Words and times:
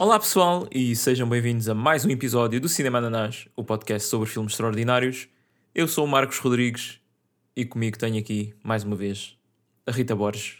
Olá 0.00 0.16
pessoal 0.16 0.68
e 0.70 0.94
sejam 0.94 1.28
bem-vindos 1.28 1.68
a 1.68 1.74
mais 1.74 2.04
um 2.04 2.10
episódio 2.10 2.60
do 2.60 2.68
Cinema 2.68 2.98
Ananás, 2.98 3.48
o 3.56 3.64
podcast 3.64 4.08
sobre 4.08 4.28
filmes 4.28 4.52
extraordinários. 4.52 5.26
Eu 5.74 5.88
sou 5.88 6.04
o 6.04 6.08
Marcos 6.08 6.38
Rodrigues 6.38 7.00
e 7.56 7.64
comigo 7.64 7.98
tenho 7.98 8.16
aqui, 8.16 8.54
mais 8.62 8.84
uma 8.84 8.94
vez, 8.94 9.36
a 9.84 9.90
Rita 9.90 10.14
Borges. 10.14 10.58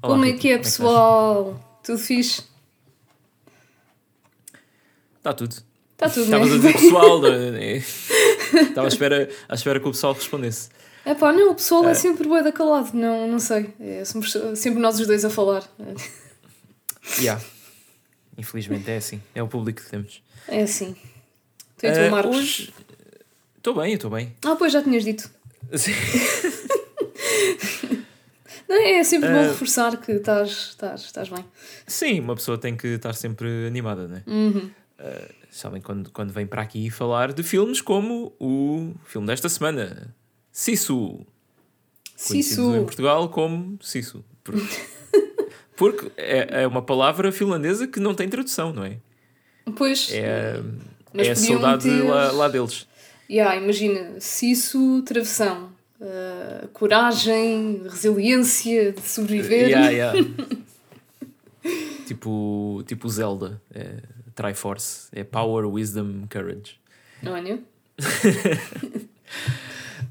Olá, 0.00 0.14
como 0.14 0.24
é 0.24 0.32
que 0.32 0.50
é, 0.50 0.56
pessoal? 0.56 1.60
Tudo 1.84 1.98
fixe? 1.98 2.42
Está 5.18 5.34
tudo. 5.34 5.56
Está 5.92 6.08
tudo, 6.08 6.24
Estava 6.24 6.46
né? 6.46 6.50
a 6.50 6.56
dizer 6.56 6.72
pessoal, 6.72 7.20
né? 7.20 7.76
estava 8.62 8.86
à 8.86 8.88
espera, 8.88 9.28
à 9.46 9.54
espera 9.56 9.78
que 9.78 9.88
o 9.88 9.90
pessoal 9.90 10.14
respondesse. 10.14 10.70
É 11.04 11.14
pá, 11.14 11.34
não, 11.34 11.50
o 11.50 11.54
pessoal 11.54 11.86
é, 11.86 11.90
é 11.90 11.94
sempre 11.94 12.26
bué 12.26 12.42
da 12.42 12.50
calado, 12.50 12.92
não, 12.94 13.28
não 13.28 13.38
sei. 13.38 13.74
É, 13.78 14.06
somos 14.06 14.34
sempre 14.54 14.80
nós 14.80 14.98
os 14.98 15.06
dois 15.06 15.22
a 15.22 15.28
falar. 15.28 15.70
Yeah. 17.18 17.42
Infelizmente 18.40 18.90
é 18.90 18.96
assim, 18.96 19.20
é 19.34 19.42
o 19.42 19.48
público 19.48 19.82
que 19.82 19.90
temos. 19.90 20.22
É 20.48 20.62
assim. 20.62 20.96
Tu 21.76 21.86
uh, 21.86 22.10
Marcos? 22.10 22.36
Hoje... 22.36 22.72
Estou 23.58 23.74
bem, 23.74 23.92
estou 23.92 24.10
bem. 24.10 24.34
Ah, 24.42 24.56
pois 24.56 24.72
já 24.72 24.82
tinhas 24.82 25.04
dito. 25.04 25.30
Sim. 25.76 25.92
Não, 28.66 28.80
é 28.80 29.04
sempre 29.04 29.28
uh, 29.28 29.32
bom 29.32 29.42
reforçar 29.42 29.94
que 29.98 30.12
estás, 30.12 30.70
estás, 30.70 31.02
estás 31.02 31.28
bem. 31.28 31.44
Sim, 31.86 32.20
uma 32.20 32.34
pessoa 32.34 32.56
tem 32.56 32.74
que 32.74 32.86
estar 32.86 33.12
sempre 33.12 33.66
animada, 33.66 34.08
não 34.08 34.16
é? 34.16 34.22
Uhum. 34.26 34.70
Uh, 34.98 35.34
sabem 35.50 35.82
quando, 35.82 36.08
quando 36.10 36.32
vem 36.32 36.46
para 36.46 36.62
aqui 36.62 36.88
falar 36.88 37.34
de 37.34 37.42
filmes 37.42 37.82
como 37.82 38.32
o 38.40 38.94
filme 39.04 39.26
desta 39.26 39.50
semana, 39.50 40.14
Sisu. 40.50 41.26
Sisu. 42.16 42.74
em 42.74 42.84
Portugal 42.84 43.28
como 43.28 43.78
Sisu. 43.82 44.24
Porque 45.80 46.12
é, 46.18 46.64
é 46.64 46.66
uma 46.66 46.82
palavra 46.82 47.32
finlandesa 47.32 47.86
que 47.86 47.98
não 47.98 48.14
tem 48.14 48.28
tradução, 48.28 48.70
não 48.70 48.84
é? 48.84 48.98
Pois. 49.74 50.10
É, 50.12 50.60
é 51.14 51.30
a 51.30 51.34
saudade 51.34 51.84
ter... 51.84 52.02
lá, 52.02 52.30
lá 52.32 52.48
deles. 52.48 52.86
Yeah, 53.30 53.56
imagina, 53.56 54.20
Sisu, 54.20 55.00
travessão. 55.06 55.72
Uh, 55.98 56.68
coragem, 56.74 57.80
resiliência 57.88 58.92
de 58.92 59.00
sobreviver. 59.00 59.70
Yeah, 59.70 59.88
yeah. 60.12 60.28
tipo, 62.06 62.84
tipo 62.86 63.08
Zelda. 63.08 63.58
É, 63.72 64.02
Triforce. 64.34 65.08
É 65.12 65.24
Power, 65.24 65.66
Wisdom, 65.66 66.26
Courage. 66.30 66.78
Olha. 67.24 67.58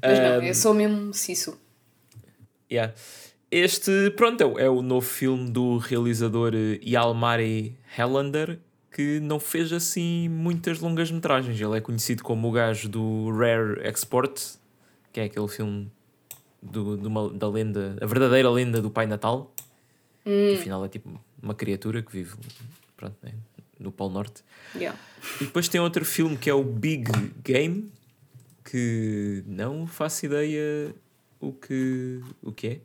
Mas 0.02 0.18
não, 0.18 0.42
é 0.42 0.52
só 0.52 0.74
mesmo 0.74 1.14
Sisu. 1.14 1.56
Yeah. 2.68 2.92
Este, 3.50 4.10
pronto, 4.12 4.58
é, 4.58 4.64
é 4.64 4.70
o 4.70 4.80
novo 4.80 5.06
filme 5.06 5.50
do 5.50 5.78
realizador 5.78 6.52
Yalmari 6.82 7.76
Hellander, 7.98 8.60
que 8.92 9.18
não 9.20 9.40
fez 9.40 9.72
assim 9.72 10.28
muitas 10.28 10.78
longas 10.78 11.10
metragens. 11.10 11.60
Ele 11.60 11.76
é 11.76 11.80
conhecido 11.80 12.22
como 12.22 12.48
o 12.48 12.52
gajo 12.52 12.88
do 12.88 13.30
Rare 13.30 13.80
Export, 13.88 14.40
que 15.12 15.20
é 15.20 15.24
aquele 15.24 15.48
filme 15.48 15.90
do, 16.62 16.96
de 16.96 17.06
uma, 17.06 17.28
da 17.30 17.48
lenda, 17.48 17.96
a 18.00 18.06
verdadeira 18.06 18.48
lenda 18.50 18.80
do 18.80 18.90
Pai 18.90 19.06
Natal. 19.06 19.52
Hum. 20.24 20.52
Que 20.52 20.54
afinal 20.60 20.84
é 20.84 20.88
tipo 20.88 21.20
uma 21.42 21.54
criatura 21.54 22.02
que 22.02 22.12
vive 22.12 22.36
pronto, 22.96 23.16
né, 23.22 23.32
no 23.78 23.90
Polo 23.90 24.12
Norte. 24.12 24.44
Yeah. 24.74 24.98
E 25.40 25.44
depois 25.44 25.68
tem 25.68 25.80
outro 25.80 26.04
filme 26.04 26.36
que 26.36 26.50
é 26.50 26.54
o 26.54 26.62
Big 26.62 27.10
Game, 27.42 27.90
que 28.64 29.42
não 29.46 29.86
faço 29.86 30.26
ideia 30.26 30.94
o 31.40 31.52
que, 31.52 32.20
o 32.42 32.52
que 32.52 32.66
é. 32.66 32.80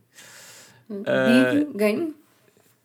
Big 0.89 1.63
uh, 1.63 1.77
Game? 1.77 2.15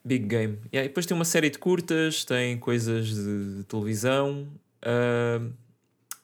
Big 0.04 0.26
Game. 0.26 0.58
Yeah, 0.72 0.84
e 0.84 0.88
depois 0.88 1.06
tem 1.06 1.14
uma 1.14 1.24
série 1.24 1.50
de 1.50 1.58
curtas, 1.58 2.24
tem 2.24 2.58
coisas 2.58 3.08
de 3.08 3.64
televisão. 3.64 4.48
Uh, 4.82 5.52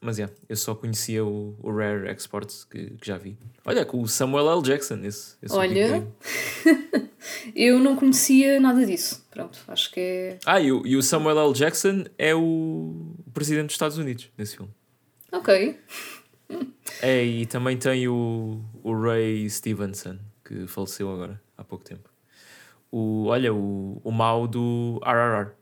mas 0.00 0.18
yeah, 0.18 0.32
eu 0.48 0.56
só 0.56 0.74
conhecia 0.74 1.24
o, 1.24 1.56
o 1.60 1.70
Rare 1.70 2.08
Exports 2.08 2.64
que, 2.64 2.90
que 2.90 3.06
já 3.06 3.18
vi. 3.18 3.36
Olha, 3.64 3.84
com 3.84 4.00
o 4.00 4.08
Samuel 4.08 4.50
L. 4.50 4.62
Jackson, 4.62 5.00
esse, 5.02 5.36
esse 5.42 5.54
Olha, 5.54 6.06
eu 7.54 7.78
não 7.78 7.96
conhecia 7.96 8.60
nada 8.60 8.84
disso. 8.84 9.26
Pronto, 9.30 9.58
acho 9.68 9.90
que 9.90 10.00
é. 10.00 10.38
Ah, 10.46 10.60
e 10.60 10.70
o, 10.70 10.86
e 10.86 10.96
o 10.96 11.02
Samuel 11.02 11.38
L. 11.38 11.52
Jackson 11.52 12.04
é 12.16 12.34
o 12.34 13.14
presidente 13.34 13.66
dos 13.66 13.74
Estados 13.74 13.98
Unidos 13.98 14.30
nesse 14.38 14.56
filme. 14.56 14.72
Ok. 15.32 15.78
É, 17.02 17.24
e 17.24 17.46
também 17.46 17.76
tem 17.76 18.06
o, 18.08 18.62
o 18.82 18.98
Ray 18.98 19.48
Stevenson, 19.50 20.18
que 20.44 20.66
faleceu 20.66 21.10
agora, 21.10 21.40
há 21.56 21.64
pouco 21.64 21.84
tempo. 21.84 22.08
O, 22.90 23.26
olha, 23.26 23.52
o, 23.52 24.00
o 24.02 24.10
mau 24.10 24.46
do 24.46 25.00
RRR. 25.04 25.52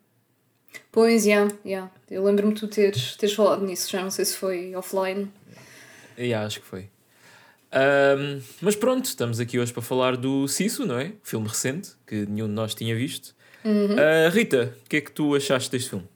Pois, 0.91 1.25
yeah, 1.25 1.53
yeah. 1.65 1.91
eu 2.11 2.25
lembro-me 2.25 2.55
de 2.55 2.61
tu 2.61 2.69
teres, 2.69 3.17
teres 3.17 3.35
falado 3.35 3.65
nisso, 3.65 3.91
já 3.91 4.03
não 4.03 4.11
sei 4.11 4.25
se 4.25 4.37
foi 4.37 4.75
offline. 4.75 5.31
Yeah, 6.19 6.47
acho 6.47 6.61
que 6.61 6.67
foi. 6.67 6.89
Um, 7.75 8.41
mas 8.61 8.77
pronto, 8.77 9.05
estamos 9.07 9.41
aqui 9.41 9.59
hoje 9.59 9.73
para 9.73 9.83
falar 9.83 10.17
do 10.17 10.47
Sisu, 10.47 10.87
não 10.87 10.99
é? 10.99 11.13
Filme 11.23 11.49
recente, 11.49 11.91
que 12.07 12.25
nenhum 12.27 12.47
de 12.47 12.53
nós 12.53 12.75
tinha 12.75 12.95
visto. 12.95 13.35
Uhum. 13.65 13.95
Uh, 13.95 14.31
Rita, 14.31 14.77
o 14.85 14.89
que 14.89 14.97
é 14.97 15.01
que 15.01 15.11
tu 15.11 15.35
achaste 15.35 15.71
deste 15.71 15.91
filme? 15.91 16.07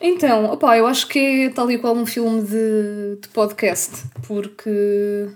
Então, 0.00 0.46
opá, 0.46 0.76
eu 0.76 0.86
acho 0.86 1.06
que 1.06 1.46
é 1.46 1.50
tal 1.50 1.70
e 1.70 1.78
qual 1.78 1.94
um 1.94 2.04
filme 2.04 2.42
de, 2.42 3.18
de 3.20 3.28
podcast, 3.28 4.04
porque, 4.26 5.28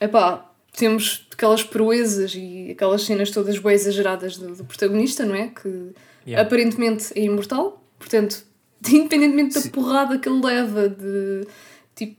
epá, 0.00 0.50
temos 0.76 1.26
aquelas 1.30 1.62
proezas 1.62 2.34
e 2.34 2.70
aquelas 2.72 3.02
cenas 3.02 3.30
todas 3.30 3.58
bem 3.58 3.74
exageradas 3.74 4.38
do, 4.38 4.54
do 4.54 4.64
protagonista, 4.64 5.24
não 5.24 5.34
é? 5.34 5.48
Que 5.48 5.90
yeah. 6.26 6.46
aparentemente 6.46 7.12
é 7.14 7.22
imortal, 7.22 7.84
portanto, 7.98 8.44
independentemente 8.88 9.54
da 9.54 9.60
Sim. 9.60 9.70
porrada 9.70 10.18
que 10.18 10.28
ele 10.28 10.40
leva, 10.40 10.88
de 10.88 11.46
tipo, 11.94 12.16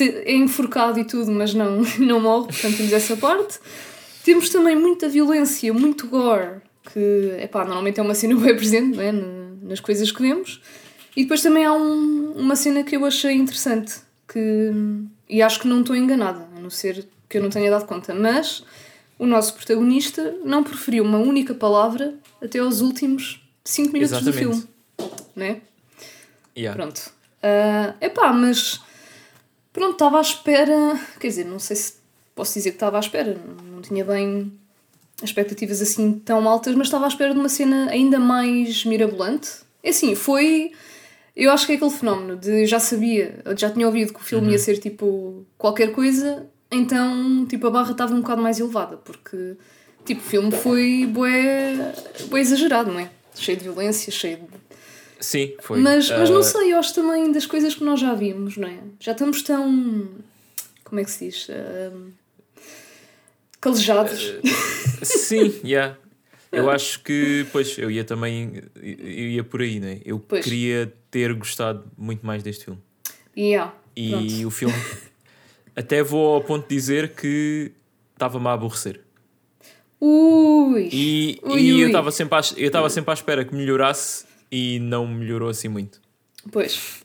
é 0.00 0.34
enforcado 0.34 0.98
e 0.98 1.04
tudo, 1.04 1.30
mas 1.30 1.54
não, 1.54 1.82
não 1.98 2.20
morre, 2.20 2.48
portanto, 2.48 2.76
temos 2.76 2.92
essa 2.92 3.16
parte. 3.16 3.58
Temos 4.24 4.48
também 4.48 4.74
muita 4.74 5.08
violência, 5.08 5.72
muito 5.72 6.08
gore, 6.08 6.60
que 6.92 7.36
epá, 7.40 7.64
normalmente 7.64 8.00
é 8.00 8.02
uma 8.02 8.14
cena 8.14 8.34
bem 8.40 8.56
presente 8.56 8.98
é? 9.00 9.12
nas 9.62 9.78
coisas 9.78 10.10
que 10.10 10.20
vemos. 10.20 10.60
E 11.16 11.22
depois 11.22 11.40
também 11.40 11.64
há 11.64 11.72
um, 11.72 12.32
uma 12.32 12.56
cena 12.56 12.82
que 12.82 12.96
eu 12.96 13.04
achei 13.04 13.32
interessante, 13.32 13.94
que, 14.28 14.72
e 15.28 15.40
acho 15.40 15.60
que 15.60 15.68
não 15.68 15.80
estou 15.80 15.94
enganada, 15.94 16.46
a 16.54 16.60
não 16.60 16.68
ser 16.68 17.06
que 17.28 17.38
eu 17.38 17.42
não 17.42 17.50
tenha 17.50 17.70
dado 17.70 17.86
conta, 17.86 18.14
mas 18.14 18.64
o 19.18 19.26
nosso 19.26 19.54
protagonista 19.54 20.34
não 20.44 20.62
preferiu 20.62 21.04
uma 21.04 21.18
única 21.18 21.54
palavra 21.54 22.14
até 22.42 22.58
aos 22.58 22.80
últimos 22.80 23.42
5 23.64 23.92
minutos 23.92 24.12
Exatamente. 24.12 24.34
do 24.34 24.38
filme. 24.38 24.68
Né? 25.34 25.60
Yeah. 26.56 26.80
Pronto. 26.80 27.12
Uh, 27.42 27.94
epá, 28.00 28.32
mas 28.32 28.80
pronto, 29.72 29.92
estava 29.92 30.18
à 30.18 30.20
espera. 30.20 30.98
Quer 31.20 31.28
dizer, 31.28 31.44
não 31.44 31.58
sei 31.58 31.76
se 31.76 31.94
posso 32.34 32.54
dizer 32.54 32.70
que 32.70 32.76
estava 32.76 32.96
à 32.96 33.00
espera, 33.00 33.34
não, 33.34 33.76
não 33.76 33.82
tinha 33.82 34.04
bem 34.04 34.52
expectativas 35.22 35.80
assim 35.80 36.12
tão 36.12 36.46
altas, 36.48 36.74
mas 36.74 36.86
estava 36.86 37.06
à 37.06 37.08
espera 37.08 37.32
de 37.32 37.40
uma 37.40 37.48
cena 37.48 37.90
ainda 37.90 38.18
mais 38.18 38.84
mirabolante. 38.84 39.50
É 39.82 39.90
assim, 39.90 40.14
foi. 40.14 40.72
Eu 41.34 41.50
acho 41.50 41.66
que 41.66 41.72
é 41.72 41.74
aquele 41.76 41.90
fenómeno 41.90 42.36
de 42.36 42.64
já 42.64 42.80
sabia, 42.80 43.42
já 43.58 43.70
tinha 43.70 43.86
ouvido 43.86 44.14
que 44.14 44.20
o 44.20 44.22
filme 44.22 44.46
uhum. 44.46 44.52
ia 44.52 44.58
ser 44.58 44.78
tipo 44.78 45.44
qualquer 45.58 45.92
coisa 45.92 46.46
então, 46.76 47.46
tipo, 47.46 47.66
a 47.66 47.70
barra 47.70 47.92
estava 47.92 48.14
um 48.14 48.20
bocado 48.20 48.42
mais 48.42 48.60
elevada, 48.60 48.96
porque, 48.96 49.56
tipo, 50.04 50.20
o 50.20 50.24
filme 50.24 50.52
foi 50.52 51.06
bué, 51.06 51.92
bué 52.28 52.40
exagerado, 52.40 52.92
não 52.92 53.00
é? 53.00 53.10
Cheio 53.34 53.58
de 53.58 53.64
violência, 53.64 54.12
cheio 54.12 54.38
de... 54.38 54.66
Sim, 55.20 55.54
foi. 55.60 55.80
Mas, 55.80 56.10
mas 56.10 56.30
não 56.30 56.42
sei, 56.42 56.72
eu 56.72 56.78
acho 56.78 56.94
também 56.94 57.32
das 57.32 57.46
coisas 57.46 57.74
que 57.74 57.82
nós 57.82 58.00
já 58.00 58.14
vimos, 58.14 58.56
não 58.56 58.68
é? 58.68 58.78
Já 59.00 59.12
estamos 59.12 59.42
tão... 59.42 60.08
Como 60.84 61.00
é 61.00 61.04
que 61.04 61.10
se 61.10 61.26
diz? 61.26 61.48
Uh... 61.48 62.12
Calejados. 63.60 64.22
Uh, 64.22 65.04
sim, 65.04 65.60
já. 65.64 65.96
Yeah. 66.52 66.62
Eu 66.64 66.70
acho 66.70 67.02
que, 67.02 67.44
pois, 67.52 67.76
eu 67.76 67.90
ia 67.90 68.04
também, 68.04 68.62
eu 68.76 69.28
ia 69.28 69.44
por 69.44 69.60
aí, 69.60 69.80
né? 69.80 70.00
Eu 70.04 70.18
pois. 70.18 70.44
queria 70.44 70.92
ter 71.10 71.34
gostado 71.34 71.84
muito 71.98 72.24
mais 72.24 72.42
deste 72.42 72.64
filme. 72.64 72.80
Yeah, 73.36 73.74
e 73.94 74.10
pronto. 74.10 74.46
o 74.46 74.50
filme 74.50 74.74
até 75.76 76.02
vou 76.02 76.34
ao 76.34 76.42
ponto 76.42 76.66
de 76.66 76.74
dizer 76.74 77.10
que 77.10 77.70
estava-me 78.14 78.48
a 78.48 78.52
aborrecer. 78.52 79.00
Ui! 80.00 80.88
E, 80.92 81.38
ui, 81.42 81.60
e 81.60 81.72
ui. 81.72 81.82
eu 81.82 81.86
estava 81.86 82.10
sempre, 82.10 82.36
à, 82.36 82.40
eu 82.56 82.66
estava 82.66 82.90
sempre 82.90 83.10
à 83.10 83.14
espera 83.14 83.44
que 83.44 83.54
melhorasse 83.54 84.24
e 84.50 84.78
não 84.80 85.06
melhorou 85.06 85.48
assim 85.48 85.68
muito. 85.68 86.00
Pois. 86.50 87.02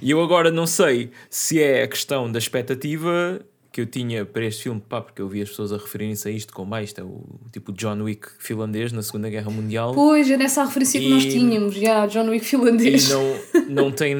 E 0.00 0.10
eu 0.10 0.22
agora 0.22 0.50
não 0.50 0.66
sei 0.66 1.10
se 1.28 1.60
é 1.60 1.82
a 1.82 1.88
questão 1.88 2.30
da 2.30 2.38
expectativa 2.38 3.40
que 3.74 3.80
eu 3.80 3.86
tinha 3.86 4.24
para 4.24 4.44
este 4.44 4.62
filme, 4.62 4.80
pá, 4.80 5.00
porque 5.00 5.20
eu 5.20 5.28
vi 5.28 5.42
as 5.42 5.48
pessoas 5.48 5.72
a 5.72 5.76
referirem-se 5.76 6.28
a 6.28 6.30
isto 6.30 6.52
como 6.54 6.72
ah, 6.76 6.80
isto 6.80 7.00
é 7.00 7.02
o 7.02 7.24
tipo 7.50 7.72
John 7.72 8.00
Wick 8.04 8.28
finlandês 8.38 8.92
na 8.92 9.02
Segunda 9.02 9.28
Guerra 9.28 9.50
Mundial. 9.50 9.92
Pois, 9.92 10.30
é 10.30 10.36
nessa 10.36 10.64
referência 10.64 10.98
e, 10.98 11.00
que 11.02 11.10
nós 11.10 11.24
tínhamos, 11.24 11.74
já, 11.74 12.06
John 12.06 12.28
Wick 12.28 12.46
finlandês. 12.46 13.10
E 13.10 13.12
não, 13.12 13.36
não 13.84 13.90
tem, 13.90 14.16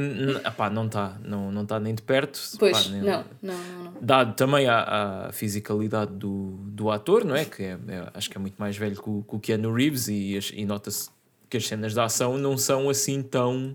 pá, 0.56 0.68
não 0.68 0.86
está, 0.86 1.16
não, 1.24 1.52
não 1.52 1.62
está 1.62 1.78
nem 1.78 1.94
de 1.94 2.02
perto. 2.02 2.40
Pois, 2.58 2.76
pá, 2.86 2.90
nem, 2.90 3.02
não, 3.02 3.24
não, 3.40 3.54
não, 3.54 3.84
não. 3.84 3.94
Dado 4.00 4.34
também 4.34 4.66
a, 4.66 5.28
a 5.28 5.32
fisicalidade 5.32 6.12
do, 6.14 6.58
do 6.64 6.90
ator, 6.90 7.24
não 7.24 7.36
é? 7.36 7.44
Que 7.44 7.62
é, 7.62 7.78
é, 7.86 8.10
acho 8.12 8.28
que 8.28 8.36
é 8.36 8.40
muito 8.40 8.56
mais 8.58 8.76
velho 8.76 9.00
que 9.00 9.08
o, 9.08 9.22
que 9.22 9.36
o 9.36 9.38
Keanu 9.38 9.72
Reeves 9.72 10.08
e, 10.08 10.36
e 10.52 10.64
nota-se 10.66 11.10
porque 11.42 11.58
as 11.58 11.66
cenas 11.68 11.94
de 11.94 12.00
ação 12.00 12.36
não 12.36 12.58
são 12.58 12.90
assim 12.90 13.22
tão. 13.22 13.72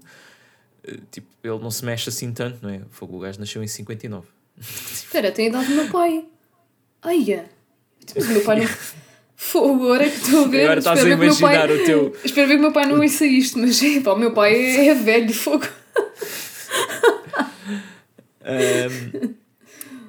eh, 0.84 0.98
Tipo, 1.10 1.28
ele 1.42 1.60
não 1.60 1.72
se 1.72 1.86
mexe 1.86 2.10
assim 2.10 2.34
tanto, 2.34 2.60
não 2.62 2.70
é? 2.70 2.82
O 3.00 3.20
gajo 3.20 3.40
nasceu 3.40 3.64
em 3.64 3.68
59. 3.68 4.28
Espera, 4.60 5.32
tem 5.32 5.46
a 5.48 5.50
idade 5.50 5.68
do 5.68 5.76
meu 5.76 5.88
pai. 5.90 6.26
Aia. 7.02 7.46
Mas 8.16 8.26
o 8.26 8.30
meu 8.32 8.42
pai 8.44 8.60
não. 8.62 8.70
Fogo, 9.36 9.84
agora 9.86 10.06
é 10.06 10.10
que 10.10 10.18
estou 10.18 10.44
a 10.46 10.48
ver. 10.48 10.64
Agora 10.64 10.80
estás 10.80 11.00
a 11.00 11.02
Espero 11.02 11.18
ver 11.20 11.30
que 11.30 11.32
o 11.32 11.40
meu 11.40 11.50
imaginar 11.50 11.68
pai- 11.68 11.78
o 11.82 11.86
teu. 11.86 12.18
Espero 12.26 12.48
ver 12.48 12.54
que 12.56 12.60
o 12.60 12.64
meu 12.64 12.74
pai 12.74 12.86
não 12.88 13.00
ouça 13.00 13.26
isto, 13.26 13.58
mas 13.58 13.80
pá, 14.04 14.12
o 14.14 14.18
meu 14.20 14.34
pai 14.34 14.54
é, 14.90 14.94
velho, 14.94 15.34
fogo. 15.34 15.66
Um, 18.42 19.36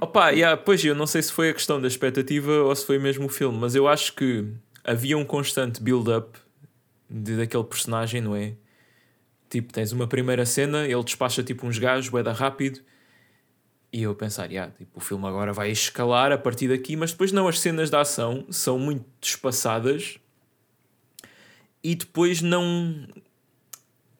opa, 0.00 0.30
yeah, 0.30 0.56
pois 0.56 0.84
eu 0.84 0.94
não 0.94 1.06
sei 1.06 1.22
se 1.22 1.32
foi 1.32 1.50
a 1.50 1.54
questão 1.54 1.80
da 1.80 1.86
expectativa 1.88 2.52
ou 2.62 2.74
se 2.74 2.86
foi 2.86 2.98
mesmo 2.98 3.26
o 3.26 3.28
filme, 3.28 3.58
mas 3.58 3.74
eu 3.74 3.86
acho 3.86 4.14
que 4.14 4.46
havia 4.84 5.16
um 5.18 5.24
constante 5.24 5.82
build-up 5.82 6.38
daquele 7.08 7.64
personagem, 7.64 8.20
não 8.20 8.34
é? 8.34 8.54
Tipo, 9.48 9.72
tens 9.72 9.92
uma 9.92 10.06
primeira 10.06 10.46
cena, 10.46 10.86
ele 10.86 11.02
despacha 11.02 11.42
tipo 11.42 11.66
uns 11.66 11.76
gajos, 11.78 12.10
da 12.22 12.32
rápido, 12.32 12.80
e 13.92 14.02
eu 14.02 14.14
pensar, 14.14 14.50
yeah, 14.50 14.72
tipo, 14.78 14.98
o 14.98 15.00
filme 15.00 15.26
agora 15.26 15.52
vai 15.52 15.70
escalar 15.70 16.30
a 16.32 16.38
partir 16.38 16.68
daqui, 16.68 16.94
mas 16.96 17.10
depois 17.12 17.32
não, 17.32 17.48
as 17.48 17.58
cenas 17.58 17.90
de 17.90 17.96
ação 17.96 18.44
são 18.50 18.78
muito 18.78 19.04
espaçadas 19.20 20.18
e 21.82 21.94
depois 21.94 22.40
não. 22.42 23.06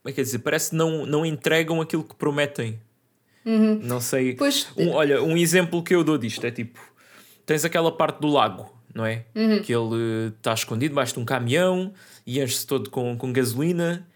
Como 0.02 0.10
é 0.10 0.12
que 0.12 0.20
é 0.20 0.24
dizer? 0.24 0.38
Parece 0.40 0.70
que 0.70 0.76
não, 0.76 1.04
não 1.04 1.26
entregam 1.26 1.80
aquilo 1.80 2.02
que 2.02 2.14
prometem. 2.14 2.80
Não 3.82 4.00
sei. 4.00 4.34
Pois, 4.34 4.68
Um- 4.76 4.90
olha, 4.90 5.22
um 5.22 5.36
exemplo 5.36 5.82
que 5.82 5.94
eu 5.94 6.02
dou 6.02 6.16
disto 6.18 6.44
é 6.44 6.50
tipo: 6.50 6.80
tens 7.46 7.64
aquela 7.64 7.92
parte 7.92 8.20
do 8.20 8.28
lago, 8.28 8.74
não 8.94 9.04
é? 9.04 9.24
Que 9.62 9.72
ele 9.74 10.32
está 10.36 10.52
escondido 10.54 10.90
debaixo 10.92 11.14
de 11.14 11.20
um 11.20 11.24
caminhão 11.24 11.92
e 12.26 12.40
enche-se 12.40 12.66
todo 12.66 12.90
com, 12.90 13.16
com 13.16 13.32
gasolina. 13.32 14.06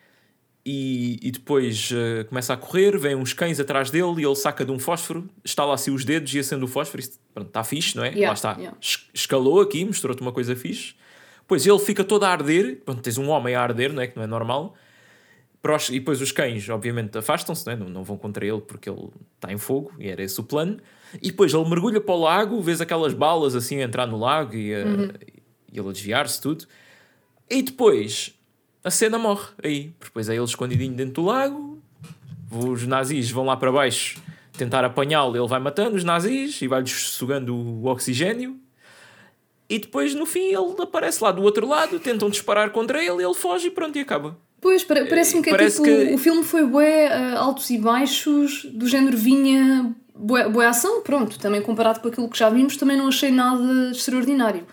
E, 0.66 1.18
e 1.22 1.30
depois 1.30 1.90
eh, 1.92 2.24
começa 2.24 2.54
a 2.54 2.56
correr, 2.56 2.96
vem 2.98 3.14
uns 3.14 3.34
cães 3.34 3.60
atrás 3.60 3.90
dele 3.90 4.22
e 4.22 4.24
ele 4.24 4.34
saca 4.34 4.64
de 4.64 4.72
um 4.72 4.78
fósforo, 4.78 5.28
estala 5.44 5.74
assim 5.74 5.90
os 5.90 6.06
dedos 6.06 6.32
e 6.34 6.38
acende 6.38 6.64
o 6.64 6.66
fósforo. 6.66 7.00
Isso, 7.02 7.20
pronto, 7.34 7.48
está 7.48 7.62
fixe, 7.62 7.94
não 7.96 8.02
é? 8.02 8.08
Yeah, 8.08 8.28
Lá 8.28 8.32
está. 8.32 8.52
yeah. 8.58 8.76
Es- 8.80 9.06
Escalou 9.12 9.60
aqui, 9.60 9.84
mostrou-te 9.84 10.22
uma 10.22 10.32
coisa 10.32 10.56
fixe. 10.56 10.94
Pois 11.46 11.66
ele 11.66 11.78
fica 11.78 12.02
todo 12.02 12.24
a 12.24 12.30
arder. 12.30 12.80
Pronto, 12.82 13.02
tens 13.02 13.18
um 13.18 13.28
homem 13.28 13.54
a 13.54 13.60
arder, 13.60 13.92
não 13.92 14.00
é? 14.00 14.06
Que 14.06 14.16
não 14.16 14.22
é 14.22 14.26
normal. 14.26 14.74
E 15.90 15.98
depois 15.98 16.20
os 16.22 16.32
cães, 16.32 16.66
obviamente, 16.68 17.16
afastam-se, 17.16 17.66
não, 17.66 17.72
é? 17.72 17.76
não, 17.76 17.88
não 17.88 18.04
vão 18.04 18.16
contra 18.18 18.44
ele 18.46 18.60
porque 18.60 18.88
ele 18.88 19.08
está 19.34 19.50
em 19.52 19.56
fogo 19.58 19.92
e 19.98 20.08
era 20.08 20.22
esse 20.22 20.38
o 20.40 20.44
plano. 20.44 20.78
E 21.22 21.30
depois 21.30 21.52
ele 21.54 21.68
mergulha 21.68 22.00
para 22.00 22.14
o 22.14 22.20
lago, 22.20 22.60
vês 22.62 22.80
aquelas 22.80 23.12
balas 23.14 23.54
assim 23.54 23.80
a 23.80 23.84
entrar 23.84 24.06
no 24.06 24.18
lago 24.18 24.54
e, 24.54 24.74
a- 24.74 24.78
e 25.72 25.78
ele 25.78 25.88
a 25.88 25.92
desviar-se, 25.92 26.40
tudo. 26.40 26.66
E 27.50 27.62
depois 27.62 28.34
a 28.84 28.90
cena 28.90 29.18
morre 29.18 29.48
aí, 29.62 29.92
depois 30.00 30.28
é 30.28 30.34
ele 30.34 30.44
escondidinho 30.44 30.92
dentro 30.94 31.14
do 31.14 31.22
lago. 31.24 31.78
Os 32.50 32.86
nazis 32.86 33.30
vão 33.30 33.44
lá 33.46 33.56
para 33.56 33.72
baixo 33.72 34.20
tentar 34.56 34.84
apanhá-lo, 34.84 35.36
ele 35.36 35.48
vai 35.48 35.58
matando 35.58 35.96
os 35.96 36.04
nazis 36.04 36.60
e 36.62 36.68
vai-lhes 36.68 36.92
sugando 36.92 37.56
o 37.56 37.86
oxigênio. 37.86 38.56
E 39.68 39.78
depois 39.78 40.14
no 40.14 40.26
fim 40.26 40.48
ele 40.54 40.74
aparece 40.80 41.24
lá 41.24 41.32
do 41.32 41.42
outro 41.42 41.66
lado, 41.66 41.98
tentam 41.98 42.28
disparar 42.30 42.70
contra 42.70 43.02
ele, 43.02 43.24
ele 43.24 43.34
foge 43.34 43.68
e 43.68 43.70
pronto, 43.70 43.96
e 43.96 44.02
acaba. 44.02 44.36
Pois, 44.60 44.84
pare- 44.84 45.06
parece-me 45.06 45.42
que 45.42 45.48
é 45.50 45.52
Parece 45.52 45.82
tipo. 45.82 45.84
que- 46.08 46.14
O 46.14 46.18
filme 46.18 46.44
foi 46.44 46.64
bué, 46.66 47.08
ah, 47.08 47.38
altos 47.38 47.68
e 47.70 47.78
baixos, 47.78 48.64
do 48.66 48.86
género 48.86 49.16
vinha 49.16 49.92
bué, 50.14 50.48
bué 50.48 50.66
ação, 50.66 51.00
pronto. 51.02 51.38
Também 51.38 51.60
comparado 51.60 52.00
com 52.00 52.08
aquilo 52.08 52.28
que 52.30 52.38
já 52.38 52.48
vimos, 52.48 52.76
também 52.76 52.96
não 52.96 53.08
achei 53.08 53.30
nada 53.30 53.90
extraordinário. 53.90 54.64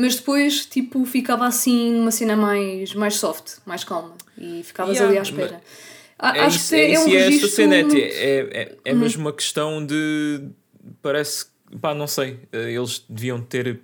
Mas 0.00 0.14
depois, 0.16 0.64
tipo, 0.64 1.04
ficava 1.04 1.44
assim 1.46 1.92
numa 1.92 2.10
cena 2.12 2.36
mais, 2.36 2.94
mais 2.94 3.16
soft, 3.16 3.56
mais 3.66 3.82
calma. 3.82 4.14
E 4.36 4.62
ficavas 4.62 4.94
Yeah, 4.96 5.08
ali 5.10 5.18
à 5.18 5.22
espera. 5.22 5.60
A- 6.16 6.36
É 6.36 6.40
Acho 6.42 6.56
isso, 6.56 6.68
que 6.68 6.74
é, 6.76 6.94
é, 6.94 7.00
um 7.00 7.08
e 7.08 7.16
é 7.16 7.24
registro 7.24 7.48
cena, 7.48 7.74
é, 7.74 7.82
muito- 7.82 7.96
Uhum. 7.96 8.02
é, 8.02 8.38
é, 8.62 8.76
é 8.84 8.94
mesmo 8.94 9.22
uma 9.22 9.32
questão 9.32 9.84
de. 9.84 10.48
Parece. 11.02 11.46
pá, 11.80 11.94
não 11.94 12.06
sei. 12.06 12.38
eh, 12.52 12.72
Eles 12.72 13.04
deviam 13.08 13.40
ter 13.42 13.80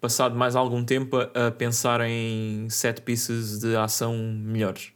passado 0.00 0.34
mais 0.36 0.54
algum 0.54 0.84
tempo 0.84 1.16
a, 1.16 1.46
a 1.46 1.50
pensar 1.50 2.00
em 2.02 2.68
set 2.68 3.00
pieces 3.00 3.58
de 3.60 3.74
ação 3.76 4.14
melhores. 4.16 4.92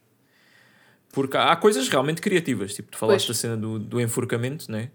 Porque 1.11 1.37
há, 1.39 1.53
há 1.53 1.57
coisas 1.57 1.89
realmente 1.89 2.21
criativas, 2.21 2.75
tipo, 2.75 2.91
tu 2.91 2.99
falaste 2.99 3.27
Pois. 3.27 3.37
da 3.39 3.41
cena 3.41 3.57
do, 3.57 3.79
do 3.79 3.99
enforcamento, 4.01 4.71
né? 4.71 4.91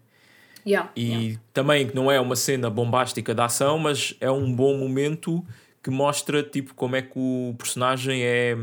Yeah, 0.65 0.92
E 0.95 1.12
yeah. 1.12 1.39
também 1.54 1.88
que 1.88 1.95
não 1.95 2.12
é 2.12 2.19
uma 2.19 2.36
cena 2.36 2.69
bombástica 2.69 3.36
de 3.36 3.42
ação, 3.42 3.77
mas 3.77 4.15
é 4.21 4.31
um 4.31 4.54
bom 4.54 4.77
momento 4.77 5.45
que 5.81 5.89
mostra 5.89 6.42
tipo 6.42 6.74
como 6.74 6.95
é 6.95 7.01
que 7.01 7.12
o 7.18 7.54
personagem 7.57 8.24
é 8.24 8.56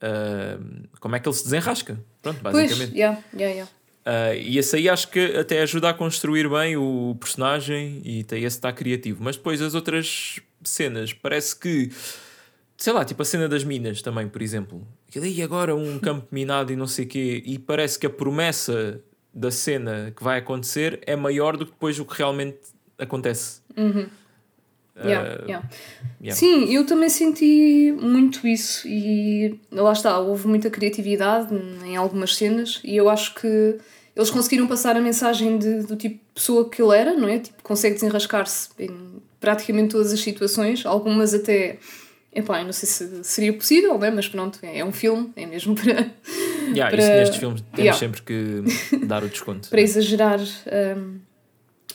ah, 0.00 0.58
como 0.98 1.16
é 1.16 1.20
que 1.20 1.28
ele 1.28 1.36
se 1.36 1.44
desenrasca. 1.44 2.00
Pronto, 2.22 2.40
Pois, 2.42 2.54
basicamente. 2.54 2.96
yeah, 2.96 3.22
yeah, 3.34 3.52
yeah. 3.54 3.70
Ah, 4.04 4.34
e 4.34 4.58
esse 4.58 4.76
aí 4.76 4.88
acho 4.88 5.08
que 5.08 5.18
até 5.36 5.60
ajuda 5.60 5.90
a 5.90 5.94
construir 5.94 6.48
bem 6.48 6.76
o 6.76 7.16
personagem 7.20 8.00
e 8.04 8.20
esse 8.30 8.46
está 8.46 8.72
criativo. 8.72 9.22
Mas 9.22 9.36
depois 9.36 9.60
as 9.60 9.74
outras 9.74 10.40
cenas, 10.64 11.12
parece 11.12 11.54
que 11.56 11.90
sei 12.76 12.94
lá, 12.94 13.04
tipo 13.04 13.20
a 13.20 13.24
cena 13.26 13.46
das 13.46 13.62
minas 13.62 14.00
também, 14.00 14.26
por 14.26 14.40
exemplo. 14.40 14.86
Aí 15.14 15.42
agora 15.42 15.74
um 15.76 15.98
campo 15.98 16.26
minado 16.30 16.72
e 16.72 16.76
não 16.76 16.86
sei 16.86 17.04
o 17.04 17.08
quê, 17.08 17.42
e 17.44 17.58
parece 17.58 17.98
que 17.98 18.06
a 18.06 18.10
promessa 18.10 19.02
da 19.32 19.50
cena 19.50 20.12
que 20.14 20.22
vai 20.22 20.38
acontecer 20.38 21.00
é 21.06 21.14
maior 21.14 21.56
do 21.56 21.64
que 21.64 21.72
depois 21.72 21.98
o 21.98 22.04
que 22.04 22.16
realmente 22.16 22.58
acontece. 22.98 23.60
Yeah, 24.96 25.44
yeah. 25.46 25.68
yeah. 26.20 26.36
Sim, 26.36 26.72
eu 26.74 26.84
também 26.84 27.08
senti 27.08 27.96
muito 27.98 28.46
isso 28.46 28.86
e 28.86 29.58
lá 29.70 29.92
está, 29.92 30.18
houve 30.18 30.46
muita 30.46 30.68
criatividade 30.68 31.54
em 31.84 31.96
algumas 31.96 32.36
cenas 32.36 32.80
e 32.84 32.96
eu 32.96 33.08
acho 33.08 33.34
que 33.34 33.78
eles 34.14 34.30
conseguiram 34.30 34.66
passar 34.66 34.96
a 34.96 35.00
mensagem 35.00 35.56
de, 35.56 35.82
do 35.84 35.96
tipo 35.96 36.16
de 36.16 36.20
pessoa 36.34 36.68
que 36.68 36.82
ele 36.82 36.94
era, 36.94 37.14
não 37.14 37.28
é? 37.28 37.38
Tipo, 37.38 37.62
consegue 37.62 37.94
desenrascar-se 37.94 38.68
em 38.78 39.22
praticamente 39.38 39.92
todas 39.92 40.12
as 40.12 40.20
situações, 40.20 40.84
algumas 40.84 41.32
até, 41.32 41.78
epá, 42.32 42.60
eu 42.60 42.64
não 42.66 42.72
sei 42.72 42.88
se 42.88 43.24
seria 43.24 43.52
possível, 43.52 43.98
né? 43.98 44.10
mas 44.10 44.28
pronto, 44.28 44.58
é 44.62 44.84
um 44.84 44.92
filme, 44.92 45.32
é 45.36 45.46
mesmo 45.46 45.74
para, 45.80 46.10
Yeah, 46.72 46.90
para- 46.90 47.02
isso 47.02 47.10
nestes 47.12 47.36
filmes 47.38 47.60
temos 47.62 47.78
Yeah. 47.78 47.98
sempre 47.98 48.22
que 48.22 48.62
dar 49.06 49.24
o 49.24 49.28
desconto. 49.28 49.68
para 49.68 49.80
exagerar 49.80 50.38
hum, 50.40 51.18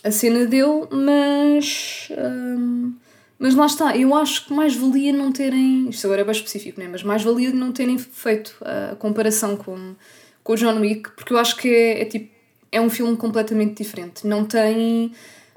a 0.03 0.11
cena 0.11 0.45
dele, 0.45 0.87
mas. 0.91 2.09
hum, 2.11 2.93
mas 3.37 3.53
lá 3.53 3.65
está, 3.65 3.97
eu 3.97 4.15
acho 4.15 4.45
que 4.45 4.53
mais 4.53 4.75
valia 4.75 5.11
não 5.11 5.29
terem. 5.31 5.89
Isto 5.89 6.05
agora 6.07 6.21
é 6.21 6.23
bem 6.23 6.31
específico, 6.31 6.79
né? 6.79 6.87
mas 6.89 7.03
mais 7.03 7.21
valia 7.21 7.51
não 7.51 7.71
terem 7.73 7.97
feito 7.97 8.55
a 8.61 8.95
comparação 8.95 9.57
com, 9.57 9.93
com 10.41 10.53
o 10.53 10.55
John 10.55 10.79
Wick, 10.79 11.11
porque 11.17 11.33
eu 11.33 11.37
acho 11.37 11.57
que 11.57 11.67
é, 11.67 12.01
é 12.01 12.05
tipo. 12.05 12.33
É 12.71 12.79
um 12.81 12.89
filme 12.89 13.15
completamente 13.15 13.81
diferente. 13.83 14.25
Não 14.27 14.43
tem. 14.45 15.11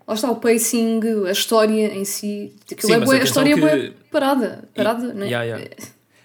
Lá 0.08 0.14
está, 0.14 0.30
o 0.30 0.36
pacing, 0.36 1.00
a 1.28 1.30
história 1.30 1.94
em 1.94 2.04
si. 2.04 2.54
Sim, 2.78 2.94
é 2.94 3.00
bué- 3.00 3.20
a 3.20 3.24
história 3.24 3.50
é 3.50 3.54
que- 3.54 3.60
bué 3.60 3.92
parada. 4.10 4.64
Parada, 4.74 5.12
né? 5.12 5.26
Yeah, 5.26 5.44
yeah. 5.44 5.70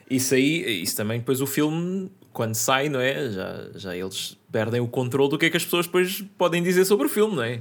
Isso 0.10 0.34
aí, 0.36 0.82
isso 0.82 0.96
também 0.96 1.20
depois 1.20 1.42
o 1.42 1.46
filme, 1.46 2.10
quando 2.32 2.56
sai, 2.56 2.88
não 2.88 3.02
é? 3.02 3.30
Já, 3.30 3.66
já 3.76 3.96
eles 3.98 4.38
perdem 4.50 4.80
o 4.80 4.88
controle 4.88 5.30
do 5.30 5.38
que 5.38 5.48
é 5.48 5.50
que 5.50 5.58
as 5.58 5.66
pessoas 5.66 5.86
depois 5.86 6.24
podem 6.38 6.64
dizer 6.64 6.86
sobre 6.86 7.08
o 7.08 7.10
filme, 7.10 7.36
não 7.36 7.44
é? 7.44 7.60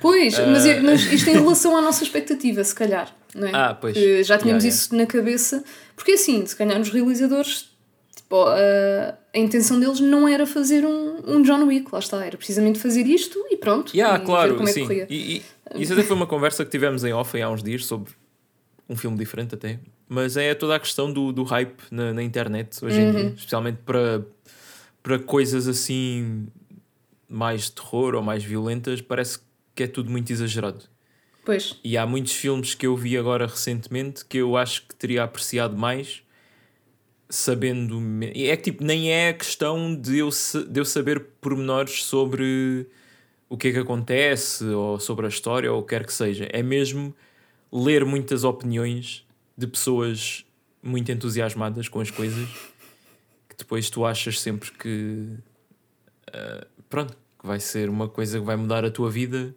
Pois, 0.00 0.38
mas, 0.38 0.64
eu- 0.64 0.80
mas 0.82 1.12
isto 1.12 1.28
em 1.30 1.32
relação 1.34 1.76
à 1.76 1.82
nossa 1.82 2.04
expectativa, 2.04 2.62
se 2.62 2.74
calhar, 2.74 3.12
não 3.34 3.48
é? 3.48 3.50
Ah, 3.52 3.74
pois. 3.74 3.96
Já 4.24 4.38
tínhamos 4.38 4.62
Yeah, 4.62 4.68
isso 4.68 4.94
na 4.94 5.06
cabeça. 5.06 5.64
Porque 5.96 6.12
assim, 6.12 6.46
se 6.46 6.54
calhar 6.54 6.80
os 6.80 6.90
realizadores, 6.90 7.68
tipo, 8.14 8.44
a, 8.44 9.18
a 9.34 9.38
intenção 9.38 9.80
deles 9.80 9.98
não 10.00 10.28
era 10.28 10.46
fazer 10.46 10.84
um, 10.84 11.20
um 11.26 11.42
John 11.42 11.64
Wick, 11.66 11.88
lá 11.92 11.98
está, 11.98 12.24
era 12.24 12.36
precisamente 12.36 12.78
fazer 12.78 13.06
isto 13.06 13.38
e 13.50 13.56
pronto. 13.56 13.94
Yeah, 13.96 14.22
e 14.22 14.26
claro, 14.26 14.54
como 14.56 14.68
é 14.68 14.72
que 14.72 14.78
sim. 14.80 14.86
corria. 14.86 15.06
E, 15.10 15.42
e 15.74 15.82
isso 15.82 15.92
até 15.92 16.02
foi 16.02 16.14
uma 16.16 16.26
conversa 16.26 16.64
que 16.64 16.70
tivemos 16.70 17.02
em 17.04 17.12
off 17.12 17.40
há 17.40 17.50
uns 17.50 17.62
dias 17.62 17.84
sobre 17.86 18.12
um 18.88 18.94
filme 18.96 19.16
diferente 19.18 19.54
até. 19.54 19.80
Mas 20.08 20.36
é 20.36 20.54
toda 20.54 20.76
a 20.76 20.78
questão 20.80 21.12
do, 21.12 21.32
do 21.32 21.42
hype 21.42 21.80
na, 21.90 22.12
na 22.12 22.22
internet 22.22 22.84
hoje 22.84 23.00
em 23.00 23.06
Uhum. 23.06 23.10
dia, 23.12 23.34
especialmente 23.36 23.78
para, 23.84 24.24
para 25.02 25.18
coisas 25.18 25.66
assim 25.66 26.46
mais 27.28 27.64
de 27.64 27.72
terror 27.72 28.14
ou 28.14 28.22
mais 28.22 28.44
violentas, 28.44 29.00
parece 29.00 29.38
que 29.74 29.82
é 29.82 29.86
tudo 29.86 30.10
muito 30.10 30.30
exagerado. 30.30 30.80
Pois, 31.44 31.78
E 31.84 31.98
há 31.98 32.06
muitos 32.06 32.32
filmes 32.32 32.74
que 32.74 32.86
eu 32.86 32.96
vi 32.96 33.18
agora 33.18 33.46
recentemente 33.46 34.24
que 34.24 34.38
eu 34.38 34.56
acho 34.56 34.86
que 34.86 34.94
teria 34.94 35.24
apreciado 35.24 35.76
mais 35.76 36.22
sabendo. 37.34 38.00
É 38.34 38.56
que 38.56 38.70
tipo, 38.70 38.84
nem 38.84 39.12
é 39.12 39.32
questão 39.32 39.94
de 39.94 40.18
eu, 40.18 40.28
de 40.68 40.80
eu 40.80 40.84
saber 40.84 41.20
pormenores 41.40 42.04
sobre 42.04 42.86
o 43.48 43.56
que 43.56 43.68
é 43.68 43.72
que 43.72 43.78
acontece 43.78 44.64
ou 44.64 44.98
sobre 44.98 45.26
a 45.26 45.28
história 45.28 45.72
ou 45.72 45.80
o 45.80 45.82
que 45.82 45.90
quer 45.90 46.06
que 46.06 46.12
seja. 46.12 46.48
É 46.52 46.62
mesmo 46.62 47.14
ler 47.72 48.04
muitas 48.04 48.44
opiniões 48.44 49.26
de 49.56 49.66
pessoas 49.66 50.44
muito 50.82 51.10
entusiasmadas 51.10 51.88
com 51.88 52.00
as 52.00 52.10
coisas 52.10 52.48
que 53.48 53.56
depois 53.56 53.88
tu 53.88 54.04
achas 54.04 54.40
sempre 54.40 54.70
que 54.72 55.28
ah, 56.32 56.66
pronto, 56.88 57.16
que 57.38 57.46
vai 57.46 57.58
ser 57.58 57.88
uma 57.88 58.08
coisa 58.08 58.38
que 58.38 58.44
vai 58.44 58.56
mudar 58.56 58.84
a 58.84 58.90
tua 58.90 59.10
vida 59.10 59.54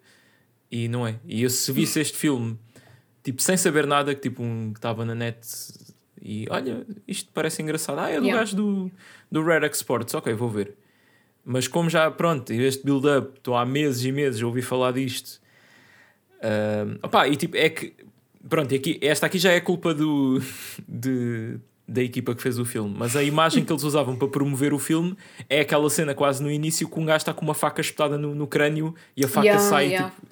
e 0.71 0.87
não 0.87 1.05
é. 1.05 1.19
E 1.25 1.43
eu 1.43 1.49
se 1.49 1.71
visse 1.71 1.99
este 1.99 2.17
filme 2.17 2.57
tipo 3.23 3.41
sem 3.41 3.57
saber 3.57 3.85
nada, 3.85 4.15
que 4.15 4.21
tipo 4.21 4.41
um 4.41 4.71
que 4.71 4.79
estava 4.79 5.03
na 5.03 5.13
net 5.13 5.37
E 6.21 6.47
olha, 6.49 6.85
isto 7.07 7.29
parece 7.33 7.61
engraçado. 7.61 7.99
Ah, 7.99 8.09
é 8.09 8.17
do 8.19 8.25
Yeah. 8.25 8.39
gajo 8.39 8.55
do, 8.55 8.91
do 9.31 9.43
Red 9.43 9.65
X 9.65 9.77
Sports. 9.77 10.13
Ok, 10.13 10.33
vou 10.33 10.49
ver. 10.49 10.75
Mas 11.45 11.67
como 11.67 11.89
já, 11.89 12.09
pronto, 12.11 12.51
este 12.51 12.83
build-up, 12.83 13.37
estou 13.37 13.55
há 13.55 13.65
meses 13.65 14.03
e 14.03 14.11
meses 14.11 14.41
a 14.41 14.45
ouvir 14.45 14.61
falar 14.63 14.91
disto. 14.91 15.39
ah, 16.41 16.85
opá, 17.03 17.27
e 17.27 17.35
tipo, 17.35 17.55
é 17.55 17.69
que. 17.69 17.93
Pronto, 18.49 18.73
aqui, 18.73 18.97
esta 19.01 19.25
aqui 19.25 19.37
já 19.39 19.51
é 19.51 19.59
culpa 19.59 19.93
do, 19.93 20.41
de, 20.87 21.57
da 21.87 22.01
equipa 22.01 22.33
que 22.33 22.41
fez 22.41 22.57
o 22.57 22.63
filme. 22.65 22.95
Mas 22.97 23.15
a 23.15 23.23
imagem 23.23 23.63
que 23.65 23.71
eles 23.71 23.83
usavam 23.83 24.15
para 24.15 24.27
promover 24.27 24.73
o 24.73 24.79
filme 24.79 25.17
é 25.49 25.61
aquela 25.61 25.89
cena 25.89 26.13
quase 26.13 26.41
no 26.41 26.49
início 26.49 26.87
que 26.89 26.99
um 26.99 27.05
gajo 27.05 27.17
está 27.17 27.33
com 27.33 27.43
uma 27.43 27.53
faca 27.53 27.81
espetada 27.81 28.17
no, 28.17 28.33
no 28.33 28.47
crânio 28.47 28.95
e 29.17 29.25
a 29.25 29.27
faca 29.27 29.47
Yeah, 29.47 29.63
sai 29.63 29.87
yeah. 29.87 30.09
tipo, 30.09 30.27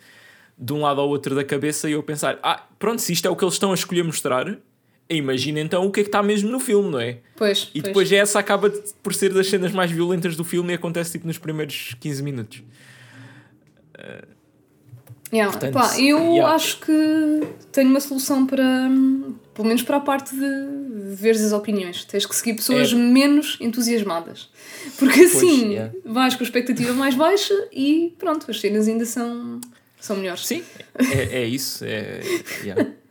de 0.57 0.71
um 0.73 0.81
lado 0.81 1.01
ao 1.01 1.09
outro 1.09 1.35
da 1.35 1.43
cabeça 1.43 1.89
e 1.89 1.93
eu 1.93 2.03
pensar, 2.03 2.39
ah, 2.41 2.65
pronto, 2.79 3.01
se 3.01 3.11
isto 3.11 3.27
é 3.27 3.29
o 3.29 3.35
que 3.35 3.43
eles 3.43 3.55
estão 3.55 3.71
a 3.71 3.75
escolher 3.75 4.03
mostrar, 4.03 4.57
imagina 5.09 5.59
então 5.59 5.85
o 5.85 5.91
que 5.91 5.99
é 5.99 6.03
que 6.03 6.09
está 6.09 6.23
mesmo 6.23 6.49
no 6.49 6.59
filme, 6.59 6.89
não 6.89 6.99
é? 6.99 7.17
Pois, 7.35 7.69
E 7.73 7.81
pois. 7.81 7.83
depois 7.83 8.11
essa 8.11 8.39
acaba 8.39 8.69
por 9.03 9.13
ser 9.13 9.33
das 9.33 9.47
cenas 9.47 9.71
mais 9.71 9.91
violentas 9.91 10.35
do 10.35 10.43
filme 10.43 10.71
e 10.73 10.75
acontece 10.75 11.11
tipo 11.13 11.27
nos 11.27 11.37
primeiros 11.37 11.95
15 11.99 12.23
minutos. 12.23 12.63
Yeah. 15.33 15.51
Portanto, 15.51 15.73
Pá, 15.73 15.99
eu 15.99 16.17
yeah. 16.33 16.53
acho 16.53 16.79
que 16.79 17.41
tenho 17.71 17.89
uma 17.89 17.99
solução 17.99 18.45
para, 18.45 18.63
pelo 19.53 19.67
menos 19.67 19.81
para 19.81 19.97
a 19.97 19.99
parte 19.99 20.33
de, 20.33 20.39
de 20.39 21.15
veres 21.15 21.41
as 21.41 21.51
opiniões. 21.51 22.05
Tens 22.05 22.25
que 22.25 22.35
seguir 22.35 22.53
pessoas 22.53 22.93
É. 22.93 22.95
menos 22.95 23.57
entusiasmadas. 23.59 24.49
Porque 24.97 25.21
assim 25.21 25.71
yeah. 25.71 25.93
vais 26.05 26.35
com 26.35 26.43
a 26.43 26.45
expectativa 26.45 26.93
mais 26.93 27.15
baixa 27.15 27.53
e 27.73 28.13
pronto, 28.17 28.49
as 28.49 28.59
cenas 28.61 28.87
ainda 28.87 29.05
são, 29.05 29.59
são 29.99 30.15
melhores. 30.15 30.45
Sim, 30.45 30.63
é, 30.97 31.41
é 31.41 31.45
isso. 31.45 31.83
É, 31.83 32.21
yeah. 32.63 32.85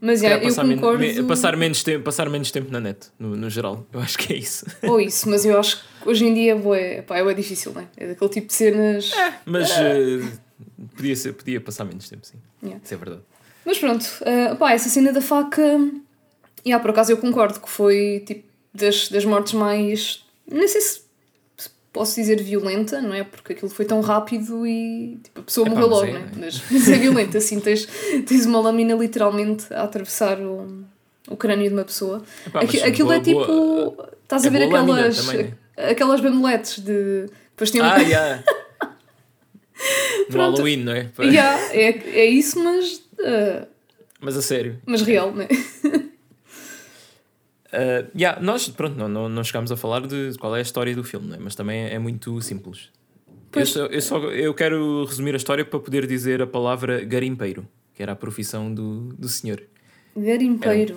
Mas 0.00 0.22
yeah, 0.22 0.40
calhar 0.40 0.58
eu 0.60 0.64
men- 0.66 0.76
concordo. 0.76 0.98
me- 1.04 1.22
passar, 1.24 1.56
menos 1.56 1.82
tempo, 1.82 2.04
passar 2.04 2.28
menos 2.30 2.50
tempo 2.50 2.70
na 2.72 2.80
net, 2.80 3.08
no, 3.18 3.36
no 3.36 3.50
geral. 3.50 3.86
Eu 3.92 4.00
acho 4.00 4.16
que 4.18 4.32
é 4.32 4.36
isso. 4.36 4.64
Ou 4.82 5.00
isso, 5.00 5.28
mas 5.28 5.44
eu 5.44 5.58
acho 5.58 5.76
que 6.02 6.08
hoje 6.08 6.24
em 6.26 6.34
dia 6.34 6.56
bué, 6.56 7.02
pá, 7.02 7.18
é 7.18 7.34
difícil, 7.34 7.72
não 7.72 7.82
é? 7.82 7.86
É 7.96 8.06
daquele 8.08 8.30
tipo 8.30 8.46
de 8.46 8.54
cenas. 8.54 9.10
Mas 9.44 9.70
eh, 9.70 10.20
podia, 10.96 11.16
ser, 11.16 11.32
podia 11.34 11.60
passar 11.60 11.84
menos 11.84 12.08
tempo, 12.08 12.26
sim. 12.26 12.38
Yeah. 12.62 12.80
Isso 12.84 12.94
é 12.94 12.96
verdade. 12.96 13.22
Mas 13.64 13.78
pronto, 13.78 14.04
uh, 14.22 14.56
pá, 14.56 14.72
essa 14.72 14.88
cena 14.88 15.12
da 15.12 15.20
faca. 15.20 15.62
E 16.64 16.78
por 16.78 16.90
acaso 16.90 17.12
eu 17.12 17.16
concordo 17.16 17.60
que 17.60 17.68
foi 17.68 18.22
tipo 18.26 18.44
das, 18.72 19.08
das 19.08 19.24
mortes 19.24 19.52
mais. 19.54 20.24
Nem 20.50 20.66
sei 20.68 20.80
se 20.80 20.94
se 20.94 21.00
posso 21.92 22.14
dizer 22.16 22.40
violenta, 22.42 23.00
não 23.00 23.12
é? 23.14 23.24
Porque 23.24 23.52
aquilo 23.52 23.70
foi 23.70 23.84
tão 23.84 24.00
rápido 24.00 24.66
e 24.66 25.18
tipo, 25.22 25.40
a 25.40 25.42
pessoa 25.42 25.66
Epá, 25.66 25.74
morreu 25.74 25.88
logo, 25.88 26.06
é, 26.06 26.12
não 26.12 26.18
é? 26.18 26.22
né? 26.22 26.30
Mas, 26.36 26.62
mas 26.70 26.88
é 26.88 26.98
violento, 26.98 27.36
assim, 27.36 27.60
tens, 27.60 27.86
tens 28.26 28.46
uma 28.46 28.60
lâmina 28.60 28.94
literalmente 28.94 29.72
a 29.72 29.82
atravessar 29.82 30.40
o, 30.40 30.84
o 31.28 31.36
crânio 31.36 31.68
de 31.68 31.74
uma 31.74 31.84
pessoa. 31.84 32.22
Aqui- 32.54 32.82
aquilo 32.82 33.08
boa- 33.08 33.18
é 33.18 33.20
tipo. 33.20 33.44
boa- 33.46 34.10
estás 34.22 34.44
a 34.44 34.48
é 34.48 34.50
ver 34.50 34.62
aquelas. 34.64 35.28
Aquelas 35.76 36.20
bandeletes 36.20 36.78
de. 36.80 37.26
Depois 37.50 37.70
tem 37.70 37.80
um. 37.80 37.84
Ah, 37.84 37.98
yeah. 37.98 38.42
No. 40.28 40.36
Halloween, 40.36 40.76
não 40.84 40.92
é? 40.92 41.08
Yeah, 41.20 41.58
é, 41.74 41.88
é 42.20 42.24
isso, 42.26 42.62
mas. 42.62 42.96
uh, 43.18 43.66
Mas 44.20 44.36
a 44.36 44.42
sério. 44.42 44.78
mas 44.84 45.00
real, 45.02 45.32
não 45.32 45.42
é? 45.42 45.48
Uh, 47.72 48.10
yeah, 48.16 48.40
nós, 48.40 48.68
pronto, 48.68 48.96
não, 48.96 49.08
não, 49.08 49.28
não 49.28 49.44
chegámos 49.44 49.70
a 49.70 49.76
falar 49.76 50.06
de 50.06 50.32
qual 50.40 50.56
é 50.56 50.58
a 50.58 50.62
história 50.62 50.94
do 50.94 51.04
filme, 51.04 51.34
é? 51.34 51.38
mas 51.38 51.54
também 51.54 51.84
é 51.86 51.98
muito 51.98 52.40
simples. 52.42 52.88
Eu, 53.54 53.66
só, 53.66 53.86
eu, 53.86 54.02
só- 54.02 54.18
eu 54.30 54.52
quero 54.54 55.04
resumir 55.04 55.34
a 55.34 55.36
história 55.36 55.64
para 55.64 55.78
poder 55.78 56.06
dizer 56.06 56.42
a 56.42 56.46
palavra 56.46 57.04
garimpeiro, 57.04 57.66
que 57.94 58.02
era 58.02 58.12
a 58.12 58.16
profissão 58.16 58.72
do, 58.74 59.12
do 59.14 59.28
senhor. 59.28 59.62
Garimpeiro. 60.16 60.96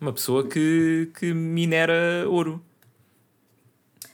Uma 0.00 0.12
pessoa 0.12 0.46
que, 0.48 1.10
que 1.18 1.32
minera 1.34 2.24
ouro. 2.26 2.62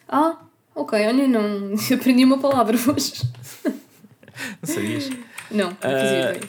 Ah, 0.09 0.39
ok, 0.75 0.99
olha, 1.07 1.27
não 1.29 1.75
aprendi 1.95 2.25
uma 2.25 2.39
palavra 2.41 2.77
hoje. 2.77 3.23
Não 3.65 4.75
sabias? 4.75 5.11
Não, 5.51 5.71
não 5.71 5.77
fazia 5.77 6.31
ideia. 6.31 6.41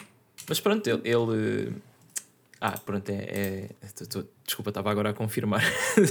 Mas 0.47 0.59
pronto, 0.59 0.87
ele. 0.87 1.01
ele- 1.03 1.73
Ah, 2.61 2.77
pronto, 2.77 3.09
é. 3.09 3.13
é- 3.13 3.69
tô- 4.09 4.25
desculpa, 4.45 4.69
estava 4.71 4.91
agora 4.91 5.11
a 5.11 5.13
confirmar. 5.13 5.63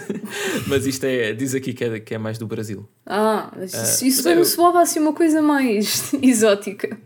mas 0.67 0.87
isto 0.87 1.05
é. 1.05 1.33
Diz 1.35 1.55
aqui 1.55 1.75
que 1.75 1.85
é, 1.85 2.01
que 2.01 2.15
é 2.15 2.19
mais 2.19 2.39
do 2.39 2.47
Brasil. 2.47 2.89
Ah, 3.05 3.53
ah, 3.55 3.65
isso, 3.65 4.07
isso 4.07 4.29
me 4.29 4.35
eu- 4.37 4.45
soava 4.45 4.81
assim 4.81 4.99
uma 4.99 5.13
coisa 5.13 5.43
mais 5.43 6.13
exótica. 6.23 6.99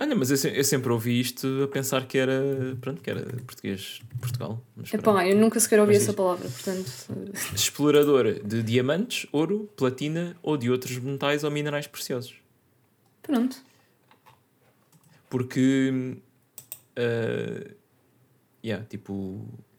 Olha, 0.00 0.16
mas 0.16 0.30
eu, 0.44 0.50
eu 0.52 0.64
sempre 0.64 0.90
ouvi 0.90 1.20
isto 1.20 1.46
a 1.62 1.68
pensar 1.68 2.04
que 2.06 2.18
era. 2.18 2.42
Pronto, 2.80 3.00
que 3.02 3.08
era 3.10 3.20
português 3.46 4.00
de 4.12 4.18
Portugal. 4.18 4.60
Mas 4.74 4.90
pronto. 4.90 5.10
Epá, 5.10 5.28
eu 5.28 5.36
nunca 5.36 5.60
sequer 5.60 5.78
ouvi 5.78 5.92
Mas 5.92 6.02
essa 6.02 6.10
diz. 6.12 6.16
palavra, 6.16 6.48
portanto. 6.48 6.90
Explorador 7.54 8.32
de 8.42 8.62
diamantes, 8.64 9.28
ouro, 9.30 9.68
platina 9.76 10.36
ou 10.42 10.56
de 10.56 10.70
outros 10.70 10.96
metais 10.98 11.44
ou 11.44 11.50
minerais 11.52 11.86
preciosos. 11.86 12.34
Pronto. 13.22 13.58
Porque. 15.28 16.16
ah, 16.96 17.70
yeah, 18.64 18.84
tipo. 18.86 19.12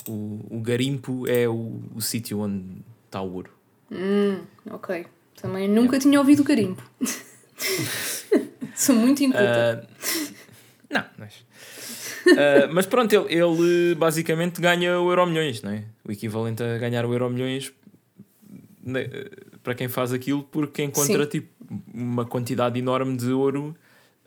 O, 0.07 0.39
o 0.49 0.61
garimpo 0.61 1.27
é 1.27 1.47
o, 1.47 1.79
o 1.93 2.01
sítio 2.01 2.39
onde 2.39 2.81
está 3.05 3.21
o 3.21 3.33
ouro. 3.33 3.51
Hum, 3.91 4.39
ok. 4.71 5.05
Também 5.39 5.67
nunca 5.67 5.99
tinha 5.99 6.19
ouvido 6.19 6.43
garimpo. 6.43 6.81
Sou 8.75 8.95
muito 8.95 9.23
inculta. 9.23 9.87
Ah, 9.87 10.23
não, 10.89 11.05
mas. 11.17 11.45
ah, 12.27 12.69
mas 12.73 12.85
pronto, 12.87 13.13
ele, 13.13 13.33
ele 13.33 13.95
basicamente 13.95 14.59
ganha 14.59 14.99
o 14.99 15.09
Euro 15.11 15.27
Milhões, 15.27 15.61
não 15.61 15.71
é? 15.71 15.83
O 16.03 16.11
equivalente 16.11 16.63
a 16.63 16.77
ganhar 16.77 17.05
o 17.05 17.13
Euro 17.13 17.29
Milhões 17.29 17.71
né, 18.83 19.07
para 19.61 19.75
quem 19.75 19.87
faz 19.87 20.11
aquilo, 20.11 20.43
porque 20.43 20.83
encontra 20.83 21.23
Sim. 21.23 21.29
tipo, 21.29 21.49
uma 21.93 22.25
quantidade 22.25 22.79
enorme 22.79 23.15
de 23.15 23.31
ouro 23.31 23.75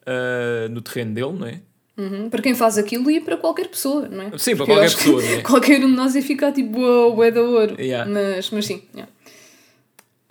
ah, 0.06 0.68
no 0.70 0.80
terreno 0.80 1.14
dele, 1.14 1.32
não 1.32 1.46
é? 1.46 1.60
Uhum, 1.96 2.28
Para 2.28 2.42
quem 2.42 2.54
faz 2.54 2.76
aquilo 2.76 3.08
e 3.10 3.20
para 3.20 3.36
qualquer 3.36 3.68
pessoa, 3.68 4.08
não 4.08 4.24
é? 4.24 4.38
Sim, 4.38 4.56
para 4.56 4.66
Porque 4.66 4.72
qualquer 4.72 4.94
pessoa, 4.96 5.24
é? 5.24 5.40
Qualquer 5.42 5.84
um 5.84 5.90
de 5.90 5.96
nós 5.96 6.14
ia 6.16 6.22
ficar 6.22 6.52
tipo, 6.52 6.80
uau, 6.80 7.22
é 7.22 7.30
da 7.30 7.40
ouro. 7.40 7.80
Yeah. 7.80 8.10
Mas, 8.10 8.50
mas 8.50 8.66
sim, 8.66 8.82
yeah. 8.94 9.12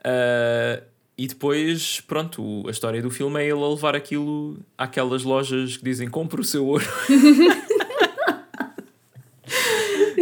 Ah, 0.03 0.81
e 1.17 1.27
depois, 1.27 2.01
pronto, 2.01 2.63
a 2.67 2.71
história 2.71 3.01
do 3.01 3.09
filme 3.09 3.39
é 3.39 3.43
ele 3.43 3.63
a 3.63 3.67
levar 3.69 3.95
aquilo 3.95 4.57
àquelas 4.77 5.23
lojas 5.23 5.77
que 5.77 5.83
dizem 5.85 6.09
compra 6.09 6.41
o 6.41 6.43
seu 6.43 6.65
ouro. 6.65 6.85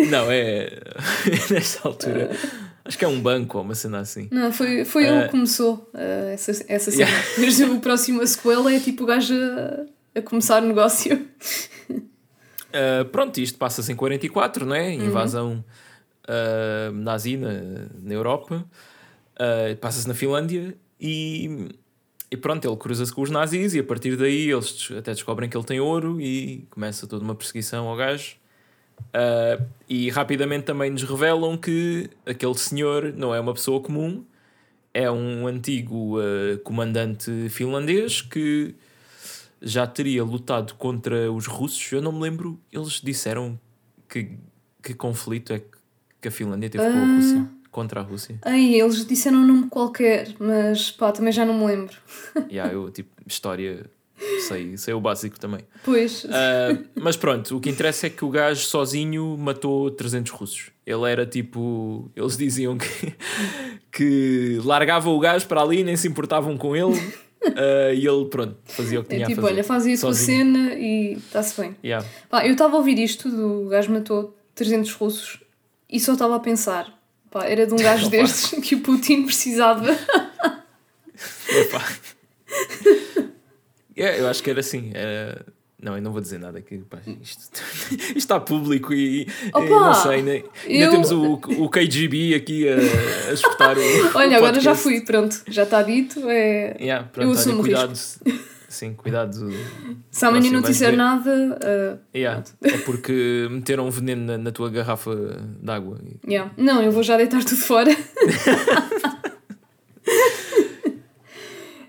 Não, 0.10 0.32
é. 0.32 0.70
Nesta 1.50 1.88
altura. 1.88 2.32
Acho 2.84 2.98
que 2.98 3.06
é 3.06 3.08
um 3.08 3.22
banco 3.22 3.58
ou 3.58 3.64
uma 3.64 3.76
cena 3.76 4.00
assim. 4.00 4.28
Não, 4.32 4.52
foi, 4.52 4.84
foi 4.84 5.06
ele 5.06 5.20
Ah. 5.20 5.24
que 5.26 5.30
começou 5.30 5.90
ah, 5.94 6.32
essa, 6.32 6.52
essa 6.68 6.92
cena. 6.92 7.10
Yeah. 7.10 7.28
Depois 7.38 7.60
o 7.62 7.80
próximo 7.80 8.22
a 8.22 8.28
sequela 8.28 8.74
é 8.74 8.80
tipo 8.80 9.04
o 9.04 9.06
gajo 9.06 9.34
a, 9.36 9.86
a 10.16 10.22
começar 10.22 10.62
o 10.64 10.66
negócio. 10.68 11.28
Uh, 11.90 13.06
pronto, 13.12 13.38
isto 13.40 13.58
passa-se 13.58 13.92
em 13.92 13.96
44, 13.96 14.66
não 14.66 14.76
Uhum. 14.76 14.82
é? 14.82 14.94
Invasão 14.94 15.64
uh, 16.28 16.92
nazi 16.94 17.38
na, 17.38 17.50
na 18.02 18.14
Europa. 18.14 18.66
Uh, 19.36 19.76
passa-se 19.78 20.08
na 20.08 20.14
Finlândia 20.14 20.76
e, 21.00 21.70
e 22.30 22.38
pronto, 22.38 22.68
ele 22.68 22.78
cruza-se 22.78 23.12
com 23.14 23.22
os 23.22 23.30
nazis 23.30 23.74
e 23.74 23.80
a 23.80 23.84
partir 23.84 24.16
daí 24.16 24.52
eles 24.52 24.90
até 24.98 25.14
descobrem 25.14 25.50
que 25.50 25.58
ele 25.58 25.66
tem 25.66 25.80
ouro 25.80 26.22
e 26.22 26.66
começa 26.70 27.08
toda 27.08 27.24
uma 27.24 27.36
perseguição 27.36 27.88
ao 27.88 27.96
gajo. 27.98 28.36
Uh, 29.02 29.66
e 29.90 30.10
rapidamente 30.12 30.66
também 30.66 30.92
nos 30.92 31.04
revelam 31.04 31.58
que 31.58 32.10
aquele 32.26 32.54
senhor 32.56 33.12
não 33.14 33.34
é 33.34 33.40
uma 33.40 33.54
pessoa 33.54 33.82
comum, 33.82 34.24
é 34.94 35.10
um 35.10 35.48
antigo 35.48 36.18
comandante 36.66 37.48
finlandês 37.50 38.22
que 38.22 38.76
já 39.62 39.86
teria 39.86 40.24
lutado 40.24 40.74
contra 40.76 41.32
os 41.32 41.46
russos. 41.48 41.92
Eu 41.92 42.02
não 42.02 42.12
me 42.12 42.22
lembro, 42.22 42.60
eles 42.72 43.02
disseram 43.02 43.60
que, 44.10 44.32
que 44.82 44.94
conflito 44.94 45.54
é 45.54 45.60
que, 45.60 45.66
que 46.22 46.28
a 46.28 46.32
Finlândia 46.32 46.70
teve 46.70 46.84
com 46.84 46.90
a 46.90 47.02
Ah. 47.02 47.16
Rússia, 47.16 47.48
contra 47.72 48.00
a 48.00 48.04
Rússia. 48.04 48.40
Ai, 48.44 48.76
eles 48.76 49.06
disseram 49.06 49.38
um 49.40 49.46
nome 49.48 49.68
qualquer, 49.70 50.34
mas 50.40 50.92
pá, 50.92 51.12
também 51.12 51.32
já 51.32 51.46
não 51.46 51.54
me 51.58 51.66
lembro. 51.66 51.96
yeah, 52.52 52.74
eu, 52.74 52.90
tipo, 52.92 53.10
história, 53.28 53.86
sei, 54.48 54.76
sei 54.78 54.94
o 54.94 55.00
básico 55.00 55.40
também. 55.40 55.62
Pois, 55.84 56.26
Ah, 56.30 56.78
mas 56.96 57.16
pronto, 57.16 57.56
o 57.58 57.60
que 57.62 57.70
interessa 57.70 58.08
é 58.08 58.10
que 58.10 58.26
o 58.26 58.30
gajo 58.30 58.66
sozinho 58.66 59.38
matou 59.38 59.90
300 59.92 60.32
russos. 60.32 60.72
Ele 60.86 61.10
era 61.10 61.26
tipo. 61.26 62.12
Eles 62.16 62.36
diziam 62.36 62.78
que, 62.78 63.16
que 63.92 64.60
largava 64.64 65.10
o 65.10 65.20
gajo 65.20 65.48
para 65.48 65.62
ali, 65.62 65.84
nem 65.84 65.96
se 65.96 66.08
importavam 66.08 66.58
com 66.58 66.76
ele. 66.76 67.00
Ah, 67.44 67.94
e 67.94 68.06
ele, 68.08 68.26
pronto, 68.26 68.56
fazia 68.66 69.00
o 69.00 69.04
que 69.04 69.14
é 69.14 69.16
tinha 69.18 69.28
tipo, 69.28 69.40
a 69.40 69.44
fazer. 69.44 69.54
olha, 69.56 69.64
faz 69.64 69.86
aí 69.86 69.94
a 69.94 69.98
sozinho. 69.98 70.38
cena 70.54 70.74
e 70.76 71.14
está-se 71.14 71.60
bem. 71.62 71.76
Yeah. 71.84 72.06
Pá, 72.30 72.46
eu 72.46 72.54
estava 72.54 72.76
a 72.76 72.78
ouvir 72.78 73.00
isto 73.00 73.30
do 73.30 73.68
gajo 73.70 73.92
matou 73.92 74.38
300 74.56 74.92
russos 74.94 75.40
e 75.90 76.00
só 76.00 76.14
estava 76.14 76.36
a 76.36 76.40
pensar, 76.40 76.98
pá, 77.30 77.46
era 77.46 77.66
de 77.66 77.74
um 77.74 77.78
gajo 77.78 78.08
Opa. 78.08 78.18
destes 78.18 78.60
que 78.62 78.76
o 78.76 78.82
Putin 78.82 79.24
precisava. 79.24 79.90
Epá. 81.50 81.88
É, 83.94 84.20
eu 84.20 84.28
acho 84.30 84.42
que 84.42 84.50
era 84.50 84.62
assim. 84.62 84.90
Era, 84.96 85.46
Não, 85.82 85.96
eu 85.96 86.02
não 86.02 86.12
vou 86.12 86.22
dizer 86.22 86.40
nada 86.40 86.60
aqui. 86.60 86.78
Pá, 86.90 87.00
isto, 87.22 87.50
isto 87.92 88.18
está 88.18 88.40
público 88.40 88.94
e, 88.94 89.24
e 89.24 89.28
Opa, 89.52 89.68
não 89.68 89.94
sei, 89.96 90.12
ainda, 90.12 90.32
ainda 90.32 90.46
eu- 90.68 90.92
temos 90.92 91.12
o, 91.12 91.34
o 91.34 91.70
KGB 91.70 92.36
aqui 92.36 92.68
a, 92.70 92.76
a 93.30 93.34
escutar 93.34 93.76
o. 93.78 93.82
Olha, 94.16 94.34
o 94.36 94.38
agora 94.38 94.60
já 94.60 94.76
fui, 94.76 95.02
pronto, 95.02 95.42
já 95.48 95.64
está 95.64 95.82
dito. 95.82 96.20
É... 96.30 96.78
Yeah, 96.80 97.06
Eu 97.08 97.12
pronto, 97.12 97.30
olha, 97.30 97.40
assumo 97.40 97.60
o 97.60 97.62
cuidado. 97.62 97.96
Sim, 98.70 98.94
cuidado. 98.94 99.50
Se 100.12 100.24
amanhã 100.26 100.52
não 100.52 100.62
disser 100.62 100.96
nada, 100.96 101.60
ah, 101.62 101.98
Yeah, 102.16 102.44
é 102.64 102.78
porque 102.78 103.48
meteram 103.50 103.88
um 103.88 103.90
veneno 103.90 104.24
na, 104.26 104.38
na 104.38 104.52
tua 104.52 104.70
garrafa 104.70 105.14
d'água. 105.62 105.98
yeah. 106.28 106.52
não, 106.56 106.82
eu 106.82 106.92
vou 106.92 107.02
já 107.04 107.18
deitar 107.18 107.44
tudo 107.44 107.60
fora. 107.60 107.92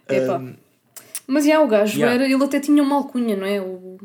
Epá. 0.08 0.38
Um, 0.38 0.54
Mas 1.26 1.44
já, 1.46 1.60
o 1.60 1.66
gajo, 1.68 1.96
Yeah. 1.98 2.14
era, 2.24 2.32
ele 2.32 2.44
até 2.44 2.58
tinha 2.60 2.82
uma 2.82 2.96
alcunha, 2.96 3.36
não 3.36 3.46
é? 3.46 3.60
O, 3.60 3.98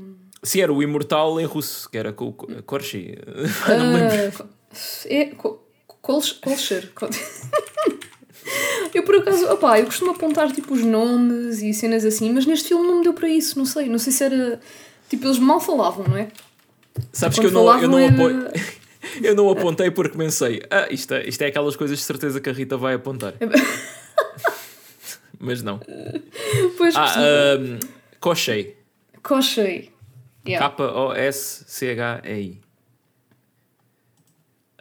sim, 0.44 0.62
era 0.62 0.72
o 0.72 0.82
imortal 0.84 1.40
em 1.40 1.46
russo, 1.46 1.90
que 1.90 1.98
era 1.98 2.14
com 2.14 2.28
o 2.28 2.34
Korshi. 2.64 3.18
não 3.68 3.88
me 3.88 3.94
lembro. 4.00 4.16
Ah, 4.28 4.32
co- 4.38 4.48
é, 5.06 5.26
co- 5.26 5.64
Kolsch- 6.02 6.40
Kolcher. 6.42 6.92
Kol- 6.96 7.10
Eu 8.94 9.04
por 9.04 9.16
acaso, 9.16 9.46
opá, 9.52 9.78
eu 9.80 9.86
costumo 9.86 10.12
apontar 10.12 10.52
tipo 10.54 10.74
os 10.74 10.82
nomes 10.84 11.62
e 11.62 11.74
cenas 11.74 12.06
assim, 12.06 12.32
mas 12.32 12.46
neste 12.46 12.70
filme 12.70 12.88
não 12.88 12.98
me 13.00 13.04
deu 13.04 13.14
para 13.14 13.28
isso, 13.28 13.58
não 13.60 13.66
sei, 13.66 13.90
não 13.90 14.00
sei 14.00 14.14
se 14.14 14.24
era. 14.24 14.60
Tipo, 15.10 15.28
eles 15.28 15.38
mal 15.38 15.60
falavam, 15.60 16.06
não 16.08 16.18
é? 16.18 16.30
Sabes 17.12 17.38
Quando 17.38 17.50
que 17.50 17.56
eu 17.56 17.62
não, 17.64 17.82
eu, 17.82 17.88
não 17.90 17.98
falavam 18.08 18.38
apo- 18.38 18.48
era- 18.48 18.54
eu 19.22 19.36
não 19.36 19.50
apontei 19.50 19.92
porque 19.92 20.18
pensei, 20.18 20.62
ah, 20.72 20.88
isto 20.90 21.14
é, 21.14 21.28
isto 21.28 21.42
é 21.42 21.48
aquelas 21.48 21.76
coisas 21.76 21.98
de 21.98 22.04
certeza 22.06 22.40
que 22.40 22.50
a 22.50 22.54
Rita 22.54 22.78
vai 22.78 22.94
apontar. 22.96 23.34
Mas 25.40 25.62
não. 25.64 25.80
Pois 26.78 26.96
Ah, 26.96 27.14
um, 27.60 27.80
Koshei. 28.20 28.76
Koshei. 29.22 29.92
Yeah. 30.48 30.70
K-O-S-C-H-E-I. 30.76 32.62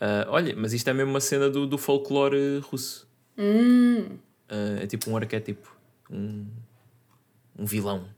Ah, 0.00 0.26
olha, 0.28 0.54
mas 0.56 0.72
isto 0.72 0.88
é 0.88 0.92
mesmo 0.92 1.10
uma 1.10 1.20
cena 1.20 1.48
do, 1.50 1.66
do 1.66 1.78
folclore 1.78 2.58
russo. 2.70 3.06
Ah, 4.48 4.78
é 4.82 4.86
tipo 4.86 5.10
um 5.10 5.16
arquétipo. 5.16 5.74
Um, 6.10 6.46
um 7.58 7.64
vilão. 7.64 8.08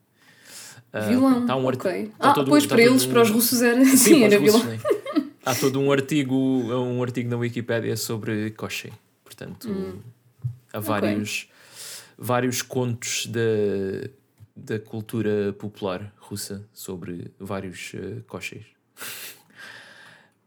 Ah, 0.93 1.01
vilão. 1.01 1.47
tá 1.47 1.57
um 1.57 1.67
ok. 1.67 2.13
tá 2.19 2.31
ah, 2.31 2.45
pois 2.45 2.65
tá 2.67 2.75
para 2.75 2.83
eles, 2.85 3.05
um- 3.05 3.11
para 3.11 3.23
os 3.23 3.31
russos 3.31 3.63
era. 3.63 3.85
Sim, 3.85 3.97
Sim, 3.97 4.25
era 4.25 4.39
vilão. 4.39 4.63
né? 4.65 4.79
Há 5.45 5.55
todo 5.55 5.81
um 5.81 5.91
artigo, 5.91 6.35
um 6.37 7.03
artigo 7.03 7.31
na 7.31 7.37
Wikipédia 7.37 7.97
sobre 7.97 8.51
Koshei. 8.51 8.93
Portanto, 9.25 9.71
Hum. 9.71 9.99
há 10.73 10.81
vários, 10.81 11.49
vários 12.19 12.61
contos 12.63 13.27
da, 13.27 14.11
da 14.57 14.79
cultura 14.81 15.53
popular 15.53 16.13
russa 16.19 16.69
sobre 16.73 17.33
vários 17.39 17.93
uh, 17.95 18.23
Kosheis. 18.27 18.67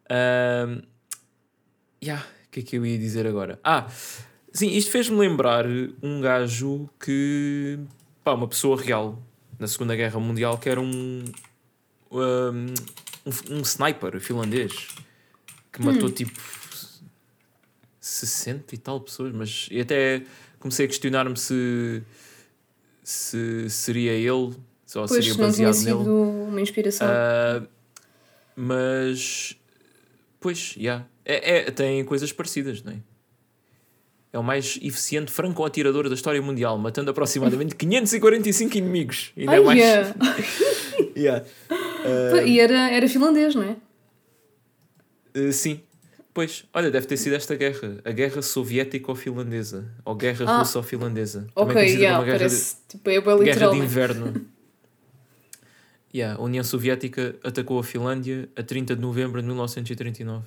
Ahm, 0.10 0.82
yeah, 2.04 2.26
o 2.48 2.50
que 2.52 2.60
é 2.60 2.64
que 2.64 2.76
eu 2.76 2.86
ia 2.86 2.98
dizer 3.00 3.26
agora? 3.26 3.58
Ah, 3.64 3.88
sim, 4.52 4.68
isto 4.72 4.92
fez-me 4.92 5.18
lembrar 5.18 5.66
um 6.04 6.20
gajo 6.20 6.90
que. 7.00 7.80
pá, 8.22 8.34
uma 8.34 8.48
pessoa 8.48 8.80
real 8.80 9.24
na 9.58 9.68
Segunda 9.68 9.96
Guerra 9.96 10.20
Mundial 10.20 10.58
que 10.58 10.68
era 10.68 10.82
um. 10.82 11.24
um, 12.12 12.66
um, 13.26 13.56
um 13.56 13.62
sniper 13.62 14.20
finlandês 14.20 14.90
que 15.72 15.82
matou 15.82 16.12
tipo 16.12 16.38
60 18.02 18.76
e 18.76 18.78
tal 18.78 19.00
pessoas, 19.00 19.32
mas 19.32 19.70
e 19.72 19.80
até 19.80 20.24
comecei 20.62 20.86
a 20.86 20.88
questionar-me 20.88 21.36
se, 21.38 22.02
se 23.04 23.70
seria 23.70 24.14
ele, 24.14 24.30
ou 24.30 24.56
Pois 24.94 25.12
seria 25.12 25.30
não 25.32 25.36
tinha 25.52 25.68
baseado 25.68 25.74
sido 25.74 25.98
nele. 26.00 26.10
uma 26.50 26.62
inspiração. 26.62 27.08
Ah, 27.10 27.64
mas 28.56 29.56
pois, 30.40 30.76
já 30.78 31.06
é, 31.26 31.58
é- 31.68 31.72
tem 31.72 32.04
coisas 32.06 32.32
parecidas, 32.32 32.82
não 32.84 32.94
é? 32.94 32.98
É 34.34 34.40
o 34.40 34.44
mais 34.44 34.78
eficiente 34.82 35.30
franco-atirador 35.30 36.08
da 36.08 36.16
história 36.16 36.42
mundial, 36.42 36.78
matando 36.78 37.12
aproximadamente 37.12 37.76
545 37.76 38.78
inimigos. 38.78 39.34
Ainda 39.36 39.52
é 39.54 39.58
Ai, 39.58 39.64
mais. 39.64 39.80
é. 39.82 40.14
Yeah. 41.18 41.46
E 42.46 42.60
era, 42.60 42.90
era 42.90 43.08
finlandês, 43.10 43.54
não 43.54 43.64
é? 43.64 43.76
Uh, 45.38 45.52
sim. 45.52 45.82
Pois, 46.34 46.64
olha, 46.74 46.90
deve 46.90 47.06
ter 47.08 47.18
sido 47.18 47.36
esta 47.36 47.56
guerra. 47.56 47.98
A 48.06 48.12
guerra 48.12 48.42
soviético-finlandesa. 48.42 49.86
Ou 50.06 50.16
guerra 50.16 50.46
Ah. 50.48 50.60
russo-finlandesa. 50.60 51.48
Ok, 51.56 51.74
conhecida 51.74 52.00
yeah, 52.00 52.18
como 52.18 52.22
a 52.22 52.26
guerra, 52.26 52.50
parece. 52.50 52.76
Tipo, 52.88 53.10
é 53.10 53.22
bem 53.22 53.38
de, 53.38 53.44
guerra 53.44 53.68
de 53.72 53.76
é? 53.76 53.84
inverno. 53.84 54.46
yeah, 56.16 56.40
a 56.40 56.44
União 56.44 56.64
Soviética 56.64 57.36
atacou 57.44 57.80
a 57.80 57.84
Finlândia 57.84 58.48
a 58.56 58.64
30 58.64 58.96
de 58.96 59.02
novembro 59.02 59.42
de 59.42 59.48
1939. 59.48 60.46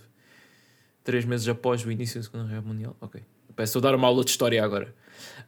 Três 1.03 1.27
meses 1.27 1.47
após 1.49 1.85
o 1.85 1.91
início 1.91 2.19
da 2.19 2.25
Segunda 2.25 2.49
Guerra 2.49 2.63
Mundial. 2.63 2.97
Ok. 3.01 3.21
Peço 3.55 3.79
a 3.79 3.81
dar 3.83 3.95
uma 3.95 4.09
aula 4.09 4.25
de 4.25 4.31
história 4.31 4.65
agora. 4.65 4.95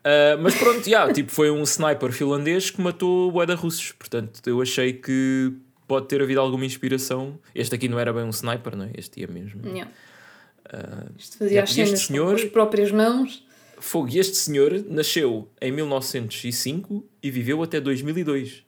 Uh, 0.04 0.40
mas 0.42 0.54
pronto, 0.54 0.84
yeah, 0.86 1.10
tipo, 1.12 1.32
foi 1.32 1.50
um 1.50 1.62
sniper 1.62 2.12
finlandês 2.12 2.70
que 2.70 2.80
matou 2.80 3.32
o 3.32 3.54
russos. 3.54 3.92
Portanto, 3.92 4.40
eu 4.46 4.60
achei 4.60 4.92
que 4.92 5.52
pode 5.88 6.08
ter 6.08 6.20
havido 6.20 6.40
alguma 6.40 6.64
inspiração. 6.66 7.38
Este 7.54 7.74
aqui 7.74 7.88
não 7.88 7.98
era 7.98 8.12
bem 8.12 8.24
um 8.24 8.30
sniper, 8.30 8.76
não 8.76 8.84
é? 8.84 8.90
Este 8.96 9.20
ia 9.20 9.26
mesmo. 9.26 9.66
Yeah. 9.66 9.90
Uh, 10.72 11.12
Isto 11.18 11.38
fazia 11.38 11.62
as 11.62 11.72
cenas 11.72 12.00
senhor- 12.00 12.26
com 12.28 12.34
as 12.34 12.44
próprias 12.50 12.90
mãos. 12.90 13.46
Fogo, 13.78 14.08
e 14.10 14.18
este 14.18 14.36
senhor 14.36 14.72
nasceu 14.88 15.48
em 15.60 15.70
1905 15.70 17.04
e 17.22 17.30
viveu 17.30 17.62
até 17.62 17.80
2002. 17.80 18.64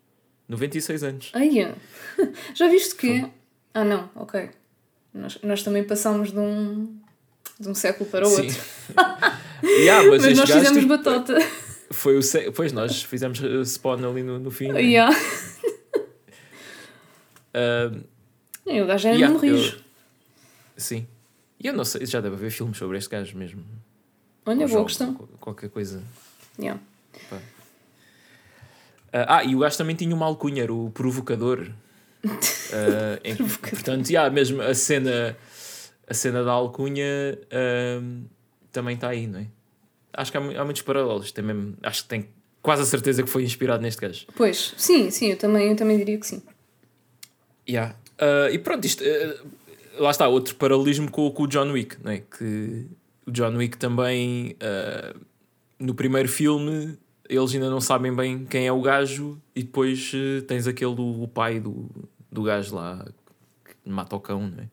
96 0.48 1.02
anos. 1.02 1.30
Ai, 1.34 1.50
já 2.54 2.68
viste 2.68 2.94
que. 2.94 3.26
Ah, 3.74 3.84
não, 3.84 4.08
ok. 4.14 4.48
Nós, 5.12 5.38
nós 5.42 5.62
também 5.62 5.82
passámos 5.84 6.30
de 6.30 6.38
um, 6.38 6.96
de 7.58 7.68
um 7.68 7.74
século 7.74 8.08
para 8.08 8.26
o 8.26 8.30
Sim. 8.30 8.42
outro. 8.46 8.62
yeah, 9.64 10.08
mas 10.08 10.22
Mas 10.24 10.38
nós 10.38 10.50
fizemos 10.50 10.78
tipo, 10.82 10.88
batota. 10.88 11.38
foi 11.90 12.16
o 12.16 12.22
sé- 12.22 12.50
Pois 12.52 12.72
nós 12.72 13.02
fizemos 13.02 13.40
uh, 13.40 13.64
spawn 13.64 14.04
ali 14.08 14.22
no, 14.22 14.38
no 14.38 14.50
fim. 14.50 14.70
né? 14.72 14.80
yeah. 14.80 15.14
Uh, 17.54 18.04
E 18.66 18.80
o 18.80 18.86
gajo 18.86 19.08
era 19.08 19.16
yeah, 19.16 19.34
eu- 19.34 19.40
rijo. 19.40 19.80
sim. 20.76 21.06
E 21.60 21.66
eu 21.66 21.72
não 21.72 21.84
sei, 21.84 22.06
já 22.06 22.20
deve 22.20 22.36
haver 22.36 22.50
filmes 22.50 22.76
sobre 22.76 22.98
este 22.98 23.10
gajo 23.10 23.36
mesmo. 23.36 23.64
Olha, 24.46 24.58
boa 24.58 24.68
jogos, 24.68 24.92
questão. 24.96 25.14
Qualquer 25.40 25.68
coisa. 25.70 26.02
Yeah. 26.58 26.80
Ah, 29.12 29.38
ah, 29.38 29.44
e 29.44 29.54
o 29.54 29.60
gajo 29.60 29.76
também 29.78 29.96
tinha 29.96 30.14
uma 30.14 30.26
alcunha, 30.26 30.62
era 30.62 30.72
o 30.72 30.90
provocador. 30.90 31.68
Ah, 32.70 33.18
em- 33.24 33.34
portanto, 33.34 34.10
yeah, 34.10 34.28
mesmo 34.28 34.60
a 34.60 34.74
cena, 34.74 35.34
a 36.06 36.12
cena 36.12 36.44
da 36.44 36.50
alcunha 36.52 37.38
ahm, 37.50 38.24
também 38.70 38.94
está 38.94 39.08
aí, 39.08 39.26
não 39.26 39.38
é? 39.40 39.46
Acho 40.12 40.30
que 40.30 40.36
há, 40.36 40.40
há 40.60 40.64
muitos 40.66 40.82
paralelos. 40.82 41.32
Tem 41.32 41.42
mesmo, 41.42 41.74
acho 41.82 42.02
que 42.02 42.08
tem 42.10 42.28
quase 42.60 42.82
a 42.82 42.84
certeza 42.84 43.22
que 43.22 43.28
foi 43.30 43.42
inspirado 43.42 43.82
neste 43.82 44.02
gajo. 44.02 44.26
Pois, 44.36 44.74
sim, 44.76 45.10
sim, 45.10 45.28
eu 45.28 45.38
também, 45.38 45.70
eu 45.70 45.76
também 45.76 45.96
diria 45.96 46.18
que 46.20 46.26
sim. 46.26 46.42
Yeah. 47.66 47.96
Ah, 48.18 48.50
e 48.50 48.58
pronto, 48.58 48.84
isto, 48.84 49.02
lá 49.98 50.10
está, 50.10 50.28
outro 50.28 50.54
paralelismo 50.56 51.10
com, 51.10 51.30
com 51.30 51.42
o 51.42 51.46
John 51.46 51.70
Wick, 51.72 51.96
não 52.02 52.10
é? 52.12 52.18
Que 52.18 52.86
o 53.26 53.30
John 53.30 53.54
Wick 53.56 53.76
também, 53.78 54.56
ah, 54.60 55.14
no 55.78 55.94
primeiro 55.94 56.28
filme, 56.28 56.96
eles 57.28 57.52
ainda 57.54 57.68
não 57.70 57.80
sabem 57.80 58.14
bem 58.14 58.44
quem 58.44 58.66
é 58.66 58.72
o 58.72 58.80
gajo, 58.80 59.40
e 59.54 59.62
depois 59.62 60.12
ah, 60.14 60.44
tens 60.46 60.66
aquele 60.66 60.94
do 60.94 61.22
o 61.22 61.28
pai 61.28 61.60
do, 61.60 61.88
do 62.30 62.42
gajo 62.42 62.74
lá 62.76 63.04
que 63.64 63.90
mata 63.90 64.16
o 64.16 64.20
cão, 64.20 64.40
não 64.48 64.62
é? 64.64 64.66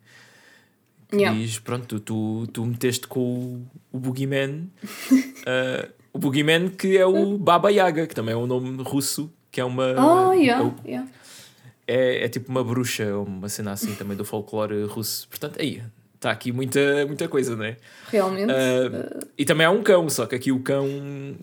Que 1.07 1.17
Yeah. 1.17 1.37
diz: 1.39 1.59
Pronto, 1.59 1.99
tu, 1.99 2.47
tu, 2.51 2.65
meteste 2.65 3.07
com 3.07 3.19
o, 3.21 3.67
o 3.91 3.99
Boogeyman, 3.99 4.69
ah, 5.45 5.87
o 6.11 6.17
Boogeyman 6.17 6.69
que 6.69 6.97
é 6.97 7.05
o 7.05 7.37
Baba 7.37 7.69
Yaga, 7.71 8.07
que 8.07 8.15
também 8.15 8.33
é 8.33 8.37
um 8.37 8.47
nome 8.47 8.81
russo, 8.83 9.31
que 9.51 9.61
é 9.61 9.63
uma. 9.65 9.85
É 10.33 10.35
yeah, 10.37 10.63
o- 10.65 10.73
yeah. 10.85 11.07
É, 11.87 12.25
é 12.25 12.29
tipo 12.29 12.49
uma 12.51 12.63
bruxa, 12.63 13.15
ou 13.15 13.23
uma 13.25 13.49
cena 13.49 13.71
assim 13.71 13.93
também 13.95 14.15
do 14.17 14.25
folclore 14.25 14.83
russo. 14.85 15.27
Portanto, 15.29 15.57
aí 15.59 15.81
está 16.15 16.31
aqui 16.31 16.51
muita, 16.51 17.05
muita 17.05 17.27
coisa, 17.27 17.55
não 17.55 17.65
é? 17.65 17.77
Realmente. 18.09 18.51
Ah, 18.51 19.19
e 19.37 19.45
também 19.45 19.65
há 19.65 19.71
um 19.71 19.83
cão, 19.83 20.09
só 20.09 20.25
que 20.25 20.35
aqui 20.35 20.51
o 20.51 20.59
cão 20.59 20.87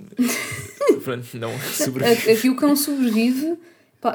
pronto, 1.05 1.27
não 1.37 1.57
sobrevive. 1.59 2.31
A- 2.31 2.35
Aqui 2.35 2.49
o 2.51 2.57
cão 2.57 2.75
sobrevive. 2.77 3.59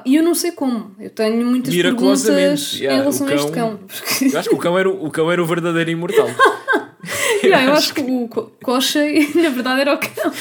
E 0.06 0.18
eu 0.18 0.24
não 0.24 0.36
sei 0.36 0.52
como. 0.52 0.94
Eu 1.00 1.10
tenho 1.10 1.46
muitas 1.46 1.74
perguntas 1.74 2.74
yeah, 2.74 2.98
em 2.98 3.00
relação 3.00 3.26
o 3.26 3.30
a 3.30 3.34
este 3.36 3.52
cão- 3.52 3.78
cão. 3.78 3.88
Porque, 3.88 4.26
Eu 4.36 4.40
acho 4.40 4.50
que 4.50 4.56
o 4.56 4.58
cão 4.58 4.78
era, 4.78 4.90
o 4.90 5.10
cão 5.10 5.32
era 5.32 5.42
o 5.42 5.46
verdadeiro 5.46 5.90
imortal. 5.90 6.28
yeah, 7.42 7.66
eu 7.68 7.74
acho 7.74 7.94
que 7.94 8.02
o 8.02 8.28
co- 8.28 8.52
Koshei, 8.62 9.32
na 9.36 9.50
verdade, 9.50 9.80
era 9.82 9.94
o 9.94 9.98
cão. 9.98 10.34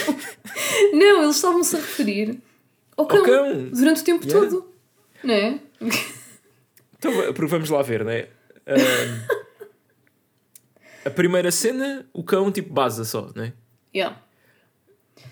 Não, 0.92 1.22
eles 1.22 1.36
estavam-se 1.36 1.76
a 1.76 1.78
referir 1.78 2.38
ao 2.96 3.06
cão, 3.06 3.22
cão. 3.22 3.68
durante 3.72 4.00
o 4.00 4.04
tempo 4.04 4.26
Yeah. 4.26 4.50
todo. 4.50 4.66
Não 5.22 5.32
é? 5.34 5.58
Então 6.98 7.12
v- 7.12 7.46
vamos 7.46 7.68
lá 7.70 7.82
ver, 7.82 8.02
não 8.04 8.10
é? 8.10 8.28
Ah, 8.66 9.26
a 11.04 11.10
primeira 11.10 11.50
cena, 11.52 12.06
o 12.12 12.24
cão 12.24 12.50
tipo 12.50 12.72
baza 12.72 13.04
só, 13.04 13.30
não 13.34 13.44
é? 13.44 13.52
Yeah. 13.94 14.18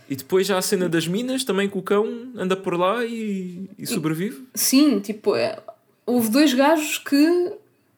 E 0.09 0.15
depois 0.15 0.47
já 0.47 0.57
há 0.57 0.59
a 0.59 0.63
cena 0.63 0.89
das 0.89 1.09
minas, 1.09 1.43
também 1.43 1.69
que 1.69 1.79
o 1.79 1.83
cão 1.83 2.31
anda 2.37 2.55
por 2.57 2.79
lá 2.79 3.05
e, 3.05 3.69
e 3.79 3.87
sobrevive. 3.87 4.47
Sim, 4.55 5.01
tipo, 5.01 5.35
é, 5.35 5.59
houve 6.07 6.29
dois 6.29 6.53
gajos 6.55 6.99
que 6.99 7.53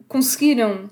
conseguiram. 0.08 0.88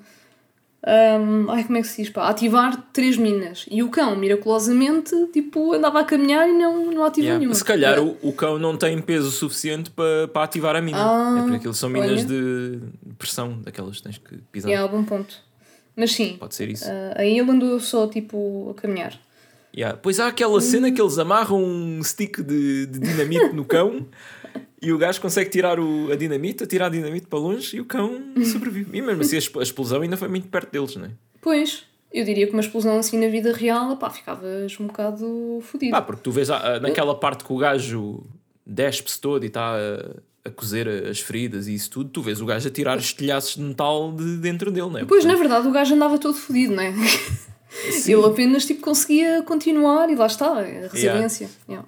Um, 0.87 1.51
ai, 1.51 1.65
como 1.65 1.79
é 1.79 1.81
que 1.81 1.87
se 1.89 2.03
diz? 2.03 2.11
Pá, 2.13 2.29
ativar 2.29 2.89
três 2.93 3.17
minas. 3.17 3.65
E 3.71 3.83
o 3.83 3.89
cão, 3.89 4.15
miraculosamente, 4.17 5.15
tipo, 5.33 5.73
andava 5.73 6.01
a 6.01 6.05
caminhar 6.05 6.47
e 6.47 6.53
não, 6.53 6.91
não 6.93 7.05
ativou 7.05 7.25
Yeah. 7.25 7.39
nenhuma. 7.39 7.55
Se 7.55 7.65
calhar 7.65 7.99
o, 8.03 8.19
o 8.21 8.33
cão 8.35 8.59
não 8.59 8.77
tem 8.77 9.01
peso 9.01 9.31
suficiente 9.31 9.91
para 9.91 10.29
para 10.29 10.43
ativar 10.45 10.77
a 10.77 10.83
mina. 10.83 10.99
Ah, 11.01 11.37
é 11.39 11.43
porque 11.43 11.57
aquilo 11.57 11.73
são 11.75 11.89
minas 11.89 12.11
olha. 12.11 12.25
de 12.25 12.81
pressão, 13.17 13.59
daquelas 13.63 13.97
que 13.97 14.03
tens 14.03 14.19
que 14.19 14.37
pisar. 14.53 14.69
Yeah, 14.71 14.91
bom 14.93 15.03
ponto. 15.05 15.35
Mas 15.97 16.13
sim, 16.13 16.37
Pode 16.39 16.55
ser 16.55 16.69
isso. 16.69 16.85
ah, 16.87 17.15
aí 17.17 17.39
ele 17.39 17.51
andou 17.51 17.81
só, 17.81 18.07
tipo, 18.07 18.75
a 18.77 18.81
caminhar. 18.81 19.15
Yeah. 19.75 19.99
Pois 20.03 20.21
há 20.21 20.27
aquela 20.27 20.61
cena 20.61 20.93
que 20.93 21.01
eles 21.01 21.19
amarram 21.19 21.65
um 21.65 22.03
stick 22.05 22.43
de, 22.43 22.87
de 22.87 22.99
dinamite 22.99 23.55
no 23.55 23.65
cão 23.65 24.07
e 24.85 24.93
o 24.93 24.99
gajo 24.99 25.21
consegue 25.21 25.51
tirar 25.51 25.81
o, 25.81 26.13
a 26.13 26.17
dinamite, 26.17 26.63
atirar 26.65 26.87
a 26.87 26.91
dinamite 26.91 27.27
para 27.27 27.39
longe 27.39 27.77
e 27.77 27.81
o 27.81 27.85
cão 27.85 28.21
sobrevive. 28.45 28.91
E 28.97 29.01
mesmo 29.03 29.23
assim 29.23 29.37
a 29.37 29.39
exp- 29.39 29.57
a 29.59 29.63
explosão 29.63 30.03
ainda 30.03 30.17
foi 30.17 30.29
muito 30.29 30.49
perto 30.49 30.71
deles, 30.71 30.95
não 30.97 31.07
é? 31.07 31.11
Pois, 31.41 31.85
eu 32.13 32.25
diria 32.25 32.47
que 32.47 32.53
uma 32.53 32.61
explosão 32.61 32.99
assim 32.99 33.19
na 33.19 33.29
vida 33.29 33.53
real, 33.53 33.97
pá, 33.97 34.11
ficavas 34.11 34.79
um 34.79 34.87
bocado 34.87 35.59
fodido. 35.63 35.93
Pá, 35.93 36.03
porque 36.03 36.23
tu 36.23 36.31
vês 36.31 36.51
ah, 36.51 36.75
ah, 36.77 36.81
naquela 36.81 37.15
parte 37.15 37.45
que 37.45 37.53
o 37.53 37.57
gajo 37.57 38.23
despe-se 38.67 39.21
todo 39.21 39.43
e 39.45 39.49
está 39.49 39.75
a, 39.77 40.49
a 40.49 40.51
cozer 40.51 40.89
as 41.09 41.21
feridas 41.21 41.67
e 41.69 41.75
isso 41.75 41.91
tudo, 41.91 42.11
tu 42.11 42.23
vês 42.23 42.41
o 42.41 42.47
gajo 42.47 42.67
a 42.67 42.71
tirar 42.71 42.99
estilhaços 42.99 43.57
de 43.57 43.63
metal 43.63 44.13
de 44.13 44.37
dentro 44.39 44.71
dele, 44.71 44.89
não 44.91 44.99
é? 44.99 45.05
Pois, 45.05 45.25
na 45.25 45.35
verdade, 45.35 45.67
o 45.69 45.71
gajo 45.73 45.95
andava 45.95 46.19
todo 46.19 46.35
fodido, 46.35 46.75
não 46.75 46.83
é? 46.83 46.93
Ele 48.07 48.25
apenas 48.25 48.65
tipo, 48.65 48.81
conseguia 48.81 49.43
continuar 49.43 50.09
e 50.09 50.15
lá 50.15 50.27
está, 50.27 50.47
a 50.61 50.63
resiliência. 50.63 51.51
Yeah. 51.69 51.87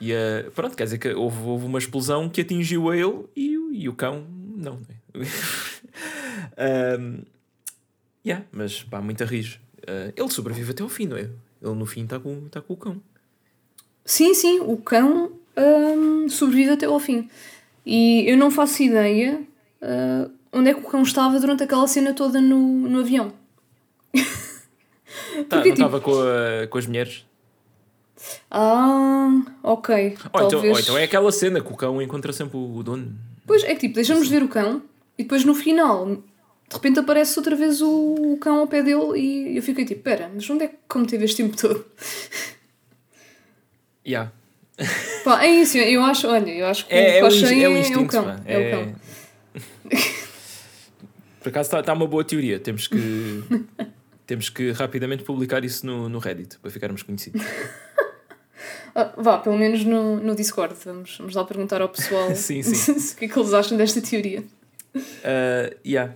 E 0.00 0.12
ah, 0.12 0.50
pronto, 0.54 0.76
quer 0.76 0.84
dizer 0.84 0.98
que 0.98 1.08
houve, 1.12 1.40
houve 1.42 1.66
uma 1.66 1.78
explosão 1.78 2.28
que 2.28 2.40
atingiu 2.40 2.90
a 2.90 2.96
ele 2.96 3.24
e, 3.36 3.58
o- 3.58 3.72
e 3.72 3.88
o 3.88 3.92
cão 3.94 4.24
não, 4.56 4.80
é? 4.88 5.18
Ahm, 6.96 7.22
yeah, 8.26 8.44
mas 8.52 8.82
pá, 8.82 9.00
muito 9.00 9.22
a 9.22 9.26
rijo. 9.26 9.60
Ah, 9.86 10.12
ele 10.16 10.30
sobrevive 10.30 10.70
até 10.72 10.82
ao 10.82 10.88
fim, 10.88 11.06
não 11.06 11.16
é? 11.16 11.22
Ele 11.60 11.74
no 11.74 11.86
fim 11.86 12.04
está 12.04 12.18
com, 12.20 12.48
tá 12.48 12.60
com 12.60 12.74
o 12.74 12.76
cão. 12.76 13.00
Sim, 14.04 14.34
sim, 14.34 14.60
o 14.60 14.76
cão 14.76 15.32
hum, 15.56 16.28
sobrevive 16.28 16.70
até 16.70 16.86
ao 16.86 16.98
fim. 17.00 17.28
E 17.84 18.24
eu 18.30 18.36
não 18.36 18.50
faço 18.50 18.82
ideia 18.82 19.42
ah, 19.82 20.28
onde 20.52 20.70
é 20.70 20.74
que 20.74 20.80
o 20.80 20.84
cão 20.88 21.02
estava 21.02 21.38
durante 21.40 21.62
aquela 21.64 21.86
cena 21.88 22.12
toda 22.14 22.40
no, 22.40 22.58
no 22.88 23.00
avião. 23.00 23.32
Tá, 25.48 25.56
Porque, 25.56 25.56
não 25.56 25.62
tipo- 25.62 25.74
estava 25.74 26.00
com, 26.00 26.12
a- 26.20 26.66
com 26.68 26.78
as 26.78 26.86
mulheres. 26.86 27.24
Ah, 28.50 29.42
ok. 29.62 30.16
Ou 30.32 30.46
então, 30.46 30.60
ou 30.70 30.78
então 30.80 30.98
é 30.98 31.04
aquela 31.04 31.30
cena 31.32 31.60
que 31.60 31.72
o 31.72 31.76
cão 31.76 32.00
encontra 32.02 32.32
sempre 32.32 32.56
o, 32.56 32.82
dono. 32.82 33.14
Pois 33.46 33.62
é 33.64 33.74
que 33.74 33.80
tipo, 33.80 33.94
deixamos 33.94 34.28
ver 34.28 34.42
o 34.42 34.48
cão 34.48 34.82
e 35.16 35.22
depois 35.22 35.44
no 35.44 35.54
final, 35.54 36.06
de 36.16 36.20
repente 36.74 36.98
aparece 37.00 37.38
outra 37.38 37.54
vez 37.56 37.80
o, 37.80 38.14
o 38.34 38.38
cão 38.38 38.60
ao 38.60 38.66
pé 38.66 38.82
dele 38.82 39.18
e 39.18 39.56
eu 39.56 39.62
fiquei 39.62 39.84
tipo, 39.84 40.02
pera, 40.02 40.30
mas 40.34 40.48
onde 40.50 40.64
é 40.64 40.68
que 40.68 40.74
o 40.74 40.88
cão 40.88 41.04
teve 41.04 41.24
este 41.24 41.42
tempo 41.42 41.56
todo? 41.56 41.84
Yeah. 44.06 44.32
Pá, 45.24 45.44
é 45.44 45.48
isso, 45.50 45.76
eu 45.76 46.02
acho, 46.02 46.26
olha, 46.28 46.50
eu 46.50 46.66
acho 46.66 46.86
que 46.86 46.94
É, 46.94 47.18
é, 47.18 47.22
o 47.22 47.26
o, 47.26 47.28
que 47.28 47.34
eu 47.34 47.38
ins- 47.38 47.44
achei 47.44 47.64
é 47.64 47.68
o 47.68 47.76
é, 47.76 47.80
instinto. 47.80 48.00
o 48.00 48.06
cão. 48.06 48.24
pá. 48.24 48.40
É, 48.46 48.58
o 48.58 48.70
cão. 48.70 48.94
Por 51.40 51.48
acaso 51.50 51.76
está 51.76 51.92
uma 51.92 52.06
boa 52.06 52.24
teoria. 52.24 52.58
Temos 52.58 52.86
que, 52.88 53.44
temos 54.26 54.48
que 54.48 54.70
rapidamente 54.72 55.24
publicar 55.24 55.64
isso 55.64 55.84
no, 55.86 56.08
no 56.08 56.18
Reddit 56.18 56.58
para 56.58 56.70
ficarmos 56.70 57.02
conhecidos. 57.02 57.42
Ah, 58.98 59.12
vá, 59.16 59.38
pelo 59.38 59.56
menos 59.56 59.84
no, 59.84 60.16
no 60.16 60.34
Discord. 60.34 60.74
Vamos, 60.84 61.18
vamos 61.18 61.32
lá 61.32 61.44
perguntar 61.44 61.80
ao 61.80 61.88
pessoal 61.88 62.34
Sim, 62.34 62.62
sim. 62.64 63.14
o 63.14 63.16
que 63.16 63.26
é 63.26 63.28
que 63.28 63.38
eles 63.38 63.54
acham 63.54 63.78
desta 63.78 64.00
teoria. 64.00 64.42
Uh, 64.92 65.78
yeah. 65.86 66.12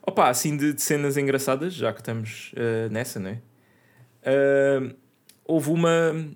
Opa, 0.00 0.30
assim 0.30 0.56
de, 0.56 0.72
de 0.72 0.80
cenas 0.80 1.18
engraçadas, 1.18 1.74
já 1.74 1.92
que 1.92 2.00
estamos 2.00 2.54
uh, 2.54 2.90
nessa, 2.90 3.20
não 3.20 3.28
é? 3.28 3.38
Uh, 4.22 4.96
houve 5.44 5.68
uma 5.68 6.26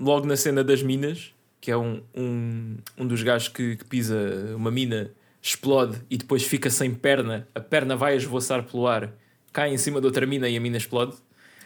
logo 0.00 0.26
na 0.26 0.36
cena 0.36 0.64
das 0.64 0.82
minas, 0.82 1.32
que 1.60 1.70
é 1.70 1.76
um, 1.76 2.02
um, 2.12 2.76
um 2.98 3.06
dos 3.06 3.22
gajos 3.22 3.46
que, 3.46 3.76
que 3.76 3.84
pisa 3.84 4.16
uma 4.56 4.72
mina, 4.72 5.12
explode 5.40 5.96
e 6.10 6.16
depois 6.16 6.42
fica 6.42 6.68
sem 6.70 6.92
perna, 6.92 7.46
a 7.54 7.60
perna 7.60 7.94
vai 7.94 8.14
a 8.14 8.16
esvoaçar 8.16 8.64
pelo 8.64 8.88
ar, 8.88 9.12
cai 9.52 9.72
em 9.72 9.78
cima 9.78 10.00
de 10.00 10.06
outra 10.06 10.26
mina 10.26 10.48
e 10.48 10.56
a 10.56 10.60
mina 10.60 10.76
explode. 10.76 11.14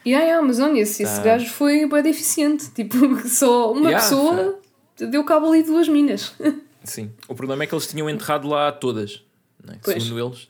Yeah, 0.09 0.27
yeah, 0.27 0.65
olha, 0.65 0.81
esse, 0.81 1.03
esse 1.03 1.17
Tá. 1.17 1.23
gajo 1.23 1.51
foi 1.51 1.87
bem 1.87 2.03
deficiente. 2.03 2.71
Tipo, 2.75 2.97
só 3.29 3.73
uma 3.73 3.91
Yeah, 3.91 3.99
pessoa 3.99 4.59
deu 4.97 5.25
cabo 5.25 5.49
ali 5.49 5.63
duas 5.63 5.89
minas. 5.89 6.35
Sim. 6.85 7.11
O 7.29 7.35
problema 7.35 7.65
é 7.65 7.67
que 7.67 7.75
eles 7.75 7.87
tinham 7.87 8.09
enterrado 8.09 8.49
lá 8.49 8.73
todas, 8.73 9.23
é? 9.69 9.77
Pois. 9.83 10.03
segundo 10.03 10.27
eles. 10.27 10.49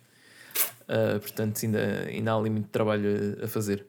Uh, 0.88 1.20
portanto, 1.20 1.60
ainda, 1.64 2.06
ainda 2.08 2.32
há 2.32 2.36
ali 2.36 2.50
muito 2.50 2.68
trabalho 2.68 3.36
a, 3.40 3.44
a 3.44 3.48
fazer. 3.48 3.84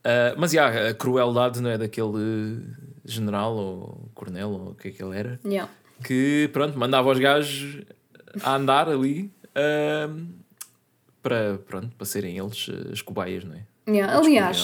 Uh, 0.00 0.36
mas 0.36 0.52
já, 0.52 0.88
a 0.90 0.94
crueldade 0.94 1.60
não 1.60 1.70
é 1.70 1.78
daquele 1.78 2.62
general 3.04 3.54
ou 3.56 4.10
coronel 4.14 4.50
ou 4.50 4.70
o 4.70 4.74
que 4.74 4.88
é 4.88 4.90
que 4.90 5.02
ele 5.02 5.16
era, 5.18 5.40
yeah. 5.44 5.70
que 6.04 6.48
pronto, 6.52 6.78
mandava 6.78 7.10
os 7.10 7.18
gajos 7.18 7.82
a 8.42 8.54
andar 8.54 8.88
ali 8.88 9.32
uh, 9.50 10.26
para, 11.22 11.58
pronto, 11.66 11.96
para 11.96 12.06
serem 12.06 12.38
eles 12.38 12.68
as 12.92 13.02
cobaias, 13.02 13.44
não 13.44 13.54
é? 13.54 13.62
Yeah. 13.88 14.18
Aliás, 14.18 14.58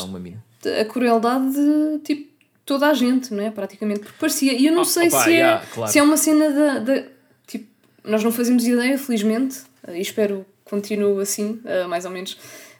a 0.81 0.85
crueldade 0.85 1.53
de 1.53 1.99
tipo 2.05 2.33
toda 2.65 2.89
a 2.89 2.95
gente, 2.95 3.33
não 3.35 3.43
é? 3.43 3.51
Praticamente, 3.51 4.01
porque 4.01 4.17
parecia. 4.19 4.53
E 4.53 4.67
eu 4.67 4.73
não 4.73 4.83
Oh, 4.83 4.85
sei 4.85 5.09
opa, 5.09 5.25
se, 5.25 5.31
é, 5.31 5.35
yeah, 5.35 5.67
claro. 5.67 5.93
se 5.93 5.99
é 5.99 6.03
uma 6.03 6.17
cena 6.17 6.51
da, 6.51 6.79
da- 6.79 7.05
Tipo, 7.47 7.67
nós 8.05 8.23
não 8.25 8.33
fazemos 8.33 8.65
ideia, 8.67 8.97
felizmente, 8.99 9.63
e 9.89 10.01
espero 10.01 10.47
que 10.65 10.71
continue 10.71 11.21
assim, 11.21 11.61
eh, 11.65 11.87
mais 11.87 12.05
ou 12.05 12.11
menos. 12.11 12.39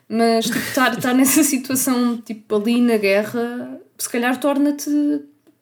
Mas 0.09 0.47
tipo, 0.47 0.59
estar, 0.59 0.93
estar 0.97 1.15
nessa 1.15 1.43
situação, 1.43 2.17
tipo, 2.21 2.55
ali 2.57 2.81
na 2.81 2.97
guerra, 2.97 3.81
se 3.99 4.09
calhar 4.09 4.39
torna-te. 4.39 4.91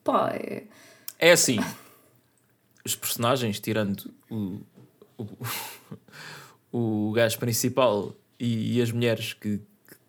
pá, 0.04 0.32
é. 0.34 0.64
É 1.18 1.32
assim, 1.32 1.58
os 2.84 2.94
personagens, 2.96 3.58
tirando 3.60 4.10
o, 4.30 4.60
o, 5.18 5.26
o 7.08 7.12
gajo 7.12 7.38
principal 7.38 8.14
e, 8.38 8.76
e 8.78 8.82
as 8.82 8.90
mulheres 8.92 9.32
que 9.32 9.60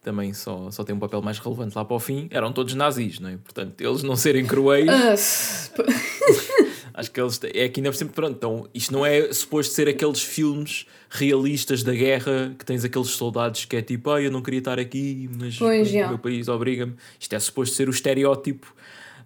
também 0.04 0.34
só, 0.34 0.70
só 0.72 0.84
têm 0.84 0.96
um 0.96 1.00
papel 1.00 1.22
mais 1.22 1.38
relevante 1.40 1.76
lá 1.76 1.86
para 1.86 1.96
o 1.96 2.00
fim, 2.00 2.28
eram 2.32 2.52
todos 2.52 2.74
nazis, 2.74 3.20
não 3.20 3.30
é? 3.30 3.38
Portanto, 3.38 3.80
eles 3.82 4.02
não 4.04 4.16
serem 4.16 4.46
cruéis, 4.46 4.90
Ah, 4.90 5.14
acho 6.96 7.12
que 7.12 7.22
eles. 7.22 7.40
É 7.54 7.70
que 7.70 7.80
ainda 7.80 7.92
por 7.92 7.96
cima, 7.98 8.12
pronto, 8.12 8.36
então, 8.36 8.68
isto 8.74 8.92
não 8.92 9.06
é 9.06 9.32
suposto 9.32 9.74
ser 9.74 9.88
aqueles 9.88 10.22
filmes 10.22 10.86
realistas 11.10 11.84
da 11.84 11.94
guerra 11.94 12.56
que 12.58 12.66
tens 12.66 12.84
aqueles 12.84 13.10
soldados 13.10 13.66
que 13.66 13.76
é 13.76 13.82
tipo, 13.82 14.10
ah, 14.12 14.22
eu 14.22 14.32
não 14.32 14.42
queria 14.42 14.60
estar 14.60 14.80
aqui, 14.80 15.30
mas 15.40 15.58
Pois, 15.58 15.90
o 15.92 15.94
meu 15.94 16.18
país 16.20 16.48
obriga-me. 16.48 16.96
Isto 17.20 17.36
é 17.36 17.40
suposto 17.40 17.76
ser 17.76 17.88
o 17.88 17.92
estereótipo. 17.92 18.74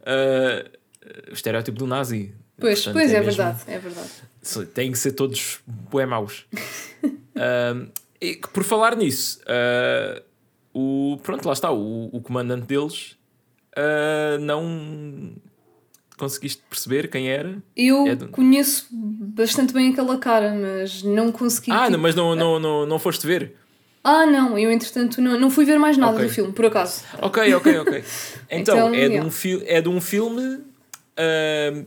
ah, 0.05 0.65
o 1.29 1.33
estereótipo 1.33 1.77
do 1.77 1.85
nazi. 1.87 2.33
Pois, 2.59 2.79
Portanto, 2.83 2.93
pois 3.01 3.13
é, 3.13 3.19
mesmo- 3.19 3.31
verdade, 3.43 3.63
é 3.67 3.79
verdade. 3.79 4.09
Têm 4.73 4.91
que 4.91 4.97
ser 4.97 5.11
todos 5.11 5.59
bué 5.65 6.05
maus. 6.05 6.45
Ahm, 7.35 7.89
e 8.21 8.37
por 8.53 8.63
falar 8.63 8.95
nisso, 8.95 9.39
ah, 9.45 10.21
o, 10.75 11.17
pronto, 11.23 11.45
lá 11.47 11.53
está, 11.53 11.71
o, 11.71 12.09
o 12.11 12.21
comandante 12.21 12.65
deles 12.65 13.15
ah, 13.75 14.37
não 14.39 15.31
conseguiste 16.17 16.61
perceber 16.69 17.09
quem 17.09 17.29
era. 17.29 17.57
Eu 17.75 18.07
É 18.07 18.15
do- 18.15 18.27
conheço 18.29 18.87
bastante 18.91 19.73
bem 19.73 19.91
aquela 19.91 20.17
cara, 20.17 20.53
mas 20.53 21.03
não 21.03 21.31
consegui. 21.31 21.71
Ah, 21.71 21.81
tipo- 21.85 21.91
não, 21.91 21.99
mas 21.99 22.15
não, 22.15 22.35
não, 22.35 22.59
não, 22.59 22.85
não 22.85 22.99
foste 22.99 23.25
ver. 23.27 23.55
Ah, 24.03 24.25
não, 24.25 24.57
eu 24.57 24.71
entretanto 24.71 25.19
não, 25.19 25.39
não 25.39 25.49
fui 25.49 25.65
ver 25.65 25.79
mais 25.79 25.97
nada 25.97 26.13
Ok. 26.13 26.27
do 26.27 26.31
filme, 26.31 26.53
por 26.53 26.65
acaso. 26.65 27.03
Ok, 27.21 27.53
ok, 27.55 27.77
ok. 27.79 28.03
Então, 28.51 28.89
Então, 28.89 28.93
é, 28.93 29.09
de 29.09 29.19
um 29.19 29.31
fi- 29.31 29.63
é 29.65 29.81
de 29.81 29.89
um 29.89 29.99
filme. 29.99 30.61
ahm, 31.17 31.85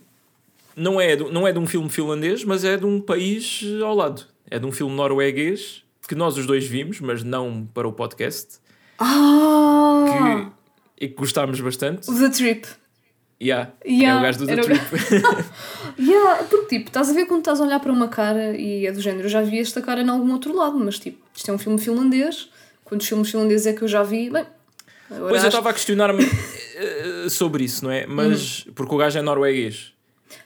não, 0.75 1.01
é 1.01 1.15
de, 1.17 1.25
não 1.31 1.47
é 1.47 1.53
de 1.53 1.59
um 1.59 1.67
filme 1.67 1.89
finlandês, 1.89 2.45
mas 2.45 2.65
é 2.65 2.77
de 2.77 2.85
um 2.85 3.01
país 3.01 3.63
ao 3.83 3.95
lado. 3.95 4.23
É 4.51 4.59
de 4.59 4.67
um 4.67 4.73
filme 4.73 4.95
norueguês 4.95 5.83
que 6.09 6.15
nós 6.15 6.37
os 6.37 6.47
dois 6.47 6.67
vimos, 6.67 7.01
mas 7.01 7.23
não 7.23 7.67
para 7.73 7.87
o 7.87 7.93
podcast. 7.93 8.59
Ah! 8.99 10.51
que, 10.97 11.05
e 11.05 11.09
que 11.09 11.15
gostámos 11.15 11.61
bastante. 11.61 12.11
O 12.11 12.19
The 12.19 12.29
Trip. 12.31 12.67
Yeah, 13.41 13.71
é 13.85 13.91
Yeah, 13.93 14.19
o 14.19 14.23
gajo 14.23 14.39
do 14.41 14.47
The 14.47 14.53
era 14.53 14.63
o 14.63 14.65
Trip. 14.65 14.85
Yeah, 15.99 16.45
porque 16.45 16.79
tipo, 16.79 16.89
estás 16.89 17.11
a 17.11 17.13
ver 17.13 17.27
quando 17.27 17.41
estás 17.41 17.61
a 17.61 17.65
olhar 17.65 17.79
para 17.81 17.93
uma 17.93 18.09
cara 18.09 18.57
e 18.57 18.87
é 18.87 18.93
do 18.93 19.01
género, 19.01 19.25
eu 19.27 19.29
já 19.31 19.43
vi 19.43 19.59
esta 19.61 19.81
cara 19.81 20.01
em 20.03 20.09
algum 20.09 20.33
outro 20.33 20.55
lado, 20.55 20.79
mas 20.79 20.99
tipo, 20.99 21.19
isto 21.35 21.49
é 21.51 21.55
um 21.55 21.59
filme 21.59 21.79
finlandês. 21.79 22.49
Quantos 22.85 23.07
filmes 23.07 23.31
finlandeses 23.31 23.67
é 23.67 23.73
que 23.73 23.83
eu 23.83 23.89
já 23.89 24.03
vi? 24.03 24.31
Bem, 24.31 24.45
Pois 25.09 25.21
eu 25.21 25.37
acho- 25.37 25.47
estava 25.49 25.71
a 25.71 25.73
questionar-me 25.73 26.25
eh, 26.77 27.29
sobre 27.29 27.65
isso, 27.65 27.85
não 27.85 27.91
é? 27.91 28.07
Mas 28.07 28.67
porque 28.75 28.95
o 28.95 28.99
gajo 28.99 29.19
é 29.19 29.23
norueguês. 29.23 29.93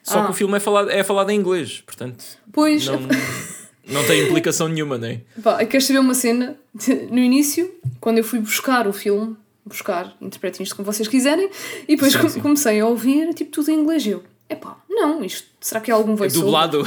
Só 0.02 0.20
Ah. 0.20 0.24
que 0.26 0.30
o 0.30 0.34
filme 0.34 0.56
é 0.56 0.60
falado, 0.60 0.90
é 0.90 1.02
falado 1.02 1.30
em 1.30 1.38
inglês, 1.38 1.82
portanto 1.84 2.22
Pois, 2.52 2.86
não, 2.86 2.98
não 3.86 4.04
tem 4.04 4.22
implicação 4.24 4.68
nenhuma, 4.68 4.98
não 4.98 5.08
é? 5.08 5.20
Pá, 5.42 5.64
queres 5.64 5.86
saber 5.86 5.98
uma 5.98 6.14
cena? 6.14 6.56
No 7.10 7.18
início, 7.18 7.72
quando 8.00 8.18
eu 8.18 8.24
fui 8.24 8.38
buscar 8.38 8.86
o 8.86 8.92
filme, 8.92 9.36
buscar, 9.64 10.16
interpretem 10.20 10.62
isto 10.64 10.74
como 10.76 10.86
vocês 10.86 11.08
quiserem, 11.08 11.48
e 11.88 11.94
depois 11.94 12.12
Sim, 12.12 12.28
sim. 12.28 12.40
comecei 12.40 12.80
a 12.80 12.86
ouvir 12.86 13.32
tipo 13.34 13.50
tudo 13.50 13.70
em 13.70 13.78
inglês. 13.80 14.06
Eu, 14.06 14.22
epá, 14.48 14.76
não, 14.88 15.24
isto, 15.24 15.48
será 15.60 15.80
que 15.80 15.90
é 15.90 15.94
algum 15.94 16.14
voice 16.14 16.34
Dublado. 16.38 16.82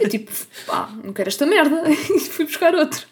Eu 0.00 0.08
tipo, 0.08 0.30
pá, 0.66 0.90
não 1.04 1.12
quero 1.12 1.28
esta 1.28 1.46
merda. 1.46 1.82
E 1.88 2.20
fui 2.20 2.44
buscar 2.44 2.74
outro. 2.74 3.06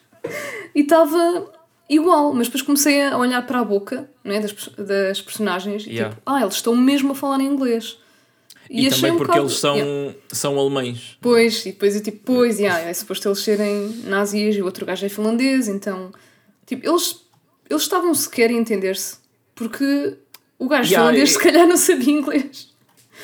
E 0.75 0.81
estava 0.81 1.53
igual, 1.89 2.33
mas 2.33 2.49
depois 2.49 2.63
comecei 2.63 3.01
a 3.03 3.17
olhar 3.17 3.47
para 3.47 3.61
a 3.61 3.65
boca 3.65 4.09
não 4.25 4.35
é, 4.35 4.41
das, 4.41 4.53
das 4.77 5.21
personagens 5.21 5.87
e 5.87 5.91
Yeah. 5.91 6.15
tipo, 6.15 6.23
ah, 6.27 6.41
eles 6.43 6.55
estão 6.55 6.75
mesmo 6.75 7.13
a 7.13 7.15
falar 7.15 7.41
em 7.41 7.47
inglês. 7.47 7.99
E, 8.69 8.87
achei 8.87 9.01
também 9.11 9.17
porque 9.19 9.39
eles 9.39 9.53
são, 9.55 9.77
Yeah. 9.77 10.15
são 10.33 10.59
alemães. 10.59 11.17
Pois, 11.21 11.65
e 11.67 11.73
depois 11.73 11.95
eu 11.95 12.03
tipo, 12.03 12.21
pois, 12.25 12.59
yeah, 12.59 12.81
é 12.89 12.93
suposto 12.95 13.29
eles 13.29 13.39
serem 13.41 13.89
nazis 14.05 14.57
e 14.57 14.63
o 14.63 14.65
outro 14.65 14.85
gajo 14.87 15.05
é 15.07 15.09
finlandês, 15.09 15.69
então, 15.69 16.11
tipo, 16.67 16.87
eles, 16.89 17.21
eles 17.71 17.83
estavam 17.83 18.13
sequer 18.15 18.51
a 18.51 18.53
entender-se, 18.53 19.19
porque 19.55 20.17
o 20.59 20.67
gajo 20.69 20.91
Yeah, 20.91 21.07
finlandês 21.09 21.31
e- 21.31 21.33
se 21.35 21.39
calhar 21.43 21.67
não 21.67 21.77
sabia 21.77 22.13
inglês. 22.13 22.75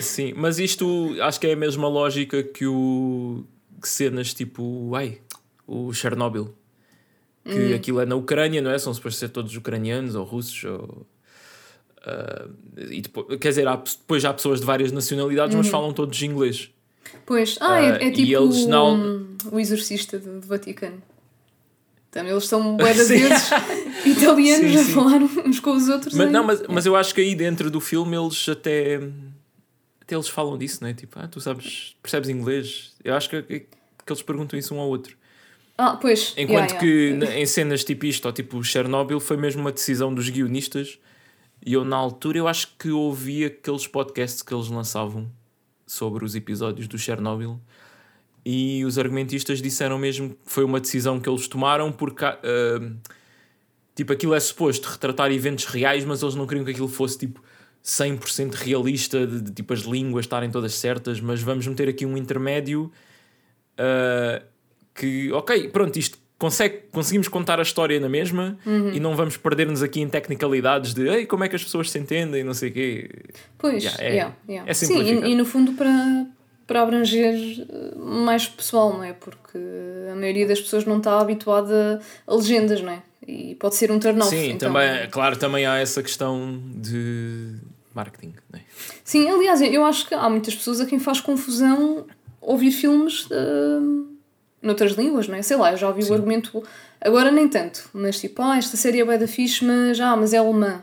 Sim, 0.00 0.33
mas 0.37 0.59
isto 0.59 1.14
acho 1.20 1.38
que 1.38 1.46
é 1.46 1.52
a 1.52 1.57
mesma 1.57 1.87
lógica 1.88 2.42
que 2.42 2.66
o 2.66 3.44
que 3.81 3.88
cenas 3.88 4.33
tipo, 4.33 4.94
ai, 4.94 5.18
o 5.66 5.92
Chernobyl. 5.92 6.55
Que 7.44 7.50
Uhum. 7.59 7.74
aquilo 7.74 8.00
é 8.00 8.07
na 8.07 8.14
Ucrânia, 8.14 8.62
não 8.62 8.70
é? 8.70 8.78
São 8.78 8.94
supostos 8.94 9.18
ser 9.18 9.28
todos 9.31 9.57
ucranianos 9.57 10.14
ou 10.14 10.24
russos 10.24 10.62
ou. 10.64 11.05
Ah, 12.05 12.47
e 12.77 13.01
depois, 13.01 13.27
quer 13.38 13.49
dizer, 13.51 13.67
há, 13.69 13.77
depois 13.77 14.25
há 14.25 14.33
pessoas 14.33 14.61
de 14.61 14.67
várias 14.67 14.91
nacionalidades, 14.93 15.55
Uhum. 15.55 15.62
mas 15.62 15.69
falam 15.71 15.93
todos 15.93 16.21
inglês. 16.23 16.71
Pois, 17.27 17.57
ah, 17.61 17.75
Ah, 17.75 17.83
é, 17.83 18.05
é 18.05 18.09
e 18.09 18.12
tipo 18.12 18.33
eles 18.43 18.67
não- 18.67 18.97
hum, 18.97 19.37
o 19.51 19.59
exorcista 19.61 20.19
do, 20.19 20.41
do 20.41 20.47
Vaticano. 20.47 21.03
Então, 22.11 22.27
eles 22.27 22.47
são 22.47 22.77
Sim. 22.95 23.17
vezes 23.17 23.51
italianos 24.05 24.71
Sim, 24.73 24.77
a 24.79 24.85
sim. 24.85 24.93
falar 24.93 25.23
uns 25.23 25.61
com 25.61 25.73
os 25.73 25.88
outros. 25.88 26.15
Mas, 26.15 26.29
em- 26.29 26.31
não, 26.33 26.45
mas, 26.45 26.62
mas 26.69 26.87
eu 26.87 26.95
acho 26.97 27.15
que 27.15 27.21
aí 27.21 27.35
dentro 27.35 27.71
do 27.71 27.81
filme 27.81 28.17
eles 28.17 28.49
até. 28.49 29.01
Até 30.01 30.15
eles 30.17 30.29
falam 30.29 30.59
disso, 30.59 30.79
não 30.83 30.88
é? 30.88 30.95
Tipo, 30.95 31.19
ah, 31.21 31.29
tu 31.29 31.41
sabes, 31.41 31.95
percebes 32.03 32.29
inglês? 32.29 32.93
Eu 33.05 33.15
acho 33.15 33.31
que, 33.31 33.43
que 33.43 33.67
eles 34.09 34.21
perguntam 34.23 34.59
isso 34.59 34.75
um 34.75 34.81
ao 34.81 34.88
outro. 34.88 35.17
Ah, 35.79 35.97
pois. 35.97 36.35
Enquanto 36.37 36.71
yeah, 36.73 36.79
que 36.81 36.87
yeah. 36.87 37.38
em 37.38 37.47
cenas 37.47 37.83
tipo 37.83 38.05
isto, 38.05 38.27
ou 38.27 38.33
tipo 38.33 38.62
Chernobyl, 38.62 39.19
foi 39.21 39.37
mesmo 39.37 39.61
uma 39.62 39.73
decisão 39.73 40.12
dos 40.12 40.29
guionistas. 40.29 40.99
E 41.64 41.75
eu, 41.75 41.85
na 41.85 41.96
altura, 41.96 42.38
eu 42.38 42.48
acho 42.48 42.75
que 42.77 42.90
ouvi 42.90 43.44
aqueles 43.44 43.87
podcasts 43.87 44.42
que 44.42 44.53
eles 44.53 44.68
lançavam 44.68 45.31
sobre 45.87 46.25
os 46.25 46.35
episódios 46.35 46.88
do 46.88 46.98
Chernobyl. 46.98 47.61
E 48.44 48.85
os 48.85 48.98
argumentistas 48.98 49.62
disseram 49.62 49.98
mesmo 49.98 50.31
que 50.31 50.37
foi 50.44 50.64
uma 50.64 50.81
decisão 50.81 51.20
que 51.20 51.29
eles 51.29 51.46
tomaram 51.46 51.92
porque, 51.92 52.25
ah, 52.25 52.38
tipo, 53.94 54.12
aquilo 54.12 54.35
é 54.35 54.40
suposto 54.40 54.88
retratar 54.88 55.31
eventos 55.31 55.66
reais, 55.66 56.05
mas 56.05 56.22
eles 56.22 56.35
não 56.35 56.46
queriam 56.46 56.64
que 56.64 56.72
aquilo 56.72 56.88
fosse, 56.88 57.18
tipo, 57.18 57.40
100% 57.85 58.55
realista, 58.55 59.25
de, 59.25 59.40
de, 59.42 59.53
tipo, 59.53 59.72
as 59.72 59.81
línguas 59.81 60.25
estarem 60.25 60.51
todas 60.51 60.75
certas, 60.75 61.20
mas 61.20 61.40
vamos 61.40 61.66
meter 61.66 61.88
aqui 61.88 62.05
um 62.05 62.16
intermédio 62.16 62.90
ah, 63.79 64.42
que, 64.94 65.31
ok, 65.33 65.68
pronto, 65.68 65.96
isto 65.98 66.18
consegue, 66.42 66.81
conseguimos 66.90 67.28
contar 67.28 67.61
a 67.61 67.62
história 67.62 68.00
na 68.00 68.09
mesma 68.09 68.59
e 68.92 68.98
não 68.98 69.14
vamos 69.14 69.37
perder-nos 69.37 69.81
aqui 69.81 70.00
em 70.00 70.09
tecnicalidades 70.09 70.92
de 70.92 71.07
Ei, 71.07 71.24
como 71.24 71.44
é 71.44 71.48
que 71.48 71.55
as 71.55 71.62
pessoas 71.62 71.88
se 71.88 71.96
entendem 72.00 72.40
e 72.40 72.44
não 72.44 72.52
sei 72.52 72.70
o 72.70 72.72
quê. 72.72 73.11
Pois, 73.57 73.85
Yeah, 73.85 74.02
é- 74.02 74.09
yeah, 74.11 74.35
yeah. 74.48 74.68
é 74.68 74.74
Sim, 74.74 75.00
e, 75.00 75.31
e 75.31 75.35
no 75.37 75.44
fundo 75.44 75.74
para, 75.74 76.26
para 76.66 76.83
abranger 76.83 77.37
mais 77.96 78.48
pessoal, 78.48 78.92
não 78.92 79.05
é? 79.05 79.12
Porque 79.12 79.57
a 80.11 80.16
maioria 80.16 80.44
das 80.48 80.61
pessoas 80.61 80.85
não 80.85 80.98
está 80.98 81.20
habituada 81.20 82.00
a 82.26 82.35
legendas, 82.35 82.81
não 82.83 82.90
é? 82.92 83.02
E 83.24 83.55
pode 83.55 83.76
ser 83.76 83.92
um 83.92 84.00
turn-off. 84.00 84.28
Sim, 84.28 84.50
então- 84.50 84.72
também, 84.72 85.09
claro, 85.11 85.37
também 85.37 85.64
há 85.64 85.76
essa 85.78 86.02
questão 86.02 86.61
de 86.74 87.55
marketing. 87.94 88.35
Não 88.52 88.59
é? 88.59 88.62
Sim, 89.05 89.31
aliás, 89.31 89.61
eu 89.62 89.85
acho 89.85 90.09
que 90.09 90.14
há 90.16 90.28
muitas 90.28 90.57
pessoas 90.57 90.81
a 90.81 90.87
quem 90.87 90.98
faz 90.98 91.20
confusão 91.20 92.05
ouvir 92.40 92.72
filmes 92.72 93.26
uh, 93.26 94.12
noutras 94.62 94.92
línguas, 94.92 95.27
não 95.29 95.35
é? 95.35 95.42
Sei 95.42 95.57
lá, 95.57 95.72
eu 95.72 95.77
já 95.77 95.88
ouvi 95.88 96.05
o 96.05 96.14
argumento, 96.14 96.62
agora 97.01 97.31
nem 97.31 97.48
tanto, 97.48 97.88
mas 97.92 98.20
tipo, 98.20 98.40
ah, 98.42 98.57
esta 98.57 98.77
série 98.77 99.01
é 99.01 99.18
da 99.18 99.27
fixe, 99.27 99.64
mas, 99.64 100.01
ah, 100.01 100.16
mas 100.16 100.33
é 100.33 100.38
alemã. 100.38 100.83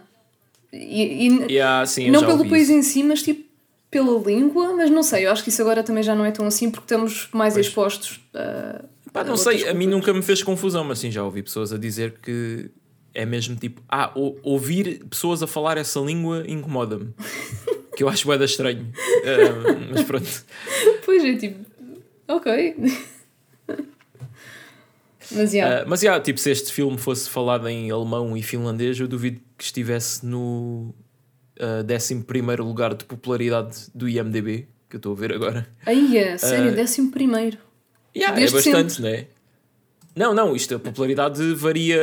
E, 0.71 1.27
e 1.49 1.59
há, 1.59 1.85
sim, 1.85 2.11
não 2.11 2.23
pelo 2.23 2.47
país 2.47 2.63
isso. 2.69 2.73
em 2.73 2.81
si, 2.83 3.03
mas 3.03 3.23
tipo 3.23 3.47
pela 3.89 4.19
língua, 4.19 4.75
mas 4.75 4.91
não 4.91 5.01
sei, 5.01 5.25
eu 5.25 5.31
acho 5.31 5.41
que 5.43 5.49
isso 5.49 5.61
agora 5.63 5.81
também 5.81 6.03
já 6.03 6.13
não 6.13 6.23
é 6.23 6.29
tão 6.31 6.45
assim 6.45 6.69
porque 6.69 6.85
estamos 6.85 7.27
mais 7.33 7.57
expostos 7.57 8.19
a. 8.35 8.83
Pá, 9.11 9.21
a 9.21 9.23
não 9.23 9.31
outras 9.31 9.41
sei, 9.61 9.67
a 9.67 9.73
mim 9.73 9.85
culturas. 9.85 9.89
nunca 10.07 10.13
me 10.13 10.21
fez 10.21 10.43
confusão, 10.43 10.83
mas 10.83 10.99
sim, 10.99 11.09
já 11.09 11.23
ouvi 11.23 11.41
pessoas 11.41 11.73
a 11.73 11.77
dizer 11.79 12.19
que 12.21 12.69
é 13.15 13.25
mesmo 13.25 13.55
tipo, 13.55 13.81
ah, 13.89 14.11
ou- 14.13 14.37
ouvir 14.43 15.03
pessoas 15.09 15.41
a 15.41 15.47
falar 15.47 15.77
essa 15.79 15.99
língua 15.99 16.43
incomoda-me. 16.47 17.11
que 17.97 18.03
eu 18.03 18.07
acho 18.09 18.25
bué 18.27 18.37
da 18.37 18.45
estranho. 18.45 18.87
Ah, 19.25 19.87
mas 19.89 20.03
pronto. 20.03 20.29
Pois 21.03 21.23
é, 21.25 21.33
tipo, 21.35 21.65
ok. 22.27 22.75
Mas 25.31 25.51
já. 25.51 25.81
Ah, 25.81 25.85
mas 25.87 26.01
já, 26.01 26.19
tipo, 26.19 26.39
se 26.39 26.51
este 26.51 26.71
filme 26.73 26.97
fosse 26.97 27.29
falado 27.29 27.67
em 27.67 27.89
alemão 27.91 28.35
e 28.35 28.41
finlandês, 28.43 28.99
eu 28.99 29.07
duvido 29.07 29.39
que 29.57 29.63
estivesse 29.63 30.25
no 30.25 30.93
uh, 31.59 31.85
11 31.93 32.25
lugar 32.59 32.93
de 32.93 33.05
popularidade 33.05 33.87
do 33.93 34.07
IMDB, 34.07 34.67
que 34.89 34.95
eu 34.95 34.97
estou 34.97 35.13
a 35.13 35.15
ver 35.15 35.33
agora. 35.33 35.67
Aí, 35.85 36.17
é, 36.17 36.37
sério, 36.37 36.69
ah, 36.71 36.75
décimo 36.75 37.11
primeiro. 37.11 37.57
Yeah, 38.15 38.39
é 38.41 38.49
bastante, 38.49 38.93
sempre. 38.93 39.01
não 39.11 39.17
é? 39.17 39.27
Não, 40.15 40.33
não, 40.33 40.55
isto 40.55 40.75
a 40.75 40.79
popularidade 40.79 41.53
varia 41.53 41.97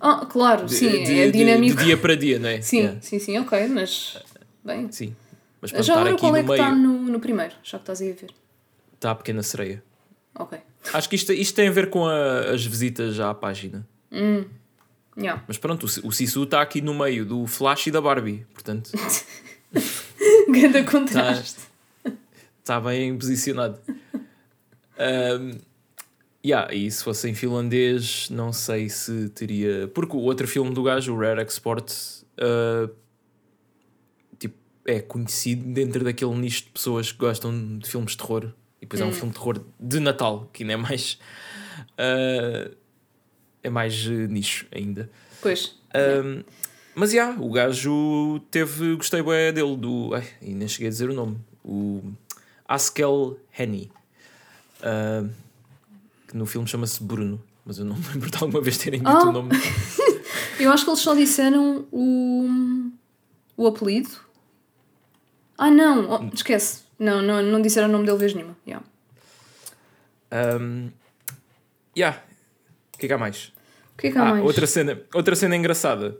Ah, 0.00 0.26
claro, 0.26 0.66
de, 0.66 0.74
sim, 0.74 0.88
de- 0.88 1.20
é 1.20 1.26
de- 1.26 1.32
dinâmico. 1.32 1.76
de 1.76 1.84
dia 1.84 1.96
para 1.96 2.16
dia, 2.16 2.38
não 2.38 2.48
é? 2.48 2.60
Sim, 2.62 2.78
Yeah, 2.78 3.00
sim, 3.02 3.18
sim, 3.18 3.38
ok, 3.38 3.68
mas. 3.68 4.18
Bem. 4.64 4.90
sim. 4.90 5.14
Mas 5.60 5.70
para 5.72 5.82
Já 5.82 5.92
estar 5.94 6.00
agora 6.06 6.18
qual 6.18 6.36
é 6.36 6.42
que 6.42 6.50
está 6.52 6.70
meio, 6.74 6.82
no, 6.82 6.98
no 7.12 7.20
primeiro? 7.20 7.54
Já 7.62 7.78
que 7.78 7.82
estás 7.82 8.00
aí 8.00 8.10
a 8.12 8.14
ver. 8.14 8.30
está 8.94 9.10
a 9.10 9.14
pequena 9.14 9.42
sereia. 9.42 9.82
Ok. 10.34 10.58
Acho 10.92 11.08
que 11.08 11.16
isto, 11.16 11.32
isto 11.32 11.54
tem 11.54 11.68
a 11.68 11.72
ver 11.72 11.90
com 11.90 12.06
a- 12.06 12.50
as 12.52 12.64
visitas 12.64 13.18
à 13.20 13.32
página. 13.34 13.86
Yeah. 15.18 15.44
Mas 15.46 15.58
pronto, 15.58 15.84
o, 15.86 16.08
o 16.08 16.12
Sisu 16.12 16.44
está 16.44 16.62
aqui 16.62 16.80
no 16.80 16.94
meio 16.94 17.24
do 17.26 17.46
Flash 17.46 17.88
e 17.88 17.90
da 17.90 18.00
Barbie, 18.00 18.46
portanto 18.54 18.90
Ganda 20.48 20.82
contraste. 20.84 21.60
está 22.60 22.80
bem 22.80 23.16
posicionado. 23.18 23.78
Um, 24.98 25.58
yeah, 26.44 26.72
e 26.74 26.90
se 26.90 27.04
fosse 27.04 27.28
em 27.28 27.34
finlandês, 27.34 28.28
não 28.30 28.52
sei 28.52 28.88
se 28.88 29.28
teria. 29.30 29.88
Porque 29.94 30.16
o 30.16 30.20
outro 30.20 30.46
filme 30.48 30.72
do 30.72 30.82
gajo, 30.82 31.14
o 31.14 31.18
Rare 31.18 31.42
Export, 31.42 31.90
uh, 32.38 32.90
tipo, 34.38 34.56
é 34.86 35.00
conhecido 35.00 35.72
dentro 35.72 36.02
daquele 36.04 36.34
nicho 36.34 36.64
de 36.64 36.70
pessoas 36.70 37.12
que 37.12 37.18
gostam 37.18 37.78
de 37.78 37.88
filmes 37.88 38.12
de 38.12 38.18
terror. 38.18 38.52
E 38.80 38.86
depois 38.86 39.00
é 39.00 39.04
um 39.04 39.12
filme 39.12 39.32
de 39.32 39.38
terror 39.38 39.60
de 39.78 40.00
Natal, 40.00 40.48
que 40.52 40.62
ainda 40.62 40.72
é 40.72 40.76
mais. 40.76 41.18
uh, 41.98 42.74
é 43.62 43.68
mais 43.70 44.06
uh, 44.06 44.10
nicho 44.10 44.66
ainda. 44.74 45.10
Pois. 45.42 45.78
Um, 46.24 46.42
mas 46.94 47.12
já, 47.12 47.30
o 47.38 47.50
gajo 47.50 48.40
teve. 48.50 48.96
Gostei 48.96 49.22
bem 49.22 49.52
dele, 49.52 49.76
do. 49.76 50.14
Ai, 50.14 50.26
e 50.40 50.54
nem 50.54 50.66
cheguei 50.68 50.88
a 50.88 50.90
dizer 50.90 51.10
o 51.10 51.14
nome. 51.14 51.38
O 51.64 52.02
Askel 52.66 53.38
Henny. 53.58 53.90
Um, 54.82 55.30
que 56.26 56.36
no 56.36 56.46
filme 56.46 56.66
chama-se 56.66 57.02
Bruno. 57.02 57.42
Mas 57.64 57.78
eu 57.78 57.84
não 57.84 57.96
me 57.96 58.04
lembro 58.08 58.30
de 58.30 58.36
alguma 58.38 58.60
vez 58.62 58.78
terem 58.78 59.00
dito 59.00 59.10
Ah. 59.10 59.28
o 59.28 59.32
nome. 59.32 59.50
Eu 60.58 60.70
acho 60.70 60.84
que 60.84 60.90
eles 60.90 61.00
só 61.00 61.14
disseram 61.14 61.86
o. 61.90 62.90
o 63.56 63.66
apelido. 63.66 64.10
Ah, 65.56 65.70
não! 65.70 66.08
Oh, 66.30 66.34
esquece. 66.34 66.82
Não, 67.00 67.20
não, 67.22 67.42
não 67.42 67.60
disseram 67.62 67.88
o 67.88 67.92
nome 67.92 68.04
dele 68.06 68.18
vez 68.18 68.34
nenhuma. 68.34 68.56
Yeah. 68.66 68.86
Um, 70.60 70.90
yeah. 71.96 72.22
O 72.94 72.98
que 72.98 73.06
é 73.06 73.08
que 73.08 73.14
há 73.14 73.18
mais? 73.18 73.52
O 73.94 73.98
que 73.98 74.08
é 74.08 74.12
que 74.12 74.18
há 74.18 74.22
Ah, 74.22 74.30
mais? 74.32 74.44
outra 74.44 74.66
cena, 74.66 75.00
outra 75.14 75.34
cena 75.34 75.56
engraçada. 75.56 76.10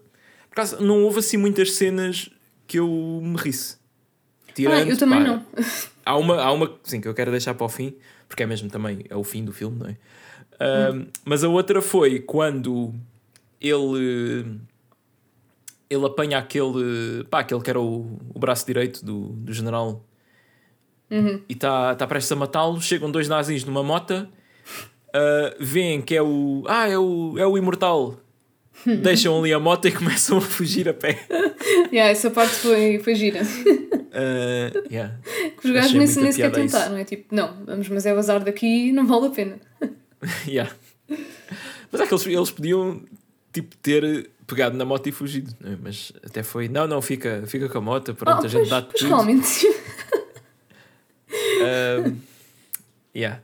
Por 0.48 0.52
acaso, 0.52 0.82
não 0.82 1.04
houve 1.04 1.18
assim 1.20 1.36
muitas 1.36 1.72
cenas 1.74 2.30
que 2.66 2.78
eu 2.78 2.88
me 3.22 3.36
risse. 3.36 3.76
Ah, 4.48 4.52
Tirando, 4.54 4.88
eu 4.90 4.98
também 4.98 5.22
pá, 5.22 5.28
não. 5.28 5.46
Há 6.04 6.16
uma, 6.16 6.42
há 6.42 6.50
uma 6.50 6.76
sim, 6.82 7.00
que 7.00 7.06
eu 7.06 7.14
quero 7.14 7.30
deixar 7.30 7.54
para 7.54 7.66
o 7.66 7.68
fim, 7.68 7.94
porque 8.26 8.42
é 8.42 8.46
mesmo 8.46 8.68
também 8.68 9.04
é 9.08 9.14
o 9.14 9.22
fim 9.22 9.44
do 9.44 9.52
filme, 9.52 9.78
não 9.78 9.86
é? 9.86 9.96
Um, 10.92 11.06
Mas 11.24 11.44
a 11.44 11.48
outra 11.48 11.80
foi 11.80 12.18
quando 12.20 12.92
ele 13.60 14.58
ele 15.88 16.06
apanha 16.06 16.38
aquele 16.38 17.22
pá, 17.30 17.40
aquele 17.40 17.60
que 17.60 17.70
era 17.70 17.78
o, 17.80 18.18
o 18.34 18.38
braço 18.38 18.66
direito 18.66 19.04
do, 19.04 19.28
do 19.28 19.52
general 19.52 20.04
e 21.10 21.52
está 21.52 21.94
tá 21.94 22.06
prestes 22.06 22.32
a 22.32 22.36
matá-lo. 22.36 22.80
Chegam 22.80 23.10
dois 23.10 23.28
nazis 23.28 23.64
numa 23.64 23.82
mota, 23.82 24.28
uh, 25.08 25.56
veem 25.58 26.00
que 26.00 26.14
é 26.14 26.22
o 26.22 26.64
ah, 26.68 26.88
é 26.88 26.98
o, 26.98 27.36
é 27.38 27.46
o 27.46 27.56
imortal. 27.58 28.16
Deixam 28.86 29.38
ali 29.38 29.52
a 29.52 29.58
moto 29.58 29.88
e 29.88 29.92
começam 29.92 30.38
a 30.38 30.40
fugir 30.40 30.88
a 30.88 30.94
pé. 30.94 31.26
yeah, 31.92 32.10
essa 32.10 32.30
parte 32.30 32.54
foi, 32.54 32.98
foi 33.00 33.14
gira. 33.14 33.42
Uh, 33.42 34.88
yeah. 34.90 35.14
Que 35.60 35.66
os 35.66 35.72
gajos 35.74 35.92
nem, 35.92 36.06
nem 36.06 36.32
sequer 36.32 36.50
tentaram. 36.50 36.96
É 36.96 37.04
tipo, 37.04 37.34
não, 37.34 37.62
vamos, 37.66 37.88
mas 37.88 38.06
é 38.06 38.14
vazar 38.14 38.42
daqui 38.42 38.90
não 38.92 39.06
vale 39.06 39.26
a 39.26 39.30
pena. 39.30 39.58
Yeah. 40.46 40.70
Mas 41.90 42.02
é 42.02 42.06
que 42.06 42.12
eles, 42.12 42.26
eles 42.26 42.50
podiam 42.50 43.02
tipo, 43.54 43.74
ter 43.78 44.30
pegado 44.46 44.76
na 44.76 44.84
moto 44.84 45.06
e 45.06 45.12
fugido, 45.12 45.54
é? 45.64 45.76
mas 45.82 46.12
até 46.22 46.42
foi, 46.42 46.68
não, 46.68 46.86
não, 46.86 47.00
fica, 47.00 47.42
fica 47.46 47.68
com 47.68 47.78
a 47.78 47.80
moto, 47.80 48.14
pronto, 48.14 48.42
Ah, 48.42 48.44
a 48.44 48.48
gente 48.48 48.58
pois, 48.58 48.68
dá 48.68 48.82
pois 48.82 48.94
tudo. 48.98 49.08
realmente. 49.08 49.66
Um, 51.30 52.16
yeah. 53.14 53.40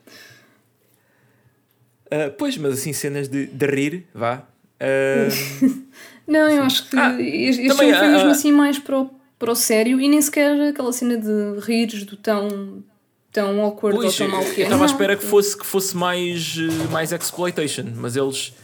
Uh, 2.06 2.30
pois, 2.38 2.56
mas 2.56 2.74
assim, 2.74 2.92
cenas 2.92 3.28
de, 3.28 3.46
de 3.46 3.66
rir, 3.66 4.06
vá. 4.14 4.42
Uh, 4.80 5.84
não, 6.26 6.48
eu 6.48 6.62
acho 6.62 6.88
que 6.88 6.96
ah, 6.96 7.20
este 7.20 7.68
também, 7.68 7.88
filme 7.88 7.94
foi 7.94 8.08
mesmo 8.08 8.28
uh, 8.28 8.30
assim 8.30 8.52
mais 8.52 8.78
para 8.78 9.00
o, 9.00 9.10
para 9.38 9.50
o 9.50 9.56
sério 9.56 10.00
e 10.00 10.08
nem 10.08 10.20
sequer 10.20 10.68
aquela 10.68 10.92
cena 10.92 11.16
de 11.16 11.60
rires 11.60 12.04
do 12.04 12.16
tão 12.16 12.84
tão 13.32 13.60
awkward 13.60 13.98
pois, 13.98 14.20
ou 14.20 14.26
tão 14.26 14.36
mal 14.36 14.44
que 14.44 14.60
é. 14.60 14.64
Eu 14.64 14.64
estava 14.64 14.84
à 14.84 14.86
espera 14.86 15.16
que 15.16 15.24
fosse, 15.24 15.58
que 15.58 15.66
fosse 15.66 15.96
mais, 15.96 16.56
mais 16.90 17.12
exploitation, 17.12 17.84
mas 17.94 18.16
eles. 18.16 18.54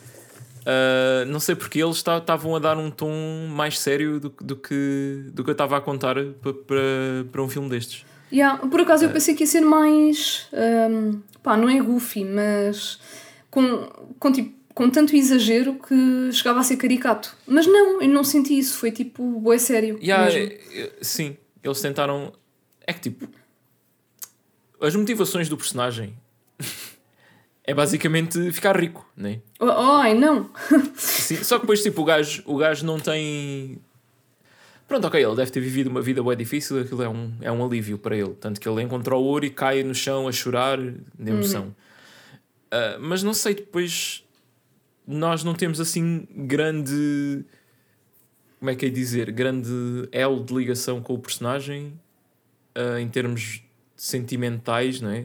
Uh, 0.62 1.26
não 1.26 1.40
sei 1.40 1.56
porque 1.56 1.82
eles 1.82 1.96
estavam 1.96 2.54
a 2.54 2.58
dar 2.60 2.78
um 2.78 2.88
tom 2.88 3.12
mais 3.50 3.80
sério 3.80 4.20
do, 4.20 4.32
do, 4.40 4.54
que, 4.54 5.24
do 5.32 5.42
que 5.42 5.50
eu 5.50 5.52
estava 5.52 5.76
a 5.76 5.80
contar 5.80 6.14
para, 6.14 7.24
para 7.30 7.42
um 7.42 7.48
filme 7.48 7.68
destes. 7.68 8.04
Yeah, 8.32 8.66
por 8.66 8.80
acaso 8.80 9.04
eu 9.04 9.10
ah. 9.10 9.12
pensei 9.12 9.34
que 9.34 9.42
ia 9.42 9.46
ser 9.46 9.60
mais. 9.60 10.48
Um, 10.52 11.20
pá, 11.42 11.56
não 11.56 11.68
é 11.68 11.80
goofy, 11.80 12.24
mas. 12.24 12.98
Com, 13.50 13.86
com, 14.18 14.32
tipo, 14.32 14.54
com 14.74 14.88
tanto 14.88 15.14
exagero 15.14 15.74
que 15.74 16.32
chegava 16.32 16.60
a 16.60 16.62
ser 16.62 16.76
caricato. 16.76 17.36
Mas 17.46 17.66
não, 17.66 18.00
eu 18.00 18.08
não 18.08 18.24
senti 18.24 18.58
isso, 18.58 18.78
foi 18.78 18.90
tipo, 18.90 19.52
é 19.52 19.58
sério. 19.58 19.98
Yeah, 20.02 20.30
sim, 21.02 21.36
eles 21.62 21.80
tentaram. 21.80 22.32
É 22.86 22.92
que 22.92 23.00
tipo 23.00 23.28
as 24.82 24.96
motivações 24.96 25.48
do 25.48 25.56
personagem 25.56 26.14
é 27.64 27.72
basicamente 27.72 28.50
ficar 28.50 28.76
rico, 28.76 29.08
né? 29.16 29.40
Oh, 29.60 29.70
ai, 29.70 30.12
não! 30.12 30.50
Sim, 30.96 31.36
só 31.44 31.56
que 31.56 31.62
depois, 31.62 31.82
tipo, 31.82 32.02
o 32.02 32.04
gajo, 32.04 32.42
o 32.44 32.56
gajo 32.56 32.84
não 32.84 32.98
tem. 32.98 33.78
Pronto, 34.92 35.06
ok, 35.06 35.24
ele 35.24 35.34
deve 35.34 35.50
ter 35.50 35.60
vivido 35.60 35.86
uma 35.88 36.02
vida 36.02 36.22
bem 36.22 36.36
difícil, 36.36 36.78
aquilo 36.78 37.02
é 37.02 37.08
um, 37.08 37.32
é 37.40 37.50
um 37.50 37.64
alívio 37.64 37.96
para 37.96 38.14
ele. 38.14 38.34
Tanto 38.34 38.60
que 38.60 38.68
ele 38.68 38.82
encontrou 38.82 39.24
o 39.24 39.26
ouro 39.26 39.46
e 39.46 39.48
cai 39.48 39.82
no 39.82 39.94
chão 39.94 40.28
a 40.28 40.32
chorar 40.32 40.76
de 40.78 41.30
emoção. 41.30 41.62
Uhum. 41.62 41.70
Uh, 41.70 43.00
mas 43.00 43.22
não 43.22 43.32
sei, 43.32 43.54
depois 43.54 44.22
nós 45.06 45.42
não 45.44 45.54
temos 45.54 45.80
assim 45.80 46.28
grande. 46.30 47.42
Como 48.58 48.70
é 48.70 48.74
que 48.74 48.84
é 48.84 48.90
dizer? 48.90 49.30
Grande 49.30 49.70
elo 50.12 50.44
de 50.44 50.52
ligação 50.52 51.00
com 51.00 51.14
o 51.14 51.18
personagem 51.18 51.98
uh, 52.76 52.98
em 52.98 53.08
termos 53.08 53.62
sentimentais, 53.96 55.00
não 55.00 55.08
é? 55.08 55.24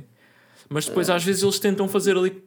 Mas 0.69 0.85
depois 0.85 1.09
às 1.09 1.25
vezes 1.25 1.43
eles 1.43 1.59
tentam 1.59 1.89
fazer 1.89 2.15
ali. 2.15 2.41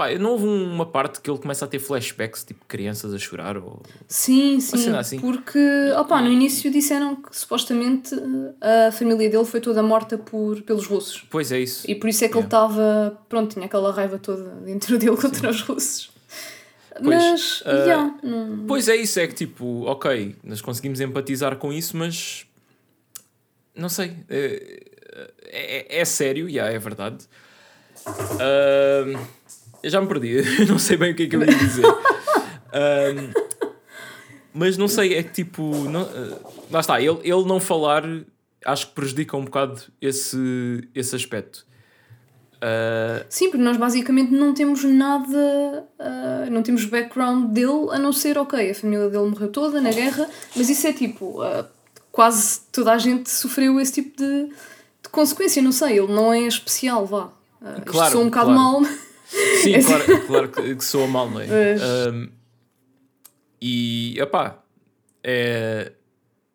Pá, 0.00 0.08
não 0.18 0.30
houve 0.30 0.46
uma 0.46 0.86
parte 0.86 1.20
que 1.20 1.30
ele 1.30 1.38
começa 1.38 1.66
a 1.66 1.68
ter 1.68 1.78
flashbacks, 1.78 2.42
tipo 2.42 2.64
crianças 2.64 3.12
a 3.12 3.18
chorar 3.18 3.58
ou. 3.58 3.82
Sim, 4.08 4.58
sim. 4.58 4.96
Assim. 4.96 5.20
Porque, 5.20 5.58
opa, 5.94 6.22
no 6.22 6.30
início 6.30 6.70
disseram 6.70 7.16
que 7.16 7.36
supostamente 7.36 8.14
a 8.62 8.90
família 8.92 9.28
dele 9.28 9.44
foi 9.44 9.60
toda 9.60 9.82
morta 9.82 10.16
por, 10.16 10.62
pelos 10.62 10.86
russos. 10.86 11.22
Pois 11.28 11.52
é 11.52 11.60
isso. 11.60 11.84
E 11.86 11.94
por 11.94 12.08
isso 12.08 12.24
é 12.24 12.28
que 12.28 12.38
yeah. 12.38 12.38
ele 12.38 12.46
estava. 12.46 13.20
Pronto, 13.28 13.52
tinha 13.52 13.66
aquela 13.66 13.92
raiva 13.92 14.18
toda 14.18 14.44
dentro 14.64 14.96
dele 14.96 15.18
contra 15.18 15.52
sim. 15.52 15.58
os 15.58 15.60
russos. 15.60 16.10
Pois, 16.94 17.04
mas, 17.04 17.60
uh, 17.60 17.68
yeah, 17.68 18.18
não... 18.22 18.64
pois 18.66 18.88
é 18.88 18.96
isso, 18.96 19.20
é 19.20 19.26
que 19.26 19.34
tipo, 19.34 19.82
ok, 19.84 20.34
nós 20.42 20.62
conseguimos 20.62 20.98
empatizar 21.02 21.56
com 21.56 21.70
isso, 21.70 21.94
mas 21.94 22.46
não 23.76 23.90
sei. 23.90 24.16
É, 24.30 24.82
é, 25.44 26.00
é 26.00 26.04
sério, 26.06 26.48
e 26.48 26.52
yeah, 26.54 26.74
é 26.74 26.78
verdade. 26.78 27.18
Uh, 28.06 29.39
eu 29.82 29.90
já 29.90 30.00
me 30.00 30.06
perdi, 30.06 30.42
não 30.68 30.78
sei 30.78 30.96
bem 30.96 31.12
o 31.12 31.14
que 31.14 31.24
é 31.24 31.26
que 31.26 31.36
eu 31.36 31.40
ia 31.40 31.46
dizer. 31.46 31.86
Uh, 31.86 33.50
mas 34.52 34.76
não 34.76 34.88
sei, 34.88 35.14
é 35.14 35.22
que 35.22 35.32
tipo. 35.32 35.62
Não, 35.62 36.02
uh, 36.02 36.40
lá 36.70 36.80
está, 36.80 37.00
ele, 37.00 37.18
ele 37.22 37.44
não 37.44 37.60
falar 37.60 38.04
acho 38.64 38.88
que 38.88 38.94
prejudica 38.94 39.36
um 39.36 39.44
bocado 39.44 39.80
esse, 40.00 40.88
esse 40.94 41.16
aspecto. 41.16 41.66
Uh... 42.56 43.24
Sim, 43.30 43.50
porque 43.50 43.62
nós 43.62 43.76
basicamente 43.78 44.32
não 44.32 44.52
temos 44.52 44.84
nada, 44.84 45.88
uh, 45.98 46.50
não 46.50 46.62
temos 46.62 46.84
background 46.84 47.52
dele 47.52 47.88
a 47.90 47.98
não 47.98 48.12
ser, 48.12 48.36
ok, 48.36 48.70
a 48.70 48.74
família 48.74 49.08
dele 49.08 49.30
morreu 49.30 49.48
toda 49.48 49.80
na 49.80 49.90
guerra, 49.90 50.28
mas 50.54 50.68
isso 50.68 50.86
é 50.86 50.92
tipo, 50.92 51.42
uh, 51.42 51.64
quase 52.12 52.60
toda 52.70 52.92
a 52.92 52.98
gente 52.98 53.30
sofreu 53.30 53.80
esse 53.80 53.94
tipo 53.94 54.14
de, 54.18 54.50
consequência, 55.10 55.62
não 55.62 55.72
sei, 55.72 55.98
ele 55.98 56.12
não 56.12 56.32
é 56.32 56.40
especial, 56.40 57.06
vá. 57.06 57.32
Uh, 57.62 57.82
claro, 57.86 58.12
sou 58.12 58.20
um 58.22 58.26
bocado 58.26 58.52
claro. 58.52 58.82
mal. 58.82 58.82
Sim, 59.62 59.80
claro, 59.82 60.26
claro 60.26 60.48
que, 60.48 60.74
que 60.74 60.84
soa 60.84 61.06
mal, 61.06 61.30
não 61.30 61.40
é? 61.40 61.46
Um, 62.12 62.28
e, 63.62 64.18
opá, 64.22 64.62
é, 65.22 65.92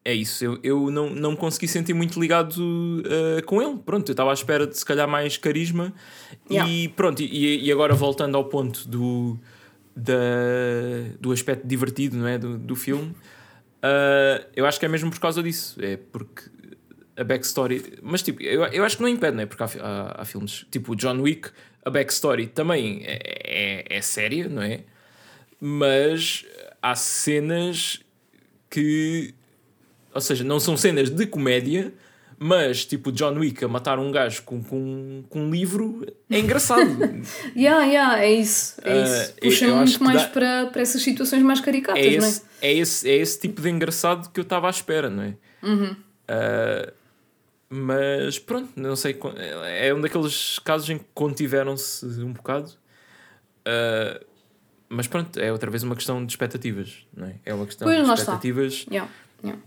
é 0.04 0.14
isso. 0.14 0.44
Eu, 0.44 0.60
eu 0.64 0.92
não, 0.92 1.10
não 1.10 1.32
me 1.32 1.38
consegui 1.38 1.68
sentir 1.68 1.94
muito 1.94 2.20
ligado 2.20 2.58
uh, 2.58 3.44
com 3.46 3.62
ele. 3.62 3.78
Pronto, 3.86 4.10
eu 4.10 4.14
estava 4.14 4.32
à 4.32 4.34
espera 4.34 4.68
de 4.68 4.78
se 4.78 4.86
calhar 4.86 5.08
mais 5.08 5.38
carisma. 5.38 5.94
Yeah. 6.50 6.70
E 6.70 6.90
pronto, 6.90 7.22
e, 7.22 7.66
e 7.66 7.72
agora 7.72 7.94
voltando 7.94 8.36
ao 8.36 8.46
ponto 8.46 8.88
do, 8.88 9.40
da, 9.96 10.14
do 11.20 11.32
aspecto 11.32 11.66
divertido 11.66 12.18
não 12.18 12.28
é? 12.28 12.38
do, 12.38 12.58
do 12.58 12.76
filme, 12.76 13.10
uh, 13.10 14.46
eu 14.56 14.66
acho 14.66 14.80
que 14.80 14.86
é 14.86 14.90
mesmo 14.90 15.10
por 15.10 15.20
causa 15.20 15.42
disso. 15.42 15.78
É 15.82 15.98
porque 15.98 16.44
a 17.18 17.24
backstory. 17.24 18.00
Mas 18.02 18.22
tipo, 18.22 18.42
eu, 18.42 18.64
eu 18.66 18.84
acho 18.84 18.98
que 18.98 19.04
não 19.04 19.10
impede, 19.10 19.36
não 19.36 19.44
é? 19.44 19.46
Porque 19.46 19.64
há, 19.64 19.70
há, 19.82 20.22
há 20.22 20.26
filmes 20.26 20.66
tipo 20.70 20.96
John 20.96 21.20
Wick, 21.22 21.50
a 21.86 21.90
backstory 21.90 22.48
também 22.48 23.04
é, 23.06 23.20
é, 23.46 23.98
é 23.98 24.02
séria, 24.02 24.50
não 24.50 24.64
é? 24.64 24.82
Mas 25.62 26.44
há 26.82 26.96
cenas 26.96 28.00
que. 28.70 29.34
Ou 30.14 30.20
seja, 30.20 30.44
não 30.44 30.60
são 30.60 30.76
cenas 30.76 31.10
de 31.10 31.26
comédia, 31.28 31.94
mas 32.40 32.86
tipo 32.86 33.12
John 33.12 33.38
Wick 33.38 33.64
a 33.64 33.68
matar 33.68 34.00
um 34.00 34.12
gajo 34.12 34.44
com, 34.44 34.64
com, 34.64 35.24
com 35.30 35.42
um 35.42 35.52
livro 35.52 36.06
é 36.30 36.40
engraçado. 36.40 36.98
yeah, 37.56 37.86
yeah, 37.86 38.24
é 38.24 38.32
isso. 38.34 38.78
É 38.84 39.04
isso. 39.04 39.32
Uh, 39.32 39.42
Puxa 39.42 39.68
muito 39.76 40.04
mais 40.04 40.22
dá... 40.24 40.28
para, 40.30 40.66
para 40.68 40.82
essas 40.82 41.02
situações 41.02 41.44
mais 41.44 41.60
caricatas, 41.60 42.02
é 42.02 42.08
esse, 42.08 42.20
não 42.20 42.50
é? 42.62 42.68
É 42.68 42.74
esse, 42.74 43.10
é 43.10 43.16
esse 43.16 43.40
tipo 43.40 43.62
de 43.62 43.70
engraçado 43.70 44.32
que 44.32 44.40
eu 44.40 44.44
estava 44.44 44.68
à 44.68 44.70
espera, 44.70 45.10
não 45.10 45.24
é? 45.24 45.36
Uhum. 45.62 45.92
Uh, 45.92 46.92
mas 47.70 48.40
pronto, 48.40 48.72
não 48.76 48.96
sei. 48.96 49.18
É 49.80 49.94
um 49.94 50.02
daqueles 50.02 50.60
casos 50.60 50.90
em 50.90 50.98
que 50.98 51.06
contiveram-se 51.14 52.06
um 52.22 52.34
bocado. 52.34 52.72
Uh, 53.62 54.24
mas 54.88 55.08
pronto, 55.08 55.40
é 55.40 55.52
outra 55.52 55.70
vez 55.72 55.84
uma 55.84 55.96
questão 55.96 56.24
de 56.24 56.32
expectativas, 56.32 57.06
não 57.16 57.28
é? 57.28 57.36
É 57.44 57.54
uma 57.54 57.66
questão 57.66 57.88
pois, 57.88 58.06
de 58.06 58.14
expectativas. 58.14 58.86
Yeah, 58.90 59.12
yeah. 59.44 59.62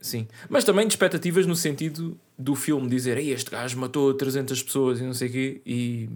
Sim. 0.00 0.28
Mas 0.48 0.64
também 0.64 0.86
de 0.86 0.92
expectativas 0.92 1.46
no 1.46 1.56
sentido 1.56 2.18
do 2.36 2.54
filme 2.54 2.88
dizer 2.88 3.16
Ei, 3.16 3.30
este 3.30 3.50
gajo 3.50 3.78
matou 3.78 4.12
300 4.12 4.62
pessoas 4.62 5.00
e 5.00 5.04
não 5.04 5.14
sei 5.14 5.28
o 5.28 5.32
quê 5.32 5.62
e, 5.64 6.10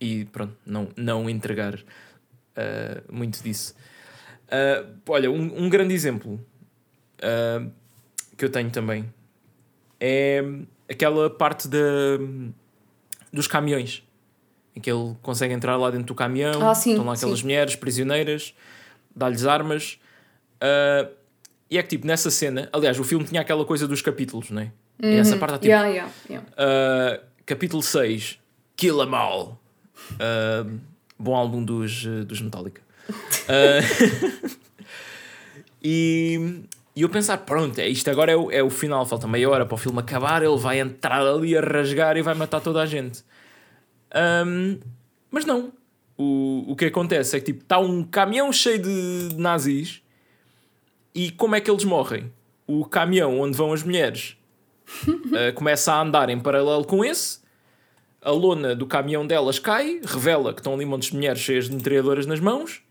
e 0.00 0.24
pronto, 0.26 0.54
não, 0.66 0.88
não 0.96 1.28
entregar 1.28 1.74
uh, 1.74 1.82
muito 3.12 3.42
disso. 3.42 3.74
Uh, 4.46 5.00
olha, 5.08 5.30
um, 5.30 5.64
um 5.64 5.68
grande 5.68 5.94
exemplo 5.94 6.38
que 8.38 8.44
eu 8.46 8.48
tenho 8.48 8.70
também 8.70 9.12
é 10.00 10.42
aquela 10.88 11.30
parte 11.30 11.68
de, 11.68 12.18
dos 13.32 13.46
caminhões 13.46 14.02
em 14.74 14.80
que 14.80 14.90
ele 14.90 15.16
consegue 15.22 15.52
entrar 15.52 15.76
lá 15.76 15.90
dentro 15.90 16.06
do 16.06 16.14
caminhão, 16.14 16.68
ah, 16.68 16.74
sim, 16.74 16.90
estão 16.90 17.04
lá 17.04 17.14
aquelas 17.14 17.38
sim. 17.38 17.44
mulheres 17.44 17.76
prisioneiras, 17.76 18.54
dá-lhes 19.14 19.44
armas. 19.44 19.98
Uh, 20.56 21.10
e 21.68 21.78
é 21.78 21.82
que 21.82 21.90
tipo, 21.90 22.06
nessa 22.06 22.30
cena, 22.30 22.68
aliás, 22.72 22.98
o 22.98 23.04
filme 23.04 23.24
tinha 23.24 23.40
aquela 23.40 23.64
coisa 23.64 23.86
dos 23.86 24.02
capítulos, 24.02 24.50
não 24.50 24.62
é? 24.62 24.72
Uhum. 25.02 25.10
E 25.10 25.16
essa 25.16 25.36
parte 25.36 25.54
tipo, 25.54 25.66
yeah, 25.66 25.88
yeah, 25.88 26.12
yeah. 26.28 26.46
Uh, 26.52 27.24
capítulo 27.46 27.82
6, 27.82 28.38
Kill 28.76 29.02
Em 29.02 29.14
All. 29.14 29.60
Uh, 30.12 30.78
bom 31.18 31.34
álbum 31.34 31.64
dos, 31.64 32.04
dos 32.26 32.40
Metallica. 32.40 32.82
e 35.82 36.62
e 37.00 37.02
eu 37.02 37.08
pensar, 37.08 37.38
pronto, 37.38 37.78
é 37.78 37.88
isto 37.88 38.10
agora 38.10 38.30
é 38.30 38.36
o, 38.36 38.50
é 38.50 38.62
o 38.62 38.68
final, 38.68 39.06
falta 39.06 39.26
meia 39.26 39.48
hora 39.48 39.64
para 39.64 39.74
o 39.74 39.78
filme 39.78 39.98
acabar, 40.00 40.42
ele 40.42 40.58
vai 40.58 40.80
entrar 40.80 41.22
ali 41.26 41.56
a 41.56 41.60
rasgar 41.62 42.14
e 42.18 42.20
vai 42.20 42.34
matar 42.34 42.60
toda 42.60 42.82
a 42.82 42.84
gente. 42.84 43.24
Um, 44.46 44.78
mas 45.30 45.46
não. 45.46 45.72
O, 46.18 46.66
o 46.68 46.76
que 46.76 46.84
acontece 46.84 47.34
é 47.34 47.40
que 47.40 47.46
tipo, 47.46 47.62
está 47.62 47.78
um 47.78 48.04
caminhão 48.04 48.52
cheio 48.52 48.78
de 48.78 49.34
nazis 49.34 50.02
e 51.14 51.30
como 51.30 51.54
é 51.54 51.60
que 51.62 51.70
eles 51.70 51.84
morrem? 51.84 52.30
O 52.66 52.84
caminhão 52.84 53.40
onde 53.40 53.56
vão 53.56 53.72
as 53.72 53.82
mulheres 53.82 54.36
uh, 55.08 55.54
começa 55.56 55.94
a 55.94 56.02
andar 56.02 56.28
em 56.28 56.38
paralelo 56.38 56.84
com 56.84 57.02
esse, 57.02 57.40
a 58.20 58.30
lona 58.30 58.76
do 58.76 58.84
caminhão 58.84 59.26
delas 59.26 59.58
cai, 59.58 60.02
revela 60.04 60.52
que 60.52 60.60
estão 60.60 60.74
ali 60.74 60.84
montes 60.84 61.08
de 61.08 61.16
mulheres 61.16 61.40
cheias 61.40 61.66
de 61.66 61.74
metralhadoras 61.74 62.26
nas 62.26 62.40
mãos 62.40 62.82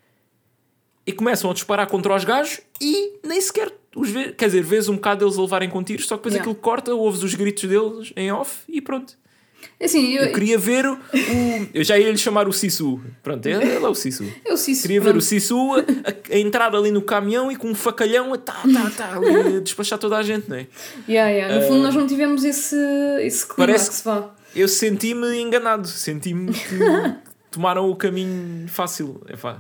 e 1.06 1.12
começam 1.12 1.52
a 1.52 1.54
disparar 1.54 1.86
contra 1.86 2.16
os 2.16 2.24
gajos 2.24 2.60
e 2.82 3.20
nem 3.24 3.40
sequer 3.40 3.79
os 3.96 4.10
vê, 4.10 4.32
quer 4.32 4.46
dizer, 4.46 4.62
vês 4.62 4.88
um 4.88 4.96
bocado 4.96 5.26
deles 5.26 5.38
a 5.38 5.42
levarem 5.42 5.70
com 5.70 5.84
tiros, 5.84 6.06
só 6.08 6.16
que 6.16 6.24
depois 6.24 6.36
yeah. 6.36 6.50
aquilo 6.50 6.62
corta, 6.62 6.94
ouves 6.94 7.24
os 7.24 7.34
gritos 7.34 7.64
deles 7.64 8.14
em 8.16 8.32
off 8.32 8.60
e 8.68 8.82
pronto. 8.82 9.18
É 9.80 9.86
assim, 9.86 10.14
eu... 10.14 10.26
eu 10.26 10.34
queria 10.34 10.58
ver 10.58 10.86
o, 10.86 10.98
Eu 11.74 11.84
já 11.84 11.98
ia 11.98 12.12
lhe 12.12 12.18
chamar 12.18 12.48
o 12.48 12.54
Sisu. 12.54 13.02
Pronto, 13.24 13.46
ele, 13.46 13.64
ele 13.64 13.86
é 13.86 13.88
o 13.88 13.96
Sisu. 13.96 14.26
É 14.46 14.54
o 14.54 14.58
Sisu. 14.58 14.84
Queria 14.84 15.02
pronto. 15.02 15.14
ver 15.14 15.20
o 15.20 15.22
Sisu 15.22 15.74
a, 15.76 16.34
a, 16.34 16.38
entrar 16.38 16.74
ali 16.76 16.92
no 16.92 17.02
caminhão 17.02 17.52
e 17.52 17.56
com 17.56 17.68
um 17.68 17.76
facalhão 17.76 18.34
a, 18.34 18.38
tá, 18.38 18.54
tá, 18.54 18.90
tá, 18.96 19.16
a 19.16 19.60
despachar 19.60 20.00
toda 20.00 20.18
a 20.18 20.24
gente, 20.24 20.50
não 20.50 20.58
é? 20.58 20.68
Yeah, 21.08 21.30
yeah. 21.32 21.56
No 21.56 21.62
uh, 21.62 21.68
fundo, 21.68 21.84
nós 21.84 21.96
não 21.96 22.08
tivemos 22.08 22.44
esse, 22.44 22.76
esse 23.22 23.46
clímax, 23.46 24.02
parece, 24.02 24.30
eu 24.56 24.68
senti-me 24.68 25.40
enganado, 25.40 25.88
senti-me 25.88 26.54
que 26.54 26.80
tomaram 27.52 27.90
o 27.90 27.96
caminho 27.96 28.68
fácil. 28.68 29.22
Epá. 29.28 29.60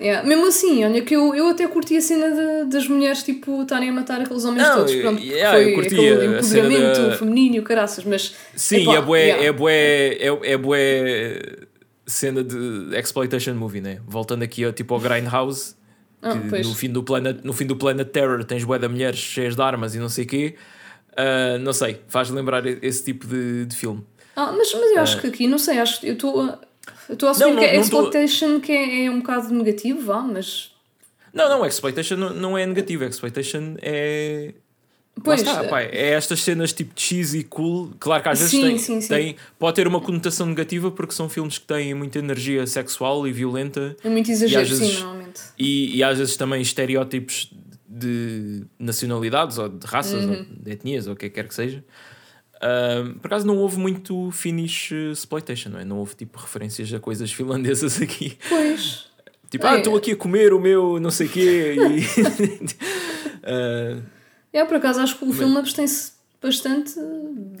Yeah. 0.00 0.26
Mesmo 0.26 0.46
assim, 0.46 0.84
olha 0.84 1.02
que 1.02 1.14
eu, 1.16 1.34
eu 1.34 1.48
até 1.48 1.66
curti 1.66 1.96
a 1.96 2.00
cena 2.00 2.30
de, 2.30 2.70
das 2.70 2.86
mulheres 2.86 3.22
tipo 3.22 3.62
estarem 3.62 3.88
a 3.88 3.92
matar 3.92 4.20
aqueles 4.20 4.44
homens 4.44 4.66
Não, 4.66 4.76
todos. 4.76 4.94
Pronto, 4.94 5.22
yeah, 5.22 5.58
eu 5.58 5.64
foi 5.64 5.74
curtia 5.74 6.14
aquele 6.14 6.38
empoderamento 6.38 7.02
da- 7.08 7.16
feminino 7.16 7.62
caraças, 7.62 8.04
mas. 8.04 8.34
Sim, 8.54 8.82
epá, 8.82 8.94
é 8.94 9.00
bué, 9.02 9.22
yeah. 9.24 9.44
é 9.44 9.52
bué, 9.52 10.08
é, 10.20 10.52
é 10.52 10.56
bué 10.56 11.42
cena 12.06 12.42
de 12.44 12.96
exploitation 12.96 13.54
movie, 13.54 13.80
né? 13.80 13.98
Voltando 14.06 14.42
aqui 14.42 14.64
ao, 14.64 14.72
tipo 14.72 14.94
ao 14.94 15.00
Grindhouse, 15.00 15.74
Ah, 16.22 16.34
no 16.34 16.74
fim, 16.74 16.90
do 16.90 17.02
Planet, 17.02 17.40
no 17.44 17.52
fim 17.52 17.66
do 17.66 17.76
Planet 17.76 18.08
Terror 18.08 18.42
tens 18.44 18.64
bué 18.64 18.78
de 18.78 18.88
mulheres 18.88 19.18
cheias 19.18 19.54
de 19.56 19.62
armas 19.62 19.94
e 19.94 19.98
não 19.98 20.08
sei 20.08 20.24
o 20.24 20.28
quê. 20.28 20.54
Ah, 21.16 21.58
não 21.58 21.72
sei, 21.72 22.00
faz 22.06 22.30
lembrar 22.30 22.64
esse 22.66 23.04
tipo 23.04 23.26
de, 23.26 23.66
de 23.66 23.74
filme. 23.76 24.04
Ah, 24.36 24.52
mas, 24.56 24.72
mas 24.72 24.92
eu 24.92 25.00
acho 25.00 25.20
que 25.20 25.26
aqui, 25.26 25.48
não 25.48 25.58
sei, 25.58 25.80
acho 25.80 26.00
que 26.00 26.06
eu 26.08 26.12
estou. 26.12 26.56
Eu 27.08 27.14
Estou 27.14 27.28
a 27.28 27.32
assumir 27.32 27.46
Não, 27.48 27.54
não- 27.54 27.60
que 27.62 27.68
é 27.68 27.80
exploitation 27.80 28.60
que 28.60 28.72
é, 28.72 29.04
é 29.06 29.10
um 29.10 29.18
bocado 29.20 29.52
negativo, 29.54 30.00
vá, 30.02 30.20
mas. 30.22 30.72
Não, 31.32 31.48
não, 31.48 31.64
exploitation 31.66 32.16
não, 32.16 32.56
é 32.58 32.66
negativo, 32.66 33.04
exploitation 33.04 33.76
é. 33.82 34.54
Pois, 35.24 35.40
está, 35.40 35.64
pá, 35.64 35.82
é 35.82 36.10
estas 36.12 36.40
cenas 36.42 36.72
tipo 36.72 36.92
cheesy, 36.94 37.42
cool. 37.42 37.90
Claro 37.98 38.22
que 38.22 38.28
às 38.28 38.38
vezes 38.38 38.52
Sim, 38.52 38.62
tem, 38.62 38.78
sim, 38.78 39.00
sim. 39.00 39.08
tem- 39.08 39.36
pode 39.58 39.74
ter 39.74 39.88
uma 39.88 40.00
conotação 40.00 40.46
negativa 40.46 40.92
porque 40.92 41.12
são 41.12 41.28
filmes 41.28 41.58
que 41.58 41.66
têm 41.66 41.92
muita 41.92 42.20
energia 42.20 42.64
sexual 42.68 43.26
e 43.26 43.32
violenta 43.32 43.96
é 44.04 44.08
muito 44.08 44.30
exagero, 44.30 44.64
vezes- 44.64 44.88
sim, 44.94 45.00
normalmente. 45.00 45.40
e, 45.58 45.96
e 45.96 46.02
às 46.04 46.18
vezes 46.18 46.36
também 46.36 46.62
estereótipos 46.62 47.50
de 47.88 48.62
nacionalidades 48.78 49.58
ou 49.58 49.68
de 49.68 49.84
raças 49.88 50.24
Uhum. 50.24 50.30
ou 50.38 50.44
de 50.62 50.70
etnias 50.70 51.08
ou 51.08 51.14
o 51.14 51.16
que 51.16 51.28
quer 51.28 51.48
que 51.48 51.54
seja. 51.54 51.82
Ahm, 52.60 53.14
por 53.20 53.28
acaso 53.28 53.46
não 53.46 53.56
houve 53.58 53.78
muito 53.78 54.30
Finnish 54.32 54.92
eh, 54.92 55.12
exploitation, 55.12 55.70
não 55.70 55.78
é? 55.78 55.84
Não 55.84 55.98
houve 55.98 56.14
tipo 56.16 56.38
referências 56.38 56.92
a 56.92 56.98
coisas 56.98 57.30
finlandesas 57.32 58.00
aqui. 58.02 58.36
Pois. 58.48 59.06
Tipo, 59.50 59.66
É. 59.66 59.70
ah, 59.70 59.78
estou 59.78 59.96
aqui 59.96 60.12
a 60.12 60.16
comer 60.16 60.52
o 60.52 60.60
meu 60.60 60.98
não 61.00 61.10
sei 61.10 61.28
quê 61.28 61.74
e. 61.76 62.68
Ah, 63.50 64.02
É, 64.52 64.64
por 64.64 64.76
acaso 64.76 65.00
acho 65.00 65.16
que 65.18 65.24
o 65.24 65.32
filme 65.32 65.56
abstém-se 65.56 66.12
bastante, 66.42 66.94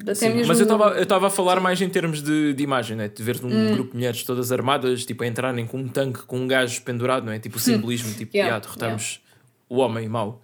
até 0.02 0.14
Sim, 0.14 0.28
mesmo. 0.30 0.46
mas 0.48 0.60
eu 0.60 0.64
estava 1.02 1.24
eu 1.24 1.26
a 1.26 1.30
falar 1.30 1.60
mais 1.60 1.80
em 1.80 1.88
termos 1.88 2.22
de, 2.22 2.52
de 2.54 2.62
imagem, 2.62 2.96
né? 2.96 3.08
de 3.08 3.22
ver 3.22 3.40
um 3.44 3.48
Hum. 3.48 3.72
grupo 3.72 3.90
de 3.92 3.96
mulheres 3.96 4.22
todas 4.22 4.52
armadas, 4.52 5.04
tipo, 5.04 5.24
a 5.24 5.26
entrarem 5.26 5.66
com 5.66 5.78
um 5.78 5.88
tanque 5.88 6.22
com 6.22 6.38
um 6.40 6.46
gajo 6.48 6.82
pendurado, 6.82 7.24
não 7.24 7.32
é? 7.32 7.38
Tipo 7.38 7.56
o 7.56 7.60
simbolismo, 7.60 8.12
tipo, 8.14 8.36
Yeah, 8.36 8.48
yeah, 8.56 8.60
derrotamos 8.64 9.20
o 9.68 9.76
homem 9.78 10.08
mau. 10.08 10.42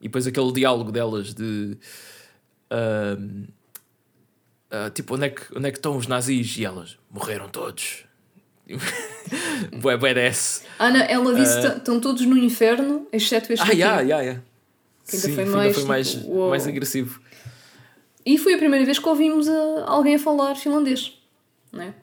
E 0.00 0.04
depois 0.04 0.26
aquele 0.26 0.52
diálogo 0.52 0.90
delas 0.92 1.32
de 1.34 1.76
ahm, 2.70 3.44
ah, 4.70 4.90
tipo, 4.90 5.14
onde 5.14 5.26
é, 5.26 5.30
que, 5.30 5.42
onde 5.56 5.68
é 5.68 5.70
que 5.70 5.78
estão 5.78 5.96
os 5.96 6.06
nazis? 6.06 6.56
E 6.56 6.64
elas 6.64 6.96
morreram 7.10 7.48
todos. 7.48 8.04
Bué. 9.80 9.98
Ah, 10.78 10.90
não, 10.90 11.00
ela 11.00 11.34
disse 11.34 11.60
que 11.60 11.66
estão 11.78 12.00
todos 12.00 12.24
no 12.24 12.36
inferno, 12.36 13.06
exceto 13.12 13.52
este 13.52 13.68
Ah, 13.68 13.72
yeah, 13.72 14.00
yeah, 14.00 14.22
yeah. 14.22 14.42
Que 15.08 15.16
ainda 15.16 15.26
Sim, 15.28 15.34
foi 15.34 15.44
ainda 15.44 15.56
mais, 15.56 15.74
foi 15.74 15.84
mais, 15.84 16.10
tipo, 16.12 16.48
mais 16.50 16.66
agressivo. 16.66 17.20
E 18.24 18.38
foi 18.38 18.54
a 18.54 18.58
primeira 18.58 18.84
vez 18.84 18.98
que 18.98 19.08
ouvimos 19.08 19.48
a- 19.48 19.84
alguém 19.86 20.14
a 20.14 20.18
falar 20.18 20.54
finlandês, 20.54 21.18
não 21.72 21.82
é? 21.82 21.94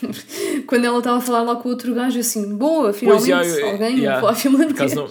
Quando 0.66 0.84
ela 0.86 0.98
estava 0.98 1.18
a 1.18 1.20
falar 1.20 1.42
lá 1.42 1.56
com 1.56 1.68
o 1.68 1.72
outro 1.72 1.94
gajo, 1.94 2.18
assim, 2.18 2.56
boa, 2.56 2.92
finalmente 2.92 3.28
yeah, 3.28 3.46
eu- 3.46 3.70
alguém 3.70 3.98
yeah, 3.98 4.20
falar 4.20 4.34
finlandês. 4.34 4.72
Por 4.72 4.82
acaso 4.82 4.94
não, 4.94 5.08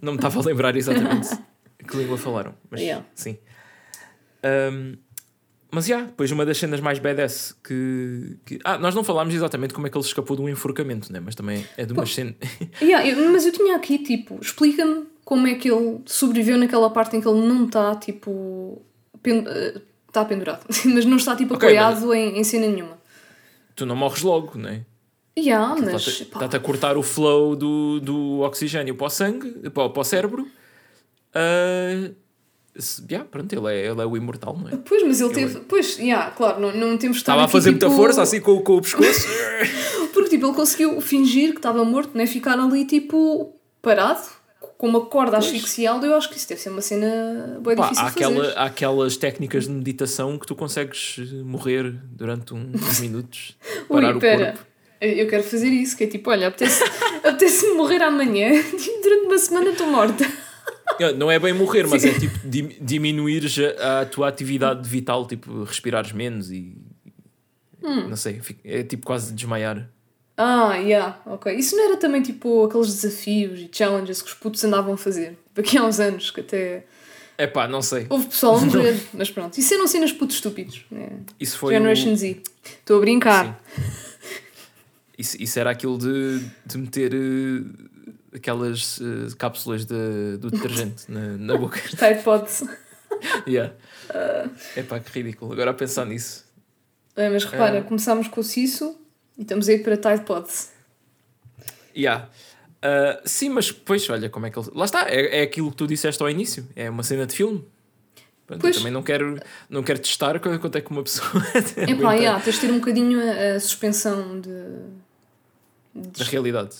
não 0.00 0.12
me 0.12 0.18
estava 0.18 0.40
a 0.40 0.42
lembrar 0.42 0.74
exatamente 0.76 1.28
que 1.86 1.96
língua 1.96 2.16
falaram, 2.16 2.54
mas 2.70 2.80
Yeah. 2.80 3.04
sim. 3.14 3.36
Um, 4.72 4.96
mas 5.70 5.86
já, 5.86 6.02
depois 6.02 6.30
uma 6.30 6.44
das 6.46 6.56
cenas 6.58 6.80
mais 6.80 6.98
badass 6.98 7.54
que, 7.64 8.36
que. 8.46 8.58
Ah, 8.64 8.78
nós 8.78 8.94
não 8.94 9.02
falámos 9.04 9.34
exatamente 9.34 9.74
como 9.74 9.86
é 9.86 9.90
que 9.90 9.96
ele 9.98 10.04
escapou 10.04 10.36
de 10.36 10.42
um 10.42 10.48
enforcamento, 10.48 11.12
né? 11.12 11.20
mas 11.20 11.34
também 11.34 11.66
é 11.76 11.84
de 11.84 11.92
uma 11.92 12.06
cena. 12.06 12.34
Yeah, 12.80 13.06
eu- 13.06 13.30
mas 13.32 13.44
eu 13.46 13.52
tinha 13.52 13.76
aqui, 13.76 13.98
tipo, 13.98 14.38
explica-me 14.40 15.04
como 15.24 15.46
é 15.46 15.54
que 15.56 15.70
ele 15.70 16.00
sobreviveu 16.06 16.56
naquela 16.56 16.88
parte 16.90 17.16
em 17.16 17.20
que 17.20 17.28
ele 17.28 17.40
não 17.46 17.66
está, 17.66 17.94
tipo, 17.96 18.80
está 20.08 20.24
pendurado, 20.24 20.64
mas 20.86 21.04
não 21.04 21.16
está, 21.16 21.34
tipo, 21.36 21.54
Ok, 21.54 21.68
apoiado 21.68 22.14
em, 22.14 22.38
em 22.38 22.44
cena 22.44 22.66
nenhuma. 22.68 22.96
tu 23.74 23.84
não 23.84 23.96
morres 23.96 24.22
logo, 24.22 24.56
né? 24.56 24.84
Yeah, 25.38 25.74
mas, 25.78 26.06
Está-te 26.06 26.22
está-te 26.22 26.56
a 26.56 26.60
cortar 26.60 26.96
o 26.96 27.02
flow 27.02 27.54
do, 27.54 28.00
do 28.00 28.40
oxigênio 28.40 28.94
para 28.94 29.06
o 29.06 29.10
sangue, 29.10 29.68
para, 29.70 29.82
o- 29.84 29.90
para 29.90 30.00
o 30.00 30.04
cérebro. 30.04 30.46
Se- 31.34 32.14
yeah, 33.10 33.26
pronto, 33.30 33.52
ele 33.52 33.66
é, 33.74 33.86
ele 33.90 34.00
é 34.00 34.06
o 34.06 34.16
imortal, 34.16 34.56
não 34.58 34.68
é? 34.68 34.76
Pois, 34.76 35.02
mas 35.02 35.20
ele 35.20 35.32
teve. 35.32 35.60
Pois, 35.60 35.98
yeah, 35.98 36.30
claro, 36.30 36.60
não, 36.60 36.72
não 36.74 36.96
temos 36.98 37.16
Estava 37.18 37.44
a 37.44 37.48
fazer 37.48 37.72
tipo, 37.72 37.86
muita 37.86 37.96
força, 38.02 38.22
assim 38.22 38.40
com, 38.40 38.60
com 38.60 38.76
o 38.76 38.80
pescoço. 38.82 39.26
Porque, 40.12 40.30
tipo, 40.30 40.46
ele 40.46 40.54
conseguiu 40.54 41.00
fingir 41.00 41.50
que 41.50 41.56
estava 41.58 41.84
morto, 41.84 42.16
né? 42.16 42.26
Ficar 42.26 42.58
ali, 42.58 42.84
tipo, 42.84 43.54
parado, 43.82 44.22
com 44.78 44.88
uma 44.88 45.00
corda 45.06 45.36
a 45.36 45.38
asfixiá-lo. 45.38 46.04
Eu 46.04 46.14
acho 46.14 46.28
que 46.30 46.36
isso 46.36 46.48
deve 46.48 46.60
ser 46.60 46.70
uma 46.70 46.80
cena 46.80 47.58
bem 47.62 47.76
Pá, 47.76 47.82
difícil 47.84 48.04
há, 48.04 48.08
aquela, 48.08 48.48
há 48.52 48.64
aquelas 48.64 49.16
técnicas 49.16 49.64
de 49.64 49.70
meditação 49.70 50.38
que 50.38 50.46
tu 50.46 50.54
consegues 50.54 51.16
morrer 51.44 51.90
durante 52.12 52.54
um- 52.54 52.72
uns 52.74 53.00
minutos. 53.00 53.56
Parar 53.88 54.10
Ui, 54.12 54.14
o 54.16 54.20
pera. 54.20 54.46
corpo. 54.52 54.66
Eu 54.98 55.28
quero 55.28 55.42
fazer 55.42 55.68
isso, 55.68 55.94
que 55.96 56.04
é 56.04 56.06
tipo, 56.06 56.30
olha, 56.30 56.48
apetece- 56.48 56.82
apetece-me 57.22 57.74
morrer 57.74 58.02
amanhã, 58.02 58.50
tipo, 58.62 59.02
durante 59.02 59.26
uma 59.26 59.38
semana 59.38 59.70
estou 59.70 59.86
morta. 59.86 60.24
Não 61.18 61.30
é 61.30 61.38
bem 61.38 61.52
morrer, 61.52 61.86
mas 61.86 62.04
é 62.04 62.12
tipo 62.18 62.38
dim- 62.46 62.76
diminuires 62.80 63.56
a, 63.78 64.00
a 64.02 64.06
tua 64.06 64.28
atividade 64.28 64.88
vital, 64.88 65.26
tipo 65.26 65.64
respirares 65.64 66.12
menos 66.12 66.50
e. 66.50 66.76
Hum. 67.82 68.08
Não 68.08 68.16
sei, 68.16 68.40
é 68.64 68.82
tipo 68.82 69.04
quase 69.06 69.32
desmaiar. 69.32 69.88
Ah, 70.36 70.74
yeah, 70.76 71.20
ok. 71.26 71.54
Isso 71.54 71.76
não 71.76 71.84
era 71.88 71.96
também 71.96 72.20
tipo 72.22 72.64
aqueles 72.64 72.88
desafios 72.88 73.58
e 73.60 73.70
challenges 73.72 74.20
que 74.20 74.28
os 74.28 74.34
putos 74.34 74.62
andavam 74.64 74.94
a 74.94 74.96
fazer 74.96 75.38
daqui 75.54 75.78
a 75.78 75.84
uns 75.84 75.98
anos, 76.00 76.30
que 76.30 76.40
até 76.40 76.84
É 77.38 77.46
pá, 77.46 77.66
não 77.68 77.80
sei. 77.80 78.06
houve 78.10 78.26
pessoal 78.26 78.56
a 78.56 78.60
morrer, 78.66 79.00
mas 79.14 79.30
pronto. 79.30 79.56
Isso 79.58 79.72
eram 79.74 79.86
cenas 79.86 80.12
putos 80.12 80.36
estúpidos. 80.36 80.84
Né? 80.90 81.08
Isso 81.40 81.56
foi. 81.58 81.72
Generation 81.74 82.12
o- 82.12 82.16
Z. 82.16 82.40
Estou 82.64 82.98
a 82.98 83.00
brincar. 83.00 83.62
Isso, 85.18 85.36
isso 85.42 85.58
era 85.58 85.70
aquilo 85.70 85.96
de, 85.96 86.40
de 86.66 86.76
meter 86.78 87.14
eh, 87.14 87.62
aquelas 88.36 89.00
eh, 89.00 89.34
cápsulas 89.38 89.84
de, 89.84 90.36
do 90.38 90.50
detergente 90.50 91.10
na, 91.10 91.36
na 91.36 91.56
boca. 91.58 91.80
Tide 91.80 92.22
Pods. 92.22 92.64
yeah. 93.46 93.72
É 94.76 94.82
pá, 94.82 95.00
que 95.00 95.10
ridículo. 95.18 95.52
Agora 95.52 95.70
a 95.70 95.74
pensar 95.74 96.04
nisso. 96.06 96.44
É, 97.16 97.28
mas 97.28 97.44
repara, 97.44 97.78
É. 97.78 97.82
começámos 97.82 98.28
com 98.28 98.40
o 98.40 98.44
Cisso 98.44 98.98
e 99.38 99.42
estamos 99.42 99.68
aí 99.68 99.78
para 99.78 99.96
Tide 99.96 100.24
Pods. 100.24 100.70
Yeah. 101.96 102.28
Ah, 102.82 103.20
sim, 103.24 103.48
mas 103.48 103.72
pois, 103.72 104.08
olha 104.10 104.28
como 104.28 104.46
é 104.46 104.50
que 104.50 104.58
ele. 104.58 104.68
Lá 104.74 104.84
está, 104.84 105.08
é, 105.10 105.40
é 105.40 105.42
aquilo 105.42 105.70
que 105.70 105.76
tu 105.76 105.86
disseste 105.86 106.22
ao 106.22 106.28
início. 106.30 106.66
É 106.76 106.88
uma 106.90 107.02
cena 107.02 107.26
de 107.26 107.34
filme. 107.34 107.64
Pronto, 108.46 108.60
eu 108.60 108.62
Pois. 108.62 108.76
também 108.76 108.92
não 108.92 109.02
quero, 109.02 109.40
não 109.68 109.82
quero 109.82 109.98
testar 109.98 110.38
qu- 110.38 110.58
quanto 110.60 110.76
é 110.76 110.80
que 110.80 110.90
uma 110.92 111.02
pessoa 111.02 111.28
É 111.76 111.94
pá, 111.96 112.12
yeah, 112.14 112.40
tens 112.40 112.54
de 112.56 112.60
ter 112.60 112.70
um 112.70 112.78
bocadinho 112.78 113.18
a, 113.20 113.56
a 113.56 113.60
suspensão 113.60 114.40
de. 114.40 114.50
da 115.94 116.24
realidade. 116.26 116.76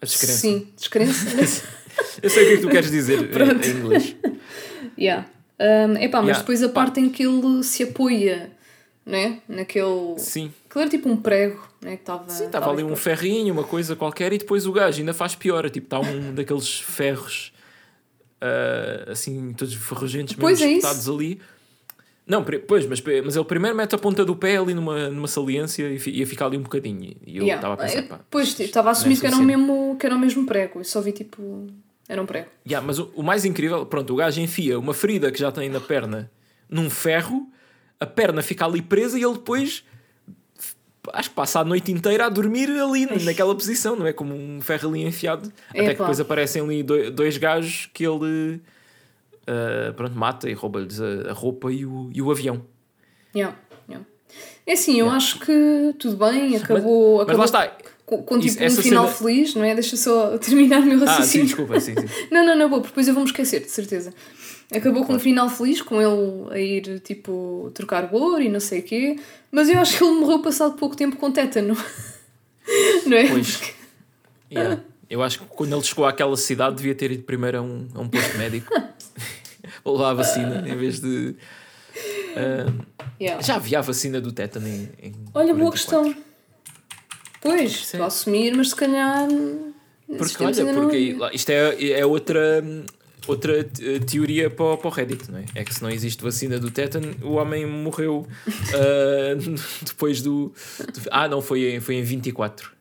A 0.00 0.06
descrença. 0.06 0.38
Sim, 0.38 0.68
descrença. 0.76 1.64
Eu 2.22 2.30
sei 2.30 2.44
o 2.44 2.46
que 2.46 2.52
é 2.52 2.56
que 2.56 2.62
tu 2.62 2.68
queres 2.68 2.90
dizer 2.90 3.20
em, 3.22 3.28
Pronto. 3.28 3.66
em 3.66 3.70
inglês. 3.70 4.16
yeah. 4.98 5.26
Um, 5.58 5.96
epá, 5.96 6.18
mas 6.18 6.28
Yeah. 6.28 6.38
depois 6.40 6.62
a 6.62 6.68
parte 6.68 7.00
em 7.00 7.10
que 7.10 7.22
ele 7.22 7.62
se 7.62 7.82
apoia, 7.82 8.50
né? 9.04 9.40
Naquele. 9.48 10.18
Sim. 10.18 10.52
Aquilo 10.68 10.82
era 10.82 10.90
tipo 10.90 11.08
um 11.08 11.16
prego, 11.16 11.68
né? 11.82 11.96
Que 11.96 12.02
estava. 12.02 12.30
Sim, 12.30 12.46
estava 12.46 12.70
ali 12.70 12.82
um 12.82 12.96
ferrinho, 12.96 13.52
uma 13.52 13.64
coisa 13.64 13.94
qualquer, 13.94 14.32
e 14.32 14.38
depois 14.38 14.66
o 14.66 14.72
gajo 14.72 15.00
ainda 15.00 15.12
faz 15.12 15.34
pior. 15.34 15.68
Tipo, 15.68 15.86
está 15.86 16.00
um 16.00 16.32
daqueles 16.34 16.80
ferros 16.80 17.52
ah, 18.40 19.10
assim, 19.12 19.52
todos 19.52 19.74
ferrugentos, 19.74 20.34
mesmo 20.34 20.40
Pois 20.42 20.60
é 20.62 20.66
isso. 20.66 20.78
espetados 20.78 21.08
ali. 21.08 21.40
Não, 22.26 22.44
pois, 22.44 22.86
mas, 22.86 23.02
mas 23.24 23.34
ele 23.34 23.44
primeiro 23.44 23.76
mete 23.76 23.94
a 23.94 23.98
ponta 23.98 24.24
do 24.24 24.36
pé 24.36 24.56
ali 24.56 24.72
numa, 24.72 25.08
numa 25.08 25.26
saliência 25.26 25.84
e 25.88 26.10
ia 26.18 26.26
ficar 26.26 26.46
ali 26.46 26.56
um 26.56 26.62
bocadinho. 26.62 27.16
E 27.26 27.36
eu 27.38 27.42
Yeah. 27.42 27.54
estava 27.56 27.74
a 27.74 27.76
pensar, 27.76 28.02
Eu- 28.02 28.08
pá. 28.08 28.20
Pois, 28.30 28.60
estava 28.60 28.88
a 28.90 28.92
não 28.92 28.98
é 28.98 29.00
assumir 29.00 29.18
que 29.20 29.26
era, 29.26 29.36
o 29.36 29.42
mesmo, 29.42 29.96
que 29.98 30.06
era 30.06 30.14
o 30.14 30.18
mesmo 30.18 30.46
prego. 30.46 30.80
Eu 30.80 30.84
só 30.84 31.00
vi 31.00 31.10
tipo. 31.12 31.66
Era 32.08 32.22
um 32.22 32.26
prego. 32.26 32.48
Yeah, 32.66 32.86
mas 32.86 32.98
o, 32.98 33.10
o 33.16 33.22
mais 33.22 33.44
incrível, 33.44 33.84
pronto, 33.86 34.12
o 34.12 34.16
gajo 34.16 34.40
enfia 34.40 34.78
uma 34.78 34.94
ferida 34.94 35.30
que 35.32 35.38
já 35.40 35.50
tem 35.50 35.68
na 35.68 35.80
perna 35.80 36.30
num 36.68 36.88
ferro, 36.88 37.48
a 37.98 38.06
perna 38.06 38.42
fica 38.42 38.64
ali 38.64 38.80
presa 38.82 39.18
e 39.18 39.22
ele 39.24 39.34
depois 39.34 39.84
acho 41.12 41.30
que 41.30 41.34
passa 41.34 41.60
a 41.60 41.64
noite 41.64 41.90
inteira 41.90 42.26
a 42.26 42.28
dormir 42.28 42.68
ali 42.70 43.06
naquela 43.24 43.54
posição, 43.54 43.96
não 43.96 44.06
é? 44.06 44.12
Como 44.12 44.34
um 44.34 44.60
ferro 44.60 44.90
ali 44.90 45.02
enfiado. 45.02 45.50
Até 45.70 45.82
que 45.94 45.98
depois 46.00 46.20
aparecem 46.20 46.62
ali 46.62 46.82
dois, 46.82 47.10
dois 47.10 47.36
gajos 47.38 47.88
que 47.92 48.06
ele 48.06 48.60
ah, 49.46 49.92
pronto, 49.96 50.16
mata 50.16 50.48
e 50.48 50.52
rouba-lhes 50.54 51.00
a, 51.00 51.30
a 51.30 51.32
roupa 51.32 51.72
e 51.72 51.84
o, 51.86 52.10
e 52.12 52.20
o 52.22 52.30
avião. 52.30 52.62
Yeah, 53.34 53.56
yeah. 53.88 54.06
É 54.66 54.72
assim, 54.74 54.98
eu 55.00 55.10
acho 55.10 55.40
que 55.40 55.94
tudo 55.98 56.16
bem, 56.16 56.56
acabou. 56.56 57.18
Mas 57.18 57.22
acabou 57.24 57.38
lá 57.38 57.44
está. 57.44 57.76
Com, 58.06 58.22
com, 58.24 58.38
Isso- 58.38 58.58
tipo 58.58 58.64
um 58.64 58.82
final 58.82 59.04
cena- 59.06 59.16
feliz, 59.18 59.54
não 59.54 59.62
é? 59.64 59.72
Deixa 59.74 59.96
só 59.96 60.36
terminar 60.38 60.80
o 60.80 60.84
meu 60.84 60.96
Ah, 60.96 60.98
sim, 61.00 61.06
raciocínio. 61.06 61.46
desculpa, 61.46 61.78
sim, 61.80 61.94
sim. 61.94 62.06
Não, 62.30 62.44
não, 62.44 62.56
não, 62.56 62.68
vou, 62.68 62.80
depois 62.80 63.06
eu 63.06 63.14
vou-me 63.14 63.28
esquecer, 63.28 63.60
de 63.60 63.70
certeza. 63.70 64.12
Acabou 64.72 65.04
com 65.04 65.14
um 65.14 65.18
final 65.18 65.48
feliz, 65.48 65.82
com 65.82 66.00
ele 66.00 66.48
a 66.52 66.58
ir 66.58 67.00
tipo 67.00 67.70
trocar 67.74 68.08
ouro 68.12 68.40
e 68.42 68.48
não 68.48 68.60
sei 68.60 68.80
o 68.80 68.82
quê, 68.84 69.16
mas 69.50 69.68
eu 69.68 69.78
acho 69.80 69.98
que 69.98 70.04
ele 70.04 70.12
morreu 70.20 70.40
passado 70.40 70.74
pouco 70.76 70.96
tempo 70.96 71.16
com 71.16 71.30
tétano. 71.32 71.76
não 73.06 73.16
é? 73.16 73.28
Pois. 73.28 73.60
Yeah. 74.50 74.80
Eu 75.08 75.22
acho 75.22 75.40
que 75.40 75.44
quando 75.46 75.74
ele 75.74 75.82
chegou 75.84 76.06
àquela 76.06 76.36
cidade 76.36 76.76
devia 76.76 76.94
ter 76.94 77.10
ido 77.10 77.24
primeiro 77.24 77.58
a 77.58 77.62
um, 77.62 77.88
a 77.94 78.00
um 78.00 78.08
posto 78.08 78.38
médico 78.38 78.72
levar 79.84 80.10
a 80.10 80.14
vacina 80.14 80.64
em 80.68 80.76
vez 80.76 81.00
de. 81.00 81.34
Uh, 82.36 82.90
Yeah. 83.20 83.42
já 83.42 83.56
havia 83.56 83.80
a 83.80 83.82
vacina 83.82 84.18
do 84.20 84.32
tétano 84.32 84.66
em. 84.66 84.88
em 85.02 85.12
Olha, 85.34 85.52
boa 85.52 85.70
44. 85.70 85.72
questão. 85.72 86.14
Pois, 87.42 87.94
a 87.94 88.06
assumir, 88.06 88.54
mas 88.56 88.70
se 88.70 88.76
calhar. 88.76 89.28
Porque 90.18 90.42
olha, 90.42 90.64
não 90.64 90.74
porque 90.74 90.96
havia. 90.96 91.18
lá- 91.18 91.30
isto 91.34 91.50
é, 91.50 91.90
é 92.00 92.06
outra, 92.06 92.62
outra 93.26 93.58
eh, 93.60 93.98
teoria 94.00 94.48
para, 94.50 94.64
o- 94.64 94.76
para 94.78 94.88
o 94.88 94.90
Reddit, 94.90 95.30
não 95.30 95.38
é? 95.38 95.44
É 95.54 95.64
que 95.64 95.74
se 95.74 95.82
não 95.82 95.90
existe 95.90 96.22
vacina 96.22 96.58
do 96.58 96.70
tétano, 96.70 97.14
o 97.22 97.32
homem 97.34 97.66
morreu 97.66 98.26
ah, 98.74 99.36
depois 99.84 100.22
do, 100.22 100.48
do- 100.48 101.08
Ah, 101.10 101.28
não, 101.28 101.42
foi 101.42 101.74
em, 101.74 101.80
foi 101.80 101.96
em 101.96 102.02
24. 102.02 102.72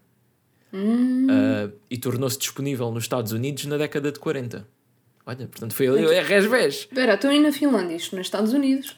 Hum. 0.74 1.28
Ah, 1.30 1.70
e 1.90 1.98
tornou-se 1.98 2.38
disponível 2.38 2.92
nos 2.92 3.04
Estados 3.04 3.32
Unidos 3.34 3.66
na 3.66 3.76
década 3.78 4.12
de 4.12 4.20
40. 4.20 4.66
Olha, 5.30 5.48
portanto 5.48 5.76
foi 5.76 5.88
ali, 5.88 6.06
é 6.06 6.24
resvés. 6.24 6.76
Espera, 6.76 7.14
estou 7.14 7.30
aí 7.30 7.40
na 7.40 7.52
Finlândia, 7.52 7.96
isto 7.96 8.16
nos 8.16 8.26
Estados 8.26 8.52
Unidos. 8.52 8.98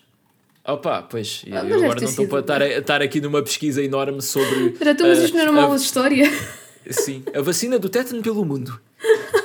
Opa, 0.63 1.01
pois, 1.01 1.43
eu 1.45 1.57
Ah, 1.57 1.61
deve 1.63 1.73
agora 1.83 1.99
não 1.99 2.07
estou 2.07 2.25
para 2.27 2.39
estar, 2.39 2.61
estar 2.61 3.01
aqui 3.01 3.19
numa 3.19 3.43
pesquisa 3.43 3.83
enorme 3.83 4.21
sobre. 4.21 4.67
Espera, 4.67 4.91
então, 4.91 5.07
mas 5.09 5.19
ah, 5.19 5.23
isto 5.25 5.33
não 5.33 5.41
era 5.41 5.51
uma 5.51 5.61
a- 5.61 5.63
aula 5.65 5.75
de 5.77 5.83
história. 5.83 6.25
Sim, 6.89 7.23
a 7.35 7.41
vacina 7.41 7.77
do 7.77 7.89
tétano 7.89 8.21
pelo 8.21 8.45
mundo. 8.45 8.79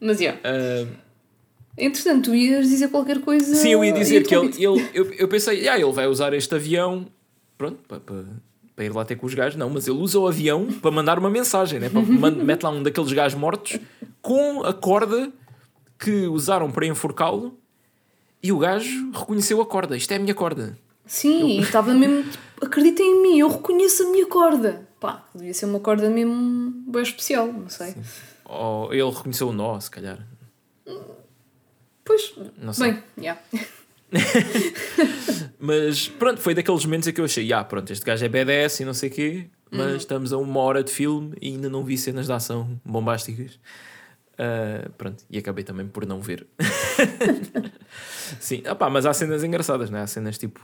Mas, 0.00 0.18
já. 0.18 0.36
Ah, 0.44 0.86
Entretanto, 1.76 2.30
tu 2.30 2.34
ias 2.34 2.68
dizer 2.68 2.88
qualquer 2.88 3.20
coisa. 3.20 3.54
Sim, 3.54 3.70
eu 3.72 3.84
ia 3.84 3.92
dizer 3.92 4.24
que 4.26 4.34
ele, 4.34 4.48
ele 4.56 4.88
eu, 4.94 5.12
eu 5.14 5.28
pensei, 5.28 5.68
ah, 5.68 5.78
ele 5.78 5.92
vai 5.92 6.06
usar 6.08 6.32
este 6.34 6.52
avião, 6.54 7.06
pronto, 7.56 7.78
para, 7.86 8.00
para, 8.00 8.24
para 8.78 8.84
ir 8.84 8.94
lá 8.94 9.04
ter 9.04 9.16
com 9.16 9.26
os 9.26 9.34
gajos. 9.34 9.56
Não, 9.58 9.68
mas 9.68 9.88
ele 9.88 9.98
usa 9.98 10.20
o 10.20 10.28
avião 10.28 10.66
para 10.80 10.92
mandar 10.92 11.18
uma 11.18 11.28
mensagem, 11.28 11.80
né? 11.80 11.88
para, 11.90 12.00
mete 12.30 12.62
lá 12.62 12.70
um 12.70 12.80
daqueles 12.80 13.12
gajos 13.12 13.36
mortos 13.36 13.76
com 14.22 14.62
a 14.62 14.72
corda 14.72 15.32
que 15.98 16.28
usaram 16.28 16.70
para 16.70 16.86
enforcá-lo 16.86 17.58
e 18.40 18.52
o 18.52 18.58
gajo 18.58 19.10
reconheceu 19.10 19.60
a 19.60 19.66
corda. 19.66 19.96
Isto 19.96 20.12
é 20.12 20.14
a 20.16 20.18
minha 20.20 20.34
corda. 20.34 20.78
Sim, 21.04 21.58
e 21.58 21.60
estava 21.60 21.92
mesmo. 21.92 22.22
Tipo, 22.30 22.66
acreditem 22.66 23.04
em 23.04 23.22
mim, 23.22 23.38
eu 23.40 23.48
reconheço 23.48 24.04
a 24.04 24.10
minha 24.12 24.26
corda. 24.26 24.86
Pá, 25.00 25.24
devia 25.34 25.52
ser 25.54 25.66
uma 25.66 25.80
corda 25.80 26.08
mesmo 26.08 26.70
bem 26.86 27.02
especial, 27.02 27.48
não 27.52 27.68
sei. 27.68 27.96
Ou 28.44 28.94
ele 28.94 29.10
reconheceu 29.10 29.48
o 29.48 29.52
nó, 29.52 29.80
se 29.80 29.90
calhar. 29.90 30.24
Pois, 32.04 32.32
Não 32.56 32.72
sei. 32.72 32.92
bem, 32.92 33.02
já. 33.24 33.38
Mas 35.58 36.08
pronto, 36.08 36.40
foi 36.40 36.54
daqueles 36.54 36.84
momentos 36.84 37.08
em 37.08 37.12
que 37.12 37.20
eu 37.20 37.24
achei, 37.24 37.52
ah, 37.52 37.64
pronto, 37.64 37.92
este 37.92 38.04
gajo 38.04 38.24
é 38.24 38.28
BDS 38.28 38.80
e 38.80 38.84
não 38.84 38.94
sei 38.94 39.08
o 39.08 39.12
quê, 39.12 39.46
mas 39.70 39.96
estamos 39.96 40.32
a 40.32 40.38
uma 40.38 40.60
hora 40.60 40.84
de 40.84 40.92
filme 40.92 41.36
e 41.40 41.48
ainda 41.48 41.68
não 41.68 41.82
vi 41.84 41.98
cenas 41.98 42.26
de 42.26 42.32
ação 42.32 42.80
bombásticas. 42.84 43.58
Ah, 44.38 44.88
pronto, 44.96 45.24
e 45.28 45.36
acabei 45.38 45.64
também 45.64 45.86
por 45.86 46.06
não 46.06 46.20
ver. 46.20 46.46
Sim, 48.40 48.62
opá, 48.70 48.88
mas 48.90 49.06
há 49.06 49.12
cenas 49.12 49.42
engraçadas, 49.42 49.90
não 49.90 49.98
é? 49.98 50.02
Há 50.02 50.06
cenas 50.06 50.38
tipo. 50.38 50.60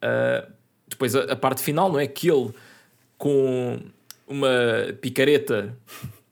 ah, 0.00 0.48
depois 0.88 1.14
a, 1.16 1.32
a 1.32 1.36
parte 1.36 1.62
final, 1.62 1.90
não 1.90 1.98
é? 1.98 2.06
Que 2.06 2.30
ele 2.30 2.50
com 3.18 3.78
uma 4.26 4.48
picareta 5.00 5.76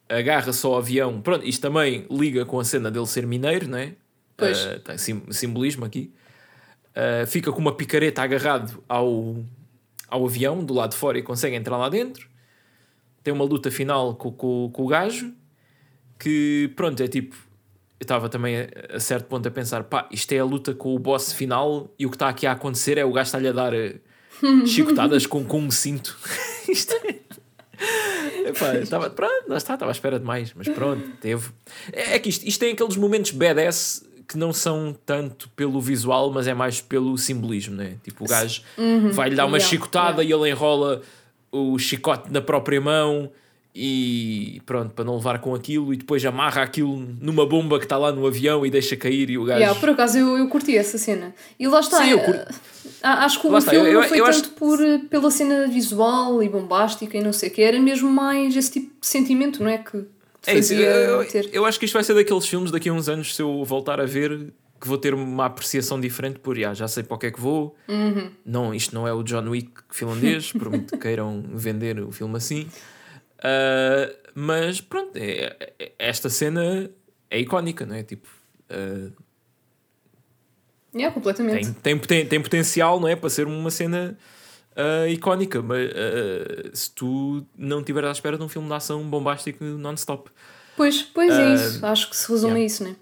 agarra 0.08 0.52
só 0.52 0.72
o 0.72 0.76
avião. 0.76 1.20
Pronto, 1.20 1.46
isto 1.46 1.60
também 1.62 2.06
liga 2.10 2.44
com 2.44 2.58
a 2.58 2.64
cena 2.64 2.90
dele 2.90 3.06
ser 3.06 3.26
mineiro, 3.26 3.68
não 3.68 3.78
é? 3.78 3.92
Pois. 4.36 4.58
Ah, 4.66 4.78
tem 4.84 4.98
sim- 4.98 5.22
simbolismo 5.30 5.84
aqui. 5.84 6.12
Uh, 6.90 7.26
fica 7.26 7.52
com 7.52 7.58
uma 7.60 7.74
picareta 7.74 8.22
agarrado 8.22 8.82
ao, 8.88 9.36
ao 10.08 10.26
avião 10.26 10.64
do 10.64 10.74
lado 10.74 10.90
de 10.90 10.96
fora 10.96 11.18
e 11.18 11.22
consegue 11.22 11.56
entrar 11.56 11.76
lá 11.76 11.88
dentro. 11.88 12.28
Tem 13.22 13.32
uma 13.32 13.44
luta 13.44 13.70
final 13.70 14.14
com, 14.14 14.32
com, 14.32 14.70
com 14.72 14.82
o 14.84 14.86
gajo 14.88 15.32
que, 16.18 16.70
pronto, 16.76 17.02
é 17.02 17.08
tipo. 17.08 17.34
Eu 17.98 18.04
estava 18.04 18.28
também 18.28 18.56
a, 18.56 18.96
a 18.96 19.00
certo 19.00 19.26
ponto 19.26 19.46
a 19.46 19.50
pensar: 19.50 19.84
pá, 19.84 20.08
isto 20.10 20.32
é 20.32 20.38
a 20.38 20.44
luta 20.44 20.74
com 20.74 20.94
o 20.94 20.98
boss 20.98 21.32
final 21.32 21.92
e 21.98 22.06
o 22.06 22.10
que 22.10 22.16
está 22.16 22.28
aqui 22.28 22.46
a 22.46 22.52
acontecer 22.52 22.98
é 22.98 23.04
o 23.04 23.12
gajo 23.12 23.28
estar-lhe 23.28 23.48
a 23.48 23.52
dar 23.52 23.74
eh, 23.74 23.96
chicotadas 24.66 25.26
com, 25.26 25.44
com 25.44 25.60
um 25.60 25.70
cinto. 25.70 26.16
isto 26.68 26.94
é. 26.94 27.20
Epá, 28.48 28.74
estava, 28.76 29.10
pronto, 29.10 29.48
lá 29.48 29.56
está, 29.56 29.74
estava 29.74 29.90
à 29.90 29.92
espera 29.92 30.18
de 30.18 30.24
mais, 30.24 30.52
mas 30.54 30.68
pronto, 30.68 31.08
teve. 31.20 31.50
É, 31.92 32.14
é 32.14 32.18
que 32.18 32.28
isto, 32.28 32.46
isto 32.46 32.60
tem 32.60 32.72
aqueles 32.72 32.96
momentos 32.96 33.30
badass 33.30 34.04
que 34.30 34.38
não 34.38 34.52
são 34.52 34.94
tanto 35.04 35.48
pelo 35.56 35.80
visual, 35.80 36.30
mas 36.32 36.46
é 36.46 36.54
mais 36.54 36.80
pelo 36.80 37.18
simbolismo, 37.18 37.74
né? 37.74 37.96
Tipo, 38.04 38.24
o 38.24 38.28
gajo 38.28 38.62
vai-lhe 39.12 39.34
dar 39.34 39.44
uma 39.46 39.56
Yeah, 39.58 39.68
chicotada 39.70 40.22
e 40.22 40.32
ele 40.32 40.48
enrola 40.48 41.02
o 41.50 41.76
chicote 41.78 42.30
na 42.32 42.40
própria 42.40 42.80
mão 42.80 43.28
e 43.74 44.60
pronto, 44.66 44.92
para 44.94 45.04
não 45.04 45.16
levar 45.16 45.38
com 45.40 45.54
aquilo, 45.54 45.92
e 45.94 45.96
depois 45.96 46.24
amarra 46.24 46.62
aquilo 46.62 46.96
numa 47.20 47.46
bomba 47.46 47.78
que 47.78 47.84
está 47.84 47.96
lá 47.96 48.12
no 48.12 48.26
avião 48.26 48.64
e 48.66 48.70
deixa 48.70 48.96
cair 48.96 49.30
e 49.30 49.38
o 49.38 49.44
gajo. 49.44 49.60
Yeah, 49.60 49.78
por 49.78 49.88
acaso 49.90 50.18
eu, 50.18 50.36
eu 50.38 50.48
curti 50.48 50.76
essa 50.76 50.98
cena. 50.98 51.34
E 51.58 51.66
lá 51.68 51.80
está. 51.80 51.98
Sim, 51.98 52.10
eu 52.10 52.18
eh, 52.18 52.24
curto. 52.24 52.54
a- 53.02 53.24
acho 53.24 53.40
que 53.40 53.46
o 53.46 53.58
está, 53.58 53.70
filme 53.70 53.88
eu- 53.88 53.92
eu- 53.94 54.00
não 54.00 54.08
foi 54.08 54.20
eu 54.20 54.24
tanto 54.24 54.36
acho- 54.36 54.50
por, 54.50 54.80
eh, 54.80 54.98
pela 55.10 55.30
cena 55.30 55.66
visual 55.68 56.42
e 56.42 56.48
bombástica 56.48 57.16
e 57.16 57.22
não 57.22 57.32
sei 57.32 57.48
o 57.48 57.52
que, 57.52 57.62
era 57.62 57.78
mesmo 57.80 58.10
mais 58.10 58.56
esse 58.56 58.72
tipo 58.72 58.92
de 59.00 59.06
sentimento, 59.06 59.62
não 59.62 59.70
é? 59.70 59.78
Que 59.78 60.04
É 60.46 60.54
isso, 60.58 60.72
eu, 60.74 61.22
eu- 61.52 61.64
acho 61.66 61.78
que 61.78 61.84
isto 61.84 61.94
vai 61.94 62.02
ser 62.04 62.14
daqueles 62.14 62.46
filmes 62.46 62.70
daqui 62.70 62.88
a 62.88 62.92
uns 62.92 63.08
anos, 63.08 63.34
se 63.36 63.42
eu 63.42 63.62
voltar 63.64 64.00
a 64.00 64.06
ver, 64.06 64.52
que 64.80 64.88
vou 64.88 64.96
ter 64.96 65.12
uma 65.12 65.44
apreciação 65.46 66.00
diferente 66.00 66.38
por 66.38 66.56
"Ah, 66.64 66.72
já 66.72 66.88
sei 66.88 67.02
para 67.02 67.14
o 67.14 67.18
que 67.18 67.26
é 67.26 67.30
que 67.30 67.40
vou. 67.40 67.76
Uhum. 67.86 68.30
Não, 68.44 68.74
isto 68.74 68.94
não 68.94 69.06
é 69.06 69.12
o 69.12 69.22
John 69.22 69.48
Wick 69.50 69.70
finlandês, 69.90 70.52
por 70.52 70.70
muito 70.70 70.92
que 70.92 70.98
queiram 70.98 71.44
vender 71.52 72.00
o 72.00 72.10
filme 72.10 72.36
assim. 72.36 72.66
Ah, 73.42 74.10
mas 74.34 74.80
pronto, 74.80 75.16
é- 75.16 75.56
é- 75.78 75.92
esta 75.98 76.30
cena 76.30 76.90
é 77.30 77.38
icónica, 77.38 77.84
não 77.84 77.94
é? 77.94 78.02
Tipo, 78.02 78.26
ah, 78.70 79.10
Yeah, 80.94 81.14
completamente. 81.14 81.64
tem, 81.66 81.72
tem, 81.74 81.98
poten- 81.98 82.26
tem 82.26 82.40
potencial, 82.42 82.98
não 82.98 83.06
é? 83.06 83.14
Para 83.14 83.30
ser 83.30 83.46
uma 83.46 83.70
cena 83.70 84.18
ah, 84.76 85.08
icónica, 85.08 85.60
mas 85.62 85.90
ah, 85.90 86.70
se 86.72 86.90
tu 86.92 87.44
não 87.56 87.80
estiveres 87.80 88.08
à 88.08 88.12
espera 88.12 88.36
de 88.36 88.42
um 88.42 88.48
filme 88.48 88.68
de 88.68 88.74
ação 88.74 89.02
bombástico 89.04 89.64
non-stop. 89.64 90.30
Pois, 90.76 91.02
pois 91.02 91.30
é 91.32 91.44
Ah, 91.46 91.54
isso. 91.54 91.86
Acho 91.86 92.10
que 92.10 92.16
se 92.16 92.30
resume 92.30 92.52
yeah. 92.52 92.62
a 92.62 92.66
isso, 92.66 92.84
né? 92.84 92.96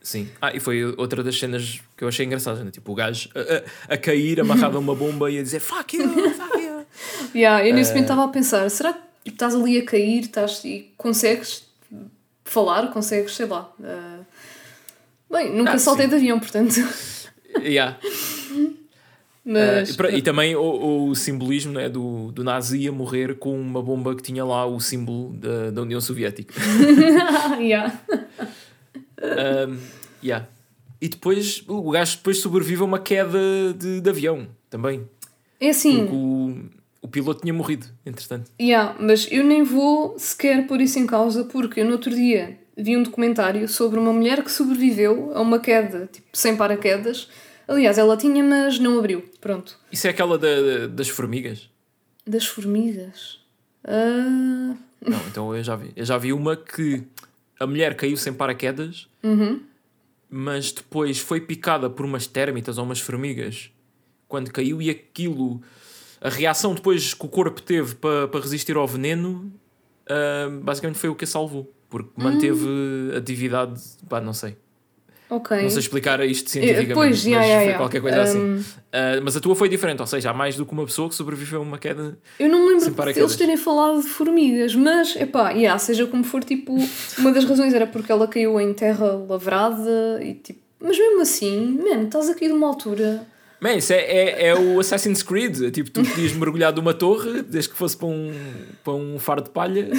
Sim. 0.00 0.28
Ah, 0.40 0.54
e 0.54 0.60
foi 0.60 0.84
outra 0.96 1.22
das 1.22 1.36
cenas 1.38 1.80
que 1.96 2.04
eu 2.04 2.08
achei 2.08 2.24
engraçadas, 2.24 2.64
né? 2.64 2.70
Tipo, 2.70 2.92
o 2.92 2.94
gajo 2.94 3.28
a, 3.34 3.92
a, 3.92 3.94
a 3.94 3.98
cair, 3.98 4.40
amarrado 4.40 4.76
a 4.76 4.80
uma 4.80 4.94
bomba 4.94 5.30
e 5.30 5.38
a 5.38 5.42
dizer 5.42 5.58
fuck 5.60 5.96
you, 5.96 6.08
fuck 6.32 6.58
you. 6.62 6.86
Yeah, 7.34 7.66
eu 7.66 7.74
nesse 7.74 7.90
momento 7.90 8.04
estava 8.04 8.24
a 8.24 8.28
pensar: 8.28 8.70
será 8.70 8.92
que 8.94 9.30
estás 9.30 9.54
ali 9.54 9.78
a 9.78 9.84
cair 9.84 10.20
estás, 10.20 10.64
e 10.64 10.92
consegues 10.96 11.66
falar? 12.44 12.90
Consegues, 12.92 13.34
sei 13.34 13.46
lá. 13.46 13.70
ah, 13.82 14.20
Bem, 15.30 15.52
nunca 15.54 15.72
Ah, 15.72 15.78
saltei 15.78 16.04
sim. 16.04 16.10
de 16.10 16.16
avião, 16.16 16.38
portanto. 16.38 16.74
yeah. 17.60 17.98
Mas. 19.46 19.90
E, 19.90 19.94
pra- 19.96 20.10
e 20.10 20.20
também 20.20 20.56
o, 20.56 21.08
o 21.08 21.14
simbolismo 21.14 21.72
né, 21.72 21.88
do, 21.88 22.32
do 22.32 22.42
nazi 22.42 22.88
a 22.88 22.92
morrer 22.92 23.36
com 23.36 23.58
uma 23.58 23.80
bomba 23.80 24.16
que 24.16 24.22
tinha 24.22 24.44
lá 24.44 24.66
o 24.66 24.80
símbolo 24.80 25.32
da, 25.34 25.70
da 25.70 25.82
União 25.82 26.00
Soviética. 26.00 26.52
yeah. 27.60 27.96
Um, 29.22 29.78
yeah. 30.22 30.48
E 31.00 31.08
depois 31.08 31.62
o 31.68 31.90
gajo 31.90 32.16
depois 32.16 32.38
sobrevive 32.40 32.82
a 32.82 32.84
uma 32.84 32.98
queda 32.98 33.38
de, 33.78 34.00
de 34.00 34.10
avião 34.10 34.48
também. 34.68 35.06
É 35.60 35.70
assim. 35.70 35.98
Porque 36.00 36.14
o, 36.14 36.56
o 37.02 37.08
piloto 37.08 37.42
tinha 37.42 37.54
morrido, 37.54 37.86
entretanto. 38.04 38.50
Yeah, 38.60 38.96
mas 38.98 39.28
eu 39.30 39.44
nem 39.44 39.62
vou 39.62 40.18
sequer 40.18 40.66
pôr 40.66 40.80
isso 40.80 40.98
em 40.98 41.06
causa 41.06 41.44
porque 41.44 41.80
eu 41.80 41.84
no 41.84 41.92
outro 41.92 42.10
dia 42.10 42.58
vi 42.76 42.96
um 42.96 43.02
documentário 43.02 43.68
sobre 43.68 43.98
uma 43.98 44.12
mulher 44.12 44.42
que 44.42 44.50
sobreviveu 44.50 45.30
a 45.34 45.40
uma 45.40 45.58
queda, 45.60 46.08
tipo, 46.12 46.26
sem 46.32 46.56
paraquedas. 46.56 47.28
Aliás, 47.68 47.98
ela 47.98 48.16
tinha, 48.16 48.42
mas 48.44 48.78
não 48.78 48.98
abriu. 48.98 49.22
Pronto. 49.40 49.78
Isso 49.90 50.06
é 50.06 50.10
aquela 50.10 50.38
da- 50.38 50.86
das 50.88 51.08
formigas? 51.08 51.68
Das 52.26 52.46
formigas. 52.46 53.40
Ah, 53.84 54.74
Não, 55.00 55.18
então 55.28 55.54
eu 55.54 55.62
já 55.62 55.76
vi. 55.76 55.92
Eu 55.94 56.04
já 56.04 56.16
vi 56.18 56.32
uma 56.32 56.56
que 56.56 57.02
a 57.60 57.66
mulher 57.66 57.94
caiu 57.96 58.16
sem 58.16 58.32
paraquedas, 58.32 59.08
mas 60.28 60.72
depois 60.72 61.18
foi 61.18 61.40
picada 61.40 61.88
por 61.88 62.04
umas 62.04 62.26
térmitas 62.26 62.78
ou 62.78 62.84
umas 62.84 63.00
formigas 63.00 63.70
quando 64.28 64.50
caiu 64.50 64.80
e 64.82 64.90
aquilo. 64.90 65.60
A 66.20 66.28
reação 66.28 66.74
depois 66.74 67.14
que 67.14 67.24
o 67.24 67.28
corpo 67.28 67.60
teve 67.62 67.94
para 67.96 68.26
para 68.26 68.40
resistir 68.40 68.76
ao 68.76 68.86
veneno 68.86 69.52
ah, 70.08 70.48
basicamente 70.62 70.98
foi 70.98 71.10
o 71.10 71.14
que 71.14 71.24
a 71.24 71.26
salvou. 71.28 71.72
Porque 71.88 72.10
manteve 72.20 72.66
atividade. 73.16 73.80
Pá, 74.08 74.20
não 74.20 74.32
sei. 74.32 74.56
Ok. 75.28 75.60
Não 75.60 75.70
sei 75.70 75.80
explicar 75.80 76.24
isto 76.24 76.50
cientificamente, 76.50 76.94
pois, 76.94 77.16
mas 77.16 77.24
yeah, 77.24 77.44
yeah, 77.44 77.60
foi 77.60 77.66
yeah. 77.66 77.78
qualquer 77.78 78.00
coisa 78.00 78.22
assim. 78.22 78.38
Um, 78.38 78.62
Uh, 78.96 79.20
mas 79.22 79.36
a 79.36 79.40
tua 79.40 79.54
foi 79.54 79.68
diferente, 79.68 80.00
ou 80.00 80.06
seja, 80.06 80.30
há 80.30 80.32
mais 80.32 80.56
do 80.56 80.64
que 80.64 80.72
uma 80.72 80.86
pessoa 80.86 81.06
que 81.06 81.14
sobreviveu 81.14 81.60
a 81.60 81.62
uma 81.62 81.76
queda. 81.76 82.18
Eu 82.40 82.48
não 82.48 82.60
me 82.60 82.80
lembro 82.80 83.12
de 83.12 83.20
eles 83.20 83.36
terem 83.36 83.58
falado 83.58 84.00
de 84.00 84.08
formigas, 84.08 84.74
mas, 84.74 85.14
epá, 85.16 85.50
yeah, 85.50 85.78
seja 85.78 86.06
como 86.06 86.24
for, 86.24 86.42
tipo, 86.42 86.74
uma 87.18 87.30
das 87.30 87.44
razões 87.44 87.74
era 87.74 87.86
porque 87.86 88.10
ela 88.10 88.26
caiu 88.26 88.58
em 88.58 88.72
terra 88.72 89.22
lavrada 89.28 90.18
e 90.22 90.32
tipo. 90.34 90.60
Mas 90.80 90.98
mesmo 90.98 91.20
assim, 91.20 91.78
mano, 91.78 92.04
estás 92.04 92.30
a 92.30 92.34
cair 92.34 92.48
de 92.48 92.54
uma 92.54 92.68
altura. 92.68 93.26
Man, 93.60 93.74
isso 93.74 93.92
é, 93.92 93.98
é, 93.98 94.46
é 94.48 94.54
o 94.54 94.80
Assassin's 94.80 95.22
Creed. 95.22 95.62
É 95.62 95.70
Tipo, 95.70 95.90
tu 95.90 96.02
podias 96.02 96.32
mergulhar 96.32 96.72
de 96.72 96.80
uma 96.80 96.94
torre, 96.94 97.42
desde 97.42 97.70
que 97.70 97.76
fosse 97.76 97.96
para 97.96 98.06
um, 98.06 98.32
para 98.82 98.94
um 98.94 99.18
faro 99.18 99.42
de 99.42 99.50
palha. 99.50 99.90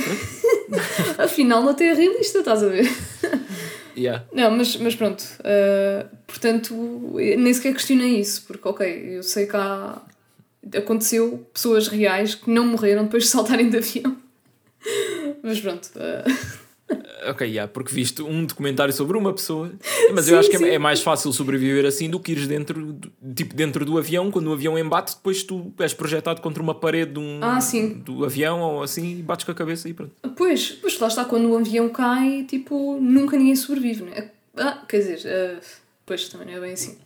Afinal, 1.18 1.62
não 1.62 1.72
é 1.72 1.94
realista, 1.94 2.40
estás 2.40 2.64
a 2.64 2.68
ver? 2.68 2.90
Yeah. 3.98 4.26
Não, 4.32 4.52
mas, 4.52 4.78
mas 4.78 4.96
pronto. 4.96 5.22
uh, 5.40 6.08
portanto, 6.28 6.74
nem 7.16 7.54
sequer 7.54 7.74
questionei 7.74 8.20
isso, 8.20 8.44
porque, 8.48 8.68
ok, 8.68 9.18
eu 9.18 9.24
sei 9.24 9.48
que 9.48 9.56
há. 9.56 10.02
Aconteceu 10.76 11.48
pessoas 11.54 11.88
reais 11.88 12.36
que 12.36 12.50
não 12.50 12.68
morreram 12.68 13.06
depois 13.06 13.24
de 13.24 13.30
saltarem 13.30 13.70
de 13.70 13.78
avião. 13.78 14.18
Mas 15.42 15.62
pronto. 15.62 15.90
uh, 15.96 16.67
Ok, 17.30 17.46
yeah, 17.46 17.70
porque 17.72 17.94
viste 17.94 18.22
um 18.22 18.46
documentário 18.46 18.94
sobre 18.94 19.18
uma 19.18 19.34
pessoa, 19.34 19.72
mas 20.14 20.26
Sim, 20.26 20.32
eu 20.32 20.40
acho 20.40 20.50
que 20.50 20.56
é, 20.56 20.76
é 20.76 20.80
mais 20.80 21.02
fácil 21.02 21.34
sobreviver 21.34 21.86
assim 21.86 22.10
do 22.10 22.20
que 22.20 22.32
ires 22.32 22.48
dentro, 22.48 22.94
do- 22.94 23.12
tipo, 23.36 23.54
dentro 23.54 23.84
do 23.84 23.98
avião, 23.98 24.32
quando 24.32 24.48
o 24.48 24.54
avião 24.54 24.80
embate, 24.80 25.16
depois 25.16 25.44
tu 25.44 25.74
és 25.80 25.94
projetado 25.94 26.40
contra 26.40 26.64
uma 26.64 26.74
parede 26.74 27.14
de 27.14 27.20
um, 27.20 27.40
Ah, 27.42 27.60
do 28.06 28.24
avião 28.24 28.62
ou 28.62 28.84
assim 28.84 29.20
e 29.20 29.22
bates 29.22 29.46
com 29.46 29.52
a 29.52 29.56
cabeça 29.56 29.90
e 29.90 29.94
pronto. 29.94 30.12
Pois, 30.38 30.72
pois 30.72 30.98
lá 31.00 31.08
está, 31.08 31.26
quando 31.26 31.50
o 31.50 31.58
avião 31.58 31.90
cai, 31.90 32.46
tipo, 32.48 32.98
nunca 33.02 33.36
ninguém 33.36 33.56
sobrevive, 33.58 34.04
não 34.04 34.14
é? 34.14 34.32
Ah, 34.56 34.84
quer 34.88 35.00
dizer, 35.00 35.20
uh, 35.28 35.60
pois 36.06 36.30
também 36.30 36.48
não 36.48 36.54
é 36.54 36.60
bem 36.62 36.72
assim. 36.74 36.98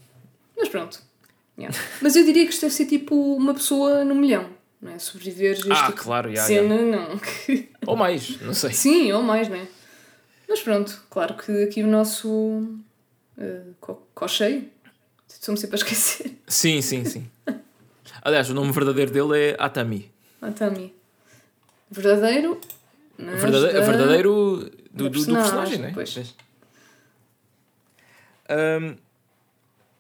Mas 0.55 0.69
pronto. 0.69 1.01
Yeah. 1.57 1.75
Mas 2.01 2.15
eu 2.15 2.23
diria 2.23 2.45
que 2.45 2.51
isto 2.53 2.61
deve 2.61 2.73
ser 2.73 2.85
tipo 2.85 3.15
uma 3.35 3.53
pessoa 3.53 4.05
no 4.05 4.13
milhão, 4.13 4.45
não 4.81 4.91
é? 4.91 4.99
Sobreviver 4.99 5.57
a 5.69 5.73
Ah, 5.73 5.85
tipo 5.87 6.03
claro, 6.03 6.29
yeah, 6.29 6.47
cena, 6.47 6.77
não. 6.81 7.19
Ou 7.87 7.95
mais, 7.95 8.39
não 8.41 8.53
sei. 8.53 8.73
Sim, 8.73 9.11
ou 9.11 9.21
mais, 9.21 9.47
não 9.49 9.55
é? 9.57 9.67
Mas 10.47 10.61
pronto, 10.61 11.01
claro 11.09 11.35
que 11.35 11.63
aqui 11.63 11.81
o 11.83 11.87
nosso 11.87 12.29
uh, 12.29 13.75
co 13.79 13.95
cocheio, 14.13 14.69
estou-me 15.27 15.59
sempre 15.59 15.75
a 15.75 15.79
esquecer. 15.79 16.37
Sim, 16.47 16.81
sim, 16.81 17.05
sim. 17.05 17.29
Aliás, 18.21 18.49
o 18.49 18.53
nome 18.53 18.71
verdadeiro 18.71 19.11
dele 19.11 19.51
é 19.51 19.55
Atami. 19.57 20.11
Ah, 20.41 20.51
Tami. 20.51 20.93
Verdadeiro. 21.89 22.59
Verdade- 23.17 23.73
da- 23.73 23.81
verdadeiro 23.81 24.69
do, 24.91 25.09
do, 25.09 25.09
do 25.09 25.11
personagem, 25.11 25.41
personagem, 25.43 25.77
não 25.79 25.87
é? 25.87 25.91
pois. 25.93 26.13
Vês? 26.13 26.35
Um, 28.49 28.95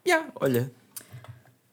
yeah, 0.05 0.29
olha, 0.35 0.71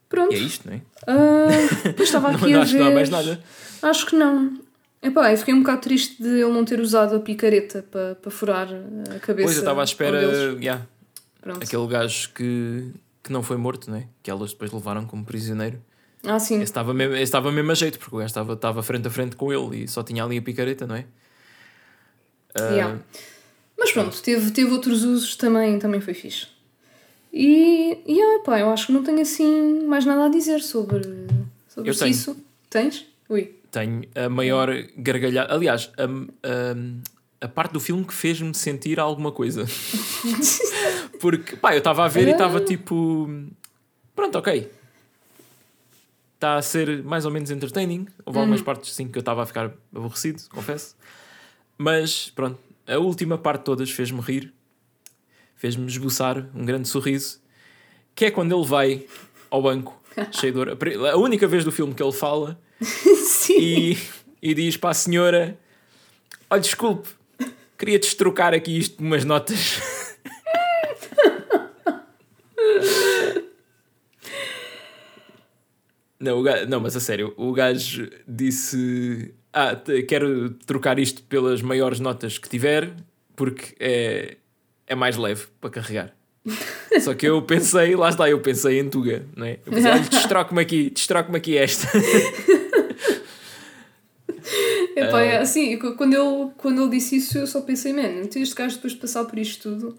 Pronto. 0.08 0.32
e 0.32 0.36
é 0.36 0.38
isto, 0.38 0.66
não 0.68 0.74
é? 0.74 0.80
Ah, 1.06 1.48
depois 1.84 2.08
estava 2.08 2.30
aqui 2.34 2.50
não, 2.52 2.60
a 2.60 2.62
acho 2.62 2.72
ver... 2.72 2.78
que 2.78 2.84
não 2.84 2.90
há 2.90 2.94
mais 2.94 3.10
nada. 3.10 3.40
Acho 3.82 4.06
que 4.06 4.16
não. 4.16 4.60
Epá, 5.00 5.30
eu 5.32 5.38
fiquei 5.38 5.54
um 5.54 5.60
bocado 5.60 5.82
triste 5.82 6.20
de 6.20 6.28
ele 6.28 6.52
não 6.52 6.64
ter 6.64 6.80
usado 6.80 7.14
a 7.14 7.20
picareta 7.20 7.84
para 7.90 8.16
para 8.16 8.30
furar 8.30 8.68
a 8.68 9.18
cabeça. 9.20 9.46
Pois 9.46 9.56
eu 9.56 9.60
estava 9.60 9.80
à 9.80 9.84
espera, 9.84 10.20
yeah, 10.60 10.84
aquele 11.60 11.86
gajo 11.86 12.30
que, 12.34 12.90
que 13.22 13.32
não 13.32 13.42
foi 13.42 13.56
morto, 13.56 13.90
não 13.90 13.98
é? 13.98 14.08
Que 14.22 14.30
elas 14.30 14.50
depois 14.52 14.72
levaram 14.72 15.06
como 15.06 15.24
prisioneiro. 15.24 15.80
Ah, 16.24 16.38
sim. 16.40 16.56
Esse 16.56 16.64
estava 16.64 16.92
mesmo, 16.92 17.14
esse 17.14 17.22
estava 17.24 17.52
mesmo 17.52 17.70
a 17.70 17.74
jeito, 17.74 17.98
porque 17.98 18.14
o 18.14 18.18
gajo 18.18 18.26
estava, 18.26 18.54
estava 18.54 18.82
frente 18.82 19.06
a 19.06 19.10
frente 19.10 19.36
com 19.36 19.52
ele 19.52 19.84
e 19.84 19.88
só 19.88 20.02
tinha 20.02 20.24
ali 20.24 20.38
a 20.38 20.42
picareta, 20.42 20.86
não 20.86 20.96
é? 20.96 21.04
Ah, 22.54 22.68
Yeah. 22.70 22.98
Mas 23.78 23.92
pronto, 23.92 24.20
teve, 24.20 24.50
teve 24.50 24.72
outros 24.72 25.04
usos 25.04 25.36
também, 25.36 25.78
também 25.78 26.00
foi 26.00 26.12
fixe. 26.12 26.48
E, 27.32 27.98
e 28.06 28.20
ah, 28.20 28.36
epá, 28.40 28.58
eu 28.58 28.70
acho 28.70 28.86
que 28.86 28.92
não 28.92 29.02
tenho 29.02 29.20
assim 29.20 29.84
mais 29.86 30.04
nada 30.04 30.26
a 30.26 30.28
dizer 30.28 30.60
sobre, 30.60 31.02
sobre 31.68 31.90
Eu 31.90 31.96
tenho. 31.96 32.10
isso. 32.10 32.36
Tens? 32.70 33.06
Ui. 33.28 33.54
Tenho 33.70 34.02
a 34.14 34.28
maior 34.28 34.70
gargalhada. 34.96 35.52
Aliás, 35.52 35.90
a, 35.98 36.04
a, 36.48 37.46
a 37.46 37.48
parte 37.48 37.72
do 37.72 37.80
filme 37.80 38.04
que 38.04 38.14
fez-me 38.14 38.54
sentir 38.54 38.98
alguma 38.98 39.30
coisa. 39.30 39.66
Porque, 41.20 41.56
pá, 41.56 41.74
eu 41.74 41.78
estava 41.78 42.04
a 42.04 42.08
ver 42.08 42.28
e 42.28 42.30
estava 42.30 42.60
tipo. 42.60 43.28
Pronto, 44.14 44.38
ok. 44.38 44.70
Está 46.34 46.56
a 46.56 46.62
ser 46.62 47.02
mais 47.02 47.24
ou 47.24 47.30
menos 47.32 47.50
entertaining. 47.50 48.06
Houve 48.24 48.38
algumas 48.38 48.62
partes 48.62 48.94
sim 48.94 49.08
que 49.08 49.18
eu 49.18 49.20
estava 49.20 49.42
a 49.42 49.46
ficar 49.46 49.72
aborrecido, 49.94 50.40
confesso. 50.50 50.96
Mas, 51.76 52.30
pronto, 52.30 52.58
a 52.86 52.96
última 52.98 53.36
parte 53.36 53.60
de 53.60 53.64
todas 53.64 53.90
fez-me 53.90 54.20
rir. 54.20 54.54
Fez-me 55.58 55.86
esboçar 55.86 56.48
um 56.54 56.64
grande 56.64 56.88
sorriso. 56.88 57.40
Que 58.14 58.26
é 58.26 58.30
quando 58.30 58.56
ele 58.56 58.64
vai 58.64 59.04
ao 59.50 59.60
banco, 59.60 60.00
cheio 60.32 60.52
de 60.52 60.58
ouro. 60.58 60.78
A 61.10 61.16
única 61.16 61.46
vez 61.46 61.64
do 61.64 61.72
filme 61.72 61.92
que 61.92 62.02
ele 62.02 62.12
fala 62.12 62.58
sim. 62.80 63.58
e, 63.58 63.98
e 64.40 64.54
diz 64.54 64.76
para 64.76 64.90
a 64.90 64.94
senhora: 64.94 65.58
Olha, 66.48 66.60
desculpe, 66.60 67.08
queria-te 67.76 68.16
trocar 68.16 68.54
aqui 68.54 68.78
isto 68.78 68.96
por 68.96 69.04
umas 69.04 69.24
notas. 69.24 69.82
Não, 76.20 76.40
o 76.40 76.42
gajo, 76.42 76.66
não, 76.66 76.80
mas 76.80 76.96
a 76.96 77.00
sério, 77.00 77.32
o 77.36 77.52
gajo 77.52 78.10
disse: 78.26 79.32
Ah, 79.52 79.76
quero 80.08 80.50
trocar 80.66 80.98
isto 80.98 81.22
pelas 81.22 81.62
maiores 81.62 82.00
notas 82.00 82.38
que 82.38 82.48
tiver, 82.48 82.92
porque 83.36 83.76
é, 83.78 84.36
é 84.88 84.94
mais 84.94 85.16
leve 85.16 85.46
para 85.60 85.70
carregar. 85.70 86.14
Só 87.00 87.12
que 87.14 87.26
eu 87.26 87.42
pensei, 87.42 87.94
lá 87.94 88.08
está, 88.08 88.28
eu 88.28 88.40
pensei 88.40 88.80
em 88.80 88.88
Tuga, 88.88 89.24
não 89.36 89.44
é? 89.46 89.58
Eu 89.66 89.72
pensei, 89.72 89.90
olha, 89.90 90.00
destroque-me 90.08 90.60
aqui, 90.62 90.90
destroque-me 90.90 91.36
aqui 91.36 91.56
esta. 91.58 91.86
Epá, 94.96 95.20
é 95.22 95.38
assim, 95.38 95.74
eu- 95.74 95.94
quando 95.96 96.14
ele, 96.14 96.50
quando 96.56 96.80
ele 96.82 96.90
disse 96.90 97.16
isso, 97.16 97.38
eu 97.38 97.46
só 97.46 97.60
pensei, 97.60 97.92
mano, 97.92 98.28
este 98.34 98.54
gajo 98.54 98.76
depois 98.76 98.94
de 98.94 98.98
passar 98.98 99.24
por 99.24 99.38
isto 99.38 99.70
tudo 99.70 99.98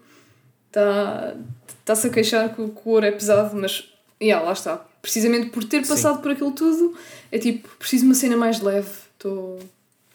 está 0.66 1.34
está-se 1.80 2.06
a 2.06 2.10
queixar 2.10 2.54
que, 2.54 2.60
o- 2.60 2.68
que 2.68 2.80
o 2.84 2.90
ouro 2.90 3.06
é 3.06 3.10
pesado, 3.12 3.56
mas 3.56 3.88
yeah, 4.22 4.44
lá 4.44 4.52
está. 4.52 4.76
Precisamente 5.02 5.48
por 5.50 5.64
ter 5.64 5.82
Sim. 5.84 5.90
passado 5.90 6.20
por 6.20 6.30
aquilo 6.32 6.52
tudo, 6.52 6.94
é 7.32 7.38
tipo, 7.38 7.68
preciso 7.78 8.02
de 8.04 8.08
uma 8.10 8.14
cena 8.14 8.36
mais 8.36 8.60
leve, 8.60 8.88
estou 9.14 9.58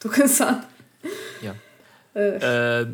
cansado. 0.12 0.66
Yeah. 1.42 1.60
Ah, 2.16 2.86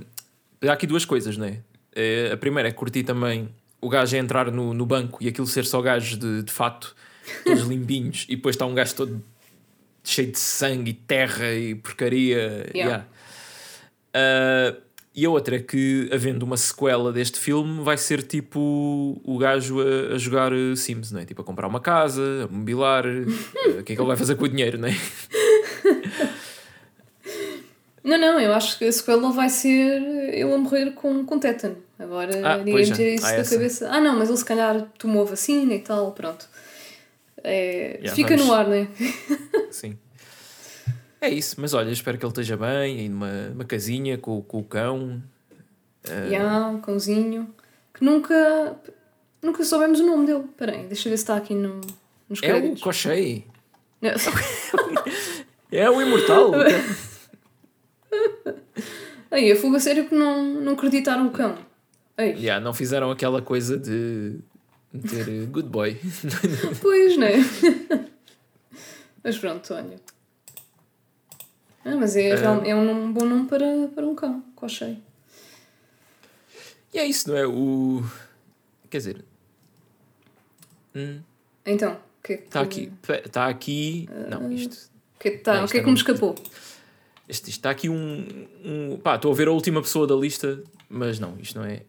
Uh, 0.64 0.68
há 0.70 0.74
aqui 0.74 0.88
duas 0.88 1.06
coisas, 1.06 1.38
não 1.38 1.46
é? 1.46 1.58
Eh, 1.96 2.32
a 2.32 2.38
primeira 2.38 2.70
é 2.70 2.72
curtir 2.72 3.04
também 3.04 3.50
o 3.80 3.90
gajo 3.90 4.16
a 4.16 4.20
entrar 4.20 4.52
no, 4.52 4.74
no 4.74 4.86
banco 4.86 5.18
e 5.22 5.28
aquilo 5.28 5.48
ser 5.48 5.66
só 5.66 5.82
gajos 5.82 6.18
de, 6.18 6.44
de 6.44 6.52
fato, 6.52 6.96
todos 7.44 7.64
limpinhos, 7.64 8.26
e 8.30 8.36
depois 8.36 8.56
está 8.56 8.66
um 8.66 8.74
gajo 8.74 8.96
todo 8.96 9.24
cheio 10.04 10.32
de 10.32 10.40
sangue 10.40 10.92
e 10.92 10.94
terra 10.94 11.52
e 11.54 11.76
porcaria. 11.76 12.70
Yeah. 12.74 13.06
yeah. 14.16 14.78
Uh, 14.78 14.92
e 15.14 15.26
a 15.26 15.30
outra 15.30 15.58
é 15.58 15.60
que, 15.60 16.10
havendo 16.14 16.44
uma 16.44 16.56
sequela 16.56 17.12
deste 17.12 17.38
filme, 17.38 17.84
vai 17.84 17.98
ser 17.98 18.24
tipo 18.24 19.20
o 19.26 19.38
gajo 19.38 19.82
a, 19.82 20.16
a 20.16 20.18
jogar 20.18 20.54
uh, 20.54 20.76
Sims, 20.76 21.12
não 21.12 21.20
é? 21.20 21.26
Tipo 21.26 21.42
a 21.42 21.46
comprar 21.46 21.68
uma 21.68 21.82
casa, 21.82 22.48
a 22.50 22.54
mobilar. 22.54 23.06
o 23.06 23.84
que 23.84 23.92
é 23.92 23.96
que 23.96 24.02
ele 24.02 24.08
vai 24.08 24.16
fazer 24.16 24.36
com 24.36 24.46
o 24.46 24.50
dinheiro, 24.50 24.78
não 24.78 24.88
é? 24.88 24.96
Não, 28.04 28.18
não, 28.18 28.40
eu 28.40 28.54
acho 28.54 28.78
que 28.80 28.86
a 28.86 28.92
sequela 28.92 29.32
vai 29.32 29.50
ser 29.50 30.02
ele 30.34 30.52
a 30.54 30.58
morrer 30.58 30.92
com, 30.94 31.24
com 31.26 31.38
tétano. 31.40 31.78
Agora 32.00 32.32
Ah, 32.44 32.58
ninguém 32.58 32.76
me 32.86 32.90
é. 32.90 32.94
tira 32.94 33.10
isso 33.10 33.26
Ah, 33.26 33.32
da 33.32 33.36
essa. 33.38 33.56
cabeça. 33.56 33.90
Ah, 33.92 34.00
não, 34.02 34.18
mas 34.18 34.28
ele 34.30 34.38
se 34.38 34.46
calhar 34.46 34.82
tomou 34.98 35.22
a 35.22 35.26
vacina 35.26 35.74
e 35.74 35.80
tal, 35.80 36.12
pronto. 36.14 36.50
É, 37.44 37.98
Yeah, 38.02 38.16
fica 38.16 38.30
vamos- 38.36 38.46
no 38.48 38.54
ar, 38.54 38.68
não 38.68 38.74
é? 38.74 38.88
Sim. 39.72 39.98
É 41.20 41.30
isso, 41.30 41.56
mas 41.60 41.74
olha, 41.76 41.92
espero 41.92 42.18
que 42.18 42.26
ele 42.26 42.32
esteja 42.32 42.58
bem, 42.58 43.00
aí 43.00 43.10
numa 43.10 43.30
uma 43.54 43.66
casinha 43.66 44.18
com, 44.18 44.42
com 44.42 44.60
o 44.60 44.64
cão. 44.64 45.22
Yeah, 46.10 46.68
um 46.70 46.82
cãozinho. 46.82 47.54
Que 47.94 48.04
nunca. 48.04 48.76
Nunca 49.44 49.64
soubemos 49.64 50.00
o 50.00 50.06
nome 50.06 50.26
dele. 50.26 50.46
Espera 50.46 50.72
aí, 50.74 50.86
deixa 50.88 51.08
eu 51.08 51.12
ver 51.12 51.18
se 51.18 51.24
está 51.24 51.36
aqui 51.36 51.54
no, 51.54 51.80
nos 52.28 52.42
É 52.42 52.56
o. 52.56 52.76
Cochei. 52.80 53.46
É 55.72 55.90
o 55.90 56.02
imortal. 56.02 56.52
Aí, 59.32 59.52
a 59.52 59.56
fuga 59.56 59.80
sério 59.80 60.08
que 60.10 60.16
não, 60.16 60.44
não 60.44 60.74
acreditaram 60.74 61.28
o 61.28 61.32
cão. 61.32 61.58
Ei, 62.18 62.32
yeah, 62.34 62.64
não 62.64 62.74
fizeram 62.74 63.10
aquela 63.10 63.42
coisa 63.42 63.78
de 63.78 64.40
meter 64.94 65.28
eh, 65.30 65.46
good 65.46 65.70
boy. 65.70 65.98
pois, 66.82 67.18
não 67.18 67.28
é? 67.28 67.38
mas 69.24 69.38
pronto, 69.38 69.74
olha. 69.74 69.96
Ah, 71.86 71.96
mas 71.96 72.16
é, 72.16 72.36
real- 72.36 72.64
é 72.64 72.76
um 72.76 73.12
bom 73.12 73.26
nome 73.26 73.48
para, 73.48 73.88
para 73.96 74.06
um 74.06 74.14
cão, 74.14 74.44
cochei. 74.56 75.00
E 76.94 77.00
é 77.00 77.06
isso, 77.06 77.30
não 77.30 77.38
é? 77.38 77.48
O. 77.48 78.04
Quer 78.90 78.98
dizer. 78.98 79.26
Hum, 80.94 81.22
Então, 81.66 81.94
o 81.94 82.24
que 82.24 82.34
é 82.34 82.38
que. 82.38 82.44
Está 82.44 82.62
aqui. 82.62 82.92
Está 83.26 83.48
aqui. 83.48 84.10
Não, 84.30 84.52
isto. 84.52 84.92
O 85.16 85.20
que 85.20 85.28
é 85.30 85.32
que, 85.32 85.38
tá, 85.38 85.62
Ah, 85.62 85.66
o 85.66 85.68
que, 85.68 85.78
é 85.78 85.80
é 85.80 85.84
que 85.84 85.90
me 85.90 85.96
escapou? 85.96 86.36
Este, 87.32 87.50
isto 87.50 87.60
está 87.60 87.70
aqui 87.70 87.88
um, 87.88 88.28
um. 88.66 88.98
Pá, 88.98 89.16
estou 89.16 89.32
a 89.32 89.34
ver 89.36 89.48
a 89.48 89.52
última 89.54 89.82
pessoa 89.82 90.06
da 90.06 90.14
lista, 90.14 90.62
mas 90.90 91.18
não, 91.18 91.38
isto 91.40 91.58
não 91.58 91.66
é. 91.66 91.84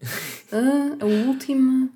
Ah, 0.49 0.95
a 1.01 1.05
última. 1.05 1.89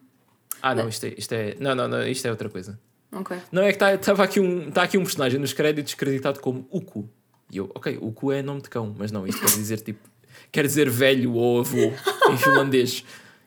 Ah, 0.61 0.75
não, 0.75 0.89
isto 0.89 1.05
é. 1.05 1.13
Isto 1.17 1.31
é 1.31 1.55
não, 1.57 1.73
não, 1.73 1.87
não, 1.87 2.05
isto 2.05 2.25
é 2.25 2.29
outra 2.29 2.49
coisa. 2.49 2.77
Ok. 3.09 3.37
Não, 3.49 3.61
é 3.63 3.71
que 3.71 3.81
está 3.81 3.97
tá 3.97 4.21
aqui, 4.21 4.41
um, 4.41 4.69
tá 4.69 4.83
aqui 4.83 4.97
um 4.97 5.03
personagem 5.03 5.39
nos 5.39 5.53
créditos 5.53 5.93
creditado 5.93 6.41
como 6.41 6.67
Uku. 6.69 7.09
E 7.49 7.55
eu, 7.55 7.71
ok, 7.73 7.97
Uku 8.01 8.33
é 8.33 8.41
nome 8.41 8.63
de 8.63 8.69
cão, 8.69 8.93
mas 8.97 9.13
não, 9.13 9.25
isto 9.25 9.39
quer 9.39 9.47
dizer 9.47 9.79
tipo. 9.79 10.09
Quer 10.51 10.65
dizer 10.65 10.89
velho 10.89 11.31
ou 11.33 11.61
avô 11.61 11.93
em 12.29 12.35
finlandês. 12.43 13.05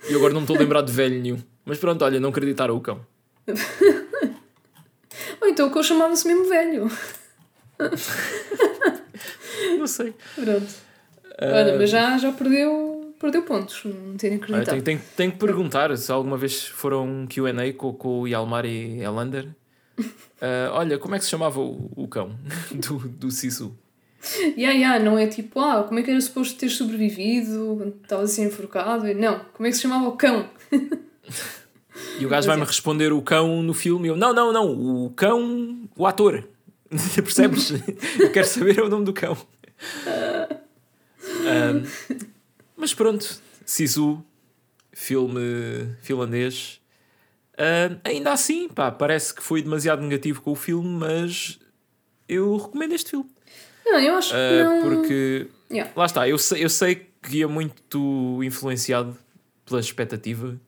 E 0.08 0.12
eu 0.12 0.18
agora 0.18 0.32
não 0.32 0.40
me 0.40 0.44
estou 0.44 0.56
a 0.56 0.60
lembrar 0.60 0.80
de 0.80 0.92
velho 0.92 1.20
nenhum. 1.20 1.38
Mas 1.62 1.76
pronto, 1.76 2.02
olha, 2.06 2.18
não 2.18 2.30
acreditaram 2.30 2.74
o 2.74 2.80
cão. 2.80 3.04
Ou 5.42 5.48
então 5.48 5.68
o 5.68 5.72
que 5.72 5.78
eu 5.78 5.82
chamava-se 5.82 6.26
mesmo 6.26 6.48
velho. 6.48 6.90
Não 9.80 9.86
sei. 9.86 10.14
Pronto. 10.34 10.90
Olha, 11.42 11.78
mas 11.78 11.88
já, 11.88 12.18
já 12.18 12.30
perdeu, 12.32 13.14
perdeu 13.18 13.42
pontos, 13.42 13.82
não 13.84 14.16
terem 14.16 14.36
acreditado. 14.36 14.74
tenho, 14.74 14.82
tenho, 14.82 15.00
tenho 15.16 15.32
que 15.32 15.38
perguntar 15.38 15.96
se 15.96 16.12
alguma 16.12 16.36
vez 16.36 16.66
foram 16.66 17.06
um 17.06 17.26
QA 17.26 17.72
com, 17.74 17.94
com 17.94 18.20
o 18.20 18.28
Yalmar 18.28 18.66
e 18.66 19.00
Elander. 19.02 19.48
Ah, 20.42 20.70
olha, 20.72 20.98
como 20.98 21.14
é 21.14 21.18
que 21.18 21.24
se 21.26 21.30
chamava 21.30 21.60
o, 21.60 21.92
o 21.94 22.08
cão 22.08 22.34
do, 22.72 22.96
do 22.96 23.30
Sisu? 23.30 23.76
Yeah, 24.56 24.72
yeah, 24.72 24.98
não 24.98 25.18
é 25.18 25.26
tipo, 25.26 25.60
ah, 25.60 25.84
como 25.84 26.00
é 26.00 26.02
que 26.02 26.10
era 26.10 26.18
suposto 26.18 26.58
ter 26.58 26.70
sobrevivido, 26.70 27.94
estava 28.02 28.22
assim 28.22 28.44
enforcado. 28.44 29.04
Não, 29.12 29.40
como 29.52 29.66
é 29.66 29.70
que 29.70 29.76
se 29.76 29.82
chamava 29.82 30.08
o 30.08 30.12
cão? 30.12 30.48
E 32.18 32.24
o 32.24 32.28
gajo 32.28 32.46
vai-me 32.46 32.64
responder 32.64 33.12
o 33.12 33.20
cão 33.22 33.62
no 33.62 33.74
filme 33.74 34.08
eu, 34.08 34.16
não, 34.16 34.32
não, 34.32 34.52
não, 34.52 35.04
o 35.04 35.10
cão, 35.10 35.88
o 35.96 36.06
ator. 36.06 36.48
Percebes? 37.14 37.72
eu 38.18 38.32
quero 38.32 38.46
saber 38.46 38.80
o 38.80 38.88
nome 38.88 39.04
do 39.04 39.12
cão. 39.12 39.36
Ah, 40.06 41.82
mas 42.76 42.94
pronto, 42.94 43.40
Sisu, 43.64 44.24
filme 44.92 45.94
finlandês. 46.02 46.80
Ah, 47.58 47.98
ainda 48.04 48.32
assim, 48.32 48.68
pá, 48.68 48.90
parece 48.90 49.34
que 49.34 49.42
foi 49.42 49.62
demasiado 49.62 50.02
negativo 50.02 50.40
com 50.42 50.52
o 50.52 50.56
filme, 50.56 50.88
mas 50.88 51.58
eu 52.28 52.56
recomendo 52.56 52.92
este 52.92 53.10
filme. 53.10 53.28
Não, 53.84 53.98
eu 53.98 54.14
acho 54.14 54.30
que 54.30 54.36
Ah, 54.36 54.64
não. 54.64 54.82
porque 54.82 55.48
Yeah. 55.70 55.92
lá 55.94 56.04
está, 56.06 56.28
eu 56.28 56.36
sei, 56.38 56.64
eu 56.64 56.68
sei 56.70 56.94
que 57.22 57.38
ia 57.38 57.48
muito 57.48 58.40
influenciado 58.42 59.16
pela 59.64 59.78
expectativa 59.78 60.58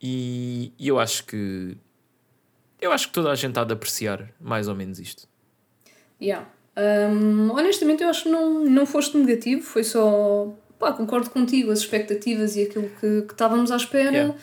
e, 0.00 0.72
e 0.78 0.86
eu 0.86 1.00
acho 1.00 1.24
que 1.24 1.76
eu 2.80 2.92
acho 2.92 3.08
que 3.08 3.14
toda 3.14 3.32
a 3.32 3.34
gente 3.34 3.58
há 3.58 3.64
de 3.64 3.72
apreciar 3.72 4.30
mais 4.40 4.68
ou 4.68 4.74
menos 4.76 5.00
isto. 5.00 5.26
Yeah. 6.22 6.48
Hum, 6.78 7.50
honestamente, 7.50 8.02
eu 8.02 8.08
acho 8.08 8.24
que 8.24 8.28
não, 8.28 8.64
não 8.64 8.86
foste 8.86 9.16
negativo, 9.16 9.62
foi 9.62 9.82
só. 9.82 10.54
Pá, 10.78 10.92
concordo 10.92 11.28
contigo, 11.30 11.72
as 11.72 11.80
expectativas 11.80 12.54
e 12.54 12.62
aquilo 12.62 12.88
que, 13.00 13.22
que 13.22 13.32
estávamos 13.32 13.72
à 13.72 13.76
espera 13.76 14.12
Yeah. 14.12 14.34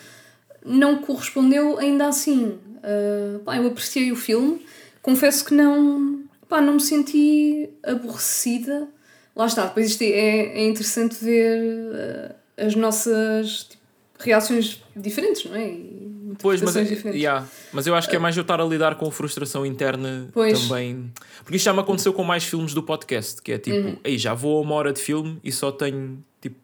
não 0.64 0.98
correspondeu 0.98 1.78
ainda 1.78 2.06
assim. 2.08 2.58
Ah, 2.82 3.40
pá, 3.44 3.56
eu 3.56 3.66
apreciei 3.66 4.12
o 4.12 4.16
filme, 4.16 4.64
confesso 5.02 5.44
que 5.44 5.54
não, 5.54 6.24
pá, 6.48 6.60
não 6.60 6.74
me 6.74 6.80
senti 6.80 7.70
aborrecida. 7.82 8.88
Lá 9.34 9.46
está, 9.46 9.66
depois 9.66 9.86
isto 9.86 10.02
é, 10.02 10.06
é 10.06 10.66
interessante 10.66 11.16
ver 11.22 11.58
ah, 11.94 12.64
as 12.66 12.74
nossas 12.74 13.64
tipo, 13.64 13.82
reações 14.18 14.82
diferentes, 14.94 15.44
não 15.44 15.56
é? 15.56 15.68
E 15.68 16.15
Pois, 16.40 16.60
mas, 16.62 16.76
é- 16.76 16.82
diferentes. 16.84 17.20
yeah, 17.20 17.46
mas 17.72 17.86
eu 17.86 17.94
acho 17.94 18.08
que 18.08 18.16
é 18.16 18.18
mais 18.18 18.36
eu 18.36 18.42
estar 18.42 18.60
a 18.60 18.64
lidar 18.64 18.94
com 18.96 19.10
frustração 19.10 19.64
interna 19.66 20.28
Pois. 20.32 20.60
também. 20.68 21.10
Porque 21.42 21.56
isto 21.56 21.64
já 21.64 21.72
me 21.72 21.80
aconteceu 21.80 22.12
com 22.12 22.22
mais 22.24 22.44
filmes 22.44 22.72
do 22.74 22.82
podcast, 22.82 23.40
que 23.42 23.52
é 23.52 23.58
tipo, 23.58 23.76
Uhum. 23.76 23.96
ei, 24.04 24.18
já 24.18 24.34
vou 24.34 24.58
a 24.58 24.60
uma 24.60 24.74
hora 24.74 24.92
de 24.92 25.00
filme 25.00 25.38
e 25.42 25.50
só 25.52 25.70
tenho 25.72 26.22
tipo 26.40 26.56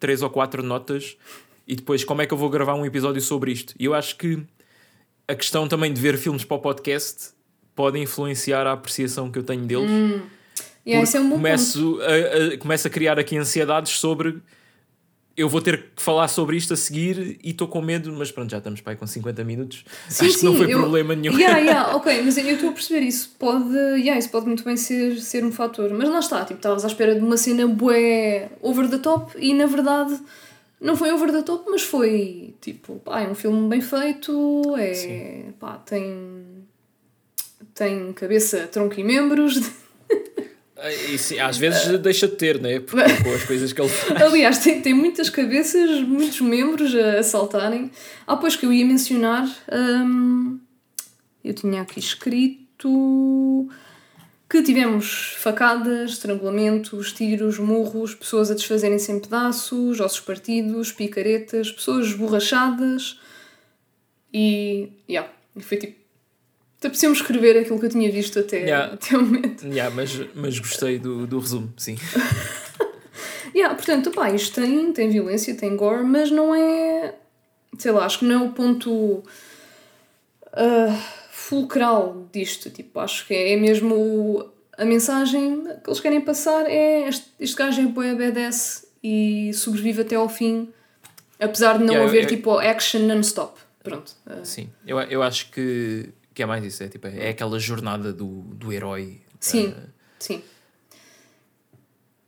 três 0.00 0.22
ou 0.22 0.30
quatro 0.30 0.62
notas 0.62 1.16
e 1.66 1.74
depois 1.76 2.04
como 2.04 2.20
é 2.22 2.26
que 2.26 2.34
eu 2.34 2.38
vou 2.38 2.50
gravar 2.50 2.74
um 2.74 2.84
episódio 2.84 3.20
sobre 3.20 3.52
isto? 3.52 3.74
E 3.78 3.84
eu 3.86 3.94
acho 3.94 4.16
que 4.16 4.42
a 5.26 5.34
questão 5.34 5.66
também 5.66 5.92
de 5.92 6.00
ver 6.00 6.18
filmes 6.18 6.44
para 6.44 6.56
o 6.56 6.60
podcast 6.60 7.30
pode 7.74 7.98
influenciar 7.98 8.66
a 8.66 8.72
apreciação 8.72 9.30
que 9.30 9.38
eu 9.38 9.42
tenho 9.42 9.64
deles. 9.64 9.90
Yeah, 10.86 11.02
isso 11.02 11.16
é 11.16 11.20
um 11.20 11.30
começo, 11.30 11.98
a, 12.02 12.54
a- 12.54 12.58
começo 12.58 12.86
a 12.86 12.90
criar 12.90 13.18
aqui 13.18 13.38
ansiedades 13.38 13.92
sobre 13.92 14.38
eu 15.36 15.48
vou 15.48 15.60
ter 15.60 15.90
que 15.96 16.02
falar 16.02 16.28
sobre 16.28 16.56
isto 16.56 16.72
a 16.74 16.76
seguir 16.76 17.38
e 17.42 17.50
estou 17.50 17.66
com 17.66 17.80
medo, 17.82 18.12
mas 18.12 18.30
pronto, 18.30 18.50
já 18.50 18.58
estamos 18.58 18.80
aí 18.86 18.94
com 18.96 19.06
50 19.06 19.42
minutos. 19.44 19.84
Sim, 20.08 20.26
Acho 20.26 20.38
que 20.38 20.44
não 20.44 20.52
sim, 20.52 20.58
foi 20.58 20.72
eu- 20.72 20.78
problema 20.78 21.14
nenhum. 21.14 21.36
Yeah, 21.38 21.58
yeah, 21.58 21.94
ok, 21.96 22.22
mas 22.22 22.36
eu 22.38 22.48
estou 22.50 22.68
a 22.70 22.72
perceber 22.72 23.00
isso. 23.04 23.34
Pode, 23.38 23.74
yeah, 23.74 24.16
isso 24.18 24.30
pode 24.30 24.46
muito 24.46 24.62
bem 24.64 24.76
ser, 24.76 25.20
ser 25.20 25.44
um 25.44 25.50
fator. 25.50 25.90
Mas 25.92 26.08
lá 26.08 26.20
está, 26.20 26.40
tipo, 26.44 26.58
estavas 26.58 26.84
à 26.84 26.88
espera 26.88 27.14
de 27.14 27.20
uma 27.20 27.36
cena 27.36 27.66
bué 27.66 28.50
over 28.62 28.88
the 28.88 28.98
top 28.98 29.32
e 29.38 29.52
na 29.54 29.66
verdade 29.66 30.18
não 30.80 30.96
foi 30.96 31.10
over 31.12 31.32
the 31.32 31.42
top, 31.42 31.64
mas 31.70 31.82
foi 31.82 32.54
tipo, 32.60 32.96
pá, 33.04 33.22
é 33.22 33.28
um 33.28 33.34
filme 33.34 33.68
bem 33.68 33.80
feito, 33.80 34.62
é, 34.76 35.44
pá, 35.58 35.78
tem, 35.78 36.44
tem 37.74 38.12
cabeça, 38.12 38.66
tronco 38.68 38.98
e 39.00 39.02
membros. 39.04 39.60
E, 40.90 41.18
sim, 41.18 41.38
às 41.38 41.56
vezes 41.56 41.98
deixa 42.00 42.28
de 42.28 42.36
ter, 42.36 42.60
né? 42.60 42.80
Porque 42.80 43.02
com 43.22 43.32
as 43.32 43.44
coisas 43.44 43.72
que 43.72 43.80
ele 43.80 43.88
faz. 43.88 44.22
Aliás, 44.22 44.58
tem, 44.58 44.80
tem 44.80 44.94
muitas 44.94 45.30
cabeças, 45.30 46.02
muitos 46.02 46.40
membros 46.40 46.94
a, 46.94 47.22
saltarem. 47.22 47.90
Ah, 48.26 48.36
pois 48.36 48.56
que 48.56 48.66
eu 48.66 48.72
ia 48.72 48.84
mencionar. 48.84 49.48
hum, 49.72 50.58
eu 51.42 51.54
tinha 51.54 51.82
aqui 51.82 51.98
escrito 51.98 53.68
que 54.48 54.62
tivemos 54.62 55.34
facadas, 55.38 56.12
estrangulamentos, 56.12 57.12
tiros, 57.12 57.58
murros, 57.58 58.14
pessoas 58.14 58.50
a 58.50 58.54
desfazerem-se 58.54 59.10
em 59.10 59.18
pedaços, 59.18 60.00
ossos 60.00 60.20
partidos, 60.20 60.92
picaretas, 60.92 61.72
pessoas 61.72 62.06
esborrachadas 62.06 63.18
e. 64.32 64.90
Yeah, 65.08 65.30
foi 65.60 65.78
tipo. 65.78 66.03
Apeteceu-me 66.86 67.16
escrever 67.16 67.56
aquilo 67.58 67.78
que 67.78 67.86
eu 67.86 67.90
tinha 67.90 68.10
visto 68.10 68.38
até, 68.38 68.58
Yeah. 68.60 68.94
até 68.94 69.16
o 69.16 69.22
momento. 69.22 69.66
Yeah, 69.66 69.94
mas, 69.94 70.10
mas 70.34 70.58
gostei 70.58 70.98
do, 70.98 71.26
do 71.26 71.38
resumo, 71.38 71.72
sim. 71.76 71.96
Yeah, 73.54 73.72
portanto, 73.76 74.10
pá, 74.10 74.30
isto 74.32 74.60
tem, 74.60 74.92
tem 74.92 75.08
violência, 75.10 75.54
tem 75.54 75.76
gore, 75.76 76.02
mas 76.02 76.28
não 76.28 76.52
é. 76.52 77.14
Sei 77.78 77.92
lá, 77.92 78.04
acho 78.04 78.18
que 78.18 78.24
não 78.24 78.42
é 78.44 78.48
o 78.48 78.50
ponto 78.52 79.22
ah, 80.52 81.00
fulcral 81.30 82.26
disto. 82.32 82.68
Tipo, 82.70 82.98
acho 83.00 83.26
que 83.26 83.32
é 83.34 83.56
mesmo 83.56 84.50
a 84.76 84.84
mensagem 84.84 85.62
que 85.82 85.88
eles 85.88 86.00
querem 86.00 86.20
passar 86.20 86.68
é 86.68 87.08
este, 87.08 87.26
este 87.38 87.56
gajo 87.56 87.80
é 87.80 87.84
boa 87.86 88.12
BDS 88.14 88.88
e 89.02 89.52
sobrevive 89.54 90.00
até 90.02 90.16
ao 90.16 90.28
fim, 90.28 90.68
apesar 91.38 91.74
de 91.78 91.84
não 91.84 91.94
Yeah, 91.94 92.04
eu- 92.04 92.08
haver 92.08 92.22
eu- 92.24 92.28
tipo 92.28 92.58
action 92.58 93.02
non-stop. 93.06 93.60
Pronto. 93.84 94.12
ah, 94.26 94.40
Sim, 94.44 94.68
eu, 94.86 94.98
eu 94.98 95.22
acho 95.22 95.50
que, 95.52 96.08
que 96.34 96.42
é 96.42 96.46
mais 96.46 96.64
isso, 96.64 96.82
é, 96.82 96.88
tipo, 96.88 97.06
é 97.06 97.28
aquela 97.30 97.58
jornada 97.58 98.12
do, 98.12 98.42
do 98.54 98.72
herói. 98.72 99.20
sim, 99.40 99.72
ah, 99.76 99.86
sim. 100.18 100.42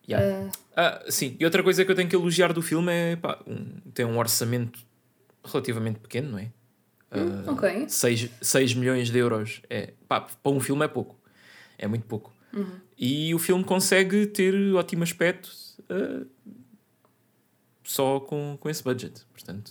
yeah. 0.09 0.51
Ah, 0.77 1.05
sim, 1.09 1.37
e 1.41 1.45
outra 1.45 1.63
coisa 1.63 1.85
que 1.85 1.91
eu 1.91 1.95
tenho 1.97 2.09
que 2.09 2.15
elogiar 2.17 2.53
do 2.53 2.63
filme 2.63 2.93
é 2.93 3.17
pá, 3.17 3.43
um- 3.47 3.81
tem 3.93 4.05
um 4.05 4.19
orçamento 4.19 4.79
relativamente 5.45 5.99
pequeno, 5.99 6.33
não 6.33 6.39
é? 6.39 6.51
Hum, 7.13 7.45
ok. 7.47 7.89
6, 7.89 8.31
6 8.43 8.75
milhões 8.75 9.11
de 9.11 9.19
euros. 9.19 9.63
É, 9.71 9.93
pá, 10.09 10.21
para 10.21 10.53
um 10.53 10.61
filme 10.61 10.85
é 10.85 10.89
pouco. 10.89 11.19
É 11.79 11.87
muito 11.87 12.05
pouco. 12.07 12.33
Uhum. 12.53 12.79
E 12.99 13.35
o 13.35 13.39
filme 13.39 13.65
consegue 13.65 14.27
ter 14.27 14.55
ótimo 14.75 15.03
aspecto 15.03 15.51
ah, 15.89 16.27
só 17.85 18.21
com, 18.21 18.57
com 18.61 18.69
esse 18.69 18.83
budget. 18.83 19.25
Portanto, 19.33 19.71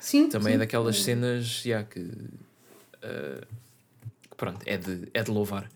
Sim, 0.00 0.28
também 0.28 0.48
sim. 0.48 0.54
é 0.54 0.58
daquelas 0.58 1.02
cenas 1.02 1.64
yeah, 1.64 1.86
que, 1.88 2.00
que 4.30 4.36
pronto, 4.36 4.60
é 4.66 4.76
de, 4.76 5.08
é 5.14 5.22
de 5.22 5.30
louvar. 5.30 5.68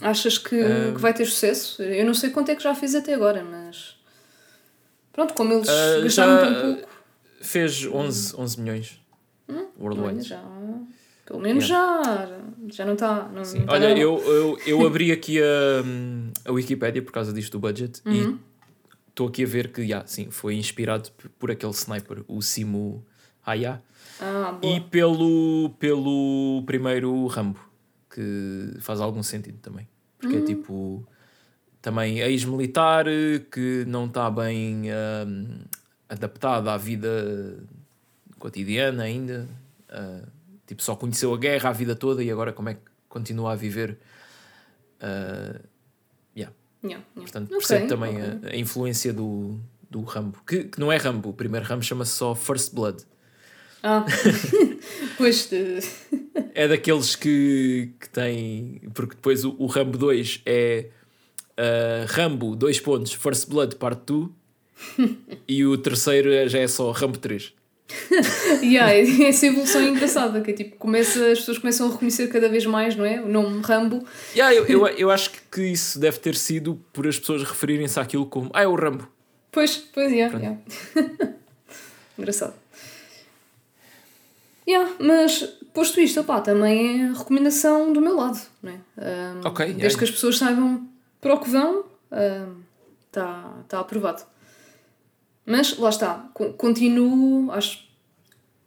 Achas 0.00 0.38
que, 0.38 0.56
que 0.92 0.98
vai 1.00 1.12
ter 1.12 1.26
sucesso? 1.26 1.82
Eu 1.82 2.04
não 2.06 2.14
sei 2.14 2.30
quanto 2.30 2.50
é 2.50 2.56
que 2.56 2.62
já 2.62 2.74
fez 2.74 2.94
até 2.94 3.14
agora, 3.14 3.44
mas. 3.44 3.96
Pronto, 5.12 5.34
como 5.34 5.52
eles 5.52 5.68
Ah, 5.68 6.00
gastaram 6.02 6.38
tão 6.40 6.62
pouco. 6.74 6.88
Fez 7.42 7.84
11, 7.86 8.36
11 8.36 8.60
milhões 8.60 9.00
Olha, 9.48 9.66
worldwide. 9.78 10.22
já. 10.28 10.42
Pelo 11.26 11.40
menos 11.40 11.66
já. 11.66 12.00
Já 12.68 12.84
não 12.84 12.94
está. 12.94 13.28
Não, 13.28 13.44
Sim. 13.44 13.60
não 13.60 13.66
tá 13.66 13.72
Olha, 13.74 13.98
eu, 13.98 14.18
eu, 14.22 14.58
eu 14.66 14.84
abri 14.86 15.10
aqui 15.12 15.40
a, 15.42 16.48
a 16.48 16.52
Wikipedia 16.52 17.02
por 17.02 17.12
causa 17.12 17.32
disto 17.32 17.52
do 17.52 17.58
budget 17.60 18.00
Uhum. 18.06 18.12
e 18.14 18.38
estou 19.08 19.26
aqui 19.28 19.42
a 19.44 19.46
ver 19.46 19.72
que 19.72 19.80
yeah, 19.82 20.06
sim, 20.06 20.30
foi 20.30 20.54
inspirado 20.54 21.10
por 21.38 21.50
aquele 21.50 21.72
sniper, 21.72 22.22
o 22.28 22.40
Simu 22.40 23.04
Haya, 23.44 23.82
Ah, 24.20 24.58
e 24.62 24.80
pelo, 24.80 25.70
pelo 25.78 26.62
primeiro 26.66 27.26
Rambo, 27.26 27.58
que 28.14 28.74
faz 28.80 29.00
algum 29.00 29.22
sentido 29.22 29.58
também. 29.58 29.88
Porque 30.18 30.36
Uhum. 30.36 30.42
é 30.42 30.44
tipo 30.44 31.06
também 31.80 32.18
ex-militar 32.20 33.06
que 33.50 33.84
não 33.86 34.04
está 34.06 34.30
bem 34.30 34.82
hum, 35.26 35.60
adaptado 36.08 36.68
à 36.68 36.76
vida 36.76 37.58
cotidiana 38.38 39.04
ainda. 39.04 39.48
ah, 39.88 40.22
tipo, 40.66 40.82
só 40.82 40.94
conheceu 40.94 41.32
a 41.34 41.38
guerra 41.38 41.70
a 41.70 41.72
vida 41.72 41.96
toda 41.96 42.22
e 42.22 42.30
agora 42.30 42.52
como 42.52 42.68
é 42.68 42.74
que 42.74 42.80
continua 43.08 43.52
a 43.52 43.56
viver? 43.56 43.98
Ah, 45.00 45.58
yeah. 46.36 46.54
Yeah, 46.82 47.04
yeah. 47.16 47.22
Portanto, 47.22 47.46
Ok, 47.54 47.58
percebo 47.58 47.88
também 47.88 48.16
ok. 48.16 48.50
a, 48.50 48.52
a 48.52 48.56
influência 48.56 49.12
do, 49.12 49.58
do 49.90 50.02
Rambo. 50.02 50.38
Que, 50.46 50.64
que 50.64 50.78
não 50.80 50.90
é 50.92 50.96
Rambo, 50.96 51.30
o 51.30 51.32
primeiro 51.34 51.66
Rambo 51.66 51.82
chama-se 51.82 52.12
só 52.12 52.34
First 52.34 52.74
Blood. 52.74 53.04
Ah, 53.82 54.04
pois. 55.16 55.48
É 56.54 56.68
daqueles 56.68 57.16
que, 57.16 57.90
que 58.00 58.08
tem. 58.10 58.80
Porque 58.94 59.14
depois 59.14 59.44
o, 59.44 59.54
o 59.58 59.66
Rambo 59.66 59.96
2 59.96 60.42
é 60.44 60.86
ah, 61.56 62.04
Rambo, 62.08 62.56
dois 62.56 62.80
pontos, 62.80 63.12
First 63.12 63.48
Blood, 63.48 63.76
parte 63.76 64.02
2. 64.06 64.28
e 65.46 65.64
o 65.64 65.76
terceiro 65.76 66.32
é- 66.32 66.48
já 66.48 66.58
é 66.58 66.66
só 66.68 66.90
Rambo 66.90 67.18
3. 67.18 67.52
yeah, 68.62 68.92
essa 68.94 69.46
evolução 69.46 69.80
é 69.80 69.88
engraçada, 69.88 70.40
que 70.40 70.52
é 70.52 70.54
tipo, 70.54 70.76
começa, 70.76 71.32
as 71.32 71.40
pessoas 71.40 71.58
começam 71.58 71.88
a 71.88 71.90
reconhecer 71.92 72.28
cada 72.28 72.48
vez 72.48 72.64
mais, 72.64 72.94
não 72.94 73.04
é? 73.04 73.20
O 73.20 73.28
nome 73.28 73.60
Rambo. 73.62 74.06
Yeah, 74.32 74.54
eu, 74.54 74.64
eu, 74.66 74.86
eu 74.86 75.10
acho 75.10 75.32
que 75.50 75.60
isso 75.62 75.98
deve 75.98 76.18
ter 76.18 76.36
sido 76.36 76.80
por 76.92 77.08
as 77.08 77.18
pessoas 77.18 77.42
referirem-se 77.42 77.98
àquilo 77.98 78.26
como 78.26 78.48
Ah, 78.54 78.62
é 78.62 78.66
o 78.68 78.76
Rambo. 78.76 79.08
Pois, 79.50 79.76
pois, 79.76 80.12
yeah, 80.12 80.38
yeah. 80.38 80.58
Engraçado. 82.16 82.54
Yeah, 84.70 84.90
mas 85.00 85.42
posto 85.72 86.00
isto, 86.00 86.20
opá, 86.20 86.40
também 86.40 87.04
é 87.10 87.12
recomendação 87.12 87.92
do 87.92 88.00
meu 88.00 88.14
lado, 88.16 88.38
não 88.62 88.72
é? 88.72 88.78
Ahm, 88.98 89.40
Ok, 89.44 89.66
desde 89.66 89.80
yeah. 89.82 89.98
que 89.98 90.04
as 90.04 90.10
pessoas 90.10 90.36
saibam 90.38 90.88
para 91.20 91.34
o 91.34 91.40
que 91.40 91.50
vão, 91.50 91.84
está 93.06 93.54
tá 93.68 93.80
aprovado. 93.80 94.22
Mas 95.46 95.76
lá 95.78 95.88
está, 95.88 96.28
co- 96.34 96.52
continuo, 96.52 97.50
acho, 97.52 97.84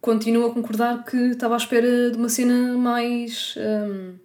continuo 0.00 0.46
a 0.50 0.52
concordar 0.54 1.04
que 1.04 1.16
estava 1.16 1.54
à 1.54 1.56
espera 1.56 2.10
de 2.10 2.16
uma 2.18 2.28
cena 2.28 2.76
mais 2.76 3.54
ahm, 3.56 4.16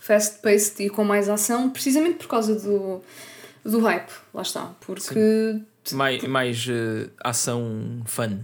fast-paced 0.00 0.84
e 0.84 0.90
com 0.90 1.04
mais 1.04 1.28
ação, 1.28 1.70
precisamente 1.70 2.18
por 2.18 2.28
causa 2.28 2.54
do, 2.54 3.02
do 3.64 3.80
hype, 3.80 4.10
lá 4.32 4.42
está, 4.42 4.66
porque 4.80 5.60
Mais, 5.92 6.22
mais 6.24 6.66
eh, 6.68 7.08
ação 7.24 8.02
fun. 8.06 8.40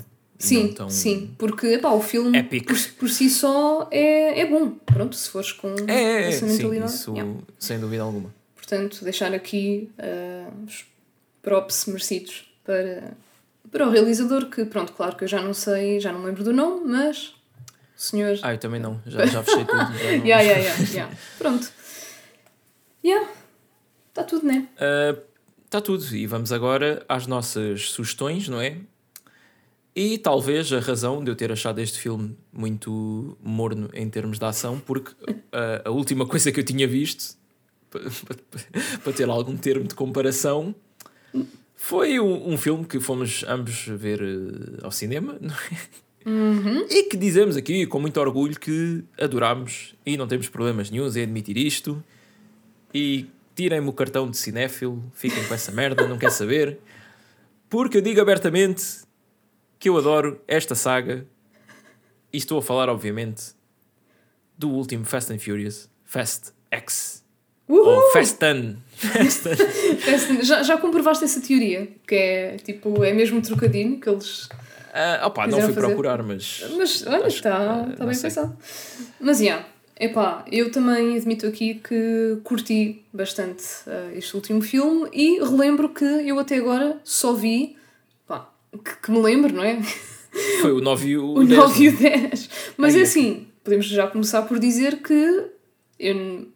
Sim, 0.47 0.72
tão- 0.72 0.90
sim, 0.90 1.34
porque 1.38 1.76
o 1.84 2.01
filme 2.01 2.36
Épico. 2.38 2.66
por, 2.74 2.93
por 2.99 3.09
si 3.09 3.30
só 3.30 3.88
é, 3.90 4.40
é 4.40 4.47
bom. 4.47 4.70
Pronto, 4.70 5.14
se 5.14 5.28
fores 5.30 5.53
com 5.53 5.74
É, 5.86 5.93
é, 5.95 6.22
é 6.24 6.28
essa 6.28 6.47
sim, 6.49 6.57
mentalidade. 6.57 6.93
isso 6.95 7.12
yeah. 7.14 7.40
sem 7.59 7.78
dúvida 7.78 8.03
alguma. 8.03 8.34
Portanto, 8.57 9.05
deixar 9.05 9.32
aqui 9.34 9.90
ah, 9.99 10.51
os 10.66 10.84
props 11.43 11.86
merecidos 11.86 12.45
para, 12.64 13.12
para 13.70 13.86
o 13.86 13.90
realizador, 13.90 14.47
que 14.47 14.64
pronto, 14.64 14.93
claro 14.93 15.14
que 15.16 15.24
eu 15.24 15.28
já 15.28 15.40
não 15.40 15.55
sei, 15.55 16.01
já 16.01 16.12
não 16.12 16.20
me 16.20 16.26
lembro 16.26 16.43
do 16.43 16.53
nome, 16.53 16.86
mas 16.86 17.34
o 17.97 18.01
senhor. 18.01 18.38
Ah, 18.43 18.53
eu 18.55 18.59
também 18.59 18.80
não, 18.80 19.01
já, 19.07 19.24
já 19.26 19.43
fechei 19.45 19.64
tudo. 19.64 19.78
já 19.78 19.84
não- 20.18 20.26
yeah, 20.26 20.40
yeah, 20.43 20.59
yeah, 20.61 20.82
yeah. 20.93 21.16
Pronto. 21.38 21.70
Yeah. 23.05 23.28
Está 24.09 24.24
tudo, 24.24 24.47
né? 24.47 24.68
Está 25.64 25.80
tudo. 25.80 26.05
E 26.14 26.26
vamos 26.26 26.53
agora 26.53 27.05
às 27.09 27.26
nossas 27.26 27.90
sugestões, 27.90 28.49
não 28.49 28.61
é? 28.61 28.76
E 29.95 30.16
talvez 30.16 30.72
a 30.72 30.80
razão 30.80 31.22
de 31.22 31.30
eu 31.30 31.36
ter 31.36 31.53
achado 31.53 31.78
este 31.78 31.99
filme 31.99 32.34
muito 32.53 33.36
morno 33.43 33.90
em 33.93 34.09
termos 34.09 34.38
de 34.38 34.45
ação, 34.45 34.78
porque 34.80 35.12
a, 35.53 35.88
a 35.88 35.90
última 35.90 36.26
coisa 36.26 36.51
que 36.51 36.59
eu 36.61 36.64
tinha 36.64 36.88
visto, 36.88 37.36
pa- 37.90 37.99
pa- 38.01 38.99
para 39.05 39.12
ter 39.12 39.28
algum 39.28 39.55
termo 39.57 39.86
de 39.86 39.95
comparação, 39.95 40.74
foi 41.76 42.18
um, 42.18 42.53
um 42.53 42.57
filme 42.57 42.86
que 42.86 42.99
fomos 43.01 43.45
ambos 43.47 43.84
ver 43.86 44.22
eh, 44.22 44.78
ao 44.82 44.90
cinema, 44.90 45.36
não 45.40 45.55
é? 45.55 46.03
E 46.88 47.03
que 47.11 47.16
dizemos 47.16 47.57
aqui 47.57 47.84
com 47.86 47.99
muito 47.99 48.18
orgulho 48.20 48.59
que 48.59 49.03
adorámos 49.20 49.95
e 50.07 50.16
não 50.16 50.26
temos 50.28 50.49
problemas 50.49 50.88
nenhums 50.90 51.16
em 51.16 51.22
admitir 51.24 51.57
isto. 51.59 52.03
E 52.95 53.26
tirem-me 53.57 53.88
o 53.88 53.93
cartão 53.93 54.30
de 54.30 54.36
cinéfilo, 54.36 55.03
fiquem 55.12 55.45
com 55.49 55.53
essa 55.53 55.72
merda, 55.72 56.07
não 56.07 56.16
quer 56.16 56.30
saber. 56.30 56.78
Porque 57.68 57.97
eu 57.99 58.01
digo 58.03 58.20
abertamente 58.20 58.84
que 59.83 59.89
eu 59.89 59.97
adoro 59.99 60.41
esta 60.47 60.76
saga 60.76 61.26
e 62.33 62.37
estou 62.37 62.57
a 62.57 62.62
falar, 62.62 62.89
obviamente, 62.89 63.47
do 64.57 64.70
último 64.70 65.05
Fast 65.05 65.33
and 65.33 65.41
Furious, 65.41 65.91
Fast 66.05 66.53
X. 66.70 67.24
Uhul! 67.68 67.85
Ou 67.89 68.12
Fast 68.12 68.39
10. 68.39 68.76
Fast 68.95 69.43
10. 69.49 70.05
Parece- 70.05 70.43
Já, 70.45 70.62
já 70.62 70.76
comprovaste 70.78 71.24
essa 71.24 71.41
teoria? 71.41 71.89
Que 72.07 72.14
é 72.14 72.57
tipo, 72.59 73.03
é 73.03 73.12
mesmo 73.12 73.39
um 73.39 73.43
trocadilho 73.43 73.99
que 73.99 74.09
eles. 74.09 74.49
Ah, 74.95 75.26
opa, 75.26 75.49
não 75.49 75.61
fui 75.61 75.72
fazer- 75.72 75.87
procurar, 75.89 76.22
mas. 76.22 76.64
Mas 76.76 77.05
olha, 77.05 77.26
está 77.26 77.51
que, 77.85 77.91
tá 77.93 77.97
não 77.99 78.07
bem 78.07 78.14
sei. 78.14 78.30
pensado. 78.30 78.57
Mas 79.18 79.39
já, 79.39 79.64
epá, 79.99 80.45
eu 80.53 80.70
também 80.70 81.16
admito 81.16 81.45
aqui 81.49 81.74
que 81.74 82.39
curti 82.45 83.05
bastante 83.12 83.64
eh, 83.89 84.12
este 84.14 84.37
último 84.37 84.62
filme 84.62 85.09
e 85.12 85.41
relembro 85.41 85.89
que 85.89 86.05
eu 86.05 86.39
até 86.39 86.57
agora 86.59 87.01
só 87.03 87.33
vi, 87.33 87.76
que, 88.79 88.97
que 89.03 89.11
me 89.11 89.20
lembro, 89.20 89.53
não 89.55 89.62
é? 89.62 89.81
Foi 90.62 90.73
o 90.73 90.81
9 90.81 91.09
e 91.09 91.18
o, 91.18 91.35
O 91.35 91.45
10. 91.45 91.61
9 91.61 91.85
e 91.85 91.89
o 91.89 91.97
10. 91.97 92.51
Mas 92.77 92.95
Ai, 92.95 93.01
é 93.01 93.03
é. 93.03 93.07
assim, 93.07 93.47
podemos 93.62 93.87
já 93.87 94.07
começar 94.07 94.43
por 94.43 94.59
dizer 94.59 95.03
que 95.03 95.45
eu 95.99 96.49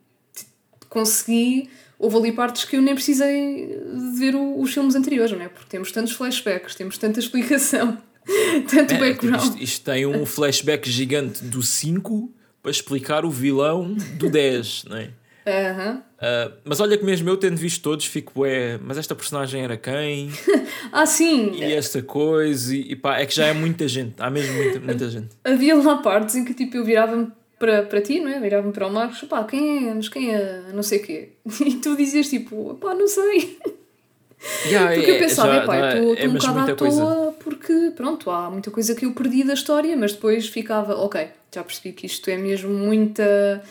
consegui. 0.89 1.69
Houve 1.99 2.17
ali 2.17 2.33
partes 2.33 2.65
que 2.65 2.77
eu 2.77 2.83
nem 2.83 2.95
precisei 2.95 3.67
de 3.69 4.19
ver 4.19 4.35
o- 4.35 4.61
os 4.61 4.73
filmes 4.73 4.95
anteriores, 4.95 5.33
não 5.33 5.41
é? 5.41 5.49
Porque 5.49 5.69
temos 5.69 5.91
tantos 5.93 6.13
flashbacks, 6.13 6.75
temos 6.75 6.99
tanta 6.99 7.19
explicação, 7.21 7.97
tanto 8.71 8.79
É, 8.79 8.85
tipo, 8.85 9.01
background. 9.01 9.43
isto, 9.43 9.63
isto 9.63 9.85
tem 9.85 10.05
um 10.07 10.27
flashback 10.27 10.91
gigante 10.91 11.43
do 11.45 11.63
5 11.63 12.33
para 12.63 12.71
explicar 12.71 13.25
o 13.25 13.31
vilão 13.31 13.95
do 14.19 14.29
10, 14.29 14.85
não 14.89 14.97
é? 14.99 15.11
Aham. 15.47 16.03
Ah, 16.19 16.51
mas 16.65 16.81
olha 16.81 16.97
que 16.97 17.05
mesmo 17.05 17.29
eu 17.29 17.37
tendo 17.37 17.57
visto 17.57 17.83
todos, 17.83 18.07
fico, 18.07 18.45
é, 18.47 18.79
mas 18.83 18.97
esta 18.99 19.15
personagem 19.15 19.63
era 19.63 19.77
quem? 19.77 20.31
Ah, 20.93 21.05
sim! 21.05 21.53
E 21.55 21.73
esta 21.73 22.01
coisa, 22.03 22.75
e, 22.75 22.93
e 22.93 22.97
pá, 22.97 23.19
é 23.19 23.27
que 23.27 23.35
já 23.35 23.47
é 23.47 23.53
muita 23.53 23.87
gente, 23.89 24.15
há 24.19 24.31
mesmo 24.31 24.55
muita, 24.55 24.81
muita 24.81 25.11
gente. 25.11 25.29
Havia 25.45 25.75
lá 25.77 25.97
partes 25.99 26.37
em 26.37 26.45
que 26.45 26.55
tipo, 26.55 26.77
eu 26.77 26.85
virava-me 26.85 27.31
para, 27.59 27.83
para 27.83 28.01
ti, 28.01 28.21
não 28.21 28.31
é? 28.31 28.39
Virava-me 28.41 28.73
para 28.73 28.87
o 28.87 28.93
Marcos, 28.93 29.21
pá, 29.29 29.45
quem 29.45 29.89
é? 29.89 29.95
Mas 29.95 30.09
quem 30.09 30.35
é? 30.35 30.63
Não 30.73 30.83
sei 30.83 30.99
o 31.01 31.03
quê. 31.03 31.29
E 31.67 31.75
tu 31.77 31.97
dizias 31.97 32.29
tipo, 32.29 32.75
pá, 32.81 32.95
não 32.95 33.09
sei. 33.09 33.59
Já, 34.71 34.89
Porque 34.93 35.11
é- 35.11 35.15
eu 35.15 35.19
pensava, 35.19 35.53
já 35.55 35.59
estou 35.97 36.15
é 36.17 36.29
um 36.29 36.33
bocado 36.35 36.59
à 36.73 36.77
coisa. 36.77 37.01
toa 37.03 37.33
porque, 37.43 37.93
pronto, 37.97 38.31
há 38.31 38.51
muita 38.51 38.71
coisa 38.71 38.95
que 38.95 39.05
eu 39.05 39.13
perdi 39.13 39.43
da 39.45 39.55
história, 39.55 39.97
mas 39.97 40.13
depois 40.13 40.49
ficava, 40.49 40.95
ok, 40.97 41.29
já 41.55 41.65
percebi 41.65 41.93
que 41.95 42.07
isto 42.07 42.29
é 42.31 42.37
mesmo 42.37 42.73
muita. 42.73 43.63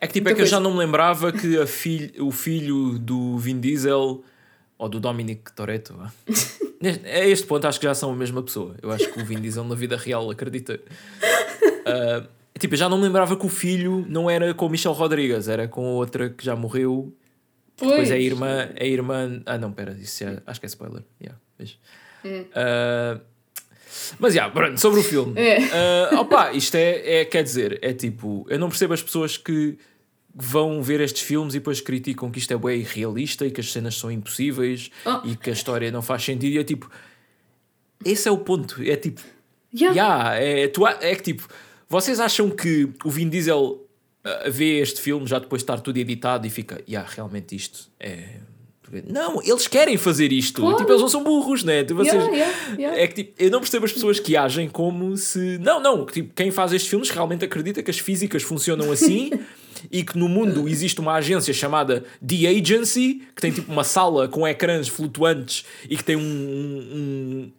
É 0.00 0.06
que 0.06 0.14
tipo, 0.14 0.28
é 0.28 0.32
muita 0.32 0.36
que 0.36 0.42
eu 0.42 0.46
já 0.46 0.60
não 0.60 0.72
me 0.72 0.78
lembrava 0.78 1.32
que 1.32 1.66
filho, 1.66 2.26
o 2.26 2.30
filho 2.30 2.98
do 2.98 3.36
Vin 3.38 3.60
Diesel 3.60 4.22
ou 4.76 4.88
do 4.88 5.00
Dominic 5.00 5.52
Toretto 5.52 5.98
a 7.04 7.26
este 7.26 7.46
ponto 7.46 7.66
acho 7.66 7.80
que 7.80 7.86
já 7.86 7.94
são 7.94 8.12
a 8.12 8.16
mesma 8.16 8.42
pessoa. 8.42 8.76
Eu 8.80 8.92
acho 8.92 9.10
que 9.12 9.20
o 9.20 9.24
Vin 9.24 9.40
Diesel 9.40 9.64
na 9.64 9.74
vida 9.74 9.96
real 9.96 10.30
acredita. 10.30 10.80
Ah, 11.84 12.24
tipo, 12.58 12.74
eu 12.74 12.78
já 12.78 12.88
não 12.88 12.98
me 12.98 13.04
lembrava 13.04 13.36
que 13.36 13.44
o 13.44 13.48
filho 13.48 14.04
não 14.08 14.30
era 14.30 14.54
com 14.54 14.66
o 14.66 14.68
Michel 14.68 14.92
Rodrigues, 14.92 15.48
era 15.48 15.66
com 15.66 15.84
outra 15.94 16.30
que 16.30 16.44
já 16.44 16.54
morreu. 16.54 17.12
Pois, 17.76 17.90
Depois 17.90 18.10
é 18.10 18.14
a 18.14 18.18
irmã, 18.18 18.68
a 18.78 18.84
irmã. 18.84 19.42
Ah, 19.46 19.58
não, 19.58 19.72
pera, 19.72 19.92
isso 19.92 20.24
já, 20.24 20.42
acho 20.46 20.60
que 20.60 20.66
é 20.66 20.68
spoiler. 20.68 21.02
Yeah. 21.20 21.40
Hum. 22.24 22.44
Ah, 22.54 23.20
mas 24.18 24.34
já, 24.34 24.48
pronto, 24.50 24.78
sobre 24.80 25.00
o 25.00 25.02
filme. 25.02 25.32
É. 25.38 25.58
Ah, 26.12 26.20
opa, 26.20 26.52
isto 26.52 26.74
é, 26.76 27.20
é, 27.20 27.24
quer 27.24 27.42
dizer, 27.42 27.78
é 27.82 27.92
tipo, 27.92 28.46
eu 28.48 28.58
não 28.58 28.68
percebo 28.68 28.94
as 28.94 29.02
pessoas 29.02 29.36
que 29.36 29.76
vão 30.34 30.82
ver 30.82 31.00
estes 31.00 31.22
filmes 31.22 31.54
e 31.54 31.58
depois 31.58 31.80
criticam 31.80 32.30
que 32.30 32.38
isto 32.38 32.52
é 32.52 32.56
bem 32.56 32.80
irrealista 32.80 33.44
e 33.46 33.50
que 33.50 33.60
as 33.60 33.72
cenas 33.72 33.96
são 33.96 34.10
impossíveis 34.10 34.90
Oh. 35.04 35.26
e 35.26 35.34
que 35.36 35.50
a 35.50 35.52
história 35.52 35.90
não 35.90 36.00
faz 36.02 36.22
sentido. 36.22 36.52
E 36.54 36.58
é 36.58 36.64
tipo, 36.64 36.88
esse 38.04 38.28
é 38.28 38.30
o 38.30 38.38
ponto. 38.38 38.80
É 38.82 38.96
tipo, 38.96 39.20
Yeah. 39.74 39.94
Yeah, 39.94 40.34
é, 40.42 40.68
tu, 40.68 40.86
a- 40.86 40.96
é 41.02 41.14
que 41.14 41.22
tipo, 41.22 41.46
vocês 41.90 42.18
acham 42.20 42.48
que 42.48 42.88
o 43.04 43.10
Vin 43.10 43.28
Diesel 43.28 43.86
ah, 44.24 44.44
vê 44.48 44.78
este 44.80 44.98
filme 45.00 45.26
já 45.26 45.38
depois 45.38 45.60
de 45.60 45.64
estar 45.64 45.78
tudo 45.80 45.98
editado 45.98 46.46
e 46.46 46.50
fica, 46.50 46.82
yeah, 46.88 47.06
realmente 47.10 47.54
isto 47.54 47.90
é. 48.00 48.36
Não, 49.08 49.42
eles 49.42 49.66
querem 49.66 49.96
fazer 49.96 50.32
isto. 50.32 50.62
Claro. 50.62 50.76
Tipo, 50.76 50.90
eles 50.90 51.02
não 51.02 51.08
são 51.08 51.22
burros, 51.22 51.62
né? 51.62 51.84
Tipo, 51.84 52.02
Yeah, 52.02 52.30
yeah, 52.30 52.54
yeah. 52.78 53.00
É 53.02 53.06
que 53.06 53.14
tipo, 53.22 53.42
eu 53.42 53.50
não 53.50 53.60
percebo 53.60 53.84
as 53.84 53.92
pessoas 53.92 54.18
que 54.18 54.36
agem 54.36 54.68
como 54.68 55.16
se. 55.16 55.58
Não, 55.58 55.80
não, 55.80 56.06
tipo, 56.06 56.32
quem 56.34 56.50
faz 56.50 56.72
estes 56.72 56.88
filmes 56.88 57.10
realmente 57.10 57.44
acredita 57.44 57.82
que 57.82 57.90
as 57.90 57.98
físicas 57.98 58.42
funcionam 58.42 58.90
assim 58.90 59.30
e 59.90 60.02
que 60.02 60.16
no 60.16 60.28
mundo 60.28 60.68
existe 60.68 61.00
uma 61.00 61.14
agência 61.14 61.52
chamada 61.52 62.04
The 62.26 62.48
Agency 62.48 63.22
que 63.34 63.42
tem 63.42 63.52
tipo 63.52 63.70
uma 63.70 63.84
sala 63.84 64.28
com 64.28 64.46
ecrãs 64.46 64.88
flutuantes 64.88 65.64
e 65.88 65.96
que 65.96 66.04
tem 66.04 66.16
um, 66.16 66.20
um, 66.20 67.52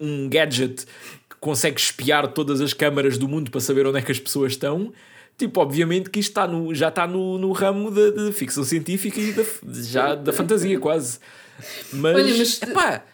um 0.00 0.28
gadget 0.28 0.84
que 1.28 1.36
consegue 1.40 1.80
espiar 1.80 2.28
todas 2.28 2.60
as 2.60 2.72
câmaras 2.72 3.16
do 3.16 3.28
mundo 3.28 3.50
para 3.50 3.60
saber 3.60 3.86
onde 3.86 3.98
é 3.98 4.02
que 4.02 4.12
as 4.12 4.18
pessoas 4.18 4.52
estão. 4.52 4.92
Tipo, 5.38 5.60
obviamente 5.60 6.08
que 6.10 6.20
isto 6.20 6.28
está 6.30 6.46
no, 6.46 6.74
já 6.74 6.88
está 6.88 7.06
no, 7.06 7.36
no 7.38 7.50
ramo 7.52 7.90
da 7.90 8.32
ficção 8.32 8.62
científica 8.62 9.18
e 9.20 9.32
da, 9.32 9.42
já 9.82 10.14
da 10.14 10.32
fantasia 10.32 10.78
quase. 10.78 11.18
Mas, 11.92 12.14
Olha, 12.16 12.36
mas- 12.36 12.62
epá, 12.62 13.04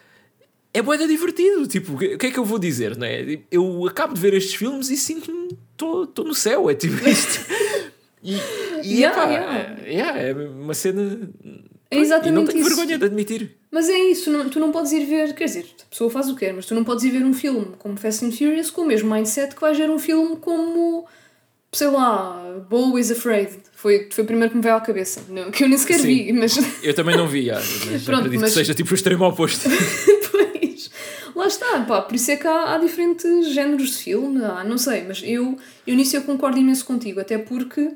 é 0.74 0.82
boeda 0.82 1.06
divertido. 1.06 1.66
Tipo, 1.66 1.94
o 1.94 1.98
que 1.98 2.14
o 2.14 2.18
que 2.18 2.26
é 2.26 2.30
que 2.30 2.38
eu 2.38 2.44
vou 2.44 2.58
dizer, 2.58 2.96
não 2.96 3.06
é? 3.06 3.38
Eu 3.50 3.86
acabo 3.86 4.12
de 4.14 4.20
ver 4.20 4.34
estes 4.34 4.54
filmes 4.54 4.90
e 4.90 4.96
sinto-me. 4.96 5.56
Estou 5.72 6.24
no 6.24 6.34
céu, 6.34 6.68
é 6.68 6.74
tipo 6.74 6.96
isto. 7.08 7.40
E, 8.22 8.34
e 8.82 8.98
Yeah, 9.00 9.16
epá, 9.22 9.30
yeah. 9.30 9.58
é- 9.84 9.90
yeah, 9.92 10.20
é 10.20 10.34
uma 10.34 10.74
cena 10.74 11.30
É 11.90 11.98
exatamente 11.98 12.28
e 12.28 12.32
não 12.34 12.44
tenho 12.44 12.58
isso. 12.60 12.68
vergonha 12.76 12.98
de 12.98 13.04
admitir. 13.04 13.56
Mas 13.70 13.88
é 13.88 13.96
isso, 13.96 14.30
não- 14.30 14.48
tu 14.48 14.58
não 14.58 14.72
podes 14.72 14.90
ir 14.92 15.04
ver, 15.06 15.34
quer 15.34 15.44
dizer, 15.44 15.66
a 15.82 15.86
pessoa 15.90 16.10
faz 16.10 16.28
o 16.28 16.34
que 16.34 16.40
quer, 16.40 16.52
mas 16.52 16.66
tu 16.66 16.74
não 16.74 16.82
podes 16.84 17.04
ir 17.04 17.10
ver 17.10 17.24
um 17.24 17.32
filme 17.32 17.68
como 17.78 17.96
Fast 17.96 18.24
and 18.24 18.32
Furious 18.32 18.70
com 18.70 18.82
o 18.82 18.86
mesmo 18.86 19.08
mindset 19.14 19.54
que 19.54 19.60
vais 19.60 19.78
ver 19.78 19.88
um 19.88 19.98
filme 20.00 20.36
como, 20.36 21.06
sei 21.72 21.88
lá, 21.88 22.60
Beau 22.68 22.98
is 22.98 23.10
Afraid. 23.10 23.50
Foi, 23.72 24.08
foi 24.10 24.24
o 24.24 24.26
primeiro 24.26 24.50
que 24.50 24.56
me 24.56 24.62
veio 24.62 24.74
à 24.76 24.80
cabeça. 24.80 25.22
Não, 25.28 25.50
que 25.50 25.62
eu 25.64 25.68
nem 25.68 25.78
sequer 25.78 26.00
Sim. 26.00 26.06
vi, 26.06 26.32
mas 26.32 26.56
Eu 26.82 26.94
também 26.94 27.16
não 27.16 27.28
vi, 27.28 27.50
ah, 27.50 27.60
mas 27.90 28.02
Pronto, 28.04 28.20
acredito 28.20 28.40
mas- 28.40 28.50
que 28.52 28.58
seja 28.58 28.74
tipo 28.74 28.90
o 28.90 28.94
extremo 28.94 29.24
oposto. 29.26 29.68
Pois, 30.30 30.90
lá 31.34 31.46
está, 31.46 31.80
pá, 31.84 32.02
por 32.02 32.14
isso 32.14 32.30
é 32.30 32.36
que 32.36 32.46
há, 32.46 32.74
há 32.74 32.78
diferentes 32.78 33.52
géneros 33.52 33.90
de 33.90 33.96
filme, 33.98 34.44
há, 34.44 34.62
não 34.64 34.76
sei, 34.78 35.02
mas 35.04 35.22
eu, 35.24 35.56
eu 35.86 35.94
nisso 35.96 36.16
eu 36.16 36.22
concordo 36.22 36.58
imenso 36.58 36.84
contigo, 36.84 37.20
até 37.20 37.36
porque, 37.38 37.92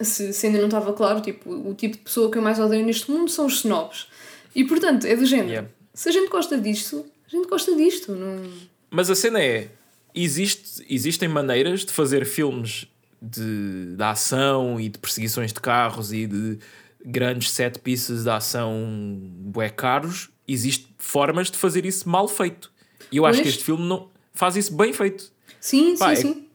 se, 0.00 0.32
se 0.32 0.46
ainda 0.46 0.58
não 0.58 0.66
estava 0.66 0.92
claro, 0.92 1.20
tipo, 1.20 1.50
o 1.50 1.74
tipo 1.74 1.96
de 1.96 2.02
pessoa 2.02 2.30
que 2.30 2.38
eu 2.38 2.42
mais 2.42 2.58
odeio 2.58 2.84
neste 2.84 3.10
mundo 3.10 3.30
são 3.30 3.46
os 3.46 3.56
snobs. 3.56 4.06
E 4.54 4.64
portanto, 4.64 5.06
é 5.06 5.14
do 5.16 5.24
género, 5.26 5.48
Yeah. 5.50 5.68
se 5.94 6.08
a 6.08 6.12
gente 6.12 6.28
gosta 6.28 6.58
disto, 6.58 7.04
a 7.26 7.30
gente 7.36 7.48
gosta 7.48 7.74
disto, 7.76 8.12
não... 8.12 8.42
Mas 8.90 9.08
a 9.10 9.14
cena 9.14 9.40
é: 9.40 9.68
existe, 10.14 10.84
existem 10.88 11.28
maneiras 11.28 11.84
de 11.84 11.92
fazer 11.92 12.24
filmes 12.24 12.86
de, 13.20 13.94
de 13.96 14.02
ação 14.02 14.80
e 14.80 14.88
de 14.88 14.98
perseguições 14.98 15.52
de 15.52 15.60
carros 15.60 16.12
e 16.12 16.26
de 16.26 16.58
grandes 17.04 17.50
set 17.50 17.78
pieces 17.78 18.24
de 18.24 18.30
ação 18.30 19.18
bué 19.22 19.68
caros. 19.68 20.30
Existem 20.46 20.88
formas 20.98 21.50
de 21.50 21.56
fazer 21.56 21.84
isso 21.86 22.08
mal 22.08 22.26
feito. 22.28 22.70
E 23.10 23.16
eu 23.16 23.26
acho 23.26 23.38
Pois. 23.38 23.42
que 23.42 23.48
este 23.54 23.64
filme 23.64 23.84
não 23.86 24.08
faz 24.32 24.56
isso 24.56 24.74
bem 24.76 24.92
feito. 24.92 25.30
Sim, 25.60 25.96
Pá, 25.96 26.14
sim, 26.14 26.28
é- 26.30 26.32
sim. 26.34 26.48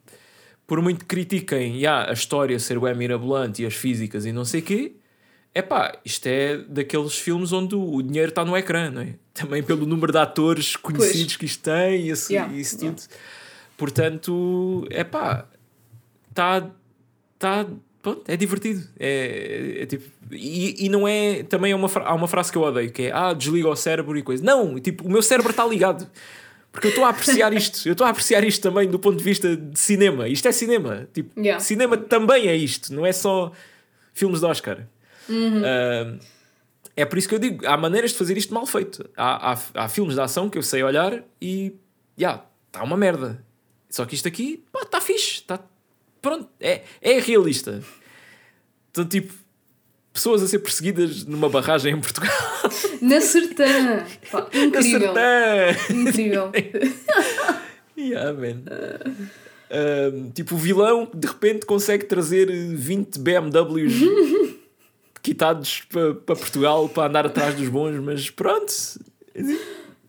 Por 0.66 0.82
muito 0.82 1.00
que 1.00 1.06
critiquem 1.06 1.76
yeah, 1.76 2.10
a 2.10 2.12
história 2.12 2.58
ser 2.58 2.78
bem 2.78 2.94
mirabolante 2.94 3.62
e 3.62 3.66
as 3.66 3.72
físicas 3.74 4.26
e 4.26 4.32
não 4.32 4.44
sei 4.44 4.60
o 4.60 4.62
quê, 4.62 4.92
é 5.54 5.62
pá, 5.62 5.98
isto 6.04 6.26
é 6.26 6.58
daqueles 6.58 7.16
filmes 7.18 7.52
onde 7.52 7.74
o 7.74 8.02
dinheiro 8.02 8.28
está 8.28 8.44
no 8.44 8.54
ecrã, 8.54 8.90
não 8.90 9.00
é? 9.00 9.14
Também 9.32 9.62
pelo 9.62 9.86
número 9.86 10.12
de 10.12 10.18
atores 10.18 10.76
conhecidos 10.76 11.36
que 11.36 11.46
isto 11.46 11.62
tem 11.62 12.02
e 12.02 12.10
isso, 12.10 12.30
Yeah, 12.30 12.52
isso 12.54 12.76
yeah. 12.84 13.00
Portanto, 13.78 14.86
é 14.90 15.04
pá, 15.04 15.46
está. 16.28 16.68
Tá, 17.38 17.64
pronto, 18.02 18.22
é 18.26 18.36
divertido. 18.36 18.84
É, 18.98 19.82
é 19.82 19.86
tipo, 19.86 20.04
e, 20.32 20.84
e 20.84 20.88
não 20.88 21.06
é. 21.06 21.44
Também 21.44 21.72
é 21.72 21.76
uma, 21.76 21.88
há 22.04 22.12
uma 22.12 22.26
frase 22.26 22.50
que 22.50 22.58
eu 22.58 22.62
odeio 22.62 22.90
que 22.90 23.04
é 23.04 23.12
ah, 23.12 23.32
desliga 23.32 23.68
o 23.68 23.76
cérebro 23.76 24.18
e 24.18 24.22
coisa. 24.22 24.44
Não, 24.44 24.78
tipo, 24.80 25.06
o 25.06 25.10
meu 25.10 25.22
cérebro 25.22 25.52
está 25.52 25.64
ligado. 25.64 26.06
Porque 26.72 26.88
eu 26.88 26.90
estou 26.90 27.04
a 27.04 27.10
apreciar 27.10 27.52
isto. 27.54 27.88
Eu 27.88 27.92
estou 27.92 28.06
a 28.06 28.10
apreciar 28.10 28.44
isto 28.44 28.60
também 28.60 28.88
do 28.88 28.98
ponto 28.98 29.16
de 29.16 29.24
vista 29.24 29.56
de 29.56 29.78
cinema. 29.78 30.28
Isto 30.28 30.48
é 30.48 30.52
cinema. 30.52 31.08
Tipo, 31.14 31.40
Yeah. 31.40 31.60
cinema 31.64 31.96
também 31.96 32.48
é 32.48 32.56
isto. 32.56 32.92
Não 32.92 33.06
é 33.06 33.12
só 33.12 33.52
filmes 34.12 34.40
de 34.40 34.46
Oscar. 34.46 34.86
Ah, 35.30 36.18
é 36.96 37.04
por 37.04 37.16
isso 37.16 37.28
que 37.28 37.34
eu 37.36 37.38
digo, 37.38 37.64
há 37.64 37.76
maneiras 37.76 38.10
de 38.10 38.18
fazer 38.18 38.36
isto 38.36 38.52
mal 38.52 38.66
feito. 38.66 39.08
Há, 39.16 39.52
há, 39.52 39.58
há 39.74 39.88
filmes 39.88 40.16
de 40.16 40.20
ação 40.20 40.50
que 40.50 40.58
eu 40.58 40.62
sei 40.64 40.82
olhar 40.82 41.22
e 41.40 41.76
já, 42.16 42.44
está 42.66 42.82
uma 42.82 42.96
merda. 42.96 43.40
Só 43.90 44.04
que 44.04 44.14
isto 44.14 44.28
aqui, 44.28 44.62
pá, 44.70 44.80
está 44.82 45.00
fixe, 45.00 45.34
está 45.34 45.60
pronto, 46.20 46.48
é, 46.60 46.82
é 47.00 47.18
realista. 47.18 47.82
Então, 48.90 49.04
tipo, 49.06 49.32
pessoas 50.12 50.42
a 50.42 50.48
ser 50.48 50.58
perseguidas 50.58 51.24
numa 51.24 51.48
barragem 51.48 51.94
em 51.94 52.00
Portugal. 52.00 52.32
Na 53.00 53.20
Sertã! 53.20 54.04
Pá, 54.30 54.48
incrível! 54.52 55.14
Acertei! 55.16 55.96
Incrível! 55.96 56.52
Yeah, 57.98 58.32
man. 58.32 58.62
Um, 59.70 60.30
tipo, 60.30 60.54
o 60.54 60.58
vilão 60.58 61.10
de 61.12 61.26
repente 61.26 61.66
consegue 61.66 62.04
trazer 62.04 62.46
20 62.46 63.18
BMWs 63.18 63.92
quitados 65.20 65.82
para 65.90 66.14
pa 66.14 66.36
Portugal 66.36 66.88
para 66.88 67.08
andar 67.08 67.26
atrás 67.26 67.56
dos 67.56 67.68
bons, 67.68 67.98
mas 67.98 68.30
pronto. 68.30 68.72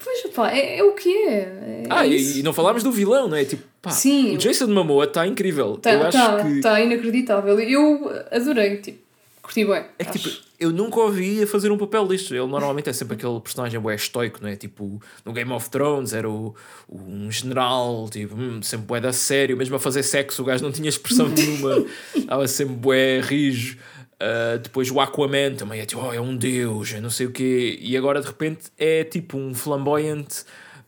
Pois, 0.01 0.33
pá, 0.33 0.51
é, 0.51 0.77
é 0.79 0.83
o 0.83 0.93
que 0.93 1.13
é. 1.27 1.83
Ah, 1.89 2.07
e, 2.07 2.39
e 2.39 2.43
não 2.43 2.53
falámos 2.53 2.83
do 2.83 2.91
vilão, 2.91 3.27
não 3.27 3.35
é? 3.35 3.43
Tipo, 3.43 3.63
pá, 3.81 3.89
Sim. 3.89 4.35
o 4.35 4.37
Jason 4.37 4.67
Momoa 4.67 5.03
está 5.03 5.27
incrível. 5.27 5.77
Tá, 5.77 5.91
Eu 5.91 6.03
acho 6.03 6.17
tá, 6.17 6.43
que. 6.43 6.61
tá 6.61 6.81
inacreditável. 6.81 7.59
Eu 7.59 8.09
adorei, 8.31 8.77
tipo, 8.77 8.99
curti 9.41 9.65
bem. 9.65 9.83
É 9.99 10.05
que 10.05 10.17
acho. 10.17 10.29
tipo, 10.29 10.43
eu 10.57 10.71
nunca 10.71 10.99
ouvi 11.01 11.43
a 11.43 11.47
fazer 11.47 11.69
um 11.69 11.77
papel 11.77 12.07
disto. 12.07 12.33
Ele 12.33 12.47
normalmente 12.47 12.89
é 12.89 12.93
sempre 12.93 13.15
aquele 13.15 13.41
personagem 13.41 13.77
bué 13.79 13.95
estoico, 13.95 14.39
não 14.41 14.49
é? 14.49 14.55
Tipo, 14.55 15.01
no 15.25 15.33
Game 15.33 15.51
of 15.51 15.69
Thrones 15.69 16.13
era 16.13 16.29
o, 16.29 16.55
um 16.89 17.29
general, 17.29 18.07
tipo, 18.09 18.35
hum, 18.35 18.61
sempre 18.61 18.85
bué 18.85 19.01
da 19.01 19.11
sério, 19.11 19.57
mesmo 19.57 19.75
a 19.75 19.79
fazer 19.79 20.03
sexo 20.03 20.41
o 20.41 20.45
gajo 20.45 20.63
não 20.63 20.71
tinha 20.71 20.87
expressão 20.87 21.27
nenhuma, 21.35 21.85
estava 22.15 22.47
sempre 22.47 22.75
bué 22.75 23.19
rijo. 23.19 23.77
Ah, 24.19 24.57
depois 24.61 24.91
o 24.91 24.99
Aquaman 24.99 25.55
também 25.55 25.79
é 25.79 25.85
tipo, 25.85 26.01
oh, 26.01 26.13
é 26.13 26.19
um 26.19 26.35
deus, 26.35 26.91
eu 26.91 27.01
não 27.01 27.09
sei 27.09 27.25
o 27.27 27.31
quê. 27.31 27.77
E 27.81 27.95
agora 27.95 28.19
de 28.21 28.27
repente 28.27 28.65
é 28.77 29.03
tipo 29.03 29.37
um 29.37 29.53
flamboyante, 29.53 30.43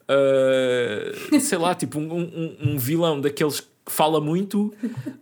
ah, 0.08 1.40
sei 1.40 1.58
lá, 1.58 1.74
tipo 1.74 1.98
um, 2.00 2.12
um, 2.14 2.58
um 2.72 2.78
vilão 2.78 3.22
daqueles 3.22 3.62
que 3.62 3.68
fala 3.88 4.20
muito, 4.22 4.74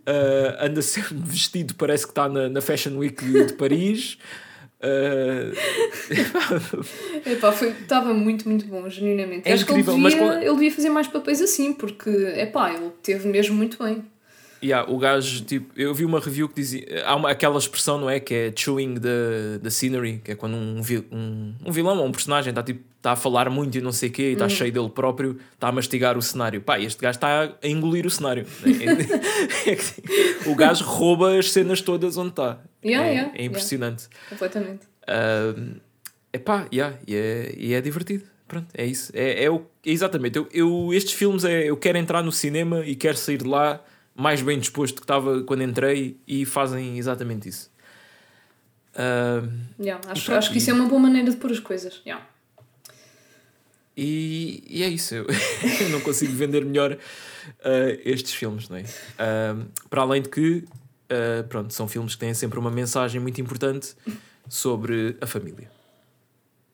ah, 0.06 0.66
anda 0.66 0.82
sempre 0.82 1.14
vestido, 1.16 1.74
parece 1.76 2.04
que 2.04 2.10
está 2.10 2.28
na, 2.28 2.48
na 2.48 2.60
Fashion 2.60 2.96
Week 2.98 3.24
de, 3.24 3.44
de 3.46 3.52
Paris. 3.54 4.18
Epá, 7.26 7.52
foi, 7.52 7.68
estava 7.70 8.12
muito, 8.14 8.48
muito 8.48 8.66
bom, 8.66 8.88
genuinamente. 8.88 9.48
É 9.48 9.52
Acho 9.52 9.64
incrível, 9.64 9.94
que 9.94 10.00
ele 10.00 10.02
mas 10.02 10.12
devia, 10.14 10.28
qual- 10.28 10.38
ele 10.42 10.52
devia 10.54 10.72
fazer 10.72 10.88
mais 10.90 11.06
papéis 11.06 11.40
assim, 11.42 11.72
porque, 11.72 12.10
epá, 12.10 12.72
ele 12.72 12.90
teve 13.02 13.28
mesmo 13.28 13.54
muito 13.56 13.82
bem. 13.82 14.02
Yeah, 14.62 14.90
o 14.90 14.98
gajo, 14.98 15.44
tipo, 15.44 15.72
eu 15.78 15.94
vi 15.94 16.04
uma 16.04 16.20
review 16.20 16.48
que 16.48 16.54
dizia. 16.54 17.04
Há 17.04 17.16
uma, 17.16 17.30
aquela 17.30 17.58
expressão, 17.58 17.98
não 17.98 18.10
é? 18.10 18.20
Que 18.20 18.34
é 18.34 18.52
chewing 18.54 18.94
the, 18.94 19.58
the 19.62 19.70
scenery, 19.70 20.20
que 20.24 20.32
é 20.32 20.34
quando 20.34 20.54
um, 20.54 20.80
um, 21.12 21.54
um 21.66 21.72
vilão 21.72 21.98
ou 21.98 22.06
um 22.06 22.12
personagem 22.12 22.50
está 22.50 22.62
tipo, 22.62 22.82
tá 23.00 23.12
a 23.12 23.16
falar 23.16 23.48
muito 23.50 23.76
e 23.78 23.80
não 23.80 23.92
sei 23.92 24.08
o 24.08 24.12
quê, 24.12 24.30
e 24.30 24.32
está 24.32 24.48
cheio 24.48 24.72
dele 24.72 24.90
próprio, 24.90 25.38
está 25.54 25.68
a 25.68 25.72
mastigar 25.72 26.16
o 26.16 26.22
cenário. 26.22 26.60
Pá, 26.60 26.78
este 26.78 27.00
gajo 27.00 27.16
está 27.16 27.54
a 27.62 27.68
engolir 27.68 28.06
o 28.06 28.10
cenário. 28.10 28.46
É 29.66 29.76
que 29.76 30.48
o 30.48 30.54
gajo 30.54 30.84
rouba 30.84 31.38
as 31.38 31.50
cenas 31.50 31.80
todas 31.80 32.16
onde 32.16 32.30
está. 32.30 32.60
Yeah, 32.84 33.08
é, 33.08 33.12
yeah, 33.12 33.32
é 33.34 33.44
impressionante. 33.44 34.08
Completamente. 34.28 34.86
Um, 35.08 35.76
epá, 36.32 36.66
yeah, 36.72 36.96
e, 37.06 37.14
é, 37.14 37.54
e 37.56 37.74
é 37.74 37.80
divertido. 37.80 38.24
Pronto, 38.46 38.66
é 38.74 38.84
isso. 38.84 39.12
É, 39.14 39.44
é 39.44 39.50
o, 39.50 39.62
exatamente. 39.84 40.36
Eu, 40.36 40.48
eu, 40.52 40.92
estes 40.92 41.12
filmes 41.12 41.44
é 41.44 41.70
eu 41.70 41.76
quero 41.76 41.98
entrar 41.98 42.22
no 42.22 42.32
cinema 42.32 42.84
e 42.84 42.96
quero 42.96 43.16
sair 43.16 43.38
de 43.38 43.46
lá 43.46 43.80
mais 44.14 44.42
bem 44.42 44.58
disposto 44.58 44.96
que 44.96 45.04
estava 45.04 45.42
quando 45.44 45.62
entrei 45.62 46.18
e 46.26 46.44
fazem 46.44 46.98
exatamente 46.98 47.48
isso. 47.48 47.70
Um, 48.96 49.82
Yeah, 49.82 50.00
acho, 50.10 50.24
pronto, 50.24 50.38
acho 50.38 50.52
que 50.52 50.58
isso 50.58 50.70
é 50.70 50.74
uma 50.74 50.88
boa 50.88 51.00
maneira 51.00 51.30
de 51.30 51.36
pôr 51.36 51.52
as 51.52 51.60
coisas. 51.60 52.02
Yeah. 52.04 52.26
e, 53.96 54.64
e 54.66 54.82
é 54.82 54.88
isso. 54.88 55.14
Eu, 55.14 55.26
eu 55.80 55.88
não 55.90 56.00
consigo 56.00 56.32
vender 56.32 56.64
melhor 56.64 56.92
uh, 56.92 58.00
estes 58.04 58.34
filmes, 58.34 58.68
não 58.68 58.76
é? 58.76 58.84
Um, 58.84 59.66
para 59.88 60.02
além 60.02 60.22
de 60.22 60.28
que, 60.28 60.64
uh, 61.10 61.44
pronto, 61.48 61.72
são 61.72 61.86
filmes 61.86 62.14
que 62.14 62.20
têm 62.20 62.34
sempre 62.34 62.58
uma 62.58 62.70
mensagem 62.70 63.20
muito 63.20 63.40
importante 63.40 63.94
sobre 64.48 65.16
a 65.20 65.26
família. 65.26 65.70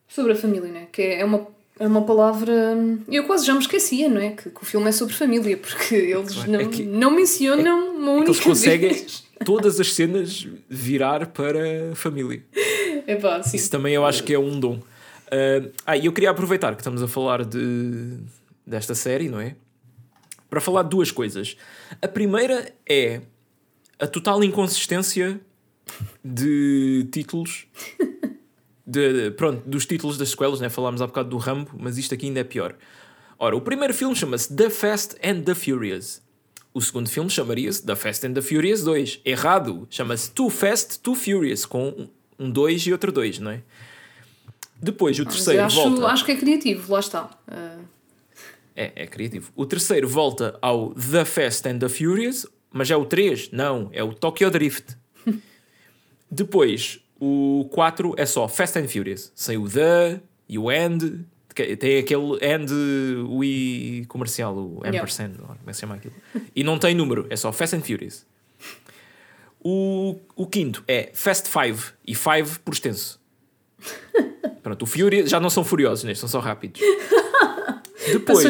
Sobre 0.07 0.33
a 0.33 0.35
família, 0.35 0.71
né? 0.71 0.87
Que 0.91 1.01
é 1.01 1.23
uma, 1.25 1.47
é 1.79 1.87
uma 1.87 2.03
palavra. 2.03 2.53
Eu 3.07 3.25
quase 3.25 3.45
já 3.45 3.53
me 3.53 3.59
esquecia, 3.59 4.09
não 4.09 4.19
é? 4.21 4.31
Que, 4.31 4.49
que 4.49 4.61
o 4.61 4.65
filme 4.65 4.87
é 4.89 4.91
sobre 4.91 5.13
família, 5.13 5.57
porque 5.57 5.95
eles 5.95 6.33
Claro, 6.33 6.51
não, 6.51 6.59
é 6.59 6.65
que- 6.67 6.83
não 6.83 7.11
mencionam 7.11 7.91
uma 7.95 8.05
que 8.05 8.09
única 8.17 8.31
eles 8.31 8.39
conseguem 8.39 8.89
vez. 8.93 9.23
todas 9.45 9.79
as 9.79 9.93
cenas 9.93 10.47
virar 10.69 11.27
para 11.27 11.93
família. 11.95 12.43
Epá, 13.07 13.41
sim. 13.43 13.57
Isso 13.57 13.69
também 13.69 13.93
eu 13.93 14.05
acho 14.05 14.23
que 14.23 14.33
é 14.33 14.39
um 14.39 14.59
dom. 14.59 14.79
Ah, 15.31 15.69
ah, 15.85 15.97
e 15.97 16.05
eu 16.05 16.13
queria 16.13 16.29
aproveitar 16.31 16.73
que 16.75 16.81
estamos 16.81 17.01
a 17.03 17.07
falar 17.07 17.43
de, 17.45 18.17
desta 18.65 18.95
série, 18.95 19.29
não 19.29 19.39
é? 19.39 19.55
Para 20.49 20.61
falar 20.61 20.83
de 20.83 20.89
duas 20.89 21.11
coisas. 21.11 21.57
A 22.01 22.07
primeira 22.07 22.73
é 22.89 23.21
a 23.99 24.07
total 24.07 24.43
inconsistência 24.43 25.39
de 26.23 27.07
títulos. 27.11 27.67
De, 28.89 29.31
pronto, 29.31 29.67
dos 29.69 29.85
títulos 29.85 30.17
das 30.17 30.29
sequelas, 30.29 30.61
né? 30.61 30.69
falámos 30.69 31.01
há 31.01 31.07
bocado 31.07 31.29
do 31.29 31.37
Rambo, 31.37 31.71
mas 31.77 31.97
isto 31.97 32.13
aqui 32.13 32.27
ainda 32.27 32.39
é 32.39 32.43
pior. 32.45 32.73
Ora, 33.37 33.53
o 33.55 33.59
primeiro 33.61 33.93
filme 33.93 34.15
chama-se 34.15 34.55
The 34.55 34.69
Fast 34.69 35.15
and 35.21 35.41
the 35.41 35.53
Furious. 35.53 36.21
O 36.73 36.81
segundo 36.81 37.09
filme 37.09 37.29
chamaria-se 37.29 37.85
The 37.85 37.95
Fast 37.95 38.25
and 38.25 38.33
the 38.33 38.41
Furious 38.41 38.83
2. 38.83 39.21
Errado, 39.25 39.85
chama-se 39.89 40.31
Too 40.31 40.49
Fast, 40.49 40.99
Too 40.99 41.15
Furious, 41.15 41.65
com 41.65 42.07
um 42.39 42.49
2 42.49 42.83
e 42.87 42.91
outro 42.93 43.11
2, 43.11 43.39
não 43.39 43.51
é? 43.51 43.61
Depois, 44.81 45.19
o 45.19 45.25
Mas 45.25 45.33
terceiro 45.35 45.63
acho, 45.63 45.75
volta. 45.89 46.07
acho 46.07 46.23
que 46.25 46.31
é 46.31 46.35
criativo, 46.37 46.93
lá 46.93 46.99
está. 46.99 47.29
Ah, 47.47 47.77
É, 48.75 48.91
é 49.03 49.07
criativo. 49.07 49.51
O 49.55 49.65
terceiro 49.65 50.07
volta 50.07 50.57
ao 50.61 50.93
The 50.93 51.25
Fast 51.25 51.67
and 51.67 51.79
the 51.79 51.89
Furious, 51.89 52.45
mas 52.71 52.89
é 52.91 52.95
o 52.95 53.05
3? 53.05 53.49
Não, 53.51 53.89
é 53.91 54.03
o 54.03 54.13
Tokyo 54.13 54.49
Drift. 54.51 54.95
Depois, 56.29 56.99
o 57.19 57.67
4 57.71 58.13
é 58.17 58.25
só 58.25 58.47
Fast 58.47 58.77
and 58.79 58.87
Furious. 58.87 59.31
Sem 59.35 59.57
o 59.57 59.69
The 59.69 60.21
e 60.47 60.57
o 60.57 60.69
And. 60.69 61.25
Tem 61.79 61.97
aquele 61.97 62.37
And, 62.43 62.67
o 63.27 63.43
I 63.43 64.05
comercial, 64.07 64.55
o 64.55 64.79
Yeah. 64.83 64.99
ampersand, 64.99 65.31
lá, 65.39 65.47
como 65.47 65.59
é 65.65 65.67
que 65.67 65.73
se 65.73 65.79
chama 65.81 65.95
aquilo? 65.95 66.13
E 66.55 66.63
não 66.63 66.77
tem 66.77 66.93
número, 66.93 67.25
é 67.31 67.35
só 67.35 67.51
Fast 67.51 67.75
and 67.75 67.81
Furious. 67.81 68.25
O, 69.59 70.19
o 70.35 70.45
quinto 70.45 70.83
é 70.87 71.09
Fast 71.13 71.49
5 71.49 71.93
e 72.05 72.13
5 72.13 72.59
por 72.63 72.73
extenso. 72.75 73.19
Pronto, 74.61 74.83
o 74.83 74.85
Furious 74.85 75.29
já 75.31 75.39
não 75.39 75.49
são 75.49 75.63
furiosos, 75.63 76.03
né? 76.03 76.13
são 76.13 76.29
só 76.29 76.39
rápidos. 76.39 76.79
Depois, 78.05 78.45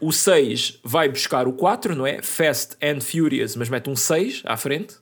o, 0.00 0.08
o 0.08 0.12
6 0.12 0.80
vai 0.82 1.08
buscar 1.08 1.46
o 1.46 1.52
4, 1.52 1.94
não 1.94 2.06
é? 2.06 2.20
Fast 2.20 2.76
and 2.82 3.00
Furious, 3.00 3.54
mas 3.56 3.68
mete 3.68 3.88
um 3.88 3.96
6 3.96 4.42
à 4.44 4.56
frente. 4.56 4.96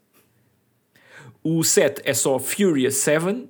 O 1.44 1.62
7 1.62 2.00
é 2.04 2.14
só 2.14 2.38
Furious 2.38 2.94
7, 2.96 3.46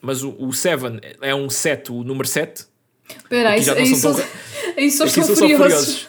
mas 0.00 0.22
o, 0.24 0.34
o 0.38 0.52
7 0.52 0.82
é 1.20 1.34
um 1.34 1.48
7, 1.50 1.92
o 1.92 2.02
número 2.02 2.26
7. 2.26 2.64
Espera, 3.08 3.50
aí, 3.50 3.58
aí, 3.70 3.94
são 3.94 4.14
tão- 4.14 4.24
só 4.90 5.06
são 5.06 5.24
furiosos. 5.36 5.58
furiosos. 5.58 6.08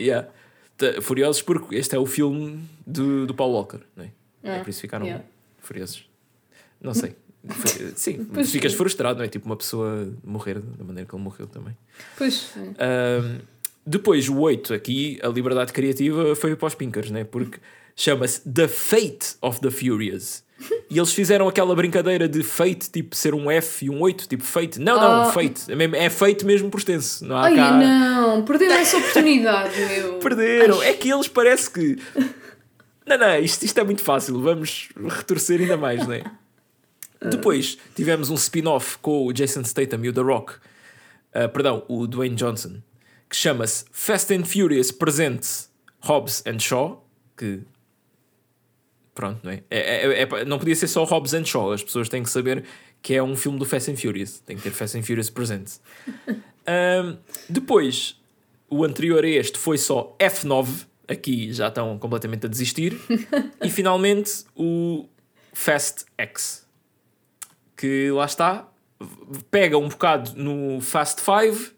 Yeah. 0.00 0.28
Furiosos 1.02 1.42
porque 1.42 1.74
este 1.76 1.96
é 1.96 1.98
o 1.98 2.06
filme 2.06 2.60
do, 2.86 3.26
do 3.26 3.34
Paul 3.34 3.52
Walker, 3.52 3.80
não 3.96 4.04
é? 4.04 4.10
é 4.42 4.56
Ah, 4.56 4.60
por 4.60 4.70
isso 4.70 4.80
ficaram 4.80 5.06
yeah. 5.06 5.24
furiosos. 5.60 6.04
Não 6.80 6.94
sei. 6.94 7.14
Sim, 7.96 8.24
Pois 8.32 8.50
ficas 8.50 8.72
é. 8.72 8.76
frustrado, 8.76 9.18
não 9.18 9.24
é? 9.24 9.28
Tipo 9.28 9.46
uma 9.46 9.56
pessoa 9.56 10.12
morrer 10.22 10.58
da 10.60 10.84
maneira 10.84 11.08
que 11.08 11.14
ele 11.14 11.22
morreu 11.22 11.46
também. 11.46 11.76
Pois, 12.16 12.52
é. 12.56 12.60
Ahm, 13.18 13.38
depois, 13.86 14.28
o 14.28 14.38
8, 14.38 14.74
aqui, 14.74 15.18
a 15.22 15.28
liberdade 15.28 15.72
criativa 15.72 16.36
foi 16.36 16.54
para 16.54 16.66
os 16.66 16.74
Pinkers, 16.74 17.10
né? 17.10 17.24
Porque 17.24 17.58
chama-se 17.96 18.40
The 18.48 18.68
Fate 18.68 19.36
of 19.40 19.60
the 19.60 19.70
Furious. 19.70 20.44
E 20.90 20.98
eles 20.98 21.12
fizeram 21.12 21.48
aquela 21.48 21.74
brincadeira 21.74 22.28
de 22.28 22.42
fate, 22.42 22.90
tipo 22.90 23.14
ser 23.16 23.34
um 23.34 23.50
F 23.50 23.86
e 23.86 23.90
um 23.90 24.00
8, 24.00 24.28
tipo 24.28 24.42
fate. 24.44 24.78
Não, 24.78 24.96
não, 25.00 25.22
Ah. 25.22 25.32
fate. 25.32 25.70
É, 25.70 25.74
mesmo, 25.74 25.96
é 25.96 26.10
fate 26.10 26.44
mesmo 26.44 26.68
por 26.70 26.78
extenso. 26.78 27.24
Não 27.24 27.36
há 27.36 27.44
Ai, 27.46 27.54
cá... 27.56 27.72
não, 27.78 28.44
perderam 28.44 28.74
essa 28.74 28.96
oportunidade, 28.98 29.74
meu. 29.80 30.14
Perderam. 30.18 30.82
É 30.82 30.92
que 30.92 31.10
eles 31.10 31.28
parece 31.28 31.70
que. 31.70 31.96
Não, 33.06 33.16
não, 33.18 33.38
isto, 33.38 33.64
isto 33.64 33.78
é 33.80 33.84
muito 33.84 34.02
fácil. 34.02 34.40
Vamos 34.40 34.88
retorcer 34.96 35.60
ainda 35.60 35.76
mais, 35.76 36.06
não 36.06 36.12
é? 36.14 36.22
Depois 37.30 37.76
tivemos 37.94 38.30
um 38.30 38.34
spin-off 38.34 38.98
com 38.98 39.26
o 39.26 39.32
Jason 39.32 39.62
Statham 39.64 40.04
e 40.04 40.08
o 40.08 40.12
The 40.12 40.20
Rock. 40.22 40.54
Ah, 41.34 41.48
perdão, 41.48 41.84
o 41.88 42.06
Dwayne 42.06 42.34
Johnson. 42.34 42.80
Que 43.28 43.36
chama-se 43.36 43.84
Fast 43.92 44.34
and 44.34 44.44
Furious 44.44 44.90
Presents 44.90 45.70
Hobbs 46.00 46.42
and 46.46 46.58
Shaw. 46.58 47.04
Que. 47.36 47.60
Pronto, 49.14 49.40
não 49.42 49.50
é? 49.50 49.62
É- 49.70 50.06
é- 50.06 50.22
é- 50.22 50.44
não 50.44 50.58
podia 50.58 50.74
ser 50.74 50.88
só 50.88 51.04
Hobbs 51.04 51.34
and 51.34 51.44
Shaw. 51.44 51.72
As 51.72 51.82
pessoas 51.82 52.08
têm 52.08 52.22
que 52.22 52.30
saber 52.30 52.64
que 53.02 53.14
é 53.14 53.22
um 53.22 53.36
filme 53.36 53.58
do 53.58 53.64
Fast 53.64 53.90
and 53.90 53.96
Furious. 53.96 54.40
Tem 54.40 54.56
que 54.56 54.62
ter 54.62 54.70
Fast 54.70 54.96
and 54.96 55.02
Furious 55.02 55.30
Presents. 55.30 55.80
Ahm, 56.66 57.16
depois, 57.48 58.20
o 58.68 58.84
anterior 58.84 59.24
a 59.24 59.28
este 59.28 59.58
foi 59.58 59.78
só 59.78 60.16
F9. 60.18 60.86
Aqui 61.08 61.52
já 61.52 61.68
estão 61.68 61.98
completamente 61.98 62.46
a 62.46 62.48
desistir. 62.48 62.96
e 63.62 63.68
finalmente 63.68 64.44
o 64.54 65.08
Fast 65.52 66.04
X. 66.16 66.66
Que 67.76 68.10
lá 68.12 68.26
está. 68.26 68.68
Pega 69.50 69.76
um 69.78 69.88
bocado 69.88 70.32
no 70.36 70.80
Fast 70.80 71.22
5, 71.22 71.72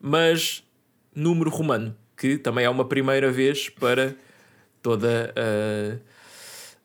mas 0.00 0.64
número 1.14 1.50
romano. 1.50 1.94
Que 2.16 2.38
também 2.38 2.64
é 2.64 2.70
uma 2.70 2.86
primeira 2.88 3.30
vez 3.30 3.68
para 3.68 4.14
toda 4.80 5.34
a, 5.36 5.98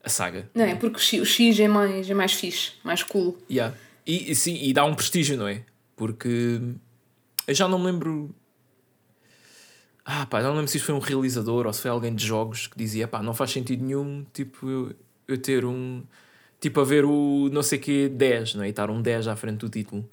a 0.04 0.10
saga. 0.10 0.49
Não 0.54 0.66
é? 0.66 0.76
Porque 0.76 1.20
o 1.20 1.26
X, 1.26 1.60
é, 1.60 1.68
mais, 1.68 2.10
é 2.10 2.14
mais 2.14 2.34
fixe, 2.34 2.74
mais 2.84 3.04
cool. 3.04 3.38
Yeah. 3.49 3.76
E, 4.06 4.32
e 4.32 4.36
sim, 4.36 4.58
e 4.62 4.74
dá 4.74 4.84
um 4.86 4.95
prestígio, 4.95 5.38
não 5.38 5.47
é? 5.47 5.64
Porque 5.95 6.60
eu 7.47 7.54
já 7.54 7.68
não 7.68 7.80
me 7.80 7.86
lembro. 7.86 8.34
Ah, 10.04 10.26
pá, 10.26 10.41
já 10.41 10.47
não 10.47 10.56
lembro 10.56 10.70
se 10.70 10.78
isto 10.78 10.88
foi 10.88 10.95
um 10.95 10.99
realizador 10.99 11.68
ou 11.68 11.74
se 11.74 11.82
foi 11.82 11.91
alguém 11.91 12.14
de 12.14 12.26
jogos 12.26 12.68
que 12.68 12.78
dizia: 12.78 13.08
pá, 13.08 13.22
não 13.22 13.34
faz 13.34 13.52
sentido 13.52 13.84
nenhum, 13.84 14.26
tipo, 14.34 14.68
eu, 14.68 14.95
eu 15.28 15.38
ter 15.38 15.66
um. 15.66 16.04
Tipo, 16.60 16.82
a 16.82 16.84
ver 16.84 17.06
o 17.06 17.49
não 17.52 17.64
sei 17.64 17.80
que 17.80 18.08
10, 18.10 18.56
não 18.56 18.64
é? 18.64 18.68
E 18.68 18.70
estar 18.70 18.89
um 18.89 19.02
10 19.02 19.28
à 19.28 19.36
frente 19.36 19.60
do 19.60 19.70
título. 19.70 20.08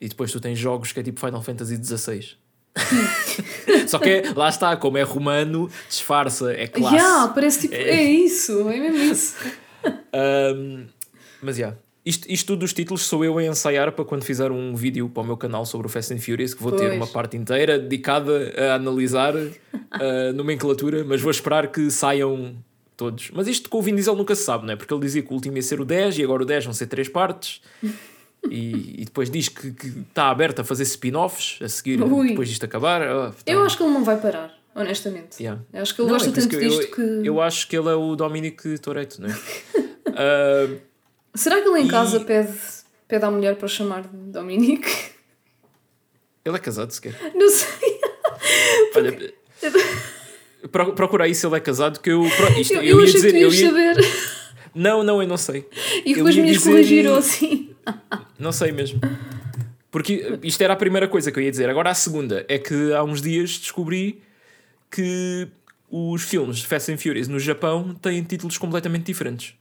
E 0.00 0.08
depois 0.08 0.32
tu 0.32 0.40
tens 0.40 0.58
jogos 0.58 0.92
que 0.92 0.98
é 0.98 1.02
tipo 1.02 1.20
Final 1.20 1.42
Fantasy 1.42 1.76
XVI. 1.76 2.36
Só 3.86 3.98
que 3.98 4.08
é- 4.08 4.32
lá 4.34 4.48
está, 4.48 4.76
como 4.76 4.98
é 4.98 5.02
romano, 5.02 5.70
disfarça, 5.88 6.52
é 6.52 6.66
classe. 6.66 6.94
Yeah, 6.96 7.28
parece 7.32 7.60
tipo. 7.62 7.74
É. 7.74 7.90
É, 7.90 8.02
isso, 8.02 8.68
é 8.68 8.78
mesmo 8.80 8.98
isso. 9.12 9.36
Um, 10.14 10.86
mas 11.42 11.56
já. 11.56 11.74
Isto, 12.04 12.26
isto 12.28 12.46
tudo 12.48 12.60
dos 12.60 12.72
títulos 12.72 13.02
sou 13.02 13.24
eu 13.24 13.38
a 13.38 13.44
ensaiar 13.44 13.92
para 13.92 14.04
quando 14.04 14.24
fizer 14.24 14.50
um 14.50 14.74
vídeo 14.74 15.08
para 15.08 15.22
o 15.22 15.26
meu 15.26 15.36
canal 15.36 15.64
sobre 15.64 15.86
o 15.86 15.90
Fast 15.90 16.12
and 16.12 16.18
Furious, 16.18 16.52
que 16.52 16.60
vou 16.62 16.72
ter 16.72 16.86
Pois. 16.86 16.96
uma 16.96 17.06
parte 17.06 17.36
inteira 17.36 17.78
dedicada 17.78 18.52
a 18.56 18.74
analisar 18.74 19.34
a 19.90 20.32
nomenclatura, 20.34 21.04
mas 21.04 21.20
vou 21.20 21.30
esperar 21.30 21.68
que 21.70 21.90
saiam 21.92 22.56
todos. 22.96 23.30
Mas 23.32 23.46
isto 23.46 23.70
com 23.70 23.78
o 23.78 23.82
Vin 23.82 23.94
Diesel 23.94 24.16
nunca 24.16 24.34
se 24.34 24.42
sabe, 24.42 24.66
não 24.66 24.72
é? 24.72 24.76
Porque 24.76 24.92
ele 24.92 25.00
dizia 25.00 25.22
que 25.22 25.30
o 25.30 25.34
último 25.34 25.56
ia 25.56 25.62
ser 25.62 25.80
o 25.80 25.84
10 25.84 26.18
e 26.18 26.24
agora 26.24 26.42
o 26.42 26.46
10 26.46 26.64
vão 26.64 26.74
ser 26.74 26.86
três 26.86 27.08
partes. 27.08 27.60
E, 28.50 29.02
e 29.02 29.04
depois 29.04 29.30
diz 29.30 29.48
que, 29.48 29.70
que 29.72 29.86
está 30.08 30.28
aberto 30.28 30.60
a 30.60 30.64
fazer 30.64 30.82
spin-offs 30.82 31.58
a 31.62 31.68
seguir, 31.68 32.02
Ui. 32.02 32.28
depois 32.30 32.48
disto 32.48 32.64
acabar. 32.64 33.00
Ah, 33.02 33.30
tá. 33.30 33.52
Eu 33.52 33.62
acho 33.62 33.76
que 33.76 33.82
ele 33.82 33.92
não 33.92 34.02
vai 34.04 34.20
parar, 34.20 34.52
honestamente. 34.74 35.40
Yeah. 35.40 35.62
Eu 35.72 35.82
acho 35.82 35.94
que 35.94 36.00
ele 36.02 36.08
Não, 36.08 36.14
gosta 36.16 36.28
é 36.30 36.32
tanto 36.32 36.48
que 36.48 36.56
eu- 36.56 36.60
disto 36.68 36.94
que. 36.96 37.00
Eu 37.26 37.40
acho 37.40 37.68
que 37.68 37.76
ele 37.76 37.88
é 37.88 37.94
o 37.94 38.16
Dominic 38.16 38.78
Toretto, 38.78 39.20
não 39.22 39.28
é? 39.28 39.38
Ah, 40.14 40.68
Será 41.34 41.62
que 41.62 41.68
ele 41.68 41.80
em 41.80 41.86
E- 41.86 41.90
casa 41.90 42.20
pede, 42.20 42.52
pede 43.08 43.24
à 43.24 43.30
mulher 43.30 43.56
para 43.56 43.66
chamar 43.68 44.02
de 44.02 44.08
Dominique? 44.30 44.90
ele 46.44 46.56
é 46.56 46.58
casado 46.58 46.90
sequer. 46.90 47.14
Não 47.34 47.48
sei. 47.48 48.00
Olha, 48.96 49.32
pro- 50.70 50.92
procura 50.92 51.24
aí 51.24 51.34
se 51.34 51.46
ele 51.46 51.56
é 51.56 51.60
casado, 51.60 52.00
que 52.00 52.10
eu. 52.10 52.24
Isto, 52.58 52.74
Eu, 52.74 52.82
eu, 52.82 53.00
eu 53.00 53.06
ia 53.06 53.12
dizer. 53.12 53.32
que 53.32 53.32
tu 53.32 53.36
Eu 53.38 53.48
ias 53.48 53.60
ia, 53.60 53.68
saber. 53.70 53.96
não, 54.74 55.02
não, 55.02 55.22
eu 55.22 55.28
não 55.28 55.36
sei. 55.38 55.66
E 56.04 56.10
Eu 56.10 56.16
depois 56.16 56.36
ia 56.36 56.42
me 56.42 56.48
ias 56.50 56.58
dizer- 56.58 56.70
corrigir 56.70 57.06
ou 57.08 57.16
assim. 57.16 57.71
Não 58.38 58.52
sei 58.52 58.72
mesmo. 58.72 59.00
Porque 59.90 60.38
isto 60.42 60.62
era 60.62 60.72
a 60.72 60.76
primeira 60.76 61.06
coisa 61.06 61.30
que 61.30 61.38
eu 61.38 61.42
ia 61.42 61.50
dizer. 61.50 61.68
Agora 61.68 61.90
a 61.90 61.94
segunda 61.94 62.44
é 62.48 62.58
que 62.58 62.92
há 62.92 63.02
uns 63.02 63.20
dias 63.20 63.58
descobri 63.58 64.22
que 64.90 65.48
os 65.90 66.22
filmes 66.22 66.58
de 66.58 66.66
Fast 66.66 66.90
and 66.90 66.98
Furious 66.98 67.28
no 67.28 67.38
Japão 67.38 67.94
têm 67.94 68.22
títulos 68.22 68.56
completamente 68.56 69.04
diferentes. 69.04 69.54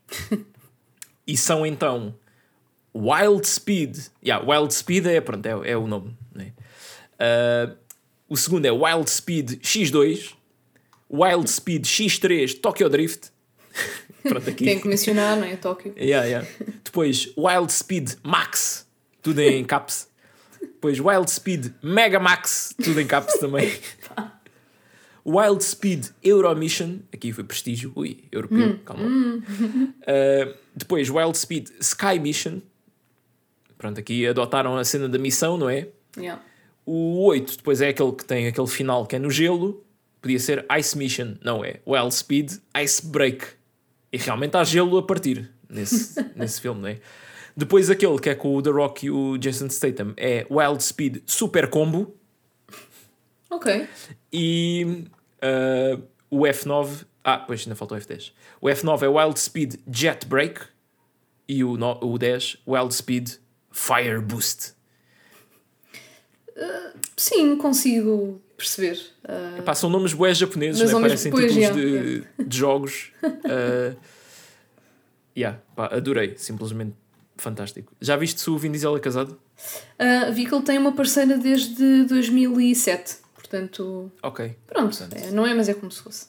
e 1.28 1.36
são 1.36 1.66
então 1.66 2.16
Wild 2.96 3.46
Speed. 3.48 3.98
Yeah, 4.24 4.46
Wild 4.46 4.74
Speed 4.74 5.06
é, 5.08 5.20
pronto, 5.20 5.46
é, 5.46 5.72
é 5.72 5.78
o 5.78 5.88
nome. 5.88 6.16
Né? 6.34 6.54
Ah, 7.20 7.76
o 8.28 8.38
segundo 8.38 8.66
é 8.66 8.72
Wild 8.72 9.10
Speed 9.10 9.60
X2, 9.62 10.34
Wild 11.10 11.50
Speed 11.50 11.86
X3 11.86 12.60
Tokyo 12.62 12.90
Drift. 12.90 13.30
Pronto, 14.24 14.50
aqui. 14.50 14.66
Tem 14.66 14.80
que 14.80 14.88
mencionar, 14.88 15.38
não 15.38 15.46
é? 15.46 15.56
Tóquio. 15.56 15.94
Yeah, 15.98 16.26
yeah. 16.26 16.48
Depois 16.84 17.32
Wild 17.38 17.72
Speed 17.72 18.14
Max, 18.24 18.88
tudo 19.22 19.40
em 19.40 19.64
caps. 19.64 20.08
Depois 20.62 21.00
Wild 21.00 21.30
Speed 21.30 21.68
Mega 21.82 22.20
Max, 22.20 22.74
tudo 22.84 23.00
em 23.00 23.08
caps 23.08 23.38
também. 23.40 23.72
Wild 25.26 25.64
Speed 25.64 26.08
Euro 26.24 26.56
Mission, 26.56 27.00
aqui 27.14 27.32
foi 27.32 27.44
prestígio, 27.44 27.92
ui, 27.96 28.24
europeu, 28.32 28.80
calma. 28.84 29.04
Uh, 29.06 30.58
depois 30.76 31.10
Wild 31.10 31.38
Speed 31.38 31.70
Sky 31.80 32.20
Mission, 32.20 32.60
pronto, 33.78 34.00
aqui 34.00 34.26
adotaram 34.26 34.78
a 34.78 34.84
cena 34.84 35.08
da 35.08 35.20
missão, 35.20 35.58
não 35.58 35.70
é? 35.70 35.88
Yeah. 36.18 36.42
O 36.86 37.24
8 37.26 37.58
depois 37.58 37.82
é 37.82 37.90
aquele 37.90 38.12
que 38.12 38.26
tem 38.26 38.48
aquele 38.48 38.68
final 38.68 39.06
que 39.06 39.16
é 39.16 39.20
no 39.20 39.30
gelo. 39.30 39.84
Podia 40.22 40.40
ser 40.40 40.66
Ice 40.78 40.98
Mission. 40.98 41.36
Não 41.44 41.64
é. 41.64 41.80
Wild 41.86 42.14
Speed 42.14 42.54
Ice 42.84 43.06
Break. 43.06 43.46
E 44.12 44.18
realmente 44.18 44.56
há 44.58 44.64
gelo 44.64 44.98
a 44.98 45.04
partir 45.04 45.50
nesse, 45.70 46.22
nesse 46.36 46.60
filme, 46.62 46.82
não 46.82 46.90
é? 46.90 47.00
Depois 47.56 47.90
aquele 47.90 48.18
que 48.20 48.30
é 48.30 48.36
com 48.36 48.56
o 48.56 48.62
The 48.62 48.70
Rock 48.70 49.06
e 49.06 49.12
o 49.12 49.38
Jason 49.38 49.70
Statham 49.70 50.14
é 50.18 50.46
Wild 50.50 50.82
Speed 50.84 51.18
Super 51.26 51.70
Combo. 51.70 52.16
Ok. 53.50 53.88
E 54.32 55.06
ah, 55.42 56.00
o 56.30 56.40
F9. 56.42 57.06
Ah, 57.24 57.38
pois 57.38 57.62
ainda 57.62 57.76
faltou 57.76 57.98
o 57.98 58.02
F10. 58.02 58.32
O 58.62 58.68
F9 58.68 59.02
é 59.04 59.08
Wild 59.08 59.40
Speed 59.40 59.76
Jet 59.92 60.26
Break. 60.26 60.62
E 61.48 61.64
o, 61.64 61.76
no- 61.78 62.00
o 62.02 62.18
10 62.18 62.58
Wild 62.66 62.94
Speed 62.96 63.32
Fire 63.72 64.22
Boost. 64.22 64.74
Sim, 67.18 67.56
consigo 67.58 68.42
perceber. 68.62 69.00
Ah, 69.28 69.56
Epá, 69.60 69.76
são 69.76 69.90
nomes 69.90 70.14
bués 70.14 70.38
japoneses, 70.38 70.82
né? 70.92 71.00
parecem 71.00 71.32
títulos 71.32 71.76
de, 71.76 72.24
de 72.46 72.58
jogos. 72.58 73.12
Uh, 73.24 73.96
yeah, 75.38 75.60
pá, 75.76 75.88
adorei, 75.88 76.36
simplesmente 76.38 76.94
fantástico. 77.38 77.94
Já 78.00 78.16
viste 78.16 78.40
se 78.40 78.50
o 78.50 78.58
Vin 78.58 78.72
Diesel 78.72 78.96
é 78.96 79.00
casado? 79.00 79.40
ah, 80.00 80.30
vi 80.32 80.46
que 80.46 80.54
ele 80.54 80.64
tem 80.64 80.78
uma 80.78 80.92
parceira 80.94 81.38
desde 81.38 82.06
2007. 82.06 83.18
Portanto, 83.36 84.12
Ok, 84.24 84.56
pronto. 84.68 84.98
Portanto. 84.98 85.22
é, 85.22 85.32
não 85.32 85.46
é, 85.46 85.54
mas 85.54 85.68
é 85.68 85.74
como 85.74 85.92
se 85.92 86.02
fosse. 86.02 86.28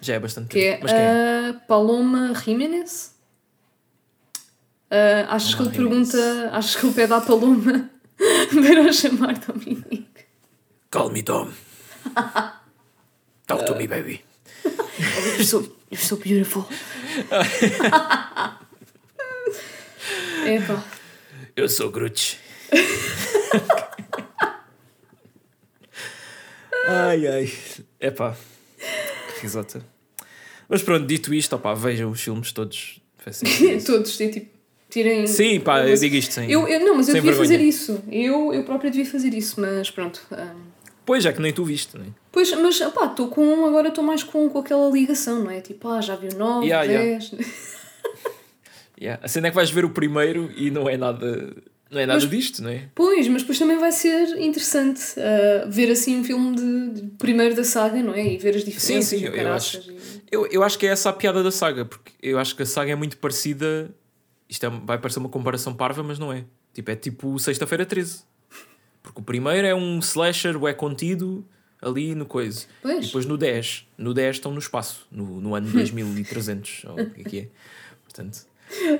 já 0.00 0.14
é 0.14 0.18
bastante 0.18 0.48
Que 0.48 0.58
é 0.58 0.72
tempo. 0.72 0.82
Mas 0.84 0.92
quem 0.92 1.00
é? 1.00 1.52
Paloma 1.68 2.34
Jiménez. 2.34 3.14
Achas 5.28 5.54
que 5.54 5.62
ele 5.62 5.70
pergunta, 5.70 6.50
achas 6.52 6.76
que 6.76 6.86
ele 6.86 6.94
pede 6.94 7.12
à 7.12 7.20
Paloma 7.20 7.90
para 8.18 8.88
o 8.88 8.92
chamar 8.92 9.38
Dominique? 9.38 10.24
Call 10.90 11.10
me 11.10 11.22
Tom. 11.22 11.48
Talk 13.46 13.66
to 13.66 13.74
me, 13.76 13.86
baby. 13.86 14.22
You're 14.64 15.44
so, 15.44 15.60
you're 15.90 16.00
so 16.00 16.16
beautiful. 16.16 16.66
Epá. 20.46 20.84
Eu 21.56 21.68
sou 21.68 21.90
Grutch. 21.90 22.36
ai 26.86 27.26
ai. 27.26 27.52
Epá. 28.00 28.36
Que 29.34 29.42
risota. 29.42 29.84
Mas 30.68 30.82
pronto, 30.82 31.06
dito 31.06 31.32
isto, 31.32 31.54
opá, 31.56 31.74
vejam 31.74 32.10
os 32.10 32.20
filmes 32.20 32.52
todos. 32.52 33.00
todos, 33.86 34.20
é 34.20 34.28
tipo. 34.28 34.54
Tirem. 34.90 35.26
Sim, 35.26 35.60
pá, 35.60 35.80
eu 35.80 35.96
digo 35.96 36.14
isto 36.14 36.34
sem. 36.34 36.50
Eu, 36.50 36.68
eu, 36.68 36.78
não, 36.80 36.94
mas 36.94 37.08
eu 37.08 37.14
devia 37.14 37.32
vergonha. 37.32 37.48
fazer 37.48 37.64
isso. 37.64 38.02
Eu, 38.10 38.52
eu 38.52 38.64
própria 38.64 38.90
devia 38.90 39.10
fazer 39.10 39.34
isso, 39.34 39.60
mas 39.60 39.90
pronto. 39.90 40.20
Um... 40.30 40.73
Pois, 41.04 41.26
é 41.26 41.32
que 41.32 41.40
nem 41.40 41.52
tu 41.52 41.64
viste, 41.64 41.96
não 41.96 42.04
é? 42.04 42.08
Pois, 42.32 42.50
mas 42.52 42.78
pá, 42.78 43.06
estou 43.06 43.28
com. 43.28 43.66
Agora 43.66 43.88
estou 43.88 44.02
mais 44.02 44.22
com, 44.22 44.48
com 44.48 44.58
aquela 44.58 44.90
ligação, 44.90 45.44
não 45.44 45.50
é? 45.50 45.60
Tipo, 45.60 45.88
ah, 45.88 46.00
já 46.00 46.16
vi 46.16 46.28
o 46.28 46.38
9, 46.38 46.66
yeah, 46.66 46.86
10. 46.86 47.32
Yeah. 47.32 47.50
yeah. 49.00 49.24
A 49.24 49.28
cena 49.28 49.48
é 49.48 49.50
que 49.50 49.56
vais 49.56 49.70
ver 49.70 49.84
o 49.84 49.90
primeiro 49.90 50.50
e 50.56 50.70
não 50.70 50.88
é 50.88 50.96
nada 50.96 51.54
não 51.94 52.00
é 52.00 52.06
nada 52.06 52.20
mas, 52.20 52.28
disto, 52.28 52.62
não 52.62 52.70
é? 52.70 52.88
Pois, 52.94 53.28
mas 53.28 53.42
depois 53.42 53.58
também 53.58 53.78
vai 53.78 53.92
ser 53.92 54.36
interessante 54.40 55.00
uh, 55.16 55.70
ver 55.70 55.90
assim 55.90 56.18
um 56.18 56.24
filme 56.24 56.56
de, 56.56 57.00
de, 57.00 57.10
primeiro 57.18 57.54
da 57.54 57.62
saga, 57.62 58.02
não 58.02 58.12
é? 58.12 58.34
E 58.34 58.36
ver 58.36 58.56
as 58.56 58.64
diferenças. 58.64 59.06
Sim, 59.06 59.18
sim, 59.18 59.24
eu 59.26 59.52
acho, 59.52 59.78
e... 59.78 59.98
eu, 60.30 60.46
eu 60.46 60.62
acho 60.62 60.78
que 60.78 60.86
é 60.86 60.90
essa 60.90 61.10
a 61.10 61.12
piada 61.12 61.42
da 61.42 61.50
saga, 61.50 61.84
porque 61.84 62.12
eu 62.20 62.38
acho 62.38 62.56
que 62.56 62.62
a 62.62 62.66
saga 62.66 62.90
é 62.90 62.94
muito 62.96 63.16
parecida. 63.18 63.94
Isto 64.48 64.66
é, 64.66 64.70
vai 64.70 64.98
parecer 64.98 65.20
uma 65.20 65.28
comparação 65.28 65.72
parva, 65.72 66.02
mas 66.02 66.18
não 66.18 66.32
é. 66.32 66.44
Tipo, 66.72 66.90
é 66.90 66.96
tipo 66.96 67.38
Sexta-feira 67.38 67.86
13. 67.86 68.24
Porque 69.04 69.20
o 69.20 69.22
primeiro 69.22 69.66
é 69.66 69.74
um 69.74 70.00
slasher, 70.00 70.56
é 70.66 70.72
contido 70.72 71.46
ali 71.80 72.14
no 72.14 72.24
coisa. 72.24 72.66
Pois. 72.82 73.04
E 73.04 73.06
depois 73.06 73.26
no 73.26 73.36
10. 73.36 73.86
No 73.98 74.12
10 74.12 74.36
estão 74.36 74.50
no 74.50 74.58
espaço, 74.58 75.06
no, 75.12 75.40
no 75.40 75.54
ano 75.54 75.68
2300, 75.70 76.84
ou 76.86 77.00
o 77.00 77.10
que 77.10 77.20
é 77.20 77.24
que 77.24 77.38
é. 77.38 77.48
Portanto. 78.02 78.46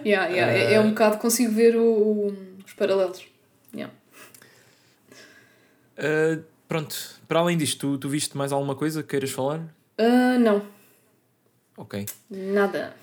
Yeah, 0.05 0.27
yeah. 0.27 0.53
Uh... 0.53 0.57
É, 0.57 0.75
é 0.75 0.81
um 0.81 0.91
bocado, 0.91 1.17
consigo 1.17 1.53
ver 1.53 1.75
o 1.75 2.33
os 2.65 2.73
paralelos. 2.75 3.25
Yeah. 3.75 3.93
Uh, 5.99 6.45
pronto, 6.69 7.21
para 7.29 7.41
além 7.41 7.57
disto, 7.57 7.79
tu, 7.79 7.99
tu 7.99 8.09
viste 8.09 8.37
mais 8.37 8.53
alguma 8.53 8.75
coisa 8.75 9.03
que 9.03 9.09
queiras 9.09 9.31
falar? 9.31 9.61
Uh, 9.99 10.39
não. 10.39 10.63
Ok. 11.77 12.07
Nada. 12.31 12.95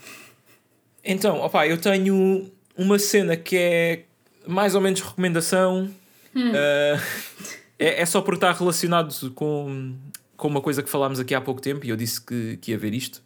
Então, 1.03 1.39
opa, 1.39 1.67
eu 1.67 1.77
tenho 1.77 2.51
uma 2.77 2.99
cena 2.99 3.35
que 3.35 3.57
é 3.57 4.03
mais 4.45 4.75
ou 4.75 4.81
menos 4.81 5.01
recomendação. 5.01 5.89
Hum. 6.35 6.51
Uh, 6.51 7.01
é, 7.77 8.01
é 8.01 8.05
só 8.05 8.21
por 8.21 8.35
estar 8.35 8.53
relacionado 8.53 9.31
com, 9.31 9.95
com 10.37 10.47
uma 10.47 10.61
coisa 10.61 10.81
que 10.81 10.89
falámos 10.89 11.19
aqui 11.19 11.35
há 11.35 11.41
pouco 11.41 11.61
tempo 11.61 11.85
e 11.85 11.89
eu 11.89 11.95
disse 11.95 12.21
que, 12.21 12.57
que 12.57 12.71
ia 12.71 12.77
ver 12.77 12.93
isto. 12.93 13.21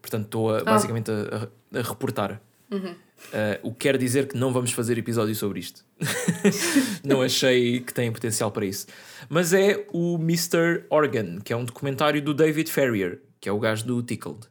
Portanto, 0.00 0.24
estou 0.24 0.54
ah. 0.54 0.64
basicamente 0.64 1.10
a, 1.10 1.48
a, 1.74 1.78
a 1.80 1.82
reportar. 1.82 2.40
Uhum. 2.70 2.94
Uh, 3.18 3.58
o 3.62 3.72
que 3.72 3.80
quer 3.80 3.98
dizer 3.98 4.28
que 4.28 4.36
não 4.36 4.52
vamos 4.52 4.72
fazer 4.72 4.96
episódio 4.96 5.34
sobre 5.34 5.58
isto. 5.58 5.84
não 7.02 7.20
achei 7.20 7.80
que 7.80 7.92
tem 7.92 8.12
potencial 8.12 8.50
para 8.50 8.64
isso. 8.64 8.86
Mas 9.28 9.52
é 9.52 9.86
o 9.92 10.16
Mr. 10.16 10.84
Organ, 10.88 11.40
que 11.40 11.52
é 11.52 11.56
um 11.56 11.64
documentário 11.64 12.22
do 12.22 12.32
David 12.32 12.70
Ferrier, 12.70 13.20
que 13.40 13.48
é 13.48 13.52
o 13.52 13.58
gajo 13.58 13.84
do 13.84 14.02
Tickled. 14.02 14.46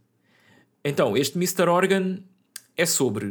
Então, 0.84 1.15
este 1.15 1.38
Mr. 1.38 1.69
Organ 1.69 2.19
é 2.76 2.85
sobre. 2.85 3.27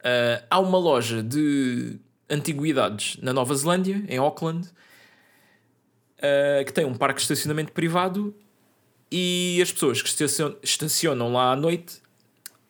Uh, 0.00 0.40
há 0.48 0.60
uma 0.60 0.78
loja 0.78 1.22
de 1.22 1.98
antiguidades 2.28 3.16
na 3.22 3.32
Nova 3.32 3.54
Zelândia, 3.54 4.02
em 4.08 4.18
Auckland, 4.18 4.68
uh, 6.18 6.64
que 6.64 6.72
tem 6.72 6.84
um 6.84 6.94
parque 6.94 7.16
de 7.16 7.22
estacionamento 7.22 7.72
privado 7.72 8.34
e 9.10 9.60
as 9.62 9.70
pessoas 9.70 10.02
que 10.02 10.08
estacionam 10.62 11.32
lá 11.32 11.52
à 11.52 11.56
noite 11.56 12.02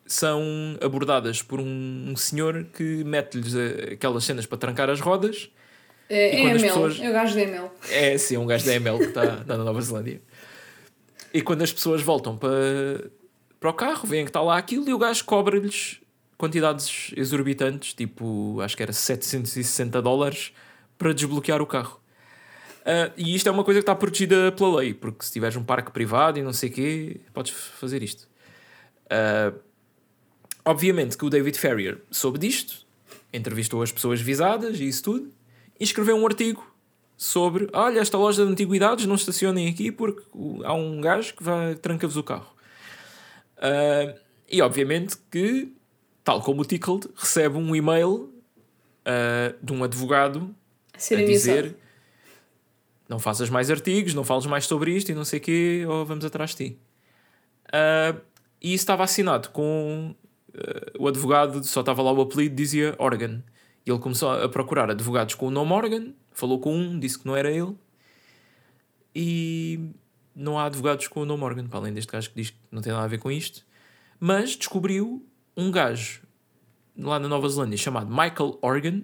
são 0.04 0.42
abordadas 0.80 1.42
por 1.42 1.60
um, 1.60 2.04
um 2.08 2.16
senhor 2.16 2.64
que 2.74 3.02
mete-lhes 3.04 3.54
aquelas 3.92 4.24
cenas 4.24 4.46
para 4.46 4.58
trancar 4.58 4.88
as 4.88 5.00
rodas. 5.00 5.50
É, 6.08 6.36
é 6.36 6.40
ML, 6.40 6.60
pessoas... 6.60 7.00
é 7.00 7.10
o 7.10 7.12
gajo 7.12 7.34
da 7.34 7.40
ML. 7.40 7.70
É, 7.90 8.18
sim, 8.18 8.36
é 8.36 8.38
um 8.38 8.46
gajo 8.46 8.64
da 8.64 8.74
ML 8.74 8.98
que 8.98 9.04
está 9.06 9.44
na 9.44 9.56
Nova 9.56 9.80
Zelândia. 9.80 10.20
E 11.34 11.42
quando 11.42 11.62
as 11.62 11.72
pessoas 11.72 12.02
voltam 12.02 12.36
para, 12.36 13.10
para 13.58 13.70
o 13.70 13.74
carro, 13.74 14.06
veem 14.06 14.24
que 14.24 14.30
está 14.30 14.40
lá 14.40 14.56
aquilo 14.56 14.88
e 14.88 14.94
o 14.94 14.98
gajo 14.98 15.24
cobra-lhes 15.24 16.00
quantidades 16.36 17.12
exorbitantes, 17.16 17.94
tipo, 17.94 18.60
acho 18.60 18.76
que 18.76 18.82
era 18.82 18.92
760 18.92 20.00
dólares, 20.02 20.52
para 20.98 21.12
desbloquear 21.12 21.60
o 21.60 21.66
carro. 21.66 22.00
Uh, 22.82 23.12
e 23.16 23.34
isto 23.34 23.48
é 23.48 23.52
uma 23.52 23.64
coisa 23.64 23.80
que 23.80 23.82
está 23.82 23.94
protegida 23.94 24.52
pela 24.52 24.78
lei, 24.78 24.94
porque 24.94 25.24
se 25.24 25.32
tiveres 25.32 25.56
um 25.56 25.64
parque 25.64 25.90
privado 25.90 26.38
e 26.38 26.42
não 26.42 26.52
sei 26.52 26.68
o 26.68 26.72
quê, 26.72 27.20
podes 27.32 27.52
fazer 27.52 28.02
isto. 28.02 28.28
Uh, 29.06 29.58
Obviamente 30.66 31.16
que 31.16 31.24
o 31.24 31.30
David 31.30 31.56
Ferrier 31.56 32.02
soube 32.10 32.40
disto, 32.40 32.84
entrevistou 33.32 33.82
as 33.82 33.92
pessoas 33.92 34.20
visadas 34.20 34.80
e 34.80 34.88
isso 34.88 35.04
tudo, 35.04 35.32
e 35.78 35.84
escreveu 35.84 36.16
um 36.16 36.26
artigo 36.26 36.74
sobre: 37.16 37.68
olha, 37.72 38.00
esta 38.00 38.18
loja 38.18 38.44
de 38.44 38.50
antiguidades, 38.50 39.06
não 39.06 39.14
estacionem 39.14 39.68
aqui 39.68 39.92
porque 39.92 40.24
há 40.64 40.74
um 40.74 41.00
gajo 41.00 41.34
que 41.34 41.44
tranca-vos 41.80 42.16
o 42.16 42.22
carro. 42.24 42.52
Uh, 43.58 44.18
e 44.50 44.60
obviamente 44.60 45.16
que, 45.30 45.72
tal 46.26 46.42
como 46.42 46.62
o 46.62 46.64
Tickled, 46.64 47.08
recebe 47.14 47.56
um 47.56 47.76
e-mail 47.76 48.12
uh, 49.06 49.56
de 49.62 49.72
um 49.72 49.84
advogado 49.84 50.52
a, 50.92 51.14
a 51.14 51.24
dizer: 51.24 51.76
não 53.08 53.20
faças 53.20 53.48
mais 53.48 53.70
artigos, 53.70 54.12
não 54.12 54.24
fales 54.24 54.44
mais 54.44 54.66
sobre 54.66 54.90
isto 54.90 55.12
e 55.12 55.14
não 55.14 55.24
sei 55.24 55.38
o 55.38 55.42
quê, 55.42 55.84
ou 55.88 56.04
vamos 56.04 56.24
atrás 56.24 56.50
de 56.50 56.56
ti. 56.56 56.78
Uh, 57.66 58.20
e 58.60 58.74
isso 58.74 58.82
estava 58.82 59.04
assinado 59.04 59.50
com 59.50 60.16
uh, 60.48 60.98
o 60.98 61.06
advogado 61.06 61.62
só 61.62 61.78
estava 61.78 62.02
lá 62.02 62.10
o 62.10 62.20
apelido, 62.20 62.56
dizia 62.56 62.96
Organ. 62.98 63.40
E 63.86 63.90
ele 63.90 64.00
começou 64.00 64.32
a 64.32 64.48
procurar 64.48 64.90
advogados 64.90 65.36
com 65.36 65.46
o 65.46 65.50
nome 65.50 65.70
Organ, 65.70 66.12
falou 66.32 66.58
com 66.58 66.76
um, 66.76 66.98
disse 66.98 67.20
que 67.20 67.26
não 67.26 67.36
era 67.36 67.52
ele. 67.52 67.72
E 69.14 69.92
não 70.34 70.58
há 70.58 70.64
advogados 70.64 71.06
com 71.06 71.20
o 71.20 71.24
nome 71.24 71.44
Organ, 71.44 71.68
para 71.68 71.78
além 71.78 71.92
deste 71.92 72.10
gajo 72.10 72.30
que 72.30 72.34
diz 72.34 72.50
que 72.50 72.58
não 72.72 72.82
tem 72.82 72.92
nada 72.92 73.04
a 73.04 73.08
ver 73.08 73.18
com 73.18 73.30
isto. 73.30 73.64
Mas 74.18 74.56
descobriu 74.56 75.24
um 75.56 75.70
gajo 75.70 76.22
lá 76.98 77.18
na 77.18 77.28
Nova 77.28 77.48
Zelândia 77.48 77.76
chamado 77.76 78.08
Michael 78.08 78.58
Organ 78.62 79.02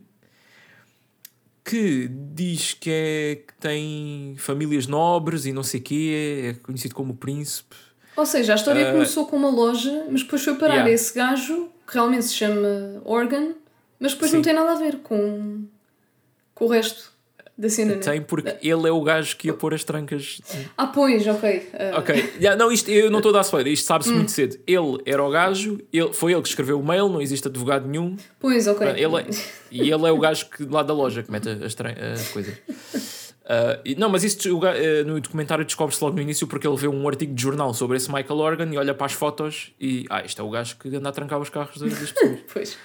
que 1.64 2.08
diz 2.08 2.74
que, 2.74 2.90
é, 2.90 3.36
que 3.36 3.54
tem 3.60 4.34
famílias 4.36 4.86
nobres 4.86 5.46
e 5.46 5.52
não 5.52 5.62
sei 5.62 5.80
o 5.80 5.82
quê, 5.82 6.50
é 6.50 6.54
conhecido 6.64 6.94
como 6.94 7.14
príncipe 7.14 7.76
ou 8.16 8.26
seja, 8.26 8.52
a 8.52 8.56
história 8.56 8.88
uh, 8.88 8.92
começou 8.92 9.26
com 9.26 9.36
uma 9.36 9.48
loja, 9.48 10.06
mas 10.10 10.22
depois 10.22 10.44
foi 10.44 10.54
parar 10.54 10.74
yeah. 10.74 10.90
esse 10.90 11.14
gajo, 11.14 11.70
que 11.86 11.94
realmente 11.94 12.26
se 12.26 12.34
chama 12.34 13.00
Organ, 13.04 13.54
mas 13.98 14.12
depois 14.12 14.30
Sim. 14.30 14.38
não 14.38 14.42
tem 14.42 14.52
nada 14.52 14.72
a 14.72 14.74
ver 14.74 14.98
com, 14.98 15.64
com 16.54 16.64
o 16.66 16.68
resto 16.68 17.11
da 17.62 17.68
cena. 17.68 17.94
Tem, 17.96 18.20
porque 18.20 18.50
uh, 18.50 18.58
ele 18.60 18.88
é 18.88 18.90
o 18.90 19.00
gajo 19.02 19.36
que 19.36 19.46
ia 19.46 19.54
pôr 19.54 19.72
as 19.72 19.84
trancas. 19.84 20.40
Ah, 20.76 20.88
pois, 20.88 21.24
ok. 21.26 21.70
Uh... 21.72 21.98
Ok, 21.98 22.32
yeah, 22.40 22.56
não, 22.56 22.72
isto, 22.72 22.90
eu 22.90 23.08
não 23.08 23.20
estou 23.20 23.30
a 23.30 23.34
dar 23.34 23.42
spoiler, 23.42 23.72
isto 23.72 23.86
sabe-se 23.86 24.10
hum. 24.10 24.16
muito 24.16 24.32
cedo. 24.32 24.58
Ele 24.66 24.98
era 25.06 25.22
o 25.22 25.30
gajo, 25.30 25.78
ele, 25.92 26.12
foi 26.12 26.32
ele 26.32 26.42
que 26.42 26.48
escreveu 26.48 26.80
o 26.80 26.84
mail, 26.84 27.08
não 27.08 27.22
existe 27.22 27.46
advogado 27.46 27.86
nenhum. 27.86 28.16
Pois, 28.40 28.66
ok. 28.66 28.88
Ele 28.88 29.16
é, 29.16 29.26
e 29.70 29.80
ele 29.92 30.06
é 30.06 30.10
o 30.10 30.18
gajo 30.18 30.46
que, 30.50 30.64
lá 30.64 30.82
da 30.82 30.92
loja 30.92 31.22
que 31.22 31.30
mete 31.30 31.48
as, 31.48 31.76
as 32.20 32.28
coisas. 32.28 32.54
Uh, 33.42 33.94
não, 33.96 34.08
mas 34.08 34.24
isso 34.24 34.56
uh, 34.56 35.04
no 35.06 35.20
documentário 35.20 35.64
descobre-se 35.64 36.02
logo 36.02 36.16
no 36.16 36.22
início 36.22 36.46
porque 36.48 36.66
ele 36.66 36.76
vê 36.76 36.88
um 36.88 37.06
artigo 37.06 37.32
de 37.32 37.42
jornal 37.42 37.72
sobre 37.74 37.96
esse 37.96 38.12
Michael 38.12 38.40
Organ 38.40 38.70
e 38.72 38.76
olha 38.76 38.94
para 38.94 39.06
as 39.06 39.12
fotos 39.12 39.72
e 39.80 40.04
ah, 40.10 40.24
este 40.24 40.40
é 40.40 40.44
o 40.44 40.50
gajo 40.50 40.76
que 40.78 40.94
anda 40.96 41.08
a 41.08 41.12
trancar 41.12 41.40
os 41.40 41.48
carros 41.48 41.78
das, 41.78 41.92
das 41.92 42.10
pessoas. 42.12 42.38
pois. 42.52 42.78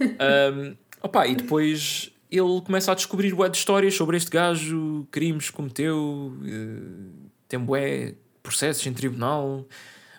Um, 0.00 0.76
opa, 1.02 1.26
e 1.26 1.34
depois 1.34 2.12
ele 2.30 2.60
começa 2.64 2.92
a 2.92 2.94
descobrir 2.94 3.34
bué 3.34 3.48
de 3.48 3.56
histórias 3.56 3.94
sobre 3.94 4.16
este 4.16 4.30
gajo, 4.30 5.06
crimes 5.10 5.50
que 5.50 5.56
cometeu, 5.56 6.32
uh, 6.34 7.30
tem 7.48 7.58
bué 7.58 8.14
processos 8.42 8.86
em 8.86 8.92
tribunal, 8.92 9.66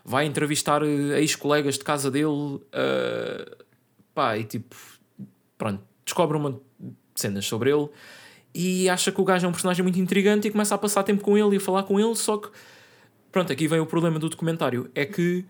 vai 0.03 0.25
entrevistar 0.25 0.81
ex-colegas 0.83 1.77
de 1.77 1.83
casa 1.83 2.09
dele, 2.09 2.27
uh, 2.27 3.65
pá, 4.13 4.37
e 4.37 4.43
tipo, 4.43 4.75
pronto, 5.57 5.83
descobre 6.05 6.37
uma 6.37 6.59
cenas 7.15 7.45
sobre 7.45 7.71
ele 7.71 7.89
e 8.53 8.89
acha 8.89 9.11
que 9.11 9.21
o 9.21 9.23
gajo 9.23 9.45
é 9.45 9.49
um 9.49 9.51
personagem 9.51 9.83
muito 9.83 9.99
intrigante 9.99 10.47
e 10.47 10.51
começa 10.51 10.73
a 10.73 10.77
passar 10.77 11.03
tempo 11.03 11.23
com 11.23 11.37
ele 11.37 11.55
e 11.55 11.57
a 11.57 11.59
falar 11.59 11.83
com 11.83 11.99
ele, 11.99 12.15
só 12.15 12.37
que 12.37 12.49
pronto, 13.31 13.51
aqui 13.51 13.67
vem 13.67 13.79
o 13.79 13.85
problema 13.85 14.17
do 14.17 14.29
documentário, 14.29 14.89
é 14.95 15.05
que 15.05 15.45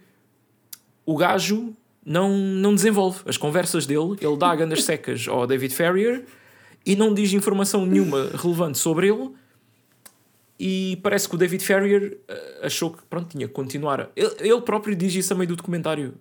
o 1.05 1.15
gajo 1.15 1.73
não, 2.05 2.35
não 2.35 2.75
desenvolve 2.75 3.21
as 3.25 3.37
conversas 3.37 3.85
dele, 3.85 4.17
ele 4.19 4.35
dá 4.37 4.53
grandes 4.55 4.83
secas 4.83 5.27
ao 5.27 5.47
David 5.47 5.73
Ferrier 5.73 6.25
e 6.87 6.95
não 6.95 7.13
diz 7.13 7.33
informação 7.33 7.85
nenhuma 7.85 8.31
relevante 8.33 8.77
sobre 8.77 9.09
ele 9.09 9.29
e 10.57 10.97
parece 11.03 11.27
que 11.27 11.35
o 11.35 11.37
David 11.37 11.61
Ferrier 11.63 12.17
eh, 12.27 12.59
achou 12.63 12.91
que 12.91 13.03
pronto, 13.03 13.27
tinha 13.27 13.45
que 13.45 13.53
continuar. 13.53 14.09
Ele, 14.15 14.31
ele 14.39 14.61
próprio 14.61 14.95
diz 14.95 15.13
isso 15.13 15.33
a 15.33 15.35
meio 15.35 15.49
do 15.49 15.57
documentário 15.57 16.15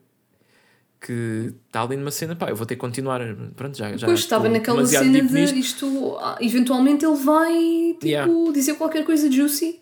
que 1.01 1.55
está 1.66 1.82
ali 1.82 1.97
numa 1.97 2.10
cena, 2.10 2.34
pá, 2.34 2.51
eu 2.51 2.56
vou 2.56 2.66
ter 2.66 2.74
que 2.74 2.80
continuar. 2.80 3.20
Pronto, 3.55 3.78
já, 3.78 3.97
já 3.97 4.06
pois 4.06 4.18
estava 4.18 4.48
naquela 4.48 4.84
cena 4.84 5.22
de 5.22 5.32
nisto. 5.32 5.56
isto, 5.56 6.16
ah, 6.20 6.36
eventualmente 6.40 7.05
ele 7.05 7.16
vai 7.16 7.52
tipo, 7.94 8.06
yeah. 8.06 8.32
dizer 8.52 8.74
qualquer 8.74 9.05
coisa 9.05 9.30
juicy. 9.30 9.80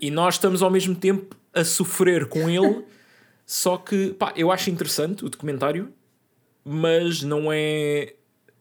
E 0.00 0.10
nós 0.10 0.34
estamos 0.34 0.62
ao 0.62 0.70
mesmo 0.70 0.94
tempo 0.94 1.36
a 1.52 1.62
sofrer 1.62 2.26
com 2.26 2.48
ele, 2.48 2.84
só 3.44 3.76
que, 3.76 4.14
pá, 4.14 4.32
eu 4.34 4.50
acho 4.50 4.70
interessante 4.70 5.24
o 5.24 5.28
documentário, 5.28 5.92
mas 6.64 7.22
não 7.22 7.52
é 7.52 8.15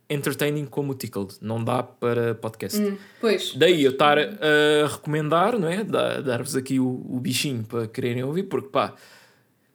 entertaining 0.09 0.65
como 0.65 0.91
o 0.91 0.95
Tickled. 0.95 1.35
Não 1.41 1.63
dá 1.63 1.81
para 1.83 2.35
podcast. 2.35 2.79
Hum, 2.81 2.97
pois. 3.19 3.53
Daí 3.55 3.83
eu 3.83 3.91
estar 3.91 4.17
a 4.19 4.87
recomendar, 4.87 5.57
não 5.57 5.67
é? 5.67 5.83
Da- 5.83 6.21
Dar-vos 6.21 6.55
aqui 6.55 6.79
o, 6.79 6.85
o 7.09 7.19
bichinho 7.19 7.63
para 7.63 7.87
quererem 7.87 8.23
ouvir, 8.23 8.43
porque 8.43 8.69
pá, 8.69 8.93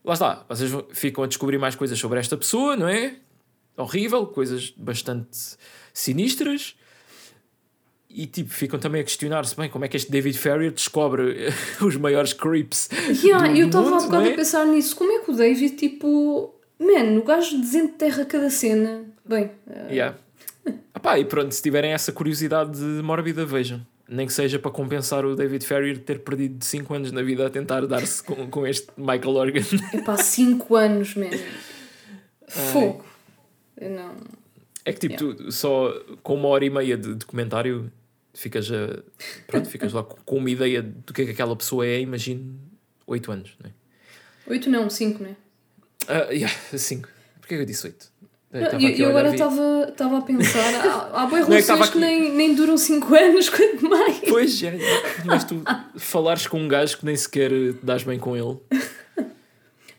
lá 0.05 0.15
está, 0.15 0.44
vocês 0.48 0.70
ficam 0.93 1.24
a 1.24 1.27
descobrir 1.27 1.59
mais 1.59 1.74
coisas 1.74 1.98
sobre 1.98 2.19
esta 2.20 2.36
pessoa, 2.36 2.77
não 2.77 2.89
é? 2.89 3.16
Horrível, 3.77 4.27
coisas 4.27 4.70
bastante 4.77 5.36
sinistras. 5.93 6.74
E 8.12 8.27
tipo, 8.27 8.51
ficam 8.51 8.78
também 8.81 9.01
a 9.01 9.05
questionar-se 9.05 9.57
bem 9.57 9.70
como 9.70 9.85
é 9.85 9.89
que 9.89 9.97
este 9.97 10.11
David 10.11 10.36
Ferrier 10.36 10.73
descobre 10.73 11.47
os 11.81 11.97
maiores 11.97 12.32
creeps. 12.32 12.89
Yeah, 13.23 13.48
do- 13.48 13.57
eu 13.57 13.66
estava 13.66 13.97
há 13.97 14.01
bocado 14.01 14.24
é? 14.28 14.32
a 14.32 14.36
pensar 14.36 14.66
nisso. 14.66 14.97
Como 14.97 15.12
é 15.12 15.20
que 15.20 15.31
o 15.31 15.35
David, 15.36 15.77
tipo. 15.77 16.55
Man, 16.78 17.19
o 17.19 17.23
gajo 17.23 17.61
desenterra 17.61 18.24
cada 18.24 18.48
cena. 18.51 19.05
Bem, 19.31 19.48
eh, 19.70 19.94
Yeah. 19.94 20.19
Epá, 20.93 21.16
e 21.20 21.24
pronto, 21.24 21.52
se 21.52 21.62
tiverem 21.62 21.93
essa 21.93 22.11
curiosidade 22.11 22.81
mórbida, 22.81 23.47
vejam. 23.47 23.81
Nem 24.09 24.27
que 24.27 24.32
seja 24.32 24.59
para 24.59 24.73
compensar 24.73 25.24
o 25.24 25.36
David 25.36 25.65
Ferrier 25.65 25.98
ter 26.01 26.19
perdido 26.19 26.65
5 26.65 26.93
anos 26.93 27.12
na 27.12 27.23
vida 27.23 27.47
a 27.47 27.51
tentar 27.51 27.86
dar-se 27.86 28.20
com, 28.24 28.51
com 28.51 28.66
este 28.66 28.89
Michael 28.97 29.36
Organ. 29.36 29.62
é 29.94 30.01
pá, 30.02 30.16
5 30.16 30.74
anos, 30.74 31.15
man. 31.15 31.31
Fogo. 32.48 33.07
Não. 33.81 34.16
É 34.85 34.93
que 34.93 35.09
tipo, 35.09 35.35
tu 35.35 35.52
só 35.52 35.94
com 36.24 36.35
uma 36.35 36.48
hora 36.48 36.65
e 36.65 36.70
meia 36.70 36.97
de 36.97 37.15
documentário 37.15 37.90
ficas, 38.35 38.69
a, 38.73 39.01
pronto, 39.47 39.69
ficas 39.69 39.93
lá 39.93 40.02
com 40.02 40.39
uma 40.39 40.51
ideia 40.51 40.82
do 40.82 41.12
que 41.12 41.23
é 41.23 41.24
que 41.27 41.31
aquela 41.31 41.55
pessoa 41.55 41.86
é, 41.86 42.01
imagino 42.01 42.59
8 43.07 43.31
anos, 43.31 43.57
não 43.62 43.70
é? 43.70 44.52
8 44.52 44.69
não, 44.69 44.90
5, 44.90 45.23
né? 45.23 45.36
Ah, 46.09 46.32
yeah, 46.32 46.52
5. 46.77 47.09
Porquê 47.39 47.55
que 47.55 47.62
eu 47.62 47.66
disse 47.66 47.86
8? 47.86 48.11
Eu, 48.52 48.81
eu 48.81 49.09
agora 49.10 49.32
estava 49.32 50.18
a 50.18 50.22
pensar, 50.22 50.74
há, 50.74 51.22
há 51.22 51.27
boas 51.27 51.47
Não 51.47 51.56
é 51.56 51.62
que 51.62 51.68
relações 51.68 51.90
que, 51.90 51.98
nem, 51.98 52.32
nem 52.32 52.52
duram 52.52 52.77
5 52.77 53.14
anos, 53.14 53.48
quanto 53.48 53.89
mais. 53.89 54.18
Pois, 54.28 54.59
já. 54.59 54.72
mas 55.24 55.44
tu 55.44 55.62
falares 55.97 56.48
com 56.48 56.59
um 56.59 56.66
gajo 56.66 56.98
que 56.98 57.06
nem 57.06 57.14
sequer 57.14 57.51
te 57.51 57.78
dás 57.81 58.02
bem 58.02 58.18
com 58.18 58.36
ele. 58.36 58.59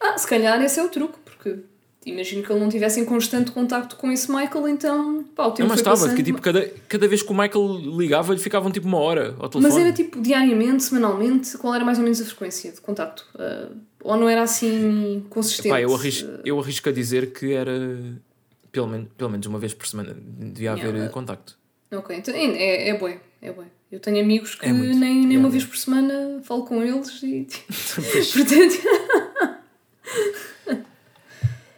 Ah, 0.02 0.18
se 0.18 0.28
calhar 0.28 0.62
esse 0.62 0.80
é 0.80 0.84
o 0.84 0.90
truque, 0.90 1.18
porque 1.24 1.60
imagino 2.06 2.44
que 2.44 2.52
ele 2.52 2.60
não 2.60 2.68
tivesse 2.68 3.00
em 3.00 3.06
constante 3.06 3.52
contacto 3.52 3.96
com 3.96 4.12
esse 4.12 4.30
Michael, 4.30 4.68
então 4.68 5.24
pá, 5.36 5.46
o 5.46 5.52
tempo 5.52 5.62
Não, 5.62 5.68
mas 5.70 5.80
estava, 5.80 5.96
passando. 5.98 6.16
que 6.18 6.24
tipo, 6.24 6.42
cada, 6.42 6.70
cada 6.90 7.08
vez 7.08 7.22
que 7.22 7.32
o 7.32 7.34
Michael 7.34 7.78
ligava, 7.98 8.34
lhe 8.34 8.40
ficavam 8.40 8.70
tipo 8.70 8.86
uma 8.86 8.98
hora 8.98 9.36
ao 9.40 9.48
telefone. 9.48 9.64
Mas 9.64 9.78
era 9.78 9.94
tipo 9.94 10.20
diariamente, 10.20 10.84
semanalmente, 10.84 11.58
qual 11.58 11.74
era 11.74 11.86
mais 11.86 12.00
ou 12.00 12.04
menos 12.04 12.20
a 12.20 12.26
frequência 12.26 12.72
de 12.72 12.82
contacto? 12.82 13.26
Ah, 13.40 13.70
ou 14.04 14.18
não 14.18 14.28
era 14.28 14.42
assim 14.42 15.26
consistente? 15.30 15.70
Pá, 15.70 15.80
eu, 15.80 15.96
arrisco, 15.96 16.30
eu 16.44 16.60
arrisco 16.60 16.90
a 16.90 16.92
dizer 16.92 17.32
que 17.32 17.54
era 17.54 18.00
pelo 18.72 18.88
menos, 18.88 19.08
pelo 19.18 19.30
menos 19.30 19.46
uma 19.48 19.60
vez 19.60 19.74
por 19.74 19.88
semana 19.88 20.16
devia 20.16 20.72
haver 20.72 20.94
Yeah. 20.94 21.10
contacto. 21.12 21.58
Ok, 21.92 22.16
então 22.16 22.34
é, 22.36 22.90
é 22.90 22.98
bué, 22.98 23.20
é 23.42 23.52
bué. 23.52 23.66
Eu 23.92 24.00
tenho 24.00 24.22
amigos 24.24 24.56
que 24.56 24.66
É 24.66 24.72
nem, 24.72 24.96
nem 24.96 25.18
yeah. 25.24 25.40
uma 25.40 25.50
vez 25.50 25.66
por 25.66 25.78
semana 25.78 26.42
falo 26.44 26.64
com 26.66 26.82
eles 26.82 27.22
e. 27.24 27.46
Portanto, 28.34 28.82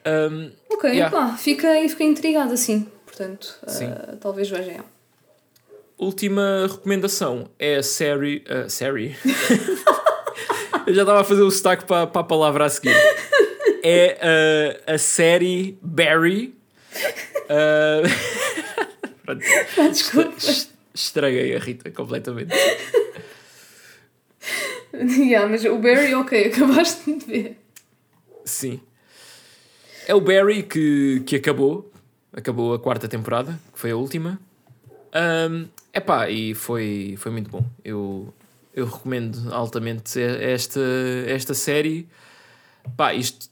Um, 0.05 0.51
ok, 0.69 0.89
Yeah. 0.91 1.09
pá, 1.15 1.37
fiquei, 1.37 1.87
fiquei 1.87 2.07
intrigada 2.07 2.53
assim. 2.53 2.87
Portanto, 3.05 3.57
Sim. 3.67 3.87
talvez 4.19 4.49
veja. 4.49 4.83
última 5.97 6.67
recomendação 6.69 7.49
é 7.57 7.77
a 7.77 7.83
série. 7.83 8.43
a 8.49 8.67
série? 8.67 9.15
eu 10.85 10.93
já 10.93 11.03
estava 11.03 11.21
a 11.21 11.23
fazer 11.23 11.41
o 11.43 11.49
sotaque 11.51 11.85
para, 11.85 12.05
para 12.07 12.21
a 12.21 12.23
palavra 12.25 12.65
a 12.65 12.69
seguir. 12.69 12.95
É 13.81 14.77
a 14.87 14.93
a 14.95 14.97
série 14.97 15.77
Barry. 15.81 16.53
Ah, 17.49 18.01
desculpa. 19.89 20.37
Es- 20.37 20.71
Estraguei 20.95 21.55
a 21.55 21.59
Rita 21.59 21.89
completamente. 21.89 22.53
yeah, 24.93 25.47
mas 25.49 25.65
o 25.65 25.77
Barry, 25.79 26.13
ok, 26.13 26.47
acabaste 26.53 27.11
de 27.17 27.25
ver. 27.25 27.57
Sim. 28.45 28.79
É 30.07 30.13
o 30.13 30.21
Barry 30.21 30.63
que, 30.63 31.23
que 31.25 31.37
acabou. 31.37 31.91
Acabou 32.31 32.73
a 32.73 32.79
quarta 32.79 33.07
temporada, 33.07 33.59
que 33.73 33.79
foi 33.79 33.91
a 33.91 33.95
última. 33.95 34.39
Um, 35.15 35.67
epá, 35.93 36.29
e 36.29 36.53
foi, 36.55 37.15
foi 37.17 37.31
muito 37.31 37.49
bom. 37.49 37.63
Eu, 37.85 38.33
eu 38.75 38.85
recomendo 38.85 39.53
altamente 39.53 40.19
esta, 40.19 40.81
esta 41.27 41.53
série. 41.53 42.07
Pá, 42.97 43.13
isto, 43.13 43.49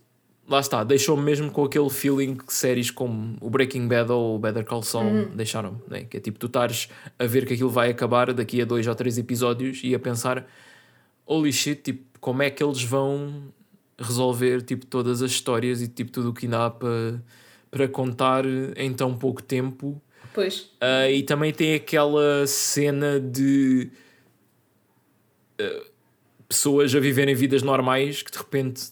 lá 0.51 0.59
está, 0.59 0.83
deixou-me 0.83 1.23
mesmo 1.23 1.49
com 1.49 1.63
aquele 1.63 1.89
feeling 1.89 2.35
que 2.35 2.53
séries 2.53 2.91
como 2.91 3.37
o 3.39 3.49
Breaking 3.49 3.87
Bad 3.87 4.11
ou 4.11 4.35
o 4.35 4.39
Better 4.39 4.65
Call 4.65 4.83
Saul 4.83 5.27
deixaram. 5.33 5.81
Né? 5.87 6.03
Que 6.03 6.17
é 6.17 6.19
tipo, 6.19 6.37
tu 6.37 6.47
estares 6.47 6.89
a 7.17 7.25
ver 7.25 7.45
que 7.45 7.53
aquilo 7.53 7.69
vai 7.69 7.89
acabar 7.89 8.33
daqui 8.33 8.61
a 8.61 8.65
dois 8.65 8.85
ou 8.85 8.95
três 8.95 9.17
episódios 9.17 9.81
e 9.83 9.95
a 9.95 9.99
pensar, 9.99 10.45
holy 11.25 11.53
shit, 11.53 11.81
tipo, 11.81 12.19
como 12.19 12.43
é 12.43 12.49
que 12.49 12.63
eles 12.63 12.83
vão 12.83 13.51
resolver 13.97 14.61
tipo, 14.61 14.85
todas 14.85 15.21
as 15.21 15.31
histórias 15.31 15.81
e 15.81 15.87
tipo, 15.87 16.11
tudo 16.11 16.29
o 16.29 16.33
que 16.33 16.45
ainda 16.45 16.65
há 16.65 16.69
para, 16.69 17.23
para 17.69 17.87
contar 17.87 18.43
em 18.75 18.93
tão 18.93 19.17
pouco 19.17 19.41
tempo. 19.41 20.01
Pois. 20.33 20.69
Ah, 20.79 21.09
e 21.09 21.23
também 21.23 21.53
tem 21.53 21.75
aquela 21.75 22.45
cena 22.47 23.19
de 23.19 23.89
ah, 25.59 25.83
pessoas 26.47 26.93
a 26.93 26.99
viverem 26.99 27.33
vidas 27.33 27.61
normais 27.61 28.21
que 28.21 28.31
de 28.31 28.37
repente 28.37 28.91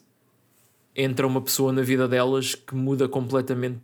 entra 0.95 1.25
uma 1.27 1.41
pessoa 1.41 1.71
na 1.71 1.81
vida 1.81 2.07
delas 2.07 2.55
que 2.55 2.75
muda 2.75 3.07
completamente 3.07 3.79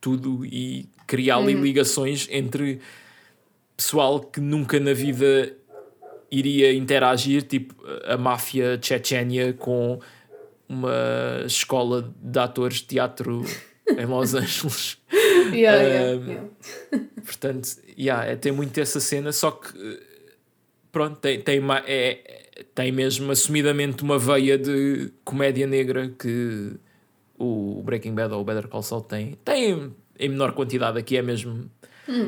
tudo 0.00 0.44
e 0.44 0.88
cria 1.06 1.36
ali 1.36 1.54
ligações 1.54 2.28
entre 2.30 2.80
pessoal 3.76 4.20
que 4.20 4.40
nunca 4.40 4.78
na 4.80 4.92
vida 4.92 5.52
iria 6.30 6.72
interagir, 6.72 7.42
tipo 7.42 7.74
a 8.04 8.16
máfia 8.16 8.78
tchetchénia 8.78 9.52
com 9.52 10.00
uma 10.68 11.42
escola 11.46 12.12
de 12.20 12.38
atores 12.38 12.78
de 12.78 12.84
teatro 12.86 13.44
em 13.96 14.06
Los 14.06 14.34
Angeles. 14.34 14.98
Yeah, 15.52 15.82
yeah, 15.82 16.16
Um, 16.16 16.26
yeah. 16.28 16.48
Portanto, 17.24 17.68
yeah, 17.96 18.24
é, 18.26 18.36
tem 18.36 18.50
muito 18.52 18.78
essa 18.80 18.98
cena, 18.98 19.30
só 19.32 19.52
que 19.52 19.68
eh, 19.78 20.00
pronto, 20.90 21.18
tem, 21.20 21.40
tem, 21.40 21.60
é- 21.86 22.45
tem 22.74 22.92
mesmo 22.92 23.30
assumidamente 23.30 24.02
uma 24.02 24.18
veia 24.18 24.58
de 24.58 25.12
comédia 25.24 25.66
negra 25.66 26.08
que 26.08 26.72
o 27.38 27.82
Breaking 27.82 28.14
Bad 28.14 28.34
ou 28.34 28.40
o 28.40 28.44
Better 28.44 28.68
Call 28.68 28.82
Saul 28.82 29.02
tem. 29.02 29.36
Tem 29.44 29.92
em 30.18 30.28
menor 30.28 30.52
quantidade, 30.52 30.98
aqui 30.98 31.16
é 31.16 31.22
mesmo 31.22 31.70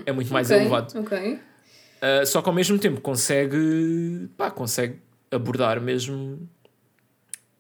é 0.05 0.13
muito 0.13 0.33
mais 0.33 0.51
Ok, 0.51 0.61
elevado. 0.61 0.99
Ok. 0.99 1.35
Uh, 1.35 2.27
só 2.27 2.43
que 2.43 2.49
ao 2.49 2.55
mesmo 2.55 2.79
tempo 2.79 3.01
consegue, 3.01 4.29
pá, 4.37 4.51
consegue 4.51 4.99
abordar 5.31 5.81
mesmo 5.81 6.49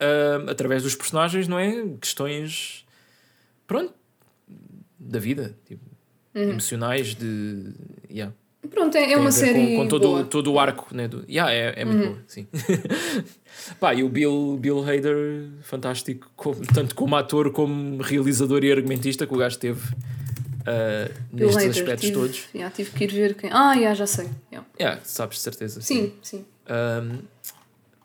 uh, 0.00 0.50
através 0.50 0.82
dos 0.82 0.94
personagens, 0.94 1.48
não 1.48 1.58
é? 1.58 1.84
Questões, 2.00 2.86
pronto, 3.66 3.94
da 4.98 5.18
vida, 5.18 5.56
tipo, 5.66 5.84
emocionais, 6.34 7.14
de. 7.14 7.72
Yeah. 8.10 8.34
Pronto, 8.70 8.96
é, 8.96 9.12
é 9.12 9.16
uma 9.16 9.30
série. 9.30 9.76
Com, 9.76 9.82
com 9.82 9.88
todo, 9.88 10.02
boa. 10.08 10.18
Uhum. 10.20 10.26
todo 10.26 10.52
o 10.52 10.58
arco, 10.58 10.94
né? 10.94 11.06
Do, 11.08 11.24
yeah, 11.28 11.52
é, 11.52 11.74
é 11.76 11.84
muito 11.84 12.06
boa, 12.08 12.18
sim. 12.26 12.46
Pá, 13.80 13.94
e 13.94 14.02
o 14.02 14.08
Bill, 14.08 14.56
Bill 14.60 14.82
Hader, 14.82 15.48
fantástico, 15.62 16.30
como- 16.36 16.60
tanto 16.74 16.94
como 16.94 17.14
ator 17.16 17.50
como 17.52 18.02
realizador 18.02 18.64
e 18.64 18.72
argumentista 18.72 19.26
que 19.26 19.34
o 19.34 19.36
gajo 19.38 19.58
teve 19.58 19.80
uh, 19.80 21.14
nestes 21.32 21.56
Hader, 21.56 21.70
aspectos 21.70 22.00
tive, 22.00 22.12
todos. 22.14 22.44
yeah, 22.54 22.74
tive 22.74 22.90
que 22.90 23.04
ir 23.04 23.12
ver 23.12 23.34
quem. 23.34 23.50
Ah, 23.52 23.74
yeah, 23.74 23.94
já 23.94 24.06
sei. 24.06 24.28
yeah. 24.52 24.68
Yeah, 24.78 25.00
sabes 25.04 25.36
de 25.38 25.42
certeza. 25.42 25.80
Sim, 25.80 26.12
sim. 26.20 26.44
Um, 26.68 27.18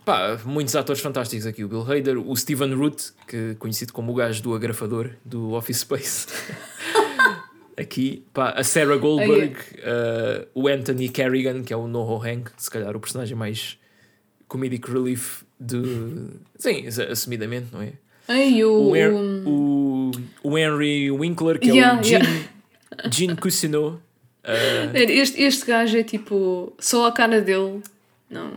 pá, 0.06 0.40
muitos 0.46 0.76
atores 0.76 1.02
fantásticos 1.02 1.46
aqui. 1.48 1.64
O 1.64 1.68
Bill 1.68 1.82
Hader, 1.92 2.18
o 2.18 2.36
Steven 2.36 2.74
Root, 2.76 3.12
que 3.28 3.56
conhecido 3.56 3.92
como 3.92 4.12
o 4.12 4.16
gajo 4.16 4.42
do 4.44 4.54
agrafador 4.54 5.12
do 5.26 5.52
Office 5.54 5.80
Space. 5.80 6.28
aqui, 7.78 8.24
pá, 8.34 8.52
a 8.52 8.64
Sarah 8.64 8.98
Goldberg, 8.98 9.56
uh, 9.80 10.48
o 10.54 10.68
Anthony 10.68 11.10
Carrigan, 11.10 11.64
que 11.64 11.74
é 11.74 11.78
o 11.78 11.88
Noho 11.88 12.18
Hank, 12.22 12.52
se 12.58 12.70
calhar 12.70 12.96
o 12.96 13.00
personagem 13.00 13.36
mais 13.36 13.78
comedic 14.48 14.90
relief 14.92 15.44
de. 15.60 15.82
Sim, 16.58 16.86
assumidamente, 17.10 17.68
não 17.72 17.82
é? 17.82 17.94
Ai, 18.28 18.64
o. 18.64 18.90
O, 18.90 18.96
Hen- 18.96 19.44
o- 19.46 20.12
o, 20.44 20.58
Henry 20.58 21.12
Winkler, 21.12 21.60
que 21.60 21.70
Yeah, 21.70 21.98
é 21.98 22.02
o 22.02 22.04
Gene, 22.04 22.46
Gene 23.12 23.36
Cousineau. 23.36 24.00
Uh, 24.46 24.96
Este, 24.96 25.42
este 25.42 25.66
gajo 25.66 25.98
é 25.98 26.04
tipo. 26.04 26.74
Só 26.80 27.08
a 27.08 27.12
cara 27.12 27.42
dele. 27.42 27.82
Não, 28.30 28.52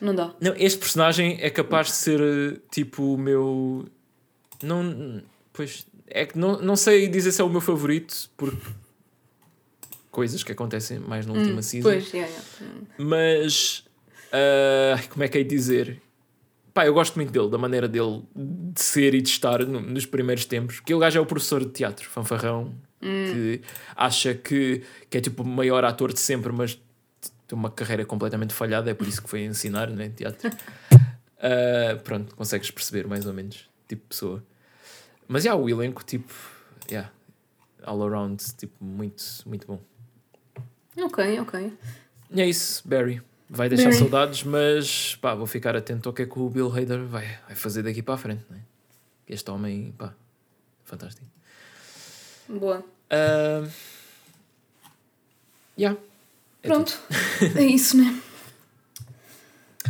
não 0.00 0.14
dá. 0.14 0.32
Não, 0.40 0.54
este 0.56 0.78
personagem 0.78 1.38
é 1.40 1.50
capaz 1.50 1.86
de 1.88 1.92
ser 1.94 2.20
eh, 2.20 2.56
tipo 2.70 3.14
o 3.14 3.18
meu. 3.18 3.86
Não. 4.62 5.22
Pois. 5.52 5.86
É 6.10 6.24
que 6.26 6.38
não, 6.38 6.60
não 6.60 6.76
sei 6.76 7.06
dizer 7.08 7.32
se 7.32 7.40
é 7.40 7.44
o 7.44 7.48
meu 7.48 7.60
favorito, 7.60 8.30
porque. 8.36 8.66
Coisas 10.10 10.42
que 10.42 10.50
acontecem 10.52 10.98
mais 10.98 11.26
na 11.26 11.34
última 11.34 11.62
season. 11.62 11.88
Pois, 11.88 12.12
yeah, 12.12 12.28
yeah. 12.32 12.88
Mas. 12.98 13.84
ah, 14.32 15.00
como 15.10 15.22
é 15.22 15.28
que 15.28 15.38
é 15.38 15.42
de 15.42 15.48
dizer? 15.48 16.00
pá, 16.74 16.86
eu 16.86 16.94
gosto 16.94 17.16
muito 17.16 17.32
dele, 17.32 17.50
da 17.50 17.58
maneira 17.58 17.88
dele 17.88 18.22
de 18.36 18.80
ser 18.80 19.12
e 19.12 19.20
de 19.20 19.28
estar 19.28 19.58
no- 19.66 19.80
nos 19.80 20.06
primeiros 20.06 20.44
tempos. 20.44 20.78
Que 20.78 20.94
o 20.94 20.98
gajo 21.00 21.18
é 21.18 21.20
o 21.20 21.26
professor 21.26 21.64
de 21.64 21.72
teatro, 21.72 22.08
fanfarrão, 22.08 22.72
que 23.00 23.60
acha 23.96 24.32
que, 24.32 24.82
que 25.10 25.18
é 25.18 25.20
tipo 25.20 25.42
o 25.42 25.46
maior 25.46 25.84
ator 25.84 26.12
de 26.12 26.20
sempre, 26.20 26.52
mas 26.52 26.74
tem 27.48 27.58
uma 27.58 27.68
carreira 27.68 28.04
completamente 28.04 28.54
falhada, 28.54 28.92
é 28.92 28.94
por 28.94 29.08
isso 29.08 29.20
que 29.20 29.28
foi 29.28 29.40
ensinar, 29.44 29.90
né? 29.90 30.08
Teatro. 30.10 30.50
Ah, 31.40 31.96
pronto, 32.02 32.34
consegues 32.34 32.68
perceber 32.70 33.06
mais 33.06 33.24
ou 33.24 33.32
menos, 33.32 33.68
tipo 33.88 34.02
pessoa. 34.08 34.42
Mas 35.28 35.44
já, 35.44 35.54
o 35.54 35.68
elenco, 35.68 36.02
tipo, 36.02 36.32
yeah, 36.90 37.12
all 37.84 38.02
around, 38.02 38.42
tipo, 38.56 38.82
muito, 38.82 39.22
muito 39.44 39.66
bom. 39.66 39.78
Ok, 40.96 41.38
ok. 41.40 41.72
E 42.30 42.40
é 42.40 42.46
isso, 42.46 42.82
Barry. 42.88 43.22
Vai 43.48 43.68
deixar 43.68 43.90
Barry. 43.90 43.98
saudades, 43.98 44.42
mas 44.42 45.16
pá, 45.16 45.34
vou 45.34 45.46
ficar 45.46 45.76
atento 45.76 46.08
ao 46.08 46.12
que 46.14 46.22
é 46.22 46.26
que 46.26 46.38
o 46.38 46.48
Bill 46.48 46.72
Hader 46.74 47.04
vai, 47.04 47.26
vai 47.46 47.54
fazer 47.54 47.82
daqui 47.82 48.02
para 48.02 48.14
a 48.14 48.18
frente. 48.18 48.44
Né? 48.50 48.60
Este 49.28 49.50
homem, 49.50 49.94
pá, 49.96 50.14
fantástico. 50.84 51.26
Boa. 52.48 52.82
Ah, 53.10 53.68
yeah. 55.78 55.98
É 56.62 56.68
Pronto. 56.68 56.98
É 57.54 57.62
isso, 57.64 57.96
né? 57.96 58.20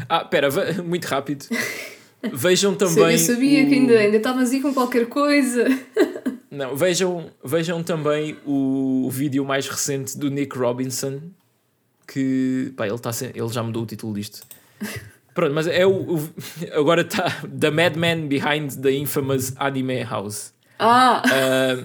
Ah, 0.08 0.24
pera, 0.24 0.48
muito 0.82 1.06
rápido. 1.06 1.44
Vejam 2.32 2.74
também. 2.74 3.12
eu 3.12 3.18
sabia 3.18 3.64
o- 3.64 3.68
que 3.68 3.74
ainda 3.74 3.94
ainda 3.98 4.16
estavas 4.16 4.50
aí 4.50 4.60
com 4.60 4.72
qualquer 4.74 5.06
coisa. 5.06 5.64
Não, 6.50 6.74
vejam, 6.74 7.30
vejam 7.44 7.82
também 7.82 8.36
o, 8.44 9.04
o 9.06 9.10
vídeo 9.10 9.44
mais 9.44 9.68
recente 9.68 10.16
do 10.18 10.30
Nick 10.30 10.56
Robinson. 10.58 11.20
Que. 12.06 12.72
Pá, 12.76 12.86
ele, 12.86 12.98
tá 12.98 13.12
sem, 13.12 13.28
ele 13.34 13.48
já 13.48 13.62
mudou 13.62 13.82
o 13.82 13.86
título 13.86 14.14
disto. 14.14 14.40
Pronto, 15.34 15.54
mas 15.54 15.66
é 15.68 15.86
o. 15.86 16.16
o- 16.16 16.30
agora 16.72 17.02
está 17.02 17.30
The 17.60 17.70
Madman 17.70 18.26
Behind 18.26 18.72
the 18.80 18.90
Infamous 18.92 19.52
Anime 19.56 20.02
House. 20.02 20.52
Ah! 20.78 21.22
Ah, 21.26 21.84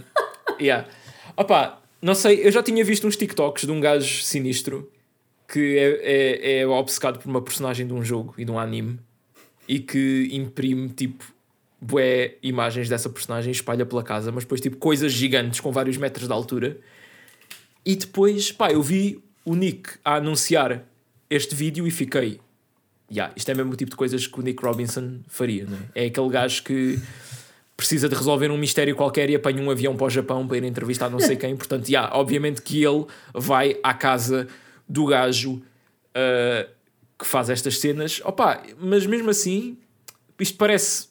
yeah. 0.59 0.87
Opa, 1.35 1.81
não 2.01 2.15
sei, 2.15 2.45
eu 2.45 2.51
já 2.51 2.63
tinha 2.63 2.83
visto 2.83 3.05
uns 3.07 3.15
TikToks 3.17 3.65
de 3.65 3.71
um 3.71 3.79
gajo 3.81 4.23
sinistro 4.23 4.89
que 5.47 5.77
é, 5.77 6.57
é, 6.57 6.59
é 6.61 6.67
obcecado 6.67 7.19
por 7.19 7.27
uma 7.29 7.41
personagem 7.41 7.85
de 7.85 7.93
um 7.93 8.03
jogo 8.03 8.33
e 8.37 8.45
de 8.45 8.51
um 8.51 8.57
anime 8.57 8.99
e 9.67 9.79
que 9.79 10.29
imprime 10.31 10.89
tipo 10.89 11.23
bué 11.79 12.35
imagens 12.41 12.87
dessa 12.87 13.09
personagem 13.09 13.51
espalha 13.51 13.85
pela 13.85 14.03
casa, 14.03 14.31
mas 14.31 14.43
depois 14.43 14.61
tipo 14.61 14.77
coisas 14.77 15.11
gigantes 15.11 15.59
com 15.59 15.71
vários 15.71 15.97
metros 15.97 16.27
de 16.27 16.33
altura. 16.33 16.77
E 17.85 17.95
depois, 17.95 18.51
pá, 18.51 18.71
eu 18.71 18.81
vi 18.81 19.21
o 19.43 19.55
Nick 19.55 19.89
a 20.05 20.15
anunciar 20.15 20.85
este 21.29 21.53
vídeo 21.53 21.85
e 21.85 21.91
fiquei, 21.91 22.39
yeah, 23.11 23.33
isto 23.35 23.49
é 23.51 23.53
mesmo 23.53 23.73
o 23.73 23.75
tipo 23.75 23.91
de 23.91 23.97
coisas 23.97 24.25
que 24.25 24.39
o 24.39 24.41
Nick 24.41 24.63
Robinson 24.63 25.19
faria, 25.27 25.65
não 25.65 25.77
é? 25.77 26.03
É 26.03 26.05
aquele 26.05 26.29
gajo 26.29 26.63
que 26.63 26.97
precisa 27.75 28.07
de 28.07 28.15
resolver 28.15 28.49
um 28.49 28.57
mistério 28.57 28.95
qualquer 28.95 29.29
e 29.29 29.35
apanha 29.35 29.61
um 29.61 29.69
avião 29.69 29.97
para 29.97 30.05
o 30.05 30.09
Japão 30.09 30.47
para 30.47 30.57
ir 30.57 30.63
entrevistar 30.63 31.09
não 31.09 31.19
sei 31.19 31.35
quem. 31.35 31.55
Portanto, 31.57 31.89
yeah, 31.89 32.15
obviamente 32.15 32.61
que 32.61 32.81
ele 32.81 33.05
vai 33.33 33.77
à 33.83 33.93
casa 33.93 34.47
do 34.87 35.05
gajo 35.05 35.55
uh, 35.55 36.69
que 37.17 37.25
faz 37.25 37.49
estas 37.49 37.79
cenas. 37.79 38.21
Opa, 38.23 38.61
mas 38.79 39.05
mesmo 39.05 39.29
assim, 39.29 39.77
isto 40.39 40.57
parece 40.57 41.07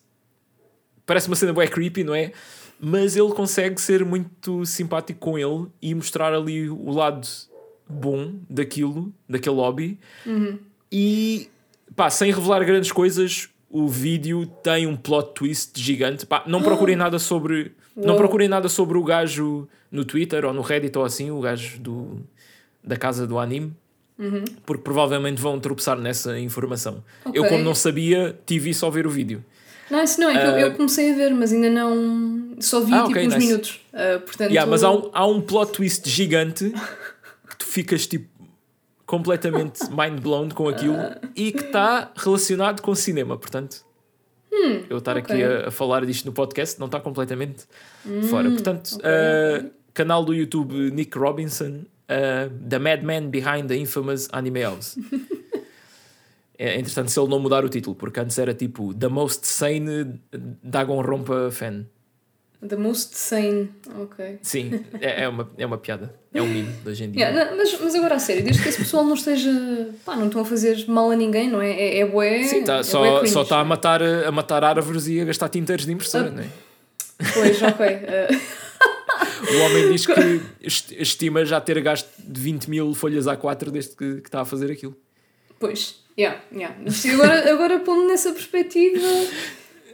parece 1.06 1.26
uma 1.26 1.36
cena 1.36 1.52
bem 1.52 1.68
creepy, 1.68 2.04
não 2.04 2.14
é? 2.14 2.32
Mas 2.80 3.16
ele 3.16 3.32
consegue 3.32 3.80
ser 3.80 4.04
muito 4.04 4.64
simpático 4.66 5.18
com 5.20 5.38
ele 5.38 5.66
e 5.80 5.94
mostrar 5.94 6.32
ali 6.34 6.68
o 6.68 6.90
lado 6.90 7.28
bom 7.88 8.34
daquilo, 8.48 9.12
daquele 9.28 9.56
hobby. 9.56 9.98
E 10.90 11.48
pá, 11.94 12.10
sem 12.10 12.32
revelar 12.32 12.64
grandes 12.64 12.90
coisas, 12.90 13.48
o 13.70 13.88
vídeo 13.88 14.46
tem 14.62 14.86
um 14.86 14.96
plot 14.96 15.32
twist 15.34 15.80
gigante. 15.80 16.26
Pá, 16.26 16.42
não 16.46 16.62
procurem 16.62 16.94
nada 16.96 17.18
sobre. 17.18 17.72
Não 17.94 18.10
Uou. 18.10 18.16
procurem 18.16 18.48
nada 18.48 18.68
sobre 18.68 18.96
o 18.98 19.04
gajo 19.04 19.68
no 19.90 20.04
Twitter 20.04 20.44
ou 20.44 20.52
no 20.52 20.62
Reddit 20.62 20.96
ou 20.96 21.04
assim, 21.04 21.30
o 21.30 21.40
gajo 21.40 21.78
do, 21.78 22.20
da 22.82 22.96
casa 22.96 23.26
do 23.26 23.38
anime. 23.38 23.74
Porque 24.64 24.82
provavelmente 24.82 25.40
vão 25.40 25.58
tropeçar 25.58 25.98
nessa 25.98 26.38
informação. 26.38 27.02
Eu, 27.34 27.42
Ok. 27.42 27.48
como 27.50 27.64
não 27.64 27.74
sabia, 27.74 28.38
tive 28.46 28.72
só 28.72 28.88
ver 28.90 29.06
o 29.06 29.10
vídeo. 29.10 29.44
Não, 29.90 30.02
isso 30.02 30.20
não 30.20 30.30
é 30.30 30.38
que 30.38 30.46
eu, 30.46 30.58
eu 30.58 30.72
comecei 30.74 31.12
a 31.12 31.14
ver, 31.16 31.34
mas 31.34 31.52
ainda 31.52 31.68
não. 31.68 32.54
Só 32.60 32.80
vi 32.80 32.92
Ah, 32.94 32.98
tipo 33.04 33.10
ok, 33.10 33.26
uns 33.26 33.34
nice. 33.34 33.46
minutos. 33.46 33.80
Ah, 33.92 34.20
portanto, 34.24 34.50
Yeah, 34.50 34.70
mas 34.70 34.82
há 34.84 34.90
um, 34.92 35.10
há 35.12 35.26
um 35.26 35.40
plot 35.40 35.72
twist 35.72 36.08
gigante 36.08 36.70
que 37.48 37.56
tu 37.58 37.66
ficas 37.66 38.06
tipo 38.06 38.28
completamente 39.04 39.80
mind 39.90 40.20
blown 40.20 40.48
com 40.50 40.68
aquilo 40.68 40.96
e 41.36 41.52
que 41.52 41.64
está 41.64 42.10
relacionado 42.16 42.80
com 42.80 42.94
cinema, 42.94 43.36
portanto. 43.36 43.84
eu 44.88 44.98
estar 44.98 45.16
aqui 45.16 45.32
ok. 45.32 45.44
a, 45.44 45.68
a 45.68 45.70
falar 45.70 46.06
disto 46.06 46.24
no 46.26 46.32
podcast 46.32 46.78
não 46.78 46.86
está 46.86 47.00
completamente 47.00 47.64
fora. 48.30 48.48
Portanto, 48.50 48.94
ok, 48.96 49.66
uh, 49.66 49.70
canal 49.92 50.24
do 50.24 50.32
YouTube 50.32 50.90
Nick 50.92 51.18
Robinson, 51.18 51.84
uh, 52.08 52.50
The 52.68 52.78
Madman 52.78 53.30
Behind 53.30 53.66
the 53.68 53.76
Infamous 53.76 54.28
Anime 54.32 54.62
House. 54.62 54.96
É 56.58 56.74
interessante 56.74 57.10
se 57.10 57.18
ele 57.18 57.28
não 57.28 57.40
mudar 57.40 57.64
o 57.64 57.68
título, 57.68 57.96
porque 57.96 58.20
antes 58.20 58.38
era 58.38 58.54
tipo 58.54 58.94
The 58.94 59.08
Most 59.08 59.46
Sane 59.46 60.20
Dagonrompa 60.62 61.50
Fan. 61.50 61.86
The 62.66 62.76
Most 62.76 63.16
Sane. 63.16 63.70
Ok. 63.98 64.38
Sim, 64.42 64.84
é, 65.00 65.24
é, 65.24 65.28
uma, 65.28 65.50
é 65.58 65.66
uma 65.66 65.78
piada. 65.78 66.14
É 66.32 66.40
um 66.40 66.46
meme 66.46 66.70
de 66.84 66.88
hoje 66.88 67.02
em 67.04 67.10
dia. 67.10 67.24
Yeah, 67.26 67.50
não, 67.50 67.56
mas, 67.56 67.76
mas 67.80 67.94
agora 67.96 68.14
a 68.14 68.18
sério, 68.20 68.44
desde 68.44 68.62
que 68.62 68.68
esse 68.68 68.78
pessoal 68.78 69.02
não 69.04 69.14
esteja. 69.14 69.50
pá, 70.04 70.14
não 70.14 70.26
estão 70.26 70.42
a 70.42 70.44
fazer 70.44 70.84
mal 70.86 71.10
a 71.10 71.16
ninguém, 71.16 71.50
não 71.50 71.60
é? 71.60 71.72
É, 71.72 71.98
é 71.98 72.06
bué. 72.06 72.44
Sim, 72.44 72.62
tá, 72.62 72.74
é 72.74 72.76
bué 72.76 72.82
só 72.84 73.18
cringe. 73.18 73.32
só 73.32 73.42
está 73.42 73.58
a 73.58 73.64
matar, 73.64 74.00
a 74.00 74.30
matar 74.30 74.62
árvores 74.62 75.08
e 75.08 75.20
a 75.20 75.24
gastar 75.24 75.48
tinteiros 75.48 75.84
de 75.84 75.92
impressora, 75.92 76.28
Ah. 76.28 76.30
não 76.30 76.42
é? 76.44 76.46
Pois, 77.34 77.60
ok. 77.62 77.86
ah, 77.86 78.40
O 79.50 79.58
homem 79.60 79.88
diz 79.90 80.06
que 80.06 80.12
est- 80.62 80.92
estima 80.92 81.44
já 81.44 81.60
ter 81.60 81.80
gasto 81.80 82.08
de 82.18 82.40
20 82.40 82.68
mil 82.70 82.94
folhas 82.94 83.26
A4 83.26 83.70
desde 83.70 83.96
que, 83.96 84.20
que 84.20 84.28
está 84.28 84.40
a 84.42 84.44
fazer 84.44 84.70
aquilo. 84.70 84.96
pois, 85.58 85.96
yeah, 86.18 86.40
yeah. 86.52 86.76
Mas 86.82 86.94
sim, 86.96 87.10
agora, 87.14 87.52
agora 87.52 87.80
pondo 87.80 88.06
nessa 88.08 88.32
perspectiva. 88.32 89.06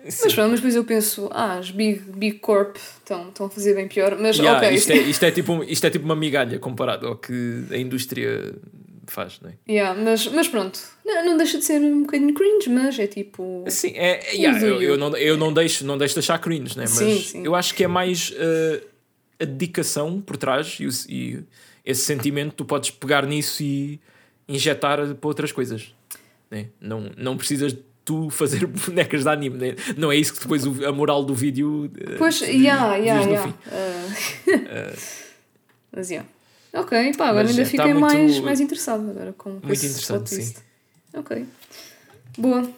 Mas 0.04 0.32
pronto, 0.34 0.50
mas 0.50 0.60
depois 0.60 0.74
eu 0.74 0.84
penso, 0.84 1.28
ah, 1.32 1.58
as 1.58 1.70
Big, 1.70 2.00
big 2.16 2.38
Corp 2.38 2.76
estão, 2.76 3.28
estão 3.28 3.46
a 3.46 3.50
fazer 3.50 3.74
bem 3.74 3.88
pior. 3.88 4.16
Mas 4.18 4.38
Yeah, 4.38 4.58
ok. 4.66 4.74
isto, 4.76 4.90
é, 4.92 4.96
isto, 4.96 5.22
é 5.24 5.30
tipo, 5.32 5.62
isto 5.64 5.86
é 5.86 5.90
tipo 5.90 6.04
uma 6.04 6.16
migalha 6.16 6.58
comparado 6.58 7.06
ao 7.06 7.16
que 7.16 7.64
a 7.70 7.76
indústria 7.76 8.54
faz, 9.06 9.38
não 9.42 9.50
é? 9.50 9.54
Yeah, 9.70 10.00
mas, 10.00 10.26
mas 10.28 10.48
pronto, 10.48 10.78
não, 11.04 11.26
não 11.26 11.36
deixa 11.36 11.58
de 11.58 11.64
ser 11.64 11.80
um 11.80 12.02
bocadinho 12.02 12.32
cringe, 12.32 12.70
mas 12.70 12.98
é 12.98 13.06
tipo. 13.06 13.64
Sim, 13.68 13.92
é, 13.96 14.34
yeah, 14.34 14.58
eu, 14.60 14.80
eu, 14.80 14.96
não, 14.96 15.14
eu 15.16 15.36
não, 15.36 15.52
deixo, 15.52 15.84
não 15.84 15.98
deixo 15.98 16.14
de 16.14 16.20
achar 16.20 16.38
cringe, 16.38 16.76
né? 16.78 16.84
mas 16.84 16.90
Sim, 16.90 17.18
sim. 17.20 17.44
eu 17.44 17.54
acho 17.54 17.74
que 17.74 17.84
é 17.84 17.88
mais 17.88 18.30
uh, 18.30 18.80
a 19.40 19.44
dedicação 19.44 20.20
por 20.20 20.36
trás 20.36 20.78
e, 20.80 20.86
o- 20.86 20.90
e 21.08 21.44
esse 21.84 22.02
sentimento 22.02 22.54
tu 22.54 22.64
podes 22.64 22.90
pegar 22.90 23.24
nisso 23.26 23.62
e 23.62 24.00
injetar 24.48 25.14
para 25.14 25.28
outras 25.28 25.52
coisas. 25.52 25.94
Né? 26.50 26.66
Não, 26.80 27.10
não 27.16 27.36
precisas 27.36 27.76
tu 28.04 28.30
fazer 28.30 28.64
bonecas 28.66 29.22
de 29.22 29.28
anime, 29.28 29.58
né? 29.58 29.76
não 29.96 30.10
é 30.10 30.16
isso 30.16 30.32
que 30.34 30.40
depois 30.40 30.66
o- 30.66 30.86
a 30.86 30.92
moral 30.92 31.24
do 31.24 31.34
vídeo 31.34 31.84
uh, 31.86 32.16
Pois, 32.18 32.38
diz- 32.38 32.48
yeah, 32.48 32.96
yeah, 32.96 33.18
diz 33.20 33.26
no 33.26 33.32
yeah. 33.34 33.52
fim. 33.52 33.58
Ah, 33.70 34.92
mas 35.92 36.10
yeah. 36.10 36.28
Ok, 36.72 37.14
pá, 37.16 37.28
agora 37.28 37.44
Mas, 37.44 37.50
ainda 37.50 37.62
é, 37.62 37.64
tá 37.64 37.70
fiquei 37.70 37.94
muito- 37.94 38.00
mais, 38.00 38.38
mais 38.40 38.60
interessado 38.60 39.10
agora 39.10 39.32
com, 39.32 39.50
Muito 39.52 39.64
interessante, 39.72 40.30
sim. 40.34 40.54
Ok. 41.14 41.46
Boa. 42.36 42.70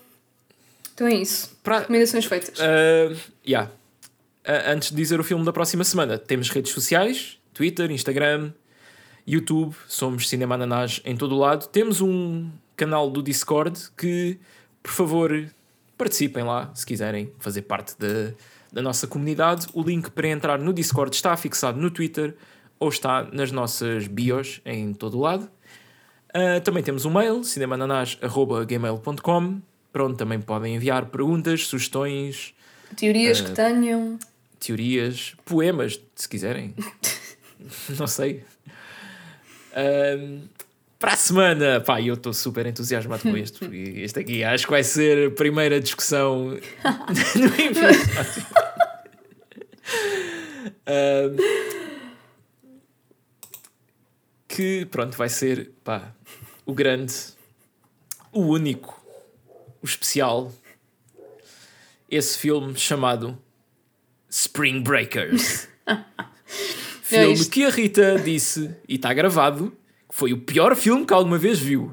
Então 0.95 1.07
é 1.09 1.15
isso. 1.15 1.51
Pra- 1.63 1.81
Recomendações 1.81 2.25
feitas. 2.25 2.59
Uh, 2.59 3.17
yeah. 3.47 3.71
Uh, 4.47 4.71
antes 4.73 4.91
de 4.91 4.97
dizer 4.97 5.19
o 5.21 5.25
filme 5.25 5.45
da 5.45 5.53
próxima 5.53 5.85
semana, 5.85 6.19
temos 6.19 6.51
redes 6.51 6.73
sociais: 6.73 7.39
Twitter, 7.53 7.91
Instagram, 7.91 8.53
YouTube. 9.27 9.77
Somos 9.87 10.27
Cinema 10.29 10.55
Ananás 10.55 11.03
em 11.05 11.15
todo 11.17 11.35
o 11.35 11.39
lado. 11.39 11.69
Temos 11.69 12.01
um 12.01 12.51
canal 12.77 13.11
do 13.11 13.23
Discord 13.23 13.79
que, 13.97 14.39
por 14.83 14.93
favor, 14.93 15.49
participem 15.97 16.43
lá 16.43 16.73
se 16.75 16.85
quiserem 16.87 17.33
fazer 17.39 17.63
parte 17.63 17.97
da, 17.99 18.33
da 18.73 18.81
nossa 18.81 19.07
comunidade. 19.07 19.67
O 19.75 19.83
link 19.83 20.11
para 20.11 20.29
entrar 20.29 20.59
no 20.59 20.73
Discord 20.73 21.15
está 21.15 21.37
fixado 21.37 21.79
no 21.79 21.91
Twitter 21.91 22.35
ou 22.79 22.89
está 22.89 23.29
nas 23.31 23.53
nossas 23.53 24.07
bios 24.07 24.63
em 24.65 24.95
todo 24.95 25.19
o 25.19 25.21
lado. 25.21 25.51
Uh, 26.31 26.63
também 26.63 26.83
temos 26.83 27.05
um 27.05 27.11
mail, 27.11 27.45
cinemananás.gmail.com 27.45 29.61
para 29.93 30.05
onde 30.05 30.17
também 30.17 30.41
podem 30.41 30.77
enviar 30.77 31.07
perguntas, 31.07 31.67
sugestões, 31.67 32.55
Teorias 32.97 33.41
eh, 33.41 33.45
que 33.45 33.51
tenham. 33.53 34.19
Teorias, 34.61 35.35
poemas, 35.45 36.01
se 36.15 36.29
quiserem. 36.29 36.75
Não 37.99 38.07
sei. 38.07 38.45
Ahm, 39.75 40.43
para 40.99 41.15
a 41.15 41.17
semana, 41.17 41.81
pá, 41.81 42.01
eu 42.01 42.15
estou 42.15 42.33
super 42.35 42.67
entusiasmado 42.67 43.23
com 43.23 43.37
este, 43.37 43.59
porque 43.59 43.77
este 43.77 44.21
aqui 44.21 44.45
acho 44.45 44.67
que 44.67 44.71
vai 44.71 44.85
ser 44.85 45.29
a 45.29 45.31
primeira 45.31 45.81
discussão 45.81 46.59
no 47.35 47.47
episódio. 47.47 48.47
Ahm, 50.87 51.37
que 54.47 54.85
pronto, 54.87 55.17
vai 55.17 55.29
ser 55.31 55.73
pá, 55.83 56.15
o 56.67 56.75
grande, 56.75 57.15
o 58.31 58.43
único, 58.43 59.03
o 59.81 59.87
especial, 59.87 60.53
esse 62.11 62.37
filme 62.37 62.77
chamado 62.77 63.39
Spring 64.31 64.81
Breakers. 64.83 65.69
filme 67.03 67.33
isto- 67.35 67.51
que 67.51 67.65
a 67.65 67.71
Rita 67.71 68.19
disse, 68.19 68.71
e 68.89 68.95
está 68.95 69.13
gravado, 69.13 69.73
que 70.09 70.15
foi 70.15 70.33
o 70.33 70.39
pior 70.39 70.75
filme 70.77 71.05
que 71.05 71.13
alguma 71.13 71.37
vez 71.39 71.59
viu. 71.59 71.93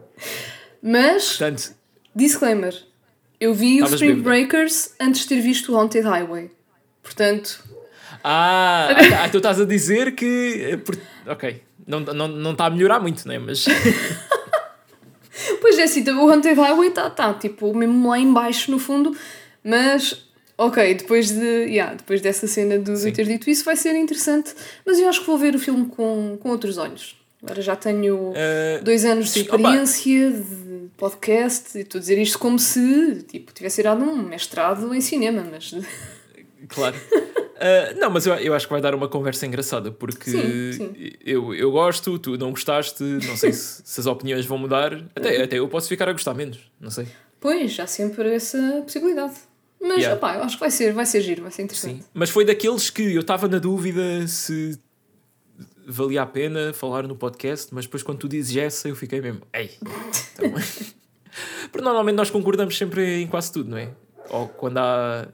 Mas, 0.82 1.30
Portanto, 1.38 1.74
disclaimer, 2.16 2.76
eu 3.40 3.54
vi 3.54 3.82
o 3.82 3.86
Spring 3.86 4.08
bêbada. 4.16 4.24
Breakers 4.24 4.94
antes 5.00 5.22
de 5.22 5.28
ter 5.30 5.42
visto 5.42 5.74
o 5.74 5.78
Haunted 5.78 6.06
Highway. 6.08 6.52
Portanto, 7.02 7.64
ah, 8.24 8.90
ah, 9.24 9.30
tu 9.30 9.38
estás 9.38 9.60
a 9.60 9.66
dizer 9.66 10.14
que. 10.16 10.80
eh, 10.86 11.32
Ok, 11.32 11.62
não 11.86 12.00
está 12.02 12.14
não, 12.14 12.28
não 12.28 12.56
tá 12.56 12.66
a 12.68 12.70
melhorar 12.70 13.00
muito, 13.00 13.28
né? 13.28 13.38
Mas. 13.40 13.66
pois 15.62 15.78
é 15.78 15.84
assim, 15.84 16.04
o 16.10 16.30
Haunted 16.32 16.56
Highway 16.60 16.90
está 16.90 17.10
tá, 17.10 17.34
tipo 17.34 17.74
mesmo 17.76 18.10
lá 18.10 18.20
em 18.20 18.32
baixo 18.32 18.72
no 18.72 18.80
fundo, 18.80 19.16
mas 19.64 20.27
ok, 20.58 20.94
depois, 20.96 21.30
de, 21.32 21.66
yeah, 21.66 21.94
depois 21.96 22.22
dessa 22.22 22.48
cena 22.48 22.78
de, 22.78 22.92
de 22.92 22.98
Sim. 22.98 23.12
ter 23.12 23.26
dito 23.26 23.50
isso 23.50 23.64
vai 23.64 23.76
ser 23.76 23.96
interessante, 23.96 24.54
mas 24.86 25.00
eu 25.00 25.08
acho 25.08 25.22
que 25.22 25.28
vou 25.28 25.38
ver 25.38 25.56
o 25.56 25.60
filme 25.60 25.86
com, 25.88 26.38
com 26.42 26.50
outros 26.50 26.78
olhos. 26.78 27.16
Agora 27.44 27.62
já 27.62 27.76
tenho 27.76 28.34
eh, 28.36 28.80
dois 28.84 29.06
anos 29.06 29.32
de 29.32 29.42
opa. 29.42 29.56
experiência 29.58 30.32
de 30.32 30.90
podcast 30.98 31.78
e 31.78 31.82
estou 31.82 32.00
a 32.00 32.02
dizer 32.02 32.18
isto 32.18 32.40
como 32.40 32.58
se 32.58 33.24
tipo, 33.28 33.54
tivesse 33.54 33.76
tirado 33.76 34.04
um 34.04 34.24
mestrado 34.24 34.94
em 34.94 35.02
cinema, 35.02 35.46
mas 35.50 35.72
Claro. 36.68 36.96
Ah, 37.60 37.94
não, 37.96 38.10
mas 38.10 38.26
eu, 38.26 38.34
eu 38.36 38.54
acho 38.54 38.68
que 38.68 38.72
vai 38.74 38.82
dar 38.82 38.94
uma 38.94 39.08
conversa 39.08 39.46
engraçada 39.46 39.92
porque 39.92 40.30
Sim, 40.30 40.72
sim. 40.74 40.94
Eu, 41.24 41.54
eu 41.56 41.72
gosto, 41.72 42.18
tu 42.20 42.38
não 42.38 42.52
gostaste, 42.52 43.04
não 43.04 43.36
sei 43.38 43.52
se, 43.54 43.82
se 43.86 44.00
as 44.00 44.06
opiniões 44.06 44.46
vão 44.46 44.58
mudar. 44.58 44.94
Até, 45.16 45.42
até 45.44 45.60
eu 45.60 45.68
posso 45.68 45.88
ficar 45.88 46.10
a 46.10 46.12
gostar 46.14 46.34
menos, 46.34 46.60
não 46.80 46.90
sei. 46.92 47.08
pois, 47.40 47.80
há 47.80 47.88
sempre 47.88 48.34
essa 48.34 48.82
possibilidade. 48.84 49.36
Mas 49.80 49.98
Yeah. 50.00 50.16
opá, 50.16 50.36
eu 50.36 50.44
acho 50.44 50.56
que 50.56 50.60
vai 50.60 50.72
ser, 50.72 50.94
vai 50.94 51.06
ser 51.06 51.22
giro, 51.22 51.42
vai 51.44 51.52
ser 51.52 51.58
Sim. 51.58 51.64
interessante. 51.66 52.06
Mas 52.14 52.30
foi 52.30 52.44
daqueles 52.46 52.90
que 52.90 53.14
eu 53.16 53.22
estava 53.22 53.48
na 53.48 53.60
dúvida 53.60 54.28
se 54.28 54.80
valia 55.88 56.22
a 56.24 56.26
pena 56.26 56.74
falar 56.74 57.04
no 57.08 57.16
podcast, 57.16 57.74
mas 57.74 57.86
depois 57.86 58.04
quando 58.04 58.20
tu 58.20 58.28
dizes 58.28 58.56
essa 58.58 58.90
eu 58.90 58.96
fiquei 58.96 59.22
mesmo, 59.22 59.42
ei. 59.54 59.72
Então... 60.34 60.52
Porque 61.72 61.84
normalmente 61.84 62.16
nós 62.16 62.30
concordamos 62.32 62.76
sempre 62.78 63.22
em 63.22 63.28
quase 63.28 63.52
tudo, 63.52 63.70
não 63.70 63.78
é? 63.78 63.92
Ou 64.30 64.48
quando 64.48 64.78
há 64.80 65.28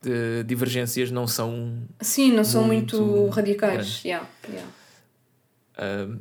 de- 0.00 0.44
divergências 0.44 1.10
não 1.10 1.26
são 1.26 1.82
Sim, 2.00 2.32
não 2.32 2.44
são 2.44 2.64
muito, 2.64 3.00
Muito 3.02 3.30
radicais. 3.34 4.02
Yeah, 4.04 4.28
yeah. 4.48 4.70
Um, 5.78 6.20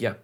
yeah. 0.00 0.18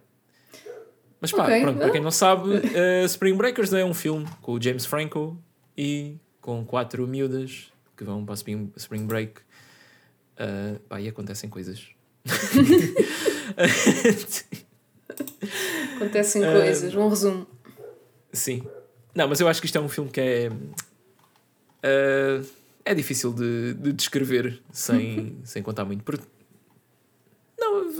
Mas 1.19 1.31
pá, 1.31 1.43
Ok, 1.43 1.61
pronto, 1.61 1.79
para 1.79 1.89
quem 1.91 2.01
não 2.01 2.11
sabe, 2.11 2.49
uh, 2.49 3.05
Spring 3.05 3.35
Breakers 3.35 3.73
é 3.73 3.83
um 3.83 3.93
filme 3.93 4.25
com 4.41 4.53
o 4.53 4.61
James 4.61 4.85
Franco 4.85 5.37
e 5.77 6.17
com 6.41 6.63
quatro 6.65 7.07
miúdas 7.07 7.71
que 7.95 8.03
vão 8.03 8.25
para 8.25 8.35
Spring, 8.35 8.71
Spring 8.75 9.05
Break. 9.05 9.41
Uh, 10.37 10.79
pá, 10.87 10.99
e 10.99 11.07
acontecem 11.07 11.49
coisas. 11.49 11.87
Acontecem 15.95 16.43
Ah, 16.43 16.51
coisas, 16.51 16.93
um 16.95 17.07
resumo. 17.07 17.47
Sim. 18.33 18.63
Não, 19.13 19.27
mas 19.27 19.39
eu 19.39 19.47
acho 19.47 19.61
que 19.61 19.65
isto 19.65 19.77
é 19.77 19.81
um 19.81 19.87
filme 19.87 20.09
que 20.09 20.19
é. 20.19 20.49
uh, 20.49 22.45
é 22.83 22.93
difícil 22.93 23.33
de, 23.33 23.73
de 23.75 23.93
descrever 23.93 24.61
sem, 24.71 25.37
sem 25.45 25.63
contar 25.63 25.85
muito. 25.85 26.03
Porque, 26.03 26.25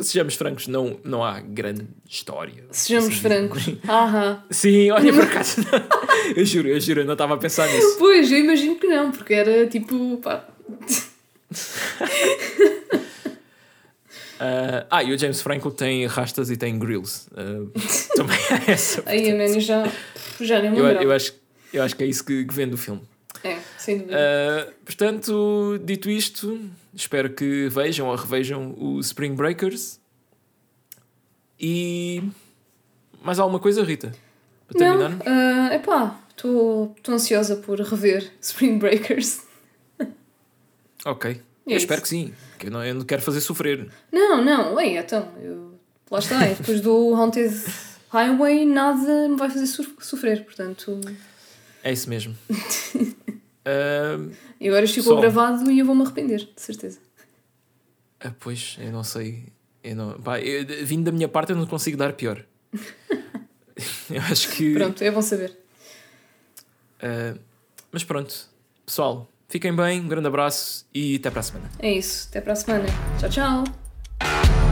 sejamos 0.03 0.35
francos, 0.35 0.67
não, 0.67 0.99
não 1.03 1.23
há 1.23 1.39
grande 1.39 1.87
história. 2.07 2.63
Sejamos 2.71 3.09
Assim, 3.09 3.19
francos. 3.21 3.63
Aham. 3.87 4.43
Sim, 4.49 4.91
olha 4.91 5.13
por 5.13 5.23
acaso. 5.23 5.61
eu 6.35 6.45
juro, 6.45 6.67
eu 6.67 6.79
juro, 6.79 7.01
eu 7.01 7.05
não 7.05 7.13
estava 7.13 7.35
a 7.35 7.37
pensar 7.37 7.67
nisso. 7.67 7.97
Pois, 7.97 8.31
eu 8.31 8.39
imagino 8.39 8.75
que 8.75 8.87
não, 8.87 9.11
porque 9.11 9.33
era 9.33 9.67
tipo. 9.67 10.17
Pá. 10.17 10.45
Ah, 14.37 14.85
ah, 14.91 15.03
e 15.03 15.13
o 15.13 15.17
James 15.17 15.41
Franco 15.41 15.71
tem 15.71 16.05
rastas 16.07 16.49
e 16.49 16.57
tem 16.57 16.77
grills. 16.77 17.27
Ah, 17.35 17.65
também 18.15 18.37
é 18.67 18.71
essa. 18.71 19.01
Aí 19.05 19.31
a 19.31 19.35
Manny 19.35 19.61
já, 19.61 19.89
já 20.41 20.61
nem 20.61 20.71
me 20.71 20.77
Eu, 20.79 20.87
eu, 20.87 21.11
acho, 21.13 21.33
eu 21.73 21.81
acho 21.81 21.95
que 21.95 22.03
é 22.03 22.07
isso 22.07 22.23
que, 22.25 22.43
que 22.43 22.53
vende 22.53 22.75
o 22.75 22.77
filme. 22.77 23.01
Sem 23.85 23.99
dúvida. 23.99 24.17
Ah, 24.17 24.73
portanto, 24.83 25.79
dito 25.83 26.09
isto, 26.09 26.59
espero 26.91 27.29
que 27.33 27.69
vejam 27.69 28.07
ou 28.07 28.15
revejam 28.15 28.73
o 28.79 28.99
Spring 28.99 29.35
Breakers. 29.35 29.99
E. 31.59 32.23
Mais 33.23 33.37
alguma 33.37 33.59
coisa, 33.59 33.83
Rita? 33.83 34.11
Para 34.67 34.87
não, 34.87 34.97
terminar? 34.97 35.23
ah, 35.71 35.75
epá, 35.75 36.19
estou 36.29 36.95
ansiosa 37.09 37.57
por 37.57 37.79
rever 37.79 38.31
Spring 38.41 38.79
Breakers. 38.79 39.43
Ok. 41.05 41.39
É 41.67 41.73
eu 41.73 41.77
espero 41.77 42.01
que 42.01 42.07
sim. 42.07 42.33
Que 42.57 42.67
eu, 42.67 42.71
não, 42.71 42.83
eu 42.83 42.95
não 42.95 43.05
quero 43.05 43.21
fazer 43.21 43.41
sofrer. 43.41 43.87
Não, 44.11 44.43
não, 44.43 44.79
ei, 44.79 44.97
então, 44.97 45.31
eu, 45.41 45.75
lá 46.09 46.17
está, 46.17 46.39
depois 46.47 46.81
do 46.81 47.13
Haunted 47.13 47.53
Highway 48.09 48.65
nada 48.65 49.27
me 49.29 49.35
vai 49.35 49.49
fazer 49.49 49.67
so- 49.67 49.95
sofrer, 49.99 50.43
portanto. 50.43 50.99
É 51.83 51.91
isso 51.93 52.09
mesmo. 52.09 52.35
E 54.59 54.67
agora 54.67 54.87
ficou 54.87 55.15
Só. 55.15 55.19
gravado 55.19 55.71
e 55.71 55.79
eu 55.79 55.85
vou-me 55.85 56.03
arrepender, 56.03 56.39
de 56.55 56.61
certeza. 56.61 56.99
Ah, 58.19 58.31
pois, 58.39 58.77
eu 58.79 58.91
não 58.91 59.03
sei. 59.03 59.45
Eu 59.83 59.95
não, 59.95 60.21
pá, 60.21 60.39
eu, 60.39 60.65
vindo 60.85 61.05
da 61.05 61.11
minha 61.11 61.27
parte, 61.27 61.51
eu 61.51 61.55
não 61.55 61.65
consigo 61.65 61.97
dar 61.97 62.13
pior. 62.13 62.43
eu 64.09 64.21
acho 64.31 64.49
que. 64.51 64.73
Pronto, 64.73 65.03
é 65.03 65.11
bom 65.11 65.21
saber. 65.21 65.57
ah, 67.01 67.37
mas 67.91 68.03
pronto, 68.03 68.49
pessoal, 68.85 69.29
fiquem 69.47 69.73
bem, 69.75 70.01
um 70.01 70.07
grande 70.07 70.27
abraço 70.27 70.85
e 70.93 71.15
até 71.15 71.29
para 71.29 71.39
a 71.39 71.43
semana. 71.43 71.69
É 71.79 71.91
isso, 71.91 72.27
até 72.29 72.41
para 72.41 72.53
a 72.53 72.55
semana. 72.55 72.85
Tchau, 73.19 73.29
tchau. 73.29 74.64